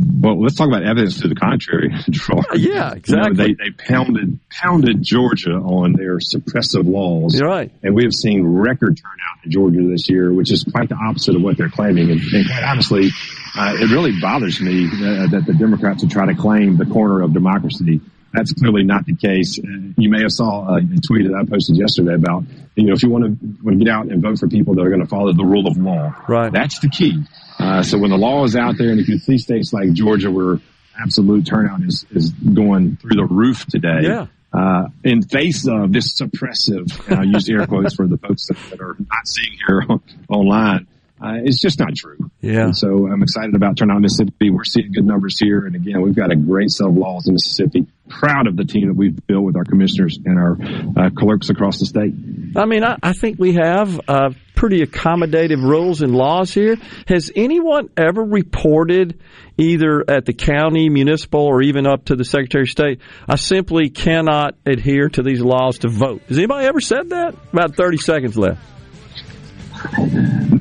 Well, 0.00 0.40
let's 0.40 0.54
talk 0.54 0.68
about 0.68 0.82
evidence 0.82 1.20
to 1.20 1.28
the 1.28 1.34
contrary. 1.34 1.90
yeah, 2.54 2.92
exactly. 2.94 3.10
You 3.10 3.16
know, 3.16 3.34
they, 3.34 3.52
they 3.54 3.70
pounded 3.70 4.38
pounded 4.50 5.02
Georgia 5.02 5.52
on 5.52 5.92
their 5.92 6.18
suppressive 6.18 6.86
laws. 6.86 7.38
You're 7.38 7.48
right. 7.48 7.70
And 7.82 7.94
we 7.94 8.04
have 8.04 8.14
seen 8.14 8.44
record 8.44 8.96
turnout 8.96 9.44
in 9.44 9.50
Georgia 9.50 9.82
this 9.82 10.08
year, 10.08 10.32
which 10.32 10.52
is 10.52 10.64
quite 10.64 10.88
the 10.88 10.96
opposite 10.96 11.36
of 11.36 11.42
what 11.42 11.56
they're 11.56 11.68
claiming. 11.68 12.10
And, 12.10 12.20
and 12.20 12.46
quite 12.46 12.64
honestly, 12.64 13.10
uh, 13.56 13.76
it 13.78 13.90
really 13.90 14.18
bothers 14.20 14.60
me 14.60 14.86
uh, 14.86 15.26
that 15.28 15.44
the 15.46 15.54
Democrats 15.54 16.02
are 16.04 16.08
trying 16.08 16.28
to 16.28 16.40
claim 16.40 16.76
the 16.76 16.86
corner 16.86 17.22
of 17.22 17.32
democracy. 17.32 18.00
That's 18.32 18.52
clearly 18.52 18.84
not 18.84 19.06
the 19.06 19.16
case. 19.16 19.58
You 19.58 20.08
may 20.08 20.22
have 20.22 20.30
saw 20.30 20.76
a 20.76 20.80
tweet 20.80 21.26
that 21.28 21.34
I 21.34 21.44
posted 21.48 21.76
yesterday 21.76 22.14
about, 22.14 22.44
you 22.76 22.84
know, 22.84 22.92
if 22.92 23.02
you 23.02 23.10
want 23.10 23.24
to, 23.24 23.64
want 23.64 23.78
to 23.78 23.84
get 23.84 23.92
out 23.92 24.06
and 24.06 24.22
vote 24.22 24.38
for 24.38 24.48
people 24.48 24.74
that 24.74 24.82
are 24.82 24.88
going 24.88 25.00
to 25.00 25.08
follow 25.08 25.32
the 25.32 25.44
rule 25.44 25.66
of 25.66 25.76
law. 25.76 26.14
Right. 26.28 26.52
That's 26.52 26.78
the 26.78 26.88
key. 26.88 27.22
Uh, 27.58 27.82
so 27.82 27.98
when 27.98 28.10
the 28.10 28.16
law 28.16 28.44
is 28.44 28.56
out 28.56 28.76
there, 28.78 28.90
and 28.90 29.00
if 29.00 29.08
you 29.08 29.18
see 29.18 29.38
states 29.38 29.72
like 29.72 29.92
Georgia 29.92 30.30
where 30.30 30.60
absolute 31.00 31.46
turnout 31.46 31.82
is, 31.82 32.06
is 32.10 32.30
going 32.30 32.96
through 32.96 33.16
the 33.16 33.26
roof 33.26 33.66
today, 33.66 34.02
yeah. 34.02 34.26
uh, 34.52 34.88
in 35.02 35.22
face 35.22 35.66
of 35.66 35.92
this 35.92 36.18
suppressive, 36.18 37.08
and 37.08 37.18
I'll 37.18 37.26
use 37.26 37.48
air 37.48 37.66
quotes 37.66 37.94
for 37.94 38.06
the 38.06 38.16
folks 38.16 38.46
that 38.46 38.80
are 38.80 38.96
not 38.98 39.26
seeing 39.26 39.58
here 39.66 39.84
online, 40.28 40.86
uh, 41.22 41.36
it's 41.44 41.60
just 41.60 41.78
not 41.78 41.94
true. 41.94 42.30
Yeah. 42.40 42.64
And 42.64 42.76
so 42.76 43.06
I'm 43.06 43.22
excited 43.22 43.54
about 43.54 43.76
turnout 43.76 43.96
in 43.96 44.02
Mississippi. 44.02 44.50
We're 44.50 44.64
seeing 44.64 44.92
good 44.92 45.04
numbers 45.04 45.38
here. 45.38 45.66
And 45.66 45.76
again, 45.76 46.00
we've 46.00 46.16
got 46.16 46.32
a 46.32 46.36
great 46.36 46.70
set 46.70 46.88
of 46.88 46.96
laws 46.96 47.28
in 47.28 47.34
Mississippi. 47.34 47.86
Proud 48.10 48.46
of 48.46 48.56
the 48.56 48.64
team 48.64 48.88
that 48.88 48.96
we've 48.96 49.16
built 49.26 49.44
with 49.44 49.56
our 49.56 49.64
commissioners 49.64 50.18
and 50.24 50.38
our 50.38 50.56
uh, 50.96 51.10
clerks 51.10 51.48
across 51.48 51.78
the 51.78 51.86
state. 51.86 52.12
I 52.56 52.66
mean, 52.66 52.84
I, 52.84 52.96
I 53.02 53.12
think 53.12 53.38
we 53.38 53.54
have 53.54 54.00
uh, 54.08 54.30
pretty 54.54 54.84
accommodative 54.84 55.62
rules 55.62 56.02
and 56.02 56.14
laws 56.14 56.52
here. 56.52 56.76
Has 57.06 57.30
anyone 57.34 57.88
ever 57.96 58.22
reported, 58.22 59.20
either 59.56 60.04
at 60.06 60.26
the 60.26 60.34
county, 60.34 60.88
municipal, 60.88 61.40
or 61.40 61.62
even 61.62 61.86
up 61.86 62.06
to 62.06 62.16
the 62.16 62.24
Secretary 62.24 62.64
of 62.64 62.68
State, 62.68 63.00
I 63.28 63.36
simply 63.36 63.88
cannot 63.88 64.56
adhere 64.66 65.08
to 65.10 65.22
these 65.22 65.40
laws 65.40 65.78
to 65.78 65.88
vote? 65.88 66.22
Has 66.28 66.36
anybody 66.36 66.66
ever 66.66 66.80
said 66.80 67.10
that? 67.10 67.36
About 67.52 67.76
30 67.76 67.96
seconds 67.98 68.36
left. 68.36 68.60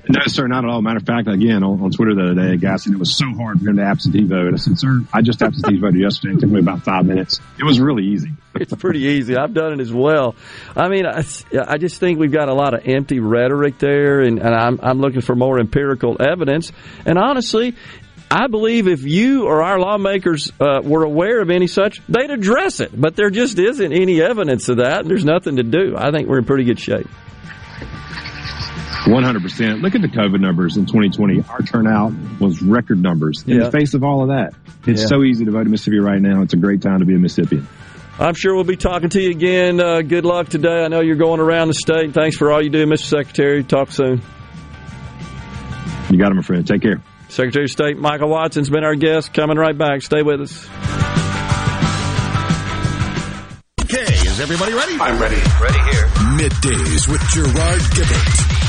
No, 0.08 0.22
sir, 0.28 0.48
not 0.48 0.64
at 0.64 0.70
all. 0.70 0.82
Matter 0.82 0.98
of 0.98 1.06
fact, 1.06 1.28
again, 1.28 1.64
on, 1.64 1.82
on 1.82 1.92
Twitter 1.92 2.16
the 2.16 2.32
other 2.32 2.36
day, 2.36 2.54
a 2.54 2.58
guy 2.58 2.76
said 2.78 2.94
it 2.94 3.00
was 3.00 3.16
so 3.18 3.26
hard 3.34 3.60
for 3.60 3.70
him 3.70 3.78
to 3.78 3.84
absentee 3.84 4.24
vote. 4.24 4.54
I 4.54 4.58
said, 4.58 4.80
sir, 4.80 5.02
I 5.12 5.22
just 5.22 5.42
absentee 5.42 5.78
voted 5.78 6.00
yesterday. 6.00 6.36
It 6.36 6.40
took 6.42 6.50
me 6.50 6.60
about 6.60 6.84
five 6.84 7.06
minutes. 7.06 7.40
It 7.58 7.64
was 7.64 7.80
really 7.80 8.06
easy. 8.06 8.32
it's 8.56 8.74
pretty 8.76 9.02
easy. 9.02 9.36
I've 9.36 9.54
done 9.54 9.74
it 9.74 9.80
as 9.80 9.92
well. 9.92 10.36
I 10.76 10.90
mean, 10.90 11.06
I, 11.06 11.24
I 11.68 11.78
just 11.78 12.00
think 12.00 12.20
we've 12.20 12.32
got 12.32 12.50
a 12.50 12.54
lot 12.54 12.74
of 12.74 12.88
empty 12.88 13.20
rhetoric 13.20 13.80
there, 13.80 14.22
and, 14.22 14.40
and 14.40 14.56
I'm, 14.56 14.80
I'm 14.82 15.00
looking 15.00 15.22
for 15.22 15.36
more 15.36 15.60
empirical 15.60 16.18
evidence. 16.20 16.72
And 17.06 17.18
honestly, 17.18 17.76
I 18.32 18.48
believe 18.48 18.88
if 18.88 19.04
you 19.04 19.48
or 19.48 19.64
our 19.64 19.80
lawmakers 19.80 20.52
uh, 20.60 20.82
were 20.84 21.04
aware 21.04 21.42
of 21.42 21.50
any 21.50 21.68
such, 21.68 22.02
they'd 22.08 22.30
address 22.30 22.80
it. 22.80 22.92
But 23.00 23.16
there 23.16 23.32
just 23.32 23.58
isn't 23.58 23.92
any 23.94 24.22
evidence 24.22 24.70
of 24.70 24.78
that, 24.78 25.02
and 25.02 25.10
there's 25.10 25.26
nothing 25.26 25.56
to 25.56 25.64
do. 25.64 25.96
I 25.98 26.12
think 26.12 26.28
we're 26.28 26.40
in 26.40 26.46
pretty 26.46 26.64
good 26.64 26.80
shape. 26.80 27.08
100%. 29.10 29.82
Look 29.82 29.96
at 29.96 30.02
the 30.02 30.08
COVID 30.08 30.40
numbers 30.40 30.78
in 30.78 30.86
2020. 30.86 31.44
Our 31.50 31.60
turnout 31.62 32.14
was 32.40 32.62
record 32.62 33.02
numbers 33.02 33.44
in 33.48 33.58
Yeah. 33.58 33.66
the 33.66 33.72
face 33.72 33.94
of 33.94 34.04
all 34.04 34.22
of 34.22 34.30
that. 34.30 34.54
It's 34.86 35.02
Yeah. 35.02 35.08
so 35.08 35.24
easy 35.24 35.46
to 35.46 35.52
vote 35.52 35.62
in 35.66 35.72
Mississippi 35.72 36.00
right 36.00 36.22
now. 36.22 36.42
It's 36.42 36.54
a 36.54 36.58
great 36.58 36.82
time 36.82 37.00
to 37.00 37.06
be 37.06 37.16
a 37.16 37.18
Mississippian. 37.20 37.68
I'm 38.20 38.34
sure 38.36 38.54
we'll 38.54 38.66
be 38.66 38.76
talking 38.76 39.10
to 39.10 39.22
you 39.22 39.32
again. 39.32 39.80
Uh, 39.80 40.02
good 40.02 40.26
luck 40.26 40.50
today. 40.50 40.84
I 40.84 40.88
know 40.90 41.00
you're 41.00 41.16
going 41.16 41.40
around 41.40 41.70
the 41.70 41.74
state. 41.74 42.14
Thanks 42.14 42.36
for 42.38 42.52
all 42.52 42.62
you 42.62 42.70
do, 42.70 42.86
Mr. 42.86 43.06
Secretary. 43.06 43.64
Talk 43.64 43.92
soon. 43.92 44.22
You 46.10 46.18
got 46.18 46.32
it, 46.32 46.36
my 46.36 46.42
friend. 46.42 46.68
Take 46.68 46.82
care. 46.82 47.02
Secretary 47.30 47.66
of 47.66 47.72
State 47.72 47.98
Michael 47.98 48.30
Watson's 48.30 48.70
been 48.70 48.84
our 48.84 48.96
guest. 48.96 49.34
Coming 49.34 49.58
right 49.58 49.78
back. 49.78 50.02
Stay 50.02 50.22
with 50.24 50.42
us. 50.42 50.68
Okay, 53.82 54.14
is 54.14 54.40
everybody 54.42 54.74
ready? 54.74 54.94
I'm 55.00 55.20
ready. 55.20 55.36
Ready 55.62 55.80
here. 55.92 56.08
Middays 56.38 57.08
with 57.08 57.22
Gerard 57.30 57.80
Gibert 57.94 58.69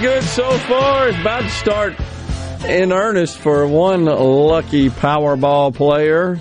Good 0.00 0.22
so 0.24 0.58
far. 0.58 1.08
It's 1.08 1.18
about 1.20 1.42
to 1.42 1.50
start 1.50 1.94
in 2.64 2.92
earnest 2.92 3.38
for 3.38 3.66
one 3.66 4.04
lucky 4.04 4.90
Powerball 4.90 5.74
player. 5.74 6.40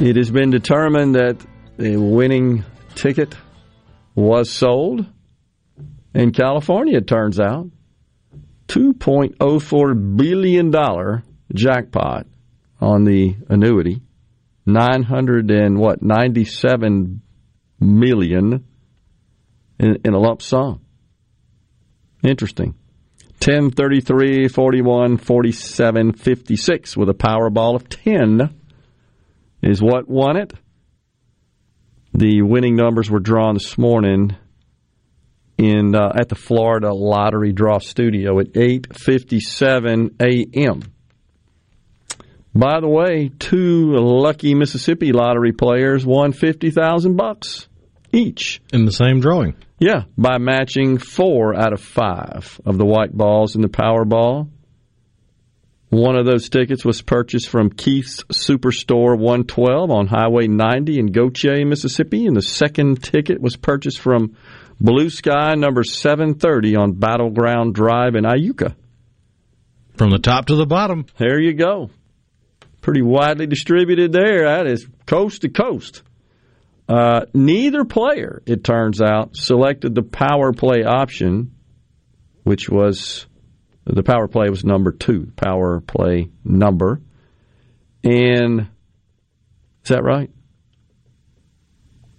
It 0.00 0.16
has 0.16 0.30
been 0.30 0.50
determined 0.50 1.14
that 1.16 1.44
the 1.76 1.96
winning 1.96 2.64
ticket 2.94 3.34
was 4.14 4.50
sold 4.50 5.06
in 6.14 6.32
California, 6.32 6.98
it 6.98 7.06
turns 7.06 7.38
out. 7.38 7.68
$2.04 8.68 10.16
billion 10.16 11.22
jackpot 11.52 12.26
on 12.80 13.04
the 13.04 13.36
annuity. 13.48 14.00
900 14.66 15.50
and 15.50 15.78
what, 15.78 16.02
97 16.02 17.22
million 17.80 18.64
in, 19.78 19.98
in 20.04 20.14
a 20.14 20.18
lump 20.18 20.42
sum. 20.42 20.80
Interesting. 22.22 22.74
10, 23.40 23.70
33, 23.70 24.48
41, 24.48 25.16
47, 25.16 26.12
56 26.12 26.96
with 26.96 27.08
a 27.08 27.14
Powerball 27.14 27.74
of 27.74 27.88
10 27.88 28.54
is 29.62 29.80
what 29.80 30.08
won 30.08 30.36
it. 30.36 30.52
The 32.12 32.42
winning 32.42 32.76
numbers 32.76 33.10
were 33.10 33.20
drawn 33.20 33.54
this 33.54 33.78
morning 33.78 34.36
in 35.56 35.94
uh, 35.94 36.12
at 36.18 36.28
the 36.28 36.34
Florida 36.34 36.92
Lottery 36.92 37.52
Draw 37.52 37.78
Studio 37.78 38.40
at 38.40 38.52
8:57 38.52 40.20
a.m. 40.20 40.82
By 42.52 42.80
the 42.80 42.88
way, 42.88 43.30
two 43.38 43.92
lucky 43.96 44.54
Mississippi 44.54 45.12
lottery 45.12 45.52
players 45.52 46.04
won 46.04 46.32
50,000 46.32 47.16
bucks 47.16 47.68
each 48.12 48.60
in 48.72 48.84
the 48.84 48.92
same 48.92 49.20
drawing. 49.20 49.54
Yeah, 49.78 50.04
by 50.18 50.38
matching 50.38 50.98
4 50.98 51.54
out 51.54 51.72
of 51.72 51.80
5 51.80 52.60
of 52.66 52.76
the 52.76 52.84
white 52.84 53.16
balls 53.16 53.56
in 53.56 53.62
the 53.62 53.68
Powerball. 53.68 54.48
One 55.88 56.16
of 56.16 56.24
those 56.24 56.48
tickets 56.48 56.84
was 56.84 57.02
purchased 57.02 57.48
from 57.48 57.70
Keith's 57.70 58.22
Superstore 58.24 59.18
112 59.18 59.90
on 59.90 60.06
Highway 60.06 60.46
90 60.46 61.00
in 61.00 61.06
Gautier, 61.10 61.66
Mississippi, 61.66 62.26
and 62.26 62.36
the 62.36 62.42
second 62.42 63.02
ticket 63.02 63.40
was 63.40 63.56
purchased 63.56 63.98
from 63.98 64.36
Blue 64.80 65.10
Sky 65.10 65.54
number 65.56 65.82
730 65.82 66.76
on 66.76 66.92
Battleground 66.92 67.74
Drive 67.74 68.14
in 68.14 68.24
Iuka. 68.24 68.76
From 69.96 70.10
the 70.10 70.20
top 70.20 70.46
to 70.46 70.54
the 70.54 70.64
bottom. 70.64 71.06
There 71.18 71.40
you 71.40 71.54
go. 71.54 71.90
Pretty 72.80 73.02
widely 73.02 73.46
distributed 73.46 74.12
there. 74.12 74.44
That 74.44 74.66
is 74.66 74.86
coast 75.06 75.42
to 75.42 75.48
coast. 75.48 76.02
Uh, 76.90 77.24
neither 77.32 77.84
player, 77.84 78.42
it 78.46 78.64
turns 78.64 79.00
out, 79.00 79.36
selected 79.36 79.94
the 79.94 80.02
power 80.02 80.52
play 80.52 80.82
option, 80.82 81.52
which 82.42 82.68
was 82.68 83.28
the 83.84 84.02
power 84.02 84.26
play 84.26 84.50
was 84.50 84.64
number 84.64 84.90
two, 84.90 85.30
power 85.36 85.80
play 85.80 86.30
number. 86.44 87.00
And 88.02 88.62
is 89.84 89.88
that 89.90 90.02
right? 90.02 90.30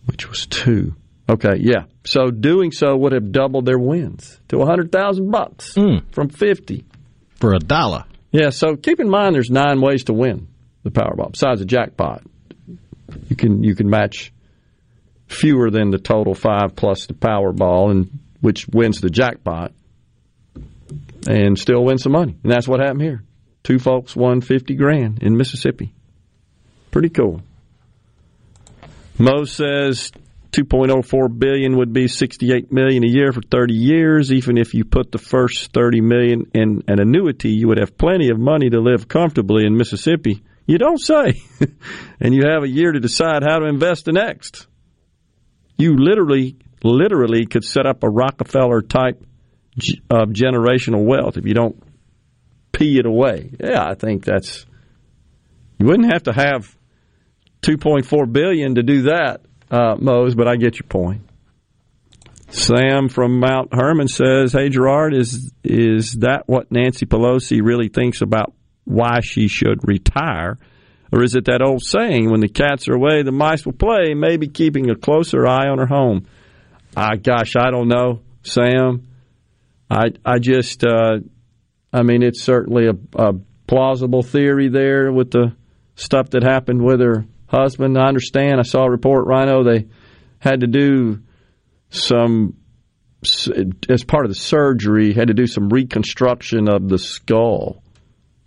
Which 0.06 0.30
was 0.30 0.46
two. 0.46 0.96
Okay, 1.28 1.58
yeah. 1.60 1.84
So 2.06 2.32
doing 2.32 2.72
so 2.72 2.96
would 2.96 3.12
have 3.12 3.34
doubled 3.34 3.66
their 3.66 3.78
wins 3.78 4.40
to 4.48 4.62
a 4.62 4.66
hundred 4.66 4.90
thousand 4.90 5.32
bucks 5.32 5.74
mm. 5.74 6.02
from 6.14 6.30
fifty 6.30 6.86
for 7.42 7.54
a 7.54 7.60
dollar. 7.60 8.06
Yeah. 8.32 8.52
So 8.52 8.78
keep 8.78 9.02
in 9.02 9.10
mind, 9.10 9.36
there's 9.36 9.52
nine 9.52 9.82
ways 9.82 10.06
to 10.06 10.14
win 10.14 10.48
the 10.84 10.92
Powerball 10.92 11.34
besides 11.34 11.60
the 11.60 11.66
jackpot. 11.66 12.24
You 13.28 13.36
can 13.36 13.64
you 13.66 13.76
can 13.76 13.90
match 13.90 14.32
fewer 15.32 15.70
than 15.70 15.92
the 15.92 15.98
total 15.98 16.34
five 16.34 16.76
plus 16.76 17.06
the 17.06 17.14
Powerball, 17.14 17.92
and 17.92 18.20
which 18.42 18.68
wins 18.68 19.02
the 19.02 19.10
jackpot, 19.10 19.72
and 21.28 21.58
still 21.58 21.84
win 21.84 21.98
some 21.98 22.12
money. 22.12 22.38
And 22.44 22.52
that's 22.52 22.68
what 22.68 22.80
happened 22.80 23.02
here. 23.02 23.24
Two 23.64 23.80
folks 23.80 24.16
won 24.16 24.42
fifty 24.42 24.76
grand 24.76 25.22
in 25.22 25.38
Mississippi. 25.38 25.94
Pretty 26.92 27.10
cool. 27.10 27.42
Mo 29.18 29.46
says 29.46 30.12
2.04 30.52 31.40
billion 31.40 31.78
would 31.78 31.94
be 31.94 32.08
68 32.08 32.72
million 32.72 33.04
a 33.04 33.08
year 33.08 33.32
for 33.32 33.42
30 33.42 33.74
years. 33.74 34.34
Even 34.34 34.58
if 34.58 34.74
you 34.74 34.84
put 34.84 35.12
the 35.12 35.18
first 35.18 35.72
30 35.74 36.02
million 36.02 36.52
in 36.54 36.84
an 36.88 37.00
annuity, 37.00 37.52
you 37.52 37.70
would 37.70 37.78
have 37.78 37.98
plenty 37.98 38.30
of 38.30 38.40
money 38.40 38.70
to 38.70 38.82
live 38.82 39.08
comfortably 39.08 39.66
in 39.66 39.78
Mississippi. 39.78 40.44
You 40.66 40.78
don't 40.78 41.00
say. 41.00 41.42
and 42.20 42.34
you 42.34 42.44
have 42.50 42.64
a 42.64 42.70
year 42.70 42.92
to 42.92 43.00
decide 43.00 43.44
how 43.44 43.60
to 43.60 43.66
invest 43.66 44.06
the 44.06 44.12
next. 44.12 44.68
You 45.82 45.96
literally, 45.98 46.58
literally 46.84 47.46
could 47.46 47.64
set 47.64 47.86
up 47.86 48.04
a 48.04 48.10
Rockefeller 48.10 48.82
type 48.82 49.24
of 50.10 50.30
generational 50.30 51.06
wealth 51.06 51.38
if 51.38 51.46
you 51.46 51.54
don't 51.54 51.82
pee 52.72 53.00
it 53.00 53.06
away. 53.06 53.52
Yeah, 53.60 53.84
I 53.84 53.96
think 53.96 54.24
that's. 54.26 54.66
You 55.80 55.88
wouldn't 55.88 56.12
have 56.12 56.24
to 56.24 56.34
have 56.34 56.78
2.4 57.64 58.32
billion 58.32 58.76
to 58.76 58.84
do 58.84 59.04
that 59.04 59.42
uh, 59.72 59.96
Mose, 59.98 60.36
but 60.36 60.48
I 60.48 60.58
get 60.58 60.76
your 60.76 60.88
point. 60.88 61.22
Sam 62.50 63.08
from 63.08 63.40
Mount 63.40 63.74
Hermon 63.74 64.10
says, 64.10 64.52
"Hey 64.52 64.68
Gerard, 64.68 65.16
is 65.16 65.54
is 65.64 66.18
that 66.20 66.44
what 66.48 66.70
Nancy 66.70 67.06
Pelosi 67.06 67.62
really 67.64 67.88
thinks 67.88 68.22
about 68.22 68.54
why 68.84 69.22
she 69.22 69.48
should 69.48 69.88
retire, 69.88 70.58
or 71.12 71.24
is 71.24 71.36
it 71.36 71.46
that 71.46 71.62
old 71.62 71.84
saying, 71.84 72.32
when 72.32 72.40
the 72.40 72.48
cats 72.48 72.88
are 72.88 72.94
away, 72.94 73.24
the 73.24 73.32
mice 73.32 73.66
will 73.66 73.74
play? 73.74 74.14
Maybe 74.14 74.48
keeping 74.48 74.90
a 74.90 74.96
closer 74.96 75.48
eye 75.48 75.68
on 75.68 75.78
her 75.78 75.88
home." 75.88 76.26
I 76.96 77.16
gosh, 77.16 77.56
I 77.56 77.72
don't 77.72 77.88
know, 77.88 78.22
Sam. 78.44 79.08
I 79.90 80.12
I 80.26 80.40
just, 80.40 80.84
uh, 80.84 81.20
I 81.94 82.04
mean, 82.04 82.24
it's 82.24 82.42
certainly 82.42 82.88
a, 82.88 82.96
a 83.16 83.34
plausible 83.68 84.24
theory 84.24 84.70
there 84.70 85.12
with 85.12 85.32
the 85.32 85.56
stuff 85.96 86.32
that 86.32 86.44
happened 86.44 86.82
with 86.82 87.00
her 87.00 87.26
husband. 87.48 87.98
I 87.98 88.08
understand. 88.08 88.60
I 88.60 88.64
saw 88.64 88.84
a 88.84 88.90
report, 88.90 89.28
Rhino. 89.28 89.64
They 89.64 89.88
had 90.40 90.62
to 90.62 90.68
do 90.68 91.22
some, 91.90 92.58
as 93.90 94.04
part 94.06 94.26
of 94.26 94.32
the 94.32 94.36
surgery, 94.36 95.14
had 95.14 95.28
to 95.28 95.34
do 95.34 95.48
some 95.48 95.70
reconstruction 95.70 96.70
of 96.70 96.90
the 96.90 96.98
skull 96.98 97.84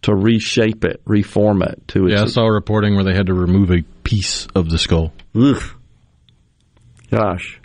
to 0.04 0.14
reshape 0.14 0.84
it, 0.84 1.00
reform 1.06 1.62
it. 1.62 1.80
To 1.88 2.08
yeah, 2.08 2.22
I 2.22 2.26
saw 2.26 2.42
a 2.42 2.52
reporting 2.52 2.94
where 2.94 3.04
they 3.04 3.14
had 3.14 3.26
to 3.26 3.34
remove 3.34 3.70
a 3.70 3.82
piece 4.02 4.46
of 4.54 4.68
the 4.68 4.78
skull. 4.78 5.14
Ugh. 5.34 5.62
Gosh. 7.10 7.58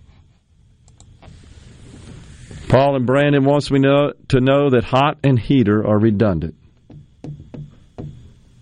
Paul 2.69 2.95
and 2.95 3.05
Brandon 3.05 3.43
wants 3.43 3.69
me 3.69 3.79
know, 3.79 4.13
to 4.29 4.39
know 4.39 4.69
that 4.69 4.85
hot 4.85 5.17
and 5.21 5.37
heater 5.37 5.85
are 5.85 5.99
redundant. 5.99 6.55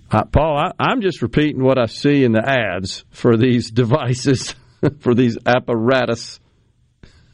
Uh, 0.10 0.24
Paul, 0.24 0.72
I, 0.80 0.92
am 0.92 1.02
just 1.02 1.22
repeating 1.22 1.62
what 1.64 1.78
I 1.78 1.86
see 1.86 2.24
in 2.24 2.32
the 2.32 2.42
ads 2.44 3.06
for 3.12 3.38
these 3.38 3.70
devices, 3.72 4.56
for 5.02 5.14
these 5.14 5.38
apparatus. 5.46 6.40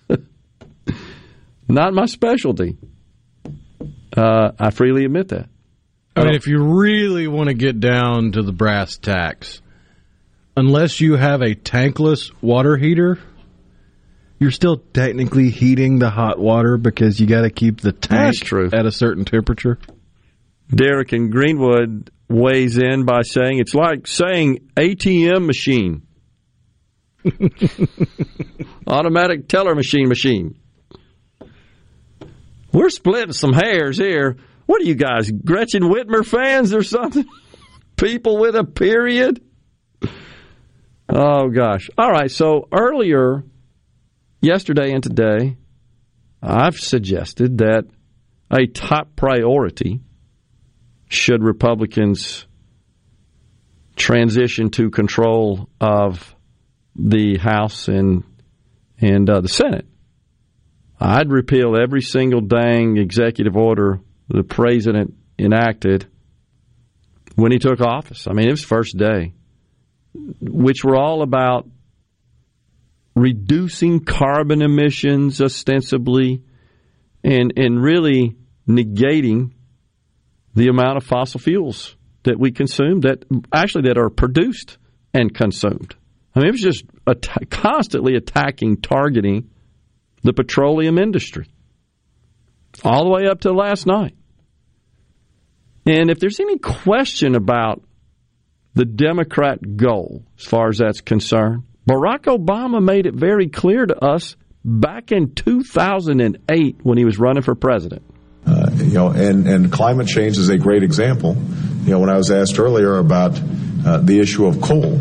Not 1.69 1.93
my 1.93 2.05
specialty. 2.07 2.75
Uh, 4.17 4.51
I 4.59 4.71
freely 4.71 5.05
admit 5.05 5.29
that. 5.29 5.47
I 6.15 6.23
mean, 6.23 6.34
oh. 6.34 6.35
if 6.35 6.48
you 6.48 6.61
really 6.61 7.27
want 7.27 7.49
to 7.49 7.56
get 7.56 7.80
down 7.80 8.34
to 8.34 8.44
the 8.44 8.52
brass 8.52 8.98
tacks, 8.98 9.61
unless 10.56 11.02
you 11.02 11.15
have 11.15 11.41
a 11.41 11.56
tankless 11.56 12.31
water 12.41 12.77
heater, 12.77 13.19
you're 14.40 14.52
still 14.52 14.77
technically 14.94 15.49
heating 15.49 15.99
the 15.99 16.10
hot 16.10 16.38
water 16.38 16.77
because 16.77 17.19
you 17.19 17.26
got 17.26 17.41
to 17.41 17.49
keep 17.49 17.81
the 17.81 17.91
tank 17.91 18.35
at 18.73 18.85
a 18.85 18.91
certain 18.91 19.26
temperature. 19.26 19.80
Derek 20.69 21.14
in 21.14 21.30
Greenwood 21.30 22.11
weighs 22.30 22.77
in 22.77 23.06
by 23.06 23.22
saying 23.22 23.60
it's 23.60 23.73
like 23.73 24.07
saying 24.07 24.69
ATM 24.76 25.45
machine. 25.45 26.03
Automatic 28.88 29.48
teller 29.48 29.76
machine 29.76 30.10
machine. 30.10 30.60
We're 32.72 32.90
splitting 32.90 33.34
some 33.34 33.53
hairs 33.53 33.98
here. 33.98 34.38
What 34.65 34.81
are 34.81 34.85
you 34.85 34.95
guys, 34.95 35.30
Gretchen 35.30 35.84
Whitmer 35.84 36.26
fans 36.26 36.73
or 36.73 36.84
something? 36.84 37.26
People 37.98 38.40
with 38.40 38.56
a 38.56 38.64
period? 38.64 39.41
Oh, 41.10 41.49
gosh. 41.49 41.90
All 41.98 42.10
right, 42.10 42.31
so 42.31 42.68
earlier, 42.72 43.44
yesterday 44.41 44.91
and 44.94 45.03
today, 45.03 45.57
I've 46.41 46.77
suggested 46.77 47.60
that 47.60 47.85
a 48.52 48.68
top 48.68 49.15
priority 49.15 50.02
should 51.07 51.44
Republicans 51.44 52.48
transition 53.95 54.69
to 54.72 54.90
control 54.90 55.69
of 55.80 56.35
the 56.95 57.38
House 57.38 57.88
and 57.88 58.23
and 58.99 59.30
uh, 59.30 59.41
the 59.41 59.49
Senate, 59.49 59.85
I'd 60.99 61.31
repeal 61.31 61.76
every 61.76 62.02
single 62.02 62.41
dang 62.41 62.98
executive 62.98 63.57
order 63.57 63.99
the 64.27 64.43
president 64.43 65.13
enacted 65.37 66.07
when 67.35 67.51
he 67.51 67.59
took 67.59 67.81
office. 67.81 68.27
I 68.27 68.33
mean, 68.33 68.47
it 68.47 68.51
was 68.51 68.63
first 68.63 68.97
day, 68.97 69.33
which 70.41 70.83
were 70.83 70.95
all 70.95 71.21
about 71.21 71.67
reducing 73.15 74.03
carbon 74.03 74.61
emissions 74.61 75.41
ostensibly 75.41 76.41
and 77.23 77.53
and 77.57 77.81
really 77.81 78.35
negating 78.67 79.51
the 80.55 80.67
amount 80.67 80.97
of 80.97 81.03
fossil 81.03 81.39
fuels 81.39 81.95
that 82.23 82.39
we 82.39 82.51
consume 82.51 83.01
that 83.01 83.23
actually 83.51 83.87
that 83.87 83.97
are 83.97 84.09
produced 84.09 84.77
and 85.13 85.33
consumed. 85.33 85.95
I 86.35 86.39
mean, 86.39 86.49
it 86.49 86.51
was 86.51 86.61
just 86.61 86.85
constantly 87.49 88.15
attacking, 88.15 88.81
targeting 88.81 89.49
the 90.23 90.33
petroleum 90.33 90.97
industry 90.97 91.47
all 92.83 93.03
the 93.03 93.09
way 93.09 93.27
up 93.27 93.41
to 93.41 93.51
last 93.51 93.85
night. 93.85 94.15
And 95.85 96.09
if 96.09 96.19
there's 96.19 96.39
any 96.39 96.57
question 96.57 97.35
about 97.35 97.83
the 98.73 98.85
Democrat 98.85 99.77
goal, 99.77 100.23
as 100.37 100.45
far 100.45 100.69
as 100.69 100.77
that's 100.77 101.01
concerned, 101.01 101.63
Barack 101.87 102.23
Obama 102.23 102.81
made 102.81 103.05
it 103.05 103.13
very 103.13 103.49
clear 103.49 103.85
to 103.85 103.97
us 104.03 104.35
back 104.63 105.11
in 105.11 105.33
2008 105.35 106.77
when 106.81 106.97
he 106.97 107.05
was 107.05 107.19
running 107.19 107.43
for 107.43 107.55
president. 107.55 108.03
Uh, 108.45 108.69
you 108.75 108.93
know, 108.93 109.09
and, 109.09 109.47
and 109.47 109.71
climate 109.71 110.07
change 110.07 110.37
is 110.37 110.49
a 110.49 110.57
great 110.57 110.83
example. 110.83 111.35
You 111.83 111.91
know, 111.91 111.99
when 111.99 112.09
I 112.09 112.17
was 112.17 112.31
asked 112.31 112.59
earlier 112.59 112.97
about 112.97 113.39
uh, 113.85 113.97
the 113.97 114.19
issue 114.19 114.45
of 114.45 114.61
coal, 114.61 114.99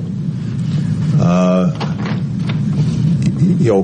uh, 1.21 1.71
you 3.41 3.73
know, 3.73 3.83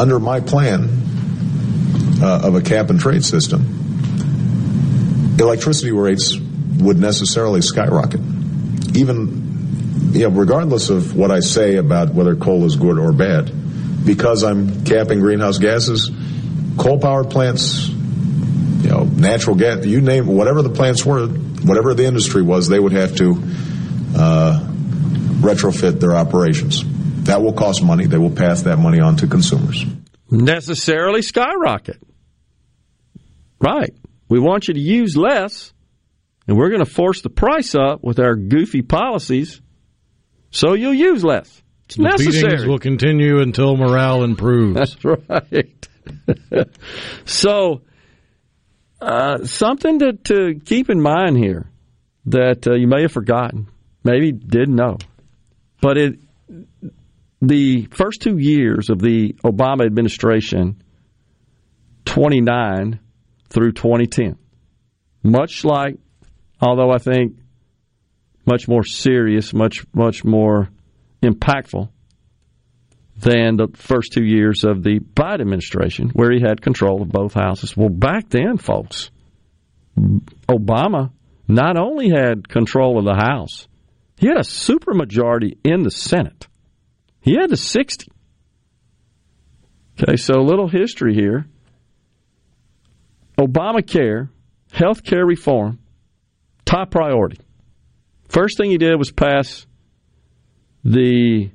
under 0.00 0.20
my 0.20 0.40
plan 0.40 0.98
uh, 2.20 2.40
of 2.44 2.54
a 2.54 2.60
cap 2.60 2.90
and 2.90 3.00
trade 3.00 3.24
system, 3.24 3.62
electricity 5.38 5.92
rates 5.92 6.36
would 6.78 6.98
necessarily 6.98 7.62
skyrocket. 7.62 8.20
Even, 8.94 10.10
you 10.12 10.22
know, 10.22 10.30
regardless 10.30 10.90
of 10.90 11.14
what 11.16 11.30
I 11.30 11.40
say 11.40 11.76
about 11.76 12.14
whether 12.14 12.36
coal 12.36 12.64
is 12.64 12.76
good 12.76 12.98
or 12.98 13.12
bad, 13.12 13.52
because 14.04 14.42
I'm 14.42 14.84
capping 14.84 15.20
greenhouse 15.20 15.58
gases, 15.58 16.10
coal 16.78 16.98
powered 16.98 17.30
plants, 17.30 17.88
you 17.88 18.90
know, 18.90 19.04
natural 19.04 19.56
gas, 19.56 19.84
you 19.84 20.00
name 20.00 20.26
whatever 20.26 20.62
the 20.62 20.70
plants 20.70 21.04
were, 21.04 21.26
whatever 21.26 21.94
the 21.94 22.06
industry 22.06 22.42
was, 22.42 22.68
they 22.68 22.78
would 22.78 22.92
have 22.92 23.16
to 23.16 23.42
uh, 24.16 24.64
retrofit 25.40 26.00
their 26.00 26.14
operations. 26.14 26.84
That 27.24 27.42
will 27.42 27.52
cost 27.52 27.82
money. 27.82 28.06
They 28.06 28.18
will 28.18 28.30
pass 28.30 28.62
that 28.62 28.78
money 28.78 29.00
on 29.00 29.16
to 29.16 29.26
consumers. 29.26 29.84
Necessarily 30.30 31.22
skyrocket. 31.22 32.00
Right. 33.60 33.94
We 34.28 34.38
want 34.38 34.68
you 34.68 34.74
to 34.74 34.80
use 34.80 35.16
less, 35.16 35.72
and 36.46 36.56
we're 36.56 36.68
going 36.68 36.84
to 36.84 36.90
force 36.90 37.22
the 37.22 37.30
price 37.30 37.74
up 37.74 38.02
with 38.02 38.18
our 38.20 38.36
goofy 38.36 38.82
policies, 38.82 39.60
so 40.50 40.74
you'll 40.74 40.94
use 40.94 41.24
less. 41.24 41.62
It's 41.86 41.96
the 41.96 42.04
necessary. 42.04 42.42
beatings 42.42 42.66
will 42.66 42.78
continue 42.78 43.40
until 43.40 43.76
morale 43.76 44.22
improves. 44.22 44.74
That's 44.74 45.04
right. 45.04 45.88
so, 47.24 47.82
uh, 49.00 49.44
something 49.44 49.98
to, 50.00 50.12
to 50.12 50.60
keep 50.64 50.90
in 50.90 51.00
mind 51.00 51.38
here 51.38 51.70
that 52.26 52.66
uh, 52.66 52.74
you 52.74 52.86
may 52.86 53.02
have 53.02 53.12
forgotten, 53.12 53.68
maybe 54.04 54.32
didn't 54.32 54.74
know, 54.74 54.98
but 55.80 55.96
it 55.96 56.18
the 57.40 57.86
first 57.92 58.20
two 58.20 58.36
years 58.36 58.90
of 58.90 58.98
the 59.00 59.34
Obama 59.44 59.86
administration, 59.86 60.82
29 62.04 62.98
through 63.50 63.72
2010, 63.72 64.36
much 65.22 65.64
like, 65.64 65.96
although 66.60 66.90
I 66.90 66.98
think 66.98 67.36
much 68.46 68.68
more 68.68 68.84
serious, 68.84 69.52
much 69.52 69.84
much 69.92 70.24
more 70.24 70.68
impactful 71.22 71.88
than 73.18 73.56
the 73.56 73.68
first 73.74 74.12
two 74.12 74.24
years 74.24 74.64
of 74.64 74.82
the 74.82 75.00
Biden 75.00 75.40
administration, 75.40 76.10
where 76.10 76.32
he 76.32 76.40
had 76.40 76.62
control 76.62 77.02
of 77.02 77.08
both 77.08 77.34
houses. 77.34 77.76
Well, 77.76 77.88
back 77.88 78.28
then, 78.28 78.58
folks, 78.58 79.10
Obama 80.48 81.10
not 81.48 81.76
only 81.76 82.10
had 82.10 82.48
control 82.48 82.98
of 82.98 83.04
the 83.04 83.14
House, 83.14 83.66
he 84.16 84.28
had 84.28 84.36
a 84.36 84.40
supermajority 84.40 85.58
in 85.64 85.82
the 85.82 85.90
Senate. 85.90 86.46
He 87.20 87.34
had 87.34 87.50
the 87.50 87.56
60. 87.56 88.10
Okay, 90.00 90.16
so 90.16 90.34
a 90.34 90.42
little 90.42 90.68
history 90.68 91.14
here. 91.14 91.46
Obamacare, 93.38 94.28
health 94.72 95.04
care 95.04 95.24
reform, 95.24 95.78
top 96.64 96.90
priority. 96.90 97.38
First 98.28 98.58
thing 98.58 98.70
he 98.70 98.78
did 98.78 98.96
was 98.96 99.10
pass 99.10 99.66
the 100.84 101.50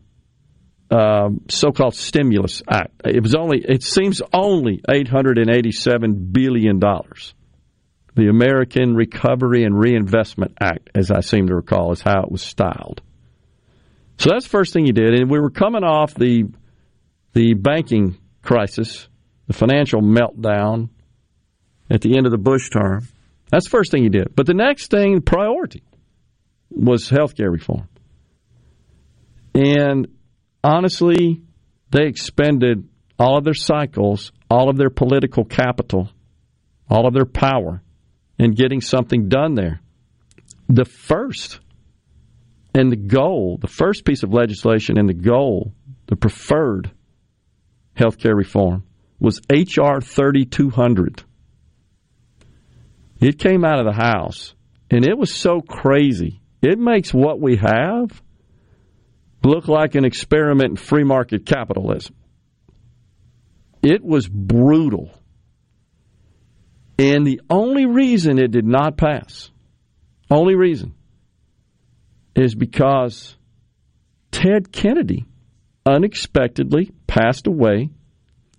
um, 0.89 1.41
so-called 1.49 1.95
stimulus 1.95 2.61
act. 2.69 3.01
It 3.05 3.22
was 3.22 3.35
only, 3.35 3.64
it 3.68 3.84
seems 3.84 4.22
only 4.31 4.81
887 4.89 6.30
billion 6.31 6.80
dollars. 6.80 7.34
The 8.15 8.27
American 8.27 8.93
Recovery 8.93 9.64
and 9.64 9.77
Reinvestment 9.77 10.53
Act, 10.61 10.91
as 10.93 11.10
I 11.10 11.22
seem 11.22 11.47
to 11.47 11.55
recall, 11.55 11.93
is 11.93 12.01
how 12.01 12.22
it 12.22 12.31
was 12.31 12.43
styled. 12.43 13.01
So 14.19 14.30
that's 14.30 14.45
the 14.45 14.51
first 14.51 14.72
thing 14.72 14.85
he 14.85 14.91
did, 14.91 15.15
and 15.15 15.31
we 15.31 15.39
were 15.39 15.49
coming 15.49 15.84
off 15.84 16.14
the 16.14 16.43
the 17.34 17.55
banking 17.55 18.18
crisis, 18.43 19.07
the 19.47 19.53
financial 19.53 20.01
meltdown 20.01 20.89
at 21.89 22.01
the 22.01 22.18
end 22.18 22.26
of 22.26 22.31
the 22.31 22.38
Bush 22.38 22.69
term. 22.69 23.07
That's 23.49 23.65
the 23.65 23.72
first 23.72 23.91
thing 23.91 24.03
he 24.03 24.10
did. 24.10 24.35
But 24.35 24.45
the 24.45 24.53
next 24.53 24.89
thing, 24.89 25.22
priority, 25.22 25.84
was 26.69 27.10
health 27.10 27.35
care 27.35 27.51
reform. 27.51 27.88
And 29.53 30.07
honestly, 30.64 31.41
they 31.91 32.07
expended 32.07 32.88
all 33.19 33.38
of 33.38 33.43
their 33.43 33.53
cycles, 33.53 34.31
all 34.49 34.69
of 34.69 34.77
their 34.77 34.89
political 34.89 35.45
capital, 35.45 36.10
all 36.89 37.07
of 37.07 37.14
their 37.14 37.26
power 37.26 37.81
in 38.39 38.51
getting 38.51 38.81
something 38.81 39.30
done 39.30 39.53
there. 39.53 39.81
The 40.68 40.85
first 40.85 41.60
and 42.73 42.91
the 42.91 42.97
goal, 42.97 43.60
the 43.61 43.68
first 43.68 44.05
piece 44.05 44.23
of 44.23 44.34
legislation 44.34 44.97
and 44.97 45.07
the 45.07 45.14
goal, 45.14 45.73
the 46.07 46.15
preferred 46.15 46.91
health 47.93 48.18
care 48.18 48.35
reform, 48.35 48.84
was 49.19 49.39
H.R. 49.49 50.01
3200. 50.01 51.23
It 53.23 53.39
came 53.39 53.63
out 53.63 53.79
of 53.79 53.85
the 53.85 53.93
House, 53.93 54.53
and 54.91 55.05
it 55.05 55.17
was 55.17 55.33
so 55.33 55.61
crazy. 55.61 56.41
It 56.61 56.77
makes 56.77 57.13
what 57.13 57.39
we 57.39 57.55
have 57.55 58.21
look 59.45 59.69
like 59.69 59.95
an 59.95 60.03
experiment 60.03 60.71
in 60.71 60.75
free 60.75 61.05
market 61.05 61.45
capitalism. 61.45 62.17
It 63.81 64.03
was 64.03 64.27
brutal. 64.27 65.09
And 66.99 67.25
the 67.25 67.39
only 67.49 67.85
reason 67.85 68.39
it 68.39 68.51
did 68.51 68.65
not 68.65 68.97
pass, 68.97 69.49
only 70.29 70.55
reason, 70.55 70.93
is 72.35 72.55
because 72.55 73.37
Ted 74.31 74.73
Kennedy 74.73 75.25
unexpectedly 75.85 76.91
passed 77.07 77.47
away 77.47 77.89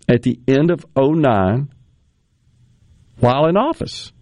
at 0.09 0.23
the 0.23 0.41
end 0.49 0.70
of 0.70 0.86
09 0.97 1.69
while 3.19 3.45
in 3.45 3.59
office. 3.59 4.14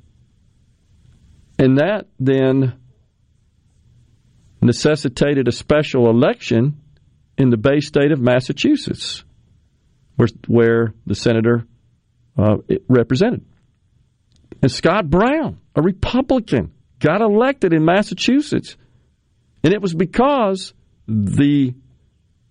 And 1.59 1.79
that 1.79 2.07
then 2.19 2.75
necessitated 4.61 5.49
a 5.49 5.53
special 5.53 6.09
election 6.09 6.81
in 7.37 7.51
the 7.51 7.57
Bay 7.57 7.81
State 7.81 8.13
of 8.13 8.21
Massachusetts, 8.21 9.25
where, 10.17 10.29
where 10.47 10.95
the 11.07 11.15
senator 11.15 11.67
uh, 12.39 12.57
represented. 12.89 13.45
And 14.61 14.71
Scott 14.71 15.09
Brown, 15.11 15.61
a 15.75 15.83
Republican, 15.83 16.73
got 17.01 17.21
elected 17.21 17.73
in 17.73 17.85
Massachusetts 17.85 18.77
and 19.63 19.73
it 19.73 19.81
was 19.81 19.95
because 19.95 20.75
the 21.07 21.75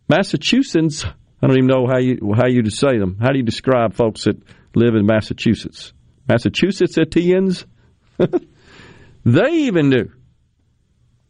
Massachusetts, 0.07 1.06
I 1.06 1.48
don't 1.48 1.57
even 1.57 1.68
know 1.68 1.88
how 1.88 1.99
you 1.99 2.34
how 2.36 2.48
you 2.48 2.69
say 2.69 2.98
them. 2.98 3.18
How 3.22 3.32
do 3.32 3.38
you 3.38 3.44
describe 3.44 3.94
folks 3.94 4.23
that 4.26 4.41
live 4.76 4.95
in 4.95 5.06
Massachusetts? 5.06 5.94
Massachusettsitians? 6.28 7.65
they 9.23 9.52
even 9.52 9.89
knew 9.89 10.10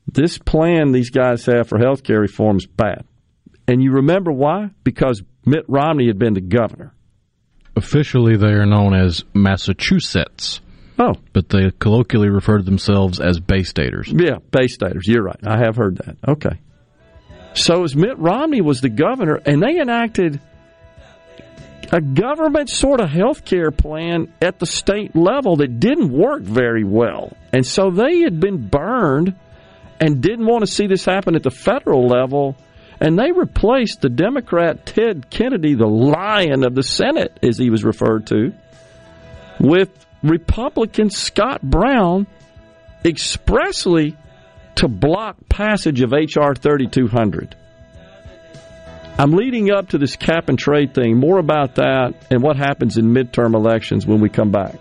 this 0.08 0.38
plan 0.38 0.92
these 0.92 1.10
guys 1.10 1.46
have 1.46 1.68
for 1.68 1.78
health 1.78 2.04
care 2.04 2.20
reform 2.20 2.58
is 2.58 2.66
bad. 2.66 3.06
And 3.68 3.82
you 3.82 3.92
remember 3.94 4.32
why? 4.32 4.72
Because 4.84 5.22
Mitt 5.46 5.66
Romney 5.68 6.08
had 6.08 6.20
been 6.20 6.34
the 6.34 6.42
governor. 6.42 6.94
Officially, 7.76 8.36
they 8.36 8.52
are 8.52 8.66
known 8.66 8.94
as 8.94 9.24
Massachusetts. 9.34 10.60
Oh. 11.00 11.16
But 11.34 11.50
they 11.50 11.72
colloquially 11.80 12.30
refer 12.30 12.58
to 12.58 12.64
themselves 12.64 13.20
as 13.20 13.40
Bay 13.40 13.64
Staters. 13.64 14.12
Yeah, 14.14 14.38
Bay 14.52 14.68
Staters. 14.68 15.08
You're 15.08 15.24
right. 15.24 15.40
I 15.46 15.58
have 15.58 15.78
heard 15.78 15.98
that. 15.98 16.18
Okay. 16.28 16.60
So 17.54 17.84
as 17.84 17.96
Mitt 17.96 18.18
Romney 18.18 18.62
was 18.62 18.82
the 18.82 18.90
governor, 18.90 19.36
and 19.46 19.62
they 19.62 19.80
enacted 19.80 20.40
a 21.92 22.00
government 22.00 22.70
sort 22.70 23.02
of 23.02 23.10
health 23.10 23.44
care 23.44 23.70
plan 23.70 24.32
at 24.42 24.60
the 24.60 24.66
state 24.66 25.16
level 25.16 25.58
that 25.58 25.80
didn't 25.80 26.12
work 26.12 26.42
very 26.42 26.86
well. 26.86 27.36
And 27.52 27.66
so 27.68 27.92
they 27.92 28.20
had 28.20 28.40
been 28.40 28.68
burned 28.68 29.36
and 30.00 30.22
didn't 30.22 30.46
want 30.46 30.66
to 30.66 30.72
see 30.72 30.88
this 30.88 31.04
happen 31.04 31.36
at 31.36 31.44
the 31.44 31.52
federal 31.52 32.08
level. 32.08 32.56
And 33.02 33.20
they 33.20 33.32
replaced 33.32 34.02
the 34.02 34.10
Democrat 34.10 34.86
Ted 34.86 35.30
Kennedy, 35.30 35.74
the 35.74 35.88
lion 35.88 36.64
of 36.64 36.76
the 36.76 36.84
Senate, 36.84 37.38
as 37.44 37.58
he 37.58 37.70
was 37.70 37.84
referred 37.84 38.28
to, 38.28 38.54
with 39.60 39.90
Republican 40.24 41.10
Scott 41.10 41.62
Brown 41.62 42.26
expressly 43.04 44.16
to 44.76 44.88
block 44.88 45.36
passage 45.50 46.02
of 46.02 46.14
H.R. 46.14 46.56
3200. 46.56 47.56
I'm 49.18 49.32
leading 49.34 49.72
up 49.72 49.90
to 49.90 49.98
this 49.98 50.16
cap 50.16 50.50
and 50.50 50.58
trade 50.58 50.94
thing. 50.94 51.18
More 51.18 51.38
about 51.38 51.76
that 51.76 52.14
and 52.32 52.42
what 52.42 52.58
happens 52.58 52.98
in 52.98 53.14
midterm 53.14 53.54
elections 53.54 54.06
when 54.06 54.20
we 54.20 54.30
come 54.30 54.52
back. 54.52 54.76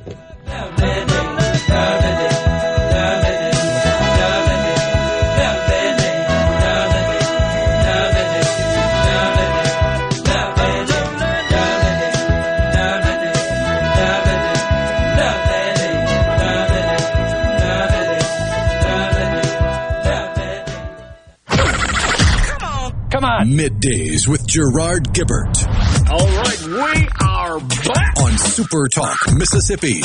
Middays 23.50 24.28
with 24.28 24.46
Gerard 24.46 25.12
Gibert 25.12 25.66
All 26.08 26.26
right, 26.28 26.62
we 26.66 27.08
are 27.26 27.58
back. 27.58 28.14
on 28.20 28.38
Super 28.38 28.88
Talk, 28.88 29.16
Mississippi. 29.34 30.00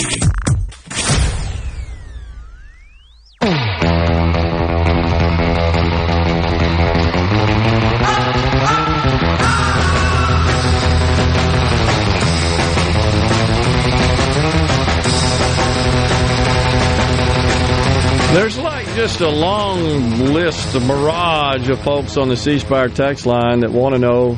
There's 18.33 18.57
like 18.57 18.64
just 19.05 19.21
a 19.21 19.29
long 19.29 20.09
list, 20.33 20.73
a 20.73 20.79
barrage 20.79 21.69
of 21.69 21.79
folks 21.81 22.17
on 22.17 22.27
the 22.27 22.35
C 22.35 22.57
Spire 22.57 22.89
text 22.89 23.27
line 23.27 23.59
that 23.59 23.71
want 23.71 23.93
to 23.93 23.99
know 23.99 24.35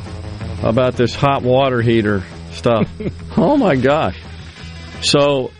about 0.62 0.92
this 0.92 1.14
hot 1.14 1.42
water 1.42 1.80
heater 1.80 2.22
stuff. 2.50 2.86
oh 3.38 3.56
my 3.56 3.76
gosh. 3.76 4.20
So, 5.00 5.52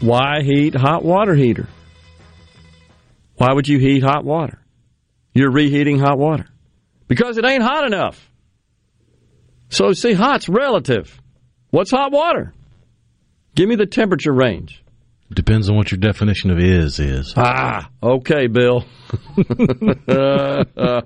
why 0.00 0.42
heat 0.42 0.74
hot 0.74 1.02
water 1.02 1.34
heater? 1.34 1.70
Why 3.36 3.50
would 3.50 3.66
you 3.66 3.78
heat 3.78 4.02
hot 4.02 4.26
water? 4.26 4.60
You're 5.32 5.50
reheating 5.50 5.98
hot 5.98 6.18
water 6.18 6.46
because 7.08 7.38
it 7.38 7.46
ain't 7.46 7.62
hot 7.62 7.86
enough. 7.86 8.30
So, 9.70 9.92
see, 9.94 10.12
hot's 10.12 10.50
relative. 10.50 11.18
What's 11.70 11.90
hot 11.90 12.12
water? 12.12 12.52
Give 13.54 13.70
me 13.70 13.76
the 13.76 13.86
temperature 13.86 14.34
range. 14.34 14.83
Depends 15.34 15.68
on 15.68 15.76
what 15.76 15.90
your 15.90 15.98
definition 15.98 16.50
of 16.50 16.58
is 16.58 16.98
is. 16.98 17.34
Ah, 17.36 17.90
okay, 18.02 18.46
Bill. 18.46 18.84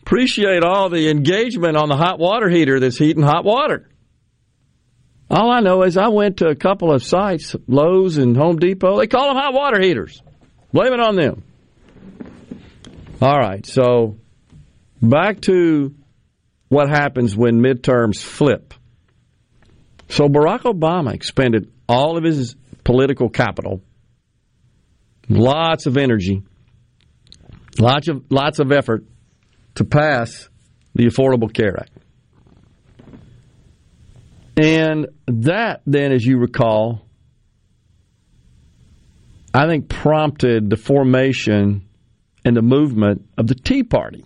Appreciate 0.00 0.64
all 0.64 0.88
the 0.88 1.08
engagement 1.10 1.76
on 1.76 1.88
the 1.88 1.96
hot 1.96 2.18
water 2.18 2.48
heater 2.48 2.80
that's 2.80 2.98
heating 2.98 3.22
hot 3.22 3.44
water. 3.44 3.88
All 5.30 5.50
I 5.50 5.60
know 5.60 5.82
is 5.82 5.96
I 5.96 6.08
went 6.08 6.38
to 6.38 6.48
a 6.48 6.54
couple 6.54 6.92
of 6.92 7.02
sites, 7.02 7.56
Lowe's 7.66 8.18
and 8.18 8.36
Home 8.36 8.58
Depot. 8.58 8.98
They 8.98 9.06
call 9.06 9.28
them 9.28 9.36
hot 9.36 9.54
water 9.54 9.80
heaters. 9.80 10.20
Blame 10.72 10.92
it 10.92 11.00
on 11.00 11.16
them. 11.16 11.42
All 13.20 13.38
right, 13.38 13.64
so 13.64 14.16
back 15.00 15.40
to 15.42 15.94
what 16.68 16.88
happens 16.88 17.36
when 17.36 17.60
midterms 17.60 18.22
flip. 18.22 18.74
So 20.08 20.28
Barack 20.28 20.62
Obama 20.62 21.14
expended 21.14 21.71
all 21.92 22.16
of 22.16 22.24
his 22.24 22.56
political 22.84 23.28
capital, 23.28 23.82
lots 25.28 25.86
of 25.86 25.96
energy, 25.96 26.42
lots 27.78 28.08
of 28.08 28.24
lots 28.30 28.58
of 28.58 28.72
effort 28.72 29.04
to 29.74 29.84
pass 29.84 30.48
the 30.94 31.06
Affordable 31.06 31.52
Care 31.52 31.78
Act. 31.78 31.90
And 34.56 35.08
that 35.26 35.82
then, 35.86 36.12
as 36.12 36.24
you 36.24 36.38
recall, 36.38 37.06
I 39.54 39.66
think 39.66 39.88
prompted 39.88 40.70
the 40.70 40.76
formation 40.76 41.88
and 42.44 42.56
the 42.56 42.62
movement 42.62 43.28
of 43.36 43.46
the 43.46 43.54
Tea 43.54 43.82
Party. 43.82 44.24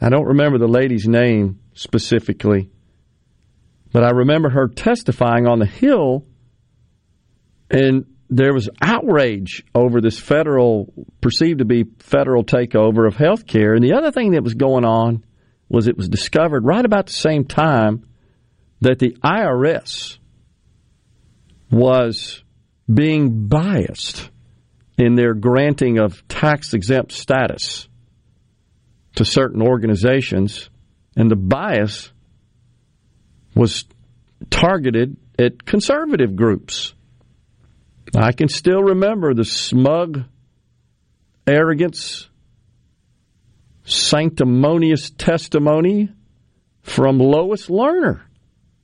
I 0.00 0.08
don't 0.08 0.26
remember 0.26 0.58
the 0.58 0.68
lady's 0.68 1.06
name 1.06 1.60
specifically, 1.74 2.70
but 3.92 4.04
I 4.04 4.10
remember 4.10 4.50
her 4.50 4.68
testifying 4.68 5.46
on 5.46 5.58
the 5.58 5.66
Hill, 5.66 6.26
and 7.72 8.06
there 8.30 8.54
was 8.54 8.70
outrage 8.80 9.64
over 9.74 10.00
this 10.00 10.18
federal, 10.18 10.92
perceived 11.20 11.58
to 11.58 11.64
be 11.64 11.84
federal 11.98 12.44
takeover 12.44 13.06
of 13.06 13.16
health 13.16 13.46
care. 13.46 13.74
And 13.74 13.82
the 13.82 13.94
other 13.94 14.10
thing 14.10 14.32
that 14.32 14.42
was 14.42 14.54
going 14.54 14.84
on 14.84 15.24
was 15.68 15.88
it 15.88 15.96
was 15.96 16.08
discovered 16.08 16.64
right 16.64 16.84
about 16.84 17.06
the 17.06 17.12
same 17.12 17.44
time 17.44 18.06
that 18.80 18.98
the 18.98 19.16
IRS 19.24 20.18
was 21.70 22.42
being 22.92 23.48
biased 23.48 24.30
in 24.98 25.14
their 25.14 25.34
granting 25.34 25.98
of 25.98 26.26
tax 26.28 26.74
exempt 26.74 27.12
status 27.12 27.88
to 29.14 29.24
certain 29.24 29.62
organizations, 29.62 30.68
and 31.16 31.30
the 31.30 31.36
bias 31.36 32.12
was 33.54 33.84
targeted 34.50 35.16
at 35.38 35.64
conservative 35.64 36.36
groups. 36.36 36.94
I 38.14 38.32
can 38.32 38.48
still 38.48 38.82
remember 38.82 39.32
the 39.34 39.44
smug 39.44 40.24
arrogance, 41.46 42.28
sanctimonious 43.84 45.10
testimony 45.10 46.10
from 46.82 47.18
Lois 47.18 47.68
Lerner. 47.68 48.20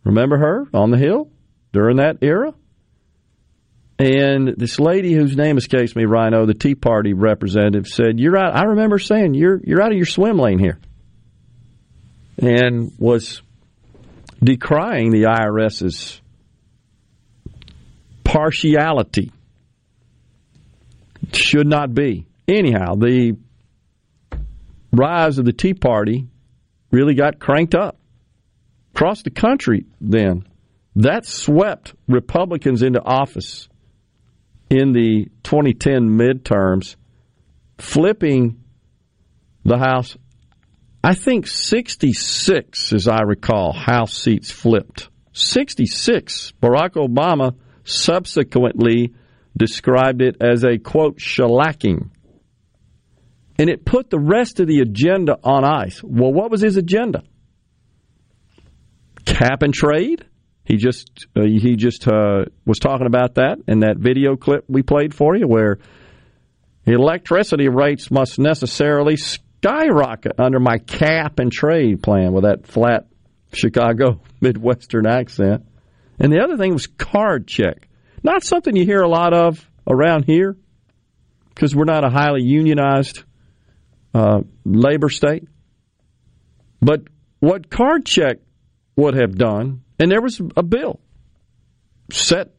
Remember 0.05 0.39
her 0.39 0.67
on 0.73 0.91
the 0.91 0.99
Hill 0.99 1.31
during 1.73 1.99
that 1.99 2.19
era? 2.23 2.55
And 3.99 4.55
this 4.57 4.79
lady 4.79 5.13
whose 5.13 5.37
name 5.37 5.59
escapes 5.59 5.97
me, 5.97 6.05
Rhino, 6.05 6.47
the 6.47 6.55
Tea 6.55 6.77
Party 6.77 7.13
representative, 7.13 7.89
said, 7.89 8.19
You're 8.19 8.39
out 8.39 8.57
I 8.57 8.65
remember 8.65 8.99
saying 8.99 9.35
you're 9.35 9.61
you're 9.63 9.83
out 9.83 9.91
of 9.91 9.97
your 9.97 10.07
swim 10.07 10.39
lane 10.39 10.61
here. 10.61 10.79
And 12.39 12.93
was 12.99 13.43
decrying 14.41 15.11
the 15.11 15.25
IRS's 15.25 16.21
partiality. 18.29 19.33
Should 21.33 21.67
not 21.67 21.95
be. 21.95 22.27
Anyhow, 22.47 22.95
the 22.95 23.39
rise 24.93 25.39
of 25.39 25.47
the 25.47 25.53
Tea 25.53 25.73
Party 25.73 26.29
really 26.91 27.15
got 27.15 27.39
cranked 27.39 27.75
up 27.75 27.99
across 28.95 29.23
the 29.23 29.31
country 29.31 29.87
then. 30.01 30.47
That 30.97 31.25
swept 31.25 31.95
Republicans 32.07 32.83
into 32.83 33.03
office 33.03 33.69
in 34.69 34.93
the 34.93 35.31
2010 35.45 36.11
midterms, 36.11 36.97
flipping 37.79 38.63
the 39.65 39.79
House. 39.79 40.19
I 41.03 41.15
think 41.15 41.47
66, 41.47 42.93
as 42.93 43.09
I 43.09 43.23
recall, 43.23 43.73
House 43.73 44.13
seats 44.13 44.51
flipped. 44.51 45.09
66. 45.33 46.53
Barack 46.61 46.95
Obama 46.95 47.55
subsequently 47.89 49.15
described 49.57 50.23
it 50.23 50.37
as 50.41 50.65
a 50.65 50.79
quote 50.79 51.19
shellacking. 51.19 52.11
And 53.59 53.69
it 53.69 53.85
put 53.85 54.09
the 54.09 54.21
rest 54.21 54.61
of 54.61 54.69
the 54.69 54.81
agenda 54.81 55.37
on 55.43 55.65
ice. 55.65 56.01
Well, 56.03 56.33
what 56.33 56.51
was 56.51 56.61
his 56.61 56.77
agenda? 56.77 57.25
Cap 59.25 59.63
and 59.63 59.75
trade? 59.75 60.25
He 60.65 60.77
just 60.77 61.27
uh, 61.35 61.43
he 61.43 61.77
just 61.77 62.07
uh, 62.07 62.45
was 62.67 62.79
talking 62.79 63.07
about 63.07 63.37
that 63.37 63.59
in 63.67 63.81
that 63.81 63.97
video 63.97 64.37
clip 64.37 64.65
we 64.69 64.83
played 64.83 65.15
for 65.15 65.35
you, 65.35 65.49
where 65.49 65.79
electricity 66.87 67.69
rates 67.69 68.11
must 68.11 68.39
necessarily 68.39 69.17
skyrocket 69.17 70.39
under 70.39 70.61
my 70.61 70.77
cap 70.79 71.39
and 71.39 71.51
trade 71.51 72.03
plan 72.03 72.33
with 72.33 72.45
that 72.45 72.67
flat 72.67 73.07
Chicago 73.53 74.21
Midwestern 74.41 75.07
accent. 75.07 75.65
And 76.19 76.33
the 76.33 76.41
other 76.43 76.57
thing 76.57 76.73
was 76.73 76.87
card 76.87 77.47
check. 77.47 77.89
Not 78.23 78.43
something 78.43 78.75
you 78.75 78.85
hear 78.85 79.01
a 79.01 79.09
lot 79.09 79.33
of 79.33 79.69
around 79.87 80.25
here 80.25 80.57
because 81.55 81.75
we're 81.75 81.85
not 81.85 82.05
a 82.05 82.11
highly 82.11 82.43
unionized 82.43 83.23
uh, 84.15 84.41
labor 84.65 85.09
state. 85.09 85.45
But 86.81 87.03
what 87.41 87.71
card 87.71 88.05
check 88.05 88.39
would 88.97 89.15
have 89.15 89.37
done, 89.37 89.83
and 89.99 90.11
there 90.11 90.23
was 90.23 90.41
a 90.57 90.63
bill 90.63 91.01
set 92.11 92.53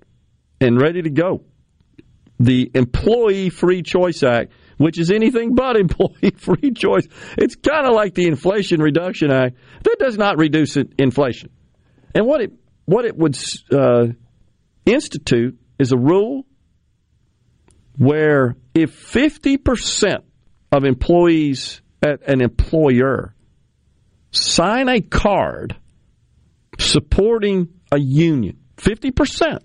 and 0.61 0.79
ready 0.79 1.01
to 1.01 1.09
go. 1.09 1.43
The 2.39 2.71
Employee 2.73 3.49
Free 3.49 3.81
Choice 3.81 4.23
Act, 4.23 4.53
which 4.77 4.97
is 4.97 5.11
anything 5.11 5.55
but 5.55 5.75
employee 5.75 6.31
free 6.37 6.71
choice. 6.71 7.07
It's 7.37 7.55
kind 7.55 7.85
of 7.85 7.93
like 7.93 8.15
the 8.15 8.27
Inflation 8.27 8.81
Reduction 8.81 9.31
Act 9.31 9.57
that 9.83 9.97
does 9.99 10.17
not 10.17 10.37
reduce 10.37 10.77
inflation. 10.97 11.49
And 12.15 12.25
what 12.25 12.41
it 12.41 12.53
what 12.89 13.05
it 13.05 13.15
would 13.15 13.37
uh, 13.71 14.07
institute 14.85 15.59
is 15.77 15.91
a 15.91 15.97
rule 15.97 16.43
where 17.97 18.55
if 18.73 19.11
50% 19.13 20.23
of 20.71 20.83
employees 20.85 21.81
at 22.01 22.27
an 22.27 22.41
employer 22.41 23.35
sign 24.31 24.89
a 24.89 25.01
card 25.01 25.75
supporting 26.79 27.67
a 27.91 27.99
union, 27.99 28.57
50%, 28.77 29.59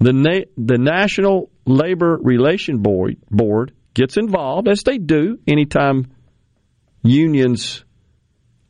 the, 0.00 0.12
Na- 0.12 0.50
the 0.56 0.78
National 0.78 1.50
Labor 1.66 2.18
Relation 2.20 2.78
Board, 2.78 3.16
Board 3.30 3.72
gets 3.94 4.16
involved, 4.16 4.66
as 4.66 4.82
they 4.82 4.98
do 4.98 5.38
anytime 5.46 6.12
unions 7.02 7.84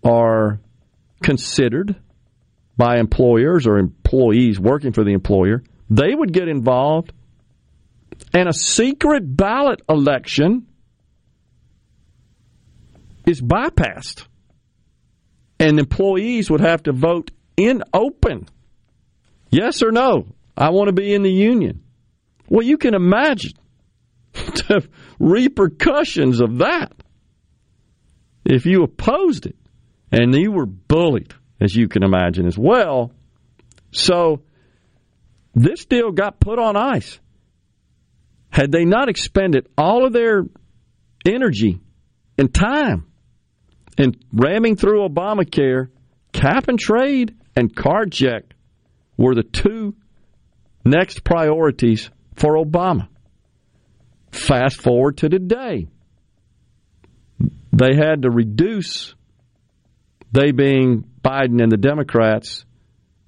are 0.04 0.60
considered 1.22 1.96
by 2.76 2.98
employers 2.98 3.66
or 3.66 3.78
employees 3.78 4.58
working 4.58 4.92
for 4.92 5.04
the 5.04 5.12
employer, 5.12 5.62
they 5.90 6.14
would 6.14 6.32
get 6.32 6.48
involved, 6.48 7.12
and 8.32 8.48
a 8.48 8.52
secret 8.52 9.36
ballot 9.36 9.82
election 9.88 10.66
is 13.26 13.40
bypassed. 13.40 14.26
And 15.58 15.78
employees 15.78 16.50
would 16.50 16.60
have 16.60 16.82
to 16.84 16.92
vote 16.92 17.30
in 17.56 17.82
open. 17.92 18.48
Yes 19.50 19.82
or 19.82 19.92
no? 19.92 20.26
I 20.56 20.70
want 20.70 20.88
to 20.88 20.92
be 20.92 21.14
in 21.14 21.22
the 21.22 21.30
union. 21.30 21.84
Well, 22.48 22.66
you 22.66 22.76
can 22.76 22.94
imagine 22.94 23.52
the 24.32 24.86
repercussions 25.18 26.40
of 26.40 26.58
that 26.58 26.92
if 28.44 28.66
you 28.66 28.82
opposed 28.82 29.46
it 29.46 29.56
and 30.12 30.34
you 30.34 30.52
were 30.52 30.66
bullied, 30.66 31.34
as 31.64 31.74
you 31.74 31.88
can 31.88 32.02
imagine 32.02 32.46
as 32.46 32.58
well. 32.58 33.12
So 33.92 34.42
this 35.54 35.84
deal 35.84 36.10
got 36.12 36.40
put 36.40 36.58
on 36.58 36.76
ice. 36.76 37.18
Had 38.50 38.70
they 38.70 38.84
not 38.84 39.08
expended 39.08 39.68
all 39.76 40.04
of 40.04 40.12
their 40.12 40.44
energy 41.26 41.80
and 42.38 42.52
time 42.52 43.06
in 43.96 44.16
ramming 44.32 44.76
through 44.76 45.08
Obamacare, 45.08 45.88
cap 46.32 46.68
and 46.68 46.78
trade 46.78 47.36
and 47.56 47.74
card 47.74 48.12
check 48.12 48.44
were 49.16 49.34
the 49.34 49.42
two 49.42 49.94
next 50.84 51.24
priorities 51.24 52.10
for 52.34 52.56
Obama. 52.56 53.08
Fast 54.30 54.80
forward 54.80 55.18
to 55.18 55.28
today. 55.28 55.86
They 57.72 57.94
had 57.96 58.22
to 58.22 58.30
reduce, 58.30 59.14
they 60.32 60.52
being 60.52 61.04
Biden 61.24 61.62
and 61.62 61.72
the 61.72 61.76
Democrats, 61.76 62.64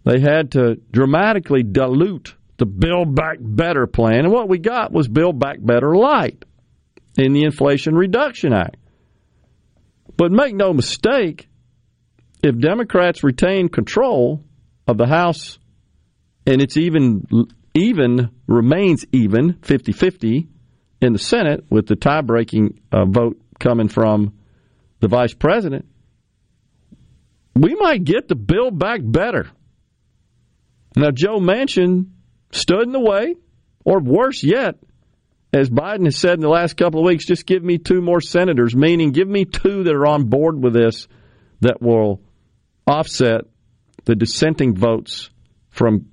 they 0.04 0.20
had 0.20 0.52
to 0.52 0.76
dramatically 0.92 1.62
dilute 1.62 2.34
the 2.58 2.66
Build 2.66 3.14
Back 3.14 3.38
Better 3.40 3.86
plan. 3.86 4.20
And 4.20 4.32
what 4.32 4.48
we 4.48 4.58
got 4.58 4.92
was 4.92 5.08
Build 5.08 5.38
Back 5.38 5.58
Better 5.60 5.96
Light 5.96 6.44
in 7.16 7.32
the 7.32 7.44
Inflation 7.44 7.94
Reduction 7.94 8.52
Act. 8.52 8.76
But 10.16 10.32
make 10.32 10.54
no 10.54 10.72
mistake, 10.72 11.48
if 12.42 12.58
Democrats 12.58 13.24
retain 13.24 13.68
control 13.68 14.44
of 14.86 14.96
the 14.98 15.06
House 15.06 15.58
and 16.46 16.62
it's 16.62 16.76
even 16.76 17.26
even 17.74 18.30
remains 18.46 19.04
even 19.12 19.54
50-50 19.54 20.46
in 21.02 21.12
the 21.12 21.18
Senate 21.18 21.64
with 21.68 21.86
the 21.86 21.96
tie-breaking 21.96 22.80
uh, 22.90 23.04
vote 23.04 23.38
coming 23.58 23.88
from 23.88 24.32
the 25.00 25.08
vice 25.08 25.34
president, 25.34 25.84
we 27.56 27.74
might 27.74 28.04
get 28.04 28.28
the 28.28 28.34
bill 28.34 28.70
back 28.70 29.00
better. 29.02 29.48
Now, 30.94 31.10
Joe 31.10 31.38
Manchin 31.38 32.10
stood 32.52 32.82
in 32.82 32.92
the 32.92 33.00
way, 33.00 33.36
or 33.84 34.00
worse 34.00 34.42
yet, 34.42 34.76
as 35.52 35.70
Biden 35.70 36.04
has 36.04 36.16
said 36.16 36.34
in 36.34 36.40
the 36.40 36.48
last 36.48 36.76
couple 36.76 37.00
of 37.00 37.06
weeks, 37.06 37.26
just 37.26 37.46
give 37.46 37.62
me 37.62 37.78
two 37.78 38.00
more 38.02 38.20
senators, 38.20 38.74
meaning 38.74 39.12
give 39.12 39.28
me 39.28 39.44
two 39.44 39.84
that 39.84 39.94
are 39.94 40.06
on 40.06 40.24
board 40.24 40.62
with 40.62 40.74
this 40.74 41.08
that 41.60 41.80
will 41.80 42.20
offset 42.86 43.42
the 44.04 44.14
dissenting 44.14 44.74
votes 44.74 45.30
from 45.70 46.06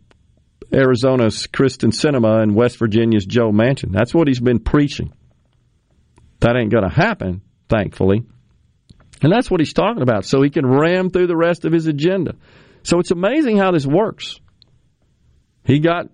Arizona's 0.73 1.47
Kyrsten 1.47 1.91
Sinema 1.91 2.41
and 2.41 2.55
West 2.55 2.77
Virginia's 2.77 3.25
Joe 3.25 3.51
Manchin. 3.51 3.91
That's 3.91 4.13
what 4.13 4.27
he's 4.27 4.39
been 4.39 4.59
preaching. 4.59 5.13
That 6.39 6.55
ain't 6.55 6.71
going 6.71 6.87
to 6.87 6.93
happen, 6.93 7.41
thankfully. 7.69 8.23
And 9.23 9.31
that's 9.31 9.49
what 9.49 9.61
he's 9.61 9.73
talking 9.73 10.03
about, 10.03 10.25
so 10.25 10.41
he 10.41 10.49
can 10.49 10.65
ram 10.65 11.09
through 11.09 11.27
the 11.27 11.37
rest 11.37 11.63
of 11.63 11.71
his 11.71 11.87
agenda. 11.87 12.35
So 12.83 12.99
it's 12.99 13.11
amazing 13.11 13.57
how 13.57 13.71
this 13.71 13.87
works. 13.87 14.39
He 15.63 15.79
got 15.79 16.07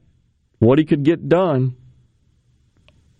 what 0.59 0.77
he 0.77 0.85
could 0.85 1.03
get 1.03 1.27
done 1.27 1.75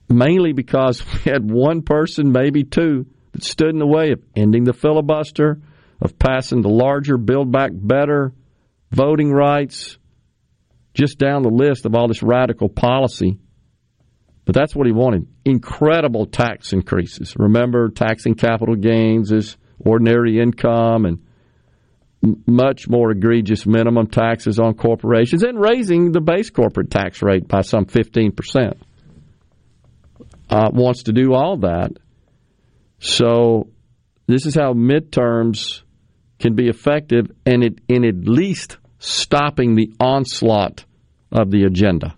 mainly 0.07 0.53
because 0.53 1.03
we 1.13 1.31
had 1.31 1.49
one 1.49 1.81
person, 1.81 2.31
maybe 2.31 2.63
two, 2.63 3.07
that 3.31 3.43
stood 3.43 3.69
in 3.69 3.79
the 3.79 3.87
way 3.87 4.11
of 4.11 4.21
ending 4.35 4.63
the 4.63 4.73
filibuster, 4.73 5.61
of 6.01 6.17
passing 6.17 6.61
the 6.61 6.69
larger 6.69 7.17
Build 7.17 7.51
Back 7.51 7.71
Better, 7.73 8.33
voting 8.91 9.31
rights, 9.31 9.97
just 10.93 11.17
down 11.17 11.43
the 11.43 11.49
list 11.49 11.85
of 11.85 11.95
all 11.95 12.07
this 12.07 12.23
radical 12.23 12.69
policy. 12.69 13.39
But 14.45 14.55
that's 14.55 14.75
what 14.75 14.87
he 14.87 14.93
wanted 14.93 15.27
incredible 15.45 16.25
tax 16.25 16.73
increases. 16.73 17.35
Remember, 17.37 17.89
taxing 17.89 18.33
capital 18.33 18.75
gains 18.75 19.31
is 19.31 19.57
ordinary 19.79 20.39
income 20.39 21.05
and 21.05 21.19
much 22.45 22.87
more 22.87 23.11
egregious 23.11 23.65
minimum 23.65 24.07
taxes 24.07 24.59
on 24.59 24.73
corporations 24.73 25.43
and 25.43 25.59
raising 25.59 26.11
the 26.11 26.19
base 26.19 26.49
corporate 26.49 26.91
tax 26.91 27.21
rate 27.21 27.47
by 27.47 27.61
some 27.61 27.85
15% 27.85 28.77
uh, 30.49 30.69
wants 30.73 31.03
to 31.03 31.13
do 31.13 31.33
all 31.33 31.57
that. 31.57 31.91
So 32.99 33.69
this 34.27 34.45
is 34.45 34.55
how 34.55 34.73
midterms 34.73 35.81
can 36.39 36.55
be 36.55 36.67
effective, 36.67 37.31
and 37.45 37.63
it 37.63 37.79
in 37.87 38.05
at 38.05 38.27
least 38.27 38.77
stopping 38.99 39.75
the 39.75 39.91
onslaught 39.99 40.85
of 41.31 41.51
the 41.51 41.63
agenda. 41.63 42.15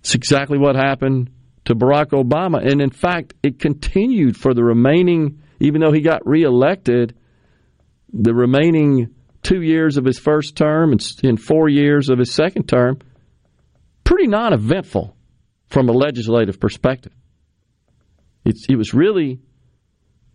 It's 0.00 0.14
exactly 0.14 0.58
what 0.58 0.76
happened 0.76 1.30
to 1.64 1.74
Barack 1.74 2.10
Obama, 2.10 2.64
and 2.64 2.80
in 2.80 2.90
fact, 2.90 3.34
it 3.42 3.58
continued 3.58 4.36
for 4.36 4.54
the 4.54 4.64
remaining. 4.64 5.42
Even 5.60 5.80
though 5.80 5.92
he 5.92 6.00
got 6.00 6.26
reelected, 6.26 7.14
the 8.12 8.34
remaining 8.34 9.14
two 9.42 9.62
years 9.62 9.96
of 9.96 10.04
his 10.04 10.18
first 10.18 10.56
term 10.56 10.92
and, 11.22 11.40
four 11.40 11.68
years 11.68 12.08
of 12.08 12.18
his 12.18 12.32
second 12.32 12.68
term, 12.68 12.98
pretty 14.04 14.26
non-eventful 14.26 15.16
from 15.68 15.88
a 15.88 15.92
legislative 15.92 16.60
perspective. 16.60 17.12
It's, 18.44 18.66
it 18.68 18.76
was 18.76 18.94
really 18.94 19.40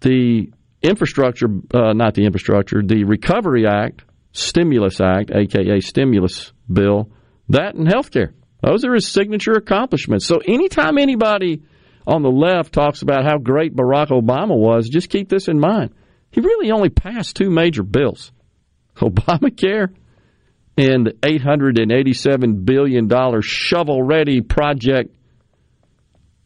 the 0.01 0.51
infrastructure, 0.81 1.47
uh, 1.73 1.93
not 1.93 2.13
the 2.15 2.25
infrastructure, 2.25 2.81
the 2.83 3.03
Recovery 3.03 3.65
Act, 3.67 4.03
Stimulus 4.33 4.99
Act, 4.99 5.31
aka 5.31 5.79
stimulus 5.79 6.53
bill, 6.71 7.11
that 7.49 7.75
and 7.75 7.87
health 7.87 8.11
care. 8.11 8.33
Those 8.63 8.85
are 8.85 8.93
his 8.93 9.07
signature 9.07 9.53
accomplishments. 9.53 10.25
So 10.25 10.37
anytime 10.37 10.97
anybody 10.97 11.63
on 12.07 12.23
the 12.23 12.29
left 12.29 12.73
talks 12.73 13.01
about 13.01 13.25
how 13.25 13.37
great 13.37 13.75
Barack 13.75 14.09
Obama 14.09 14.57
was, 14.57 14.89
just 14.89 15.09
keep 15.09 15.29
this 15.29 15.47
in 15.47 15.59
mind. 15.59 15.93
He 16.31 16.41
really 16.41 16.71
only 16.71 16.89
passed 16.89 17.35
two 17.35 17.49
major 17.49 17.83
bills 17.83 18.31
Obamacare 18.97 19.93
and 20.77 21.07
the 21.07 21.11
$887 21.11 22.65
billion 22.65 23.09
shovel 23.41 24.01
ready 24.03 24.41
project 24.41 25.13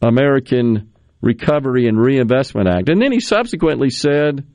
American 0.02 0.92
Recovery 1.20 1.86
and 1.86 1.98
Reinvestment 1.98 2.68
Act. 2.68 2.88
And 2.88 3.00
then 3.00 3.12
he 3.12 3.20
subsequently 3.20 3.90
said, 3.90 4.46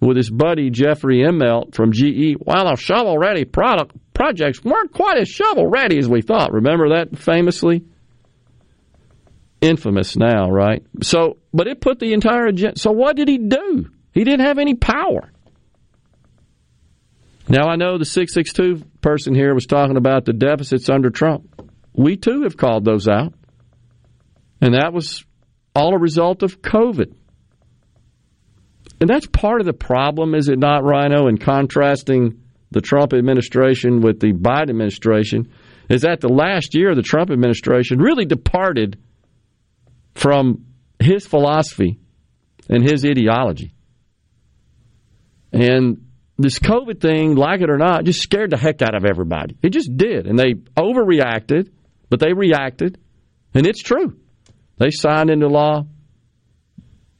with 0.00 0.16
his 0.16 0.30
buddy 0.30 0.70
Jeffrey 0.70 1.20
Immelt 1.20 1.74
from 1.74 1.92
GE, 1.92 2.36
while 2.38 2.66
our 2.66 2.76
shovel 2.76 3.18
ready 3.18 3.44
product 3.44 3.92
projects 4.12 4.62
weren't 4.64 4.92
quite 4.92 5.18
as 5.18 5.28
shovel 5.28 5.66
ready 5.66 5.98
as 5.98 6.08
we 6.08 6.22
thought. 6.22 6.52
Remember 6.52 6.96
that 6.96 7.18
famously? 7.18 7.84
Infamous 9.60 10.16
now, 10.16 10.50
right? 10.50 10.84
So, 11.02 11.38
but 11.52 11.66
it 11.66 11.80
put 11.80 11.98
the 11.98 12.12
entire 12.12 12.46
agenda. 12.46 12.78
So, 12.78 12.92
what 12.92 13.16
did 13.16 13.28
he 13.28 13.38
do? 13.38 13.86
He 14.12 14.24
didn't 14.24 14.46
have 14.46 14.58
any 14.58 14.74
power. 14.74 15.32
Now, 17.48 17.68
I 17.68 17.76
know 17.76 17.96
the 17.96 18.04
662 18.04 18.84
person 19.00 19.34
here 19.34 19.54
was 19.54 19.66
talking 19.66 19.96
about 19.96 20.24
the 20.24 20.32
deficits 20.32 20.88
under 20.88 21.10
Trump. 21.10 21.62
We 21.92 22.16
too 22.16 22.42
have 22.42 22.56
called 22.56 22.84
those 22.84 23.08
out. 23.08 23.34
And 24.60 24.74
that 24.74 24.92
was 24.92 25.24
all 25.74 25.94
a 25.94 25.98
result 25.98 26.42
of 26.42 26.60
COVID. 26.60 27.14
And 29.00 29.10
that's 29.10 29.26
part 29.26 29.60
of 29.60 29.66
the 29.66 29.74
problem, 29.74 30.34
is 30.34 30.48
it 30.48 30.58
not, 30.58 30.82
Rhino, 30.82 31.28
in 31.28 31.38
contrasting 31.38 32.42
the 32.70 32.80
Trump 32.80 33.12
administration 33.12 34.00
with 34.00 34.18
the 34.20 34.32
Biden 34.32 34.70
administration, 34.70 35.52
is 35.88 36.02
that 36.02 36.20
the 36.20 36.28
last 36.28 36.74
year 36.74 36.94
the 36.94 37.02
Trump 37.02 37.30
administration 37.30 37.98
really 37.98 38.24
departed 38.24 38.98
from 40.16 40.64
his 40.98 41.26
philosophy 41.26 42.00
and 42.68 42.82
his 42.82 43.04
ideology. 43.04 43.74
And 45.52 46.06
this 46.38 46.58
COVID 46.58 47.00
thing, 47.00 47.36
like 47.36 47.60
it 47.60 47.70
or 47.70 47.78
not, 47.78 48.04
just 48.04 48.20
scared 48.20 48.50
the 48.50 48.56
heck 48.56 48.82
out 48.82 48.94
of 48.94 49.04
everybody. 49.04 49.56
It 49.62 49.70
just 49.70 49.94
did. 49.96 50.26
And 50.26 50.38
they 50.38 50.54
overreacted, 50.76 51.70
but 52.08 52.18
they 52.18 52.32
reacted. 52.32 52.98
And 53.54 53.66
it's 53.66 53.82
true. 53.82 54.18
They 54.78 54.90
signed 54.90 55.30
into 55.30 55.48
law 55.48 55.86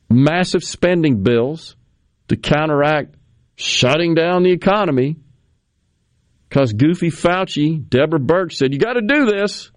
massive 0.09 0.64
spending 0.64 1.23
bills 1.23 1.77
to 2.28 2.36
counteract 2.36 3.14
shutting 3.56 4.14
down 4.14 4.43
the 4.43 4.52
economy 4.52 5.16
because 6.48 6.73
goofy 6.73 7.10
Fauci, 7.10 7.86
Deborah 7.89 8.20
Birx 8.20 8.52
said, 8.52 8.73
you 8.73 8.78
got 8.78 8.94
to 8.94 9.02
do 9.02 9.27
this. 9.27 9.70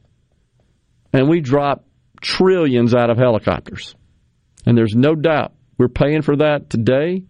And 1.11 1.27
we 1.27 1.41
dropped 1.41 1.88
trillions 2.21 2.93
out 2.95 3.09
of 3.09 3.17
helicopters. 3.17 3.95
And 4.65 4.77
there's 4.77 4.95
no 4.95 5.15
doubt 5.15 5.53
we're 5.77 5.87
paying 5.87 6.21
for 6.21 6.37
that 6.37 6.69
today 6.69 7.23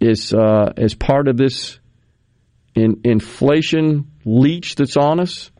is 0.00 0.32
uh, 0.32 0.72
as 0.76 0.94
part 0.94 1.28
of 1.28 1.36
this 1.36 1.78
in, 2.74 3.00
inflation 3.04 4.10
leech 4.24 4.74
that's 4.74 4.96
on 4.96 5.20
us, 5.20 5.50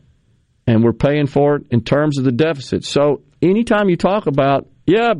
and 0.67 0.83
we're 0.83 0.93
paying 0.93 1.27
for 1.27 1.57
it 1.57 1.63
in 1.71 1.83
terms 1.83 2.17
of 2.17 2.23
the 2.23 2.31
deficit. 2.31 2.83
So 2.83 3.23
anytime 3.41 3.89
you 3.89 3.97
talk 3.97 4.27
about, 4.27 4.67
yeah, 4.85 5.13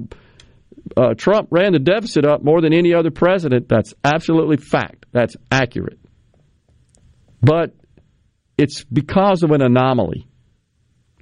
uh, 0.98 1.14
Trump 1.14 1.50
ran 1.52 1.74
the 1.74 1.80
deficit 1.80 2.26
up 2.26 2.44
more 2.44 2.62
than 2.62 2.74
any 2.74 2.94
other 2.94 3.12
president. 3.12 3.70
That's 3.70 3.94
absolutely 4.04 4.58
fact. 4.58 5.06
That's 5.12 5.36
accurate. 5.52 6.00
But 7.42 7.74
it's 8.58 8.84
because 8.84 9.44
of 9.44 9.52
an 9.52 9.62
anomaly, 9.62 10.28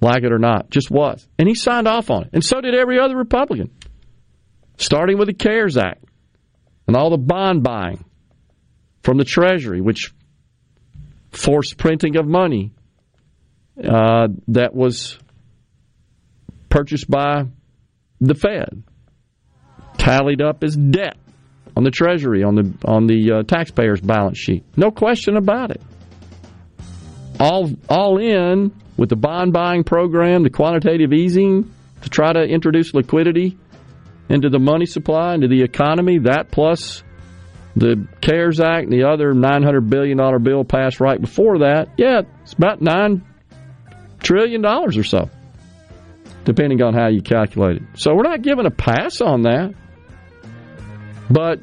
like 0.00 0.22
it 0.22 0.32
or 0.32 0.38
not, 0.38 0.70
just 0.70 0.90
was. 0.90 1.26
And 1.38 1.48
he 1.48 1.54
signed 1.54 1.86
off 1.86 2.10
on 2.10 2.24
it. 2.24 2.30
And 2.32 2.44
so 2.44 2.60
did 2.60 2.74
every 2.74 2.98
other 2.98 3.16
Republican, 3.16 3.70
starting 4.76 5.18
with 5.18 5.28
the 5.28 5.34
CARES 5.34 5.76
Act 5.76 6.04
and 6.86 6.96
all 6.96 7.10
the 7.10 7.18
bond 7.18 7.62
buying 7.62 8.04
from 9.02 9.18
the 9.18 9.24
Treasury, 9.24 9.80
which 9.80 10.12
forced 11.30 11.76
printing 11.76 12.16
of 12.16 12.26
money 12.26 12.72
uh, 13.78 14.28
that 14.48 14.74
was 14.74 15.18
purchased 16.68 17.08
by 17.08 17.44
the 18.20 18.34
Fed, 18.34 18.82
tallied 19.98 20.42
up 20.42 20.62
as 20.64 20.76
debt 20.76 21.16
on 21.76 21.84
the 21.84 21.90
Treasury, 21.90 22.42
on 22.42 22.54
the 22.54 22.74
on 22.84 23.06
the 23.06 23.32
uh, 23.32 23.42
taxpayer's 23.44 24.00
balance 24.00 24.38
sheet. 24.38 24.64
No 24.76 24.90
question 24.90 25.36
about 25.36 25.70
it. 25.70 25.80
All 27.40 27.70
all 27.88 28.18
in 28.18 28.70
with 28.98 29.08
the 29.08 29.16
bond 29.16 29.52
buying 29.52 29.82
program, 29.82 30.42
the 30.42 30.50
quantitative 30.50 31.12
easing 31.12 31.72
to 32.02 32.08
try 32.10 32.32
to 32.32 32.42
introduce 32.42 32.92
liquidity 32.92 33.58
into 34.28 34.50
the 34.50 34.58
money 34.58 34.86
supply, 34.86 35.34
into 35.34 35.48
the 35.48 35.62
economy. 35.62 36.18
That 36.18 36.50
plus 36.50 37.02
the 37.76 38.06
CARES 38.20 38.60
Act 38.60 38.84
and 38.84 38.92
the 38.92 39.08
other 39.08 39.32
$900 39.32 39.88
billion 39.88 40.42
bill 40.42 40.64
passed 40.64 41.00
right 41.00 41.20
before 41.20 41.60
that, 41.60 41.88
yeah, 41.96 42.22
it's 42.42 42.52
about 42.52 42.80
$9 42.80 43.22
trillion 44.22 44.64
or 44.64 45.02
so, 45.02 45.30
depending 46.44 46.82
on 46.82 46.94
how 46.94 47.08
you 47.08 47.22
calculate 47.22 47.76
it. 47.76 47.82
So 47.94 48.14
we're 48.14 48.22
not 48.22 48.42
giving 48.42 48.66
a 48.66 48.70
pass 48.70 49.20
on 49.20 49.42
that. 49.42 49.74
But 51.30 51.60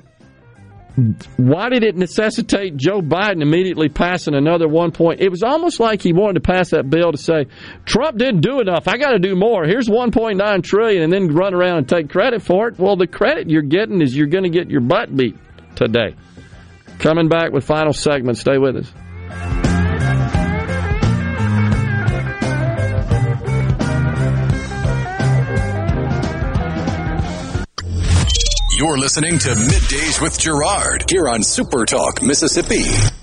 why 1.37 1.69
did 1.69 1.83
it 1.83 1.95
necessitate 1.95 2.75
Joe 2.75 3.01
Biden 3.01 3.43
immediately 3.43 3.87
passing 3.87 4.33
another 4.33 4.67
one 4.67 4.91
point? 4.91 5.21
It 5.21 5.29
was 5.29 5.43
almost 5.43 5.79
like 5.79 6.01
he 6.01 6.11
wanted 6.11 6.35
to 6.35 6.39
pass 6.39 6.71
that 6.71 6.89
bill 6.89 7.11
to 7.11 7.17
say, 7.17 7.45
Trump 7.85 8.17
didn't 8.17 8.41
do 8.41 8.61
enough. 8.61 8.87
I 8.87 8.97
got 8.97 9.11
to 9.11 9.19
do 9.19 9.35
more. 9.35 9.63
Here's 9.63 9.87
1.9 9.87 10.63
trillion 10.63 11.03
and 11.03 11.13
then 11.13 11.27
run 11.27 11.53
around 11.53 11.77
and 11.77 11.89
take 11.89 12.09
credit 12.09 12.41
for 12.41 12.67
it. 12.67 12.79
Well, 12.79 12.95
the 12.95 13.05
credit 13.05 13.47
you're 13.47 13.61
getting 13.61 14.01
is 14.01 14.17
you're 14.17 14.25
going 14.25 14.45
to 14.45 14.49
get 14.49 14.71
your 14.71 14.81
butt 14.81 15.15
beat 15.15 15.37
today. 15.75 16.15
Coming 16.97 17.29
back 17.29 17.51
with 17.51 17.63
final 17.63 17.93
segment. 17.93 18.39
Stay 18.39 18.57
with 18.57 18.77
us. 18.77 19.56
You're 28.77 28.99
listening 28.99 29.39
to 29.39 29.49
Middays 29.55 30.21
with 30.21 30.37
Gerard 30.37 31.09
here 31.09 31.27
on 31.27 31.41
Super 31.41 31.83
Talk, 31.83 32.21
Mississippi. 32.21 33.16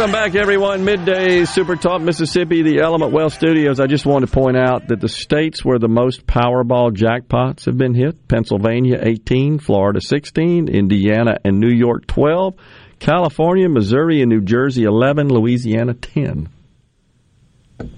Welcome 0.00 0.14
back, 0.14 0.34
everyone. 0.34 0.82
Midday 0.86 1.44
Super 1.44 1.76
Talk 1.76 2.00
Mississippi, 2.00 2.62
the 2.62 2.78
Element 2.78 3.12
Wealth 3.12 3.34
Studios. 3.34 3.80
I 3.80 3.86
just 3.86 4.06
wanted 4.06 4.28
to 4.28 4.32
point 4.32 4.56
out 4.56 4.88
that 4.88 4.98
the 4.98 5.10
states 5.10 5.62
where 5.62 5.78
the 5.78 5.88
most 5.88 6.26
Powerball 6.26 6.90
jackpots 6.90 7.66
have 7.66 7.76
been 7.76 7.92
hit 7.92 8.26
Pennsylvania 8.26 8.98
18, 9.02 9.58
Florida 9.58 10.00
16, 10.00 10.68
Indiana 10.68 11.36
and 11.44 11.60
New 11.60 11.68
York 11.68 12.06
12, 12.06 12.54
California, 12.98 13.68
Missouri, 13.68 14.22
and 14.22 14.30
New 14.30 14.40
Jersey 14.40 14.84
11, 14.84 15.28
Louisiana 15.28 15.92
10. 15.92 16.48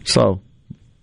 So 0.02 0.40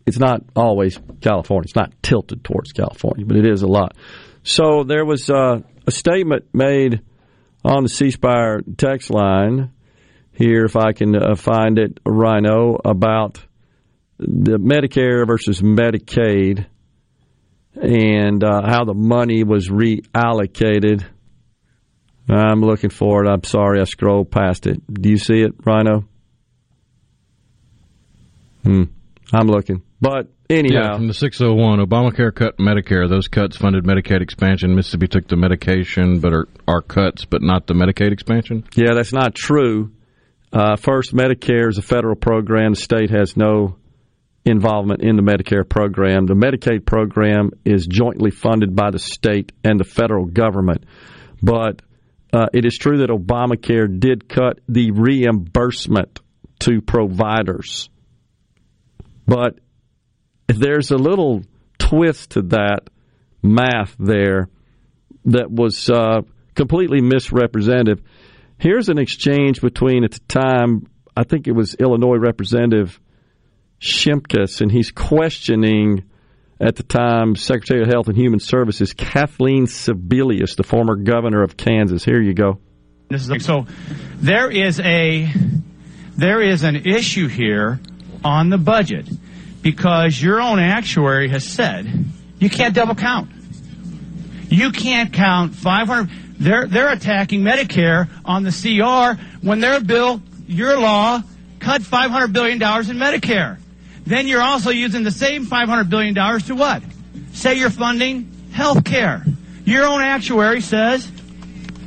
it's 0.05 0.19
not 0.19 0.41
always 0.53 0.99
California. 1.21 1.63
It's 1.63 1.77
not 1.77 1.93
tilted 2.03 2.43
towards 2.43 2.73
California, 2.73 3.25
but 3.25 3.37
it 3.37 3.47
is 3.47 3.61
a 3.61 3.67
lot. 3.67 3.95
So 4.43 4.83
there 4.83 5.05
was 5.05 5.29
uh, 5.29 5.61
a 5.87 5.91
statement 5.91 6.49
made 6.51 6.99
on 7.63 7.83
the 7.83 7.89
C 7.89 8.11
Spire 8.11 8.59
text 8.75 9.09
line 9.09 9.71
here, 10.39 10.63
if 10.63 10.77
I 10.77 10.93
can 10.93 11.15
uh, 11.15 11.35
find 11.35 11.77
it, 11.77 11.99
Rhino, 12.05 12.77
about 12.85 13.45
the 14.17 14.57
Medicare 14.57 15.27
versus 15.27 15.61
Medicaid 15.61 16.65
and 17.75 18.41
uh, 18.41 18.61
how 18.65 18.85
the 18.85 18.93
money 18.93 19.43
was 19.43 19.67
reallocated. 19.67 21.05
I'm 22.29 22.61
looking 22.61 22.89
for 22.89 23.25
it. 23.25 23.29
I'm 23.29 23.43
sorry, 23.43 23.81
I 23.81 23.83
scrolled 23.83 24.31
past 24.31 24.65
it. 24.65 24.81
Do 24.91 25.09
you 25.09 25.17
see 25.17 25.41
it, 25.41 25.51
Rhino? 25.65 26.05
Hmm. 28.63 28.83
I'm 29.33 29.47
looking. 29.47 29.83
But 29.99 30.29
anyhow. 30.49 30.91
Yeah, 30.91 30.95
from 30.95 31.07
the 31.07 31.13
601, 31.13 31.79
Obamacare 31.85 32.33
cut 32.33 32.57
Medicare. 32.59 33.09
Those 33.09 33.27
cuts 33.27 33.57
funded 33.57 33.83
Medicaid 33.83 34.21
expansion. 34.21 34.73
Mississippi 34.73 35.07
took 35.07 35.27
the 35.27 35.35
medication, 35.35 36.21
but 36.21 36.31
are, 36.31 36.47
are 36.65 36.81
cuts, 36.81 37.25
but 37.25 37.41
not 37.41 37.67
the 37.67 37.73
Medicaid 37.73 38.13
expansion? 38.13 38.63
Yeah, 38.73 38.93
that's 38.93 39.11
not 39.11 39.35
true. 39.35 39.91
Uh, 40.51 40.75
first, 40.75 41.13
Medicare 41.13 41.69
is 41.69 41.77
a 41.77 41.83
federal 41.83 42.15
program. 42.15 42.73
The 42.73 42.79
state 42.79 43.11
has 43.11 43.37
no 43.37 43.77
involvement 44.45 45.03
in 45.03 45.15
the 45.15 45.21
Medicare 45.21 45.67
program. 45.67 46.25
The 46.25 46.33
Medicaid 46.33 46.85
program 46.85 47.51
is 47.65 47.85
jointly 47.85 48.31
funded 48.31 48.75
by 48.75 48.91
the 48.91 48.99
state 48.99 49.51
and 49.63 49.79
the 49.79 49.83
federal 49.83 50.25
government. 50.25 50.85
But 51.41 51.81
uh, 52.33 52.47
it 52.53 52.65
is 52.65 52.77
true 52.77 52.99
that 52.99 53.09
Obamacare 53.09 53.99
did 53.99 54.27
cut 54.27 54.59
the 54.67 54.91
reimbursement 54.91 56.19
to 56.59 56.81
providers. 56.81 57.89
But 59.27 59.59
there's 60.47 60.91
a 60.91 60.97
little 60.97 61.43
twist 61.77 62.31
to 62.31 62.41
that 62.43 62.89
math 63.41 63.95
there 63.99 64.49
that 65.25 65.51
was 65.51 65.89
uh, 65.89 66.21
completely 66.55 67.01
misrepresentative. 67.01 68.01
Here's 68.59 68.89
an 68.89 68.97
exchange 68.97 69.61
between, 69.61 70.03
at 70.03 70.11
the 70.11 70.19
time, 70.27 70.87
I 71.15 71.23
think 71.23 71.47
it 71.47 71.53
was 71.53 71.75
Illinois 71.75 72.17
Representative 72.17 72.99
Shimkus, 73.79 74.59
and 74.59 74.69
he's 74.69 74.91
questioning 74.91 76.03
at 76.59 76.75
the 76.75 76.83
time 76.83 77.37
Secretary 77.37 77.81
of 77.81 77.87
Health 77.87 78.09
and 78.09 78.17
Human 78.17 78.41
Services 78.41 78.93
Kathleen 78.93 79.65
Sebelius, 79.65 80.57
the 80.57 80.63
former 80.63 80.97
governor 80.97 81.41
of 81.41 81.55
Kansas. 81.55 82.03
Here 82.03 82.21
you 82.21 82.33
go. 82.33 82.59
So 83.39 83.65
there 84.17 84.51
is 84.51 84.79
a 84.81 85.31
there 86.17 86.41
is 86.41 86.63
an 86.63 86.75
issue 86.75 87.27
here 87.27 87.79
on 88.23 88.49
the 88.49 88.57
budget 88.57 89.07
because 89.61 90.21
your 90.21 90.41
own 90.41 90.59
actuary 90.59 91.29
has 91.29 91.45
said 91.45 91.87
you 92.39 92.49
can't 92.49 92.75
double 92.75 92.93
count. 92.93 93.31
You 94.49 94.71
can't 94.71 95.13
count 95.13 95.55
500 95.55 96.09
they're 96.39 96.65
they're 96.67 96.89
attacking 96.91 97.41
Medicare 97.41 98.07
on 98.23 98.43
the 98.43 98.51
CR 98.51 99.21
when 99.45 99.59
their 99.59 99.79
bill, 99.81 100.21
your 100.47 100.77
law, 100.79 101.21
cut 101.59 101.81
500 101.83 102.31
billion 102.33 102.57
dollars 102.59 102.89
in 102.89 102.97
Medicare. 102.97 103.57
Then 104.05 104.27
you're 104.27 104.41
also 104.41 104.69
using 104.71 105.03
the 105.03 105.11
same 105.11 105.45
500 105.45 105.89
billion 105.89 106.13
dollars 106.13 106.43
to 106.47 106.55
what? 106.55 106.81
Say 107.33 107.55
you're 107.55 107.69
funding 107.69 108.31
health 108.53 108.83
care. 108.83 109.23
Your 109.65 109.85
own 109.85 110.01
actuary 110.01 110.61
says 110.61 111.11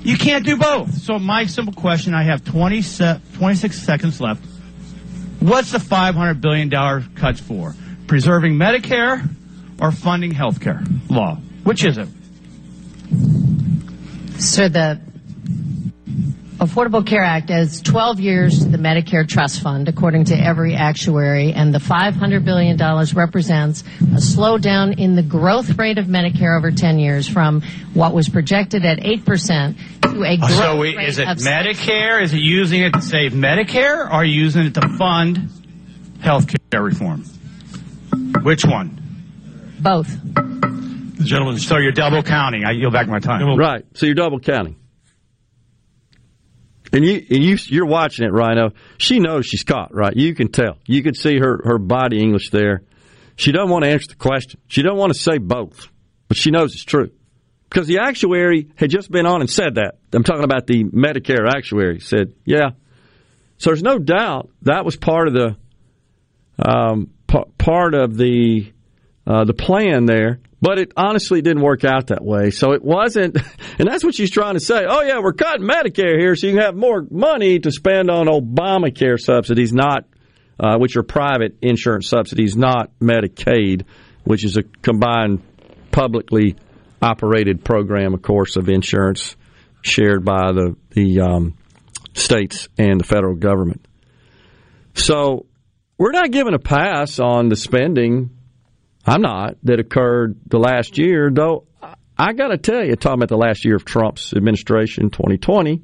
you 0.03 0.17
can't 0.17 0.45
do 0.45 0.57
both. 0.57 0.95
So 0.99 1.19
my 1.19 1.47
simple 1.47 1.73
question, 1.75 2.15
I 2.15 2.23
have 2.25 2.45
20 2.45 2.83
se- 2.83 3.21
26 3.35 3.81
seconds 3.81 4.21
left. 4.21 4.45
What's 5.41 5.73
the 5.73 5.81
500 5.81 6.41
billion 6.41 6.69
dollar 6.69 7.03
cuts 7.17 7.41
for? 7.41 7.75
Preserving 8.07 8.55
Medicare 8.55 9.29
or 9.81 9.91
funding 9.91 10.31
health 10.31 10.61
care 10.61 10.83
law? 11.09 11.37
Which 11.65 11.85
is 11.85 11.99
it? 11.99 12.09
So 14.43 14.69
the 14.69 15.01
Affordable 16.59 17.07
Care 17.07 17.23
Act 17.23 17.49
is 17.49 17.81
12 17.81 18.19
years 18.19 18.59
to 18.59 18.65
the 18.65 18.77
Medicare 18.77 19.27
Trust 19.27 19.63
Fund, 19.63 19.89
according 19.89 20.25
to 20.27 20.35
every 20.37 20.75
actuary, 20.75 21.53
and 21.53 21.73
the 21.73 21.79
$500 21.79 22.45
billion 22.45 22.77
represents 23.15 23.83
a 24.01 24.19
slowdown 24.21 24.99
in 24.99 25.15
the 25.15 25.23
growth 25.23 25.79
rate 25.79 25.97
of 25.97 26.07
Medicare 26.07 26.59
over 26.59 26.73
10 26.73 26.99
years 26.99 27.29
from 27.29 27.63
what 27.95 28.13
was 28.13 28.29
projected 28.29 28.85
at 28.85 28.99
8% 28.99 30.03
to 30.03 30.25
a 30.25 30.33
oh, 30.33 30.37
growth 30.37 30.51
so 30.51 30.83
rate 30.83 30.99
is 30.99 31.19
it 31.19 31.29
of 31.29 31.39
Medicare? 31.39 32.21
Is 32.21 32.35
it 32.35 32.41
using 32.41 32.83
it 32.83 32.95
to 32.95 33.01
save 33.01 33.33
Medicare, 33.33 33.99
or 33.99 34.11
are 34.11 34.25
you 34.25 34.43
using 34.43 34.67
it 34.67 34.75
to 34.75 34.89
fund 34.99 35.51
health 36.21 36.53
care 36.69 36.83
reform? 36.83 37.25
Which 38.43 38.65
one? 38.65 39.03
both. 39.83 40.17
The 41.15 41.25
gentleman. 41.25 41.59
So 41.59 41.79
you're 41.79 41.93
double 41.93 42.23
counting. 42.23 42.65
I 42.65 42.73
yield 42.73 42.93
back 42.93 43.09
my 43.09 43.21
time. 43.21 43.59
Right. 43.59 43.85
So 43.95 44.07
you're 44.07 44.15
double 44.15 44.41
counting. 44.41 44.77
And 46.93 47.05
you, 47.05 47.25
and 47.31 47.43
you, 47.43 47.57
you're 47.67 47.87
watching 47.87 48.27
it, 48.27 48.33
Rhino. 48.33 48.73
She 48.99 49.19
knows 49.19 49.47
she's 49.47 49.65
caught, 49.65 49.95
right? 49.95 50.15
You 50.15 50.35
can 50.35 50.49
tell. 50.49 50.77
You 50.87 51.03
can 51.03 51.15
see 51.15 51.39
her, 51.39 51.63
her 51.65 51.79
body 51.79 52.21
English 52.21 52.51
there. 52.51 52.83
She 53.37 53.51
doesn't 53.51 53.71
want 53.71 53.85
to 53.85 53.91
answer 53.91 54.09
the 54.09 54.17
question. 54.17 54.61
She 54.69 54.83
doesn't 54.83 54.99
want 54.99 55.13
to 55.15 55.19
say 55.19 55.39
both, 55.39 55.89
but 56.29 56.37
she 56.37 56.51
knows 56.51 56.75
it's 56.75 56.85
true 56.85 57.11
because 57.73 57.89
the 57.89 58.01
actuary 58.01 58.69
had 58.77 58.91
just 58.91 59.11
been 59.11 59.25
on 59.25 59.41
and 59.41 59.49
said 59.49 59.77
that. 59.77 59.99
I'm 60.13 60.25
talking 60.25 60.45
about 60.45 60.67
the 60.67 60.85
Medicare 60.85 61.49
actuary 61.49 62.01
said, 62.01 62.35
yeah. 62.45 62.71
So 63.57 63.71
there's 63.71 63.83
no 63.83 63.99
doubt 63.99 64.51
that 64.63 64.85
was 64.85 64.97
part 64.97 65.29
of 65.29 65.35
the 65.35 65.57
um, 66.59 67.11
p- 67.27 67.51
part 67.57 67.95
of 67.95 68.17
the 68.17 68.71
uh, 69.27 69.45
the 69.45 69.55
plan 69.55 70.05
there. 70.05 70.41
But 70.63 70.79
it 70.79 70.93
honestly 70.97 71.43
didn't 71.43 71.63
work 71.63 71.85
out 71.85 72.07
that 72.07 72.25
way. 72.25 72.51
So 72.51 72.73
it 72.73 72.83
wasn't, 72.83 73.37
and 73.79 73.89
that's 73.89 74.05
what 74.05 74.15
she's 74.15 74.31
trying 74.31 74.55
to 74.55 74.61
say. 74.61 74.87
Oh 74.89 75.03
yeah, 75.03 75.19
we're 75.21 75.33
cutting 75.35 75.67
Medicare 75.67 76.19
here 76.19 76.37
so 76.37 76.47
you 76.47 76.55
can 76.55 76.63
have 76.63 76.77
more 76.77 77.05
money 77.11 77.59
to 77.59 77.71
spend 77.71 78.11
on 78.11 78.27
Obamacare 78.27 79.21
subsidies, 79.21 79.73
not 79.73 80.07
uh, 80.61 80.79
which 80.79 80.97
are 80.97 81.03
private 81.03 81.59
insurance 81.61 82.09
subsidies, 82.09 82.57
not 82.57 82.93
Medicaid, 83.01 83.85
which 84.25 84.45
is 84.45 84.57
a 84.57 84.63
combined 84.63 85.43
publicly 85.91 86.57
operated 87.03 87.65
program, 87.65 88.15
of 88.15 88.23
course, 88.23 88.57
of 88.57 88.69
insurance 88.69 89.37
shared 89.83 90.25
by 90.25 90.53
the 90.53 90.77
the 90.91 91.21
um, 91.21 91.55
states 92.15 92.69
and 92.79 93.01
the 93.01 93.05
federal 93.05 93.35
government. 93.35 93.87
So 94.95 95.47
we're 95.99 96.13
not 96.13 96.31
giving 96.31 96.55
a 96.55 96.59
pass 96.59 97.19
on 97.19 97.49
the 97.49 97.57
spending. 97.57 98.31
I'm 99.05 99.23
not 99.23 99.57
that 99.65 99.81
occurred 99.81 100.39
the 100.47 100.59
last 100.59 100.99
year, 100.99 101.31
though. 101.33 101.67
I 102.17 102.33
got 102.35 102.49
to 102.49 102.59
tell 102.59 102.85
you, 102.85 102.95
talking 102.95 103.15
about 103.15 103.31
the 103.31 103.37
last 103.37 103.65
year 103.65 103.75
of 103.75 103.85
Trump's 103.85 104.33
administration, 104.33 105.11
2020. 105.11 105.83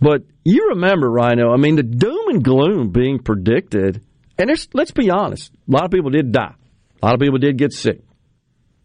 But 0.00 0.22
you 0.44 0.70
remember, 0.70 1.10
Rhino, 1.10 1.52
I 1.52 1.56
mean, 1.56 1.76
the 1.76 1.82
doom 1.82 2.28
and 2.28 2.42
gloom 2.42 2.90
being 2.90 3.20
predicted, 3.20 4.02
and 4.36 4.50
let's 4.72 4.90
be 4.90 5.10
honest, 5.10 5.52
a 5.68 5.70
lot 5.70 5.84
of 5.84 5.90
people 5.90 6.10
did 6.10 6.32
die. 6.32 6.54
A 7.02 7.06
lot 7.06 7.14
of 7.14 7.20
people 7.20 7.38
did 7.38 7.58
get 7.58 7.72
sick. 7.72 8.00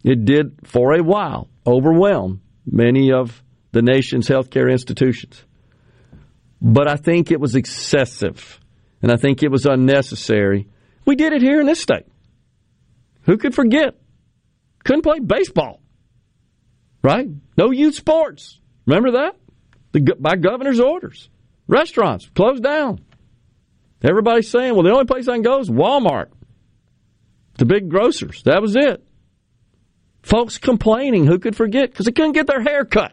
It 0.04 0.24
did, 0.24 0.66
for 0.66 0.94
a 0.94 1.02
while, 1.02 1.48
overwhelm 1.66 2.42
many 2.64 3.12
of 3.12 3.42
the 3.72 3.82
nation's 3.82 4.28
healthcare 4.28 4.70
institutions. 4.70 5.42
But 6.62 6.88
I 6.88 6.96
think 6.96 7.30
it 7.30 7.40
was 7.40 7.54
excessive, 7.54 8.60
and 9.02 9.10
I 9.10 9.16
think 9.16 9.42
it 9.42 9.50
was 9.50 9.66
unnecessary. 9.66 10.68
We 11.04 11.16
did 11.16 11.32
it 11.32 11.42
here 11.42 11.60
in 11.60 11.66
this 11.66 11.80
state. 11.80 12.06
Who 13.30 13.36
could 13.36 13.54
forget? 13.54 13.94
Couldn't 14.82 15.02
play 15.02 15.20
baseball, 15.20 15.80
right? 17.00 17.28
No 17.56 17.70
youth 17.70 17.94
sports. 17.94 18.58
Remember 18.86 19.12
that? 19.12 19.36
The, 19.92 20.16
by 20.18 20.34
governor's 20.34 20.80
orders. 20.80 21.28
Restaurants 21.68 22.28
closed 22.34 22.64
down. 22.64 23.04
Everybody's 24.02 24.50
saying, 24.50 24.74
well, 24.74 24.82
the 24.82 24.90
only 24.90 25.04
place 25.04 25.28
I 25.28 25.34
can 25.34 25.42
go 25.42 25.60
is 25.60 25.70
Walmart. 25.70 26.30
The 27.54 27.66
big 27.66 27.88
grocers. 27.88 28.42
That 28.46 28.60
was 28.62 28.74
it. 28.74 29.06
Folks 30.24 30.58
complaining, 30.58 31.24
who 31.24 31.38
could 31.38 31.54
forget? 31.54 31.92
Because 31.92 32.06
they 32.06 32.12
couldn't 32.12 32.32
get 32.32 32.48
their 32.48 32.62
hair 32.62 32.84
cut. 32.84 33.12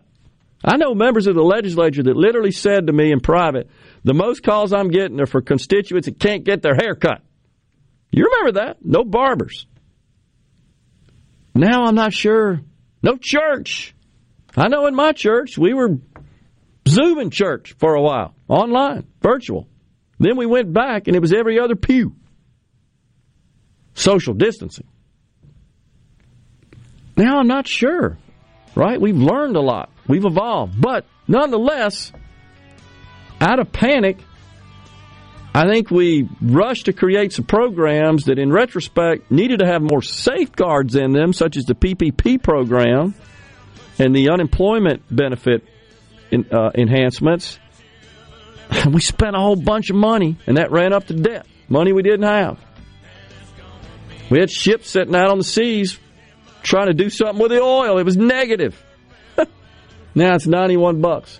I 0.65 0.77
know 0.77 0.95
members 0.95 1.27
of 1.27 1.35
the 1.35 1.43
legislature 1.43 2.01
that 2.01 2.17
literally 2.17 2.51
said 2.51 2.87
to 2.87 2.93
me 2.93 3.11
in 3.11 3.19
private, 3.19 3.69
the 4.03 4.15
most 4.15 4.41
calls 4.41 4.73
I'm 4.73 4.89
getting 4.89 5.21
are 5.21 5.27
for 5.27 5.43
constituents 5.43 6.07
that 6.07 6.19
can't 6.19 6.43
get 6.43 6.63
their 6.63 6.73
hair 6.73 6.95
cut. 6.95 7.21
You 8.09 8.23
remember 8.23 8.63
that? 8.63 8.83
No 8.83 9.03
barbers. 9.03 9.67
Now 11.57 11.85
I'm 11.85 11.95
not 11.95 12.13
sure. 12.13 12.61
No 13.01 13.17
church. 13.19 13.95
I 14.55 14.67
know 14.67 14.85
in 14.85 14.95
my 14.95 15.11
church 15.11 15.57
we 15.57 15.73
were 15.73 15.97
Zooming 16.87 17.31
church 17.31 17.75
for 17.79 17.95
a 17.95 18.01
while, 18.01 18.35
online, 18.47 19.07
virtual. 19.21 19.67
Then 20.19 20.37
we 20.37 20.45
went 20.45 20.71
back 20.71 21.07
and 21.07 21.15
it 21.15 21.19
was 21.19 21.33
every 21.33 21.59
other 21.59 21.75
pew. 21.75 22.15
Social 23.93 24.33
distancing. 24.33 24.87
Now 27.15 27.39
I'm 27.39 27.47
not 27.47 27.67
sure, 27.67 28.17
right? 28.75 29.01
We've 29.01 29.17
learned 29.17 29.55
a 29.55 29.61
lot. 29.61 29.91
We've 30.07 30.25
evolved. 30.25 30.79
But 30.79 31.05
nonetheless, 31.27 32.11
out 33.41 33.59
of 33.59 33.71
panic, 33.71 34.17
I 35.57 35.67
think 35.67 35.89
we 35.89 36.29
rushed 36.39 36.85
to 36.85 36.93
create 36.93 37.33
some 37.33 37.45
programs 37.45 38.25
that, 38.25 38.37
in 38.37 38.51
retrospect, 38.51 39.31
needed 39.31 39.57
to 39.61 39.65
have 39.65 39.81
more 39.81 40.03
safeguards 40.03 40.95
in 40.95 41.13
them, 41.13 41.33
such 41.33 41.57
as 41.57 41.65
the 41.65 41.73
PPP 41.73 42.43
program 42.43 43.15
and 43.97 44.15
the 44.15 44.29
unemployment 44.29 45.01
benefit 45.09 45.63
in, 46.29 46.45
uh, 46.51 46.69
enhancements. 46.75 47.57
We 48.87 49.01
spent 49.01 49.35
a 49.35 49.39
whole 49.39 49.55
bunch 49.55 49.89
of 49.89 49.95
money, 49.95 50.37
and 50.45 50.57
that 50.57 50.71
ran 50.71 50.93
up 50.93 51.07
to 51.07 51.15
debt. 51.15 51.47
Money 51.69 51.91
we 51.91 52.03
didn't 52.03 52.27
have. 52.27 52.59
We 54.29 54.39
had 54.39 54.51
ships 54.51 54.91
sitting 54.91 55.15
out 55.15 55.31
on 55.31 55.39
the 55.39 55.43
seas 55.43 55.97
trying 56.61 56.87
to 56.87 56.93
do 56.93 57.09
something 57.09 57.41
with 57.41 57.49
the 57.49 57.61
oil. 57.61 57.97
It 57.97 58.03
was 58.03 58.15
negative. 58.15 58.79
now 60.13 60.35
it's 60.35 60.45
91 60.45 61.01
bucks. 61.01 61.39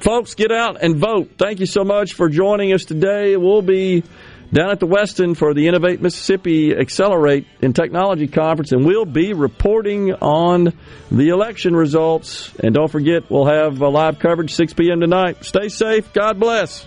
Folks, 0.00 0.34
get 0.34 0.52
out 0.52 0.82
and 0.82 0.96
vote. 0.96 1.32
Thank 1.38 1.60
you 1.60 1.66
so 1.66 1.84
much 1.84 2.12
for 2.12 2.28
joining 2.28 2.72
us 2.72 2.84
today. 2.84 3.36
We'll 3.36 3.62
be 3.62 4.04
down 4.52 4.70
at 4.70 4.80
the 4.80 4.86
Westin 4.86 5.36
for 5.36 5.54
the 5.54 5.66
Innovate 5.66 6.00
Mississippi 6.00 6.76
Accelerate 6.76 7.46
in 7.60 7.72
Technology 7.72 8.28
Conference, 8.28 8.72
and 8.72 8.84
we'll 8.84 9.04
be 9.04 9.32
reporting 9.32 10.12
on 10.12 10.72
the 11.10 11.28
election 11.28 11.74
results. 11.74 12.54
And 12.62 12.74
don't 12.74 12.90
forget, 12.90 13.30
we'll 13.30 13.46
have 13.46 13.80
a 13.80 13.88
live 13.88 14.18
coverage 14.18 14.54
6 14.54 14.74
p.m. 14.74 15.00
tonight. 15.00 15.44
Stay 15.44 15.68
safe. 15.68 16.12
God 16.12 16.38
bless. 16.38 16.86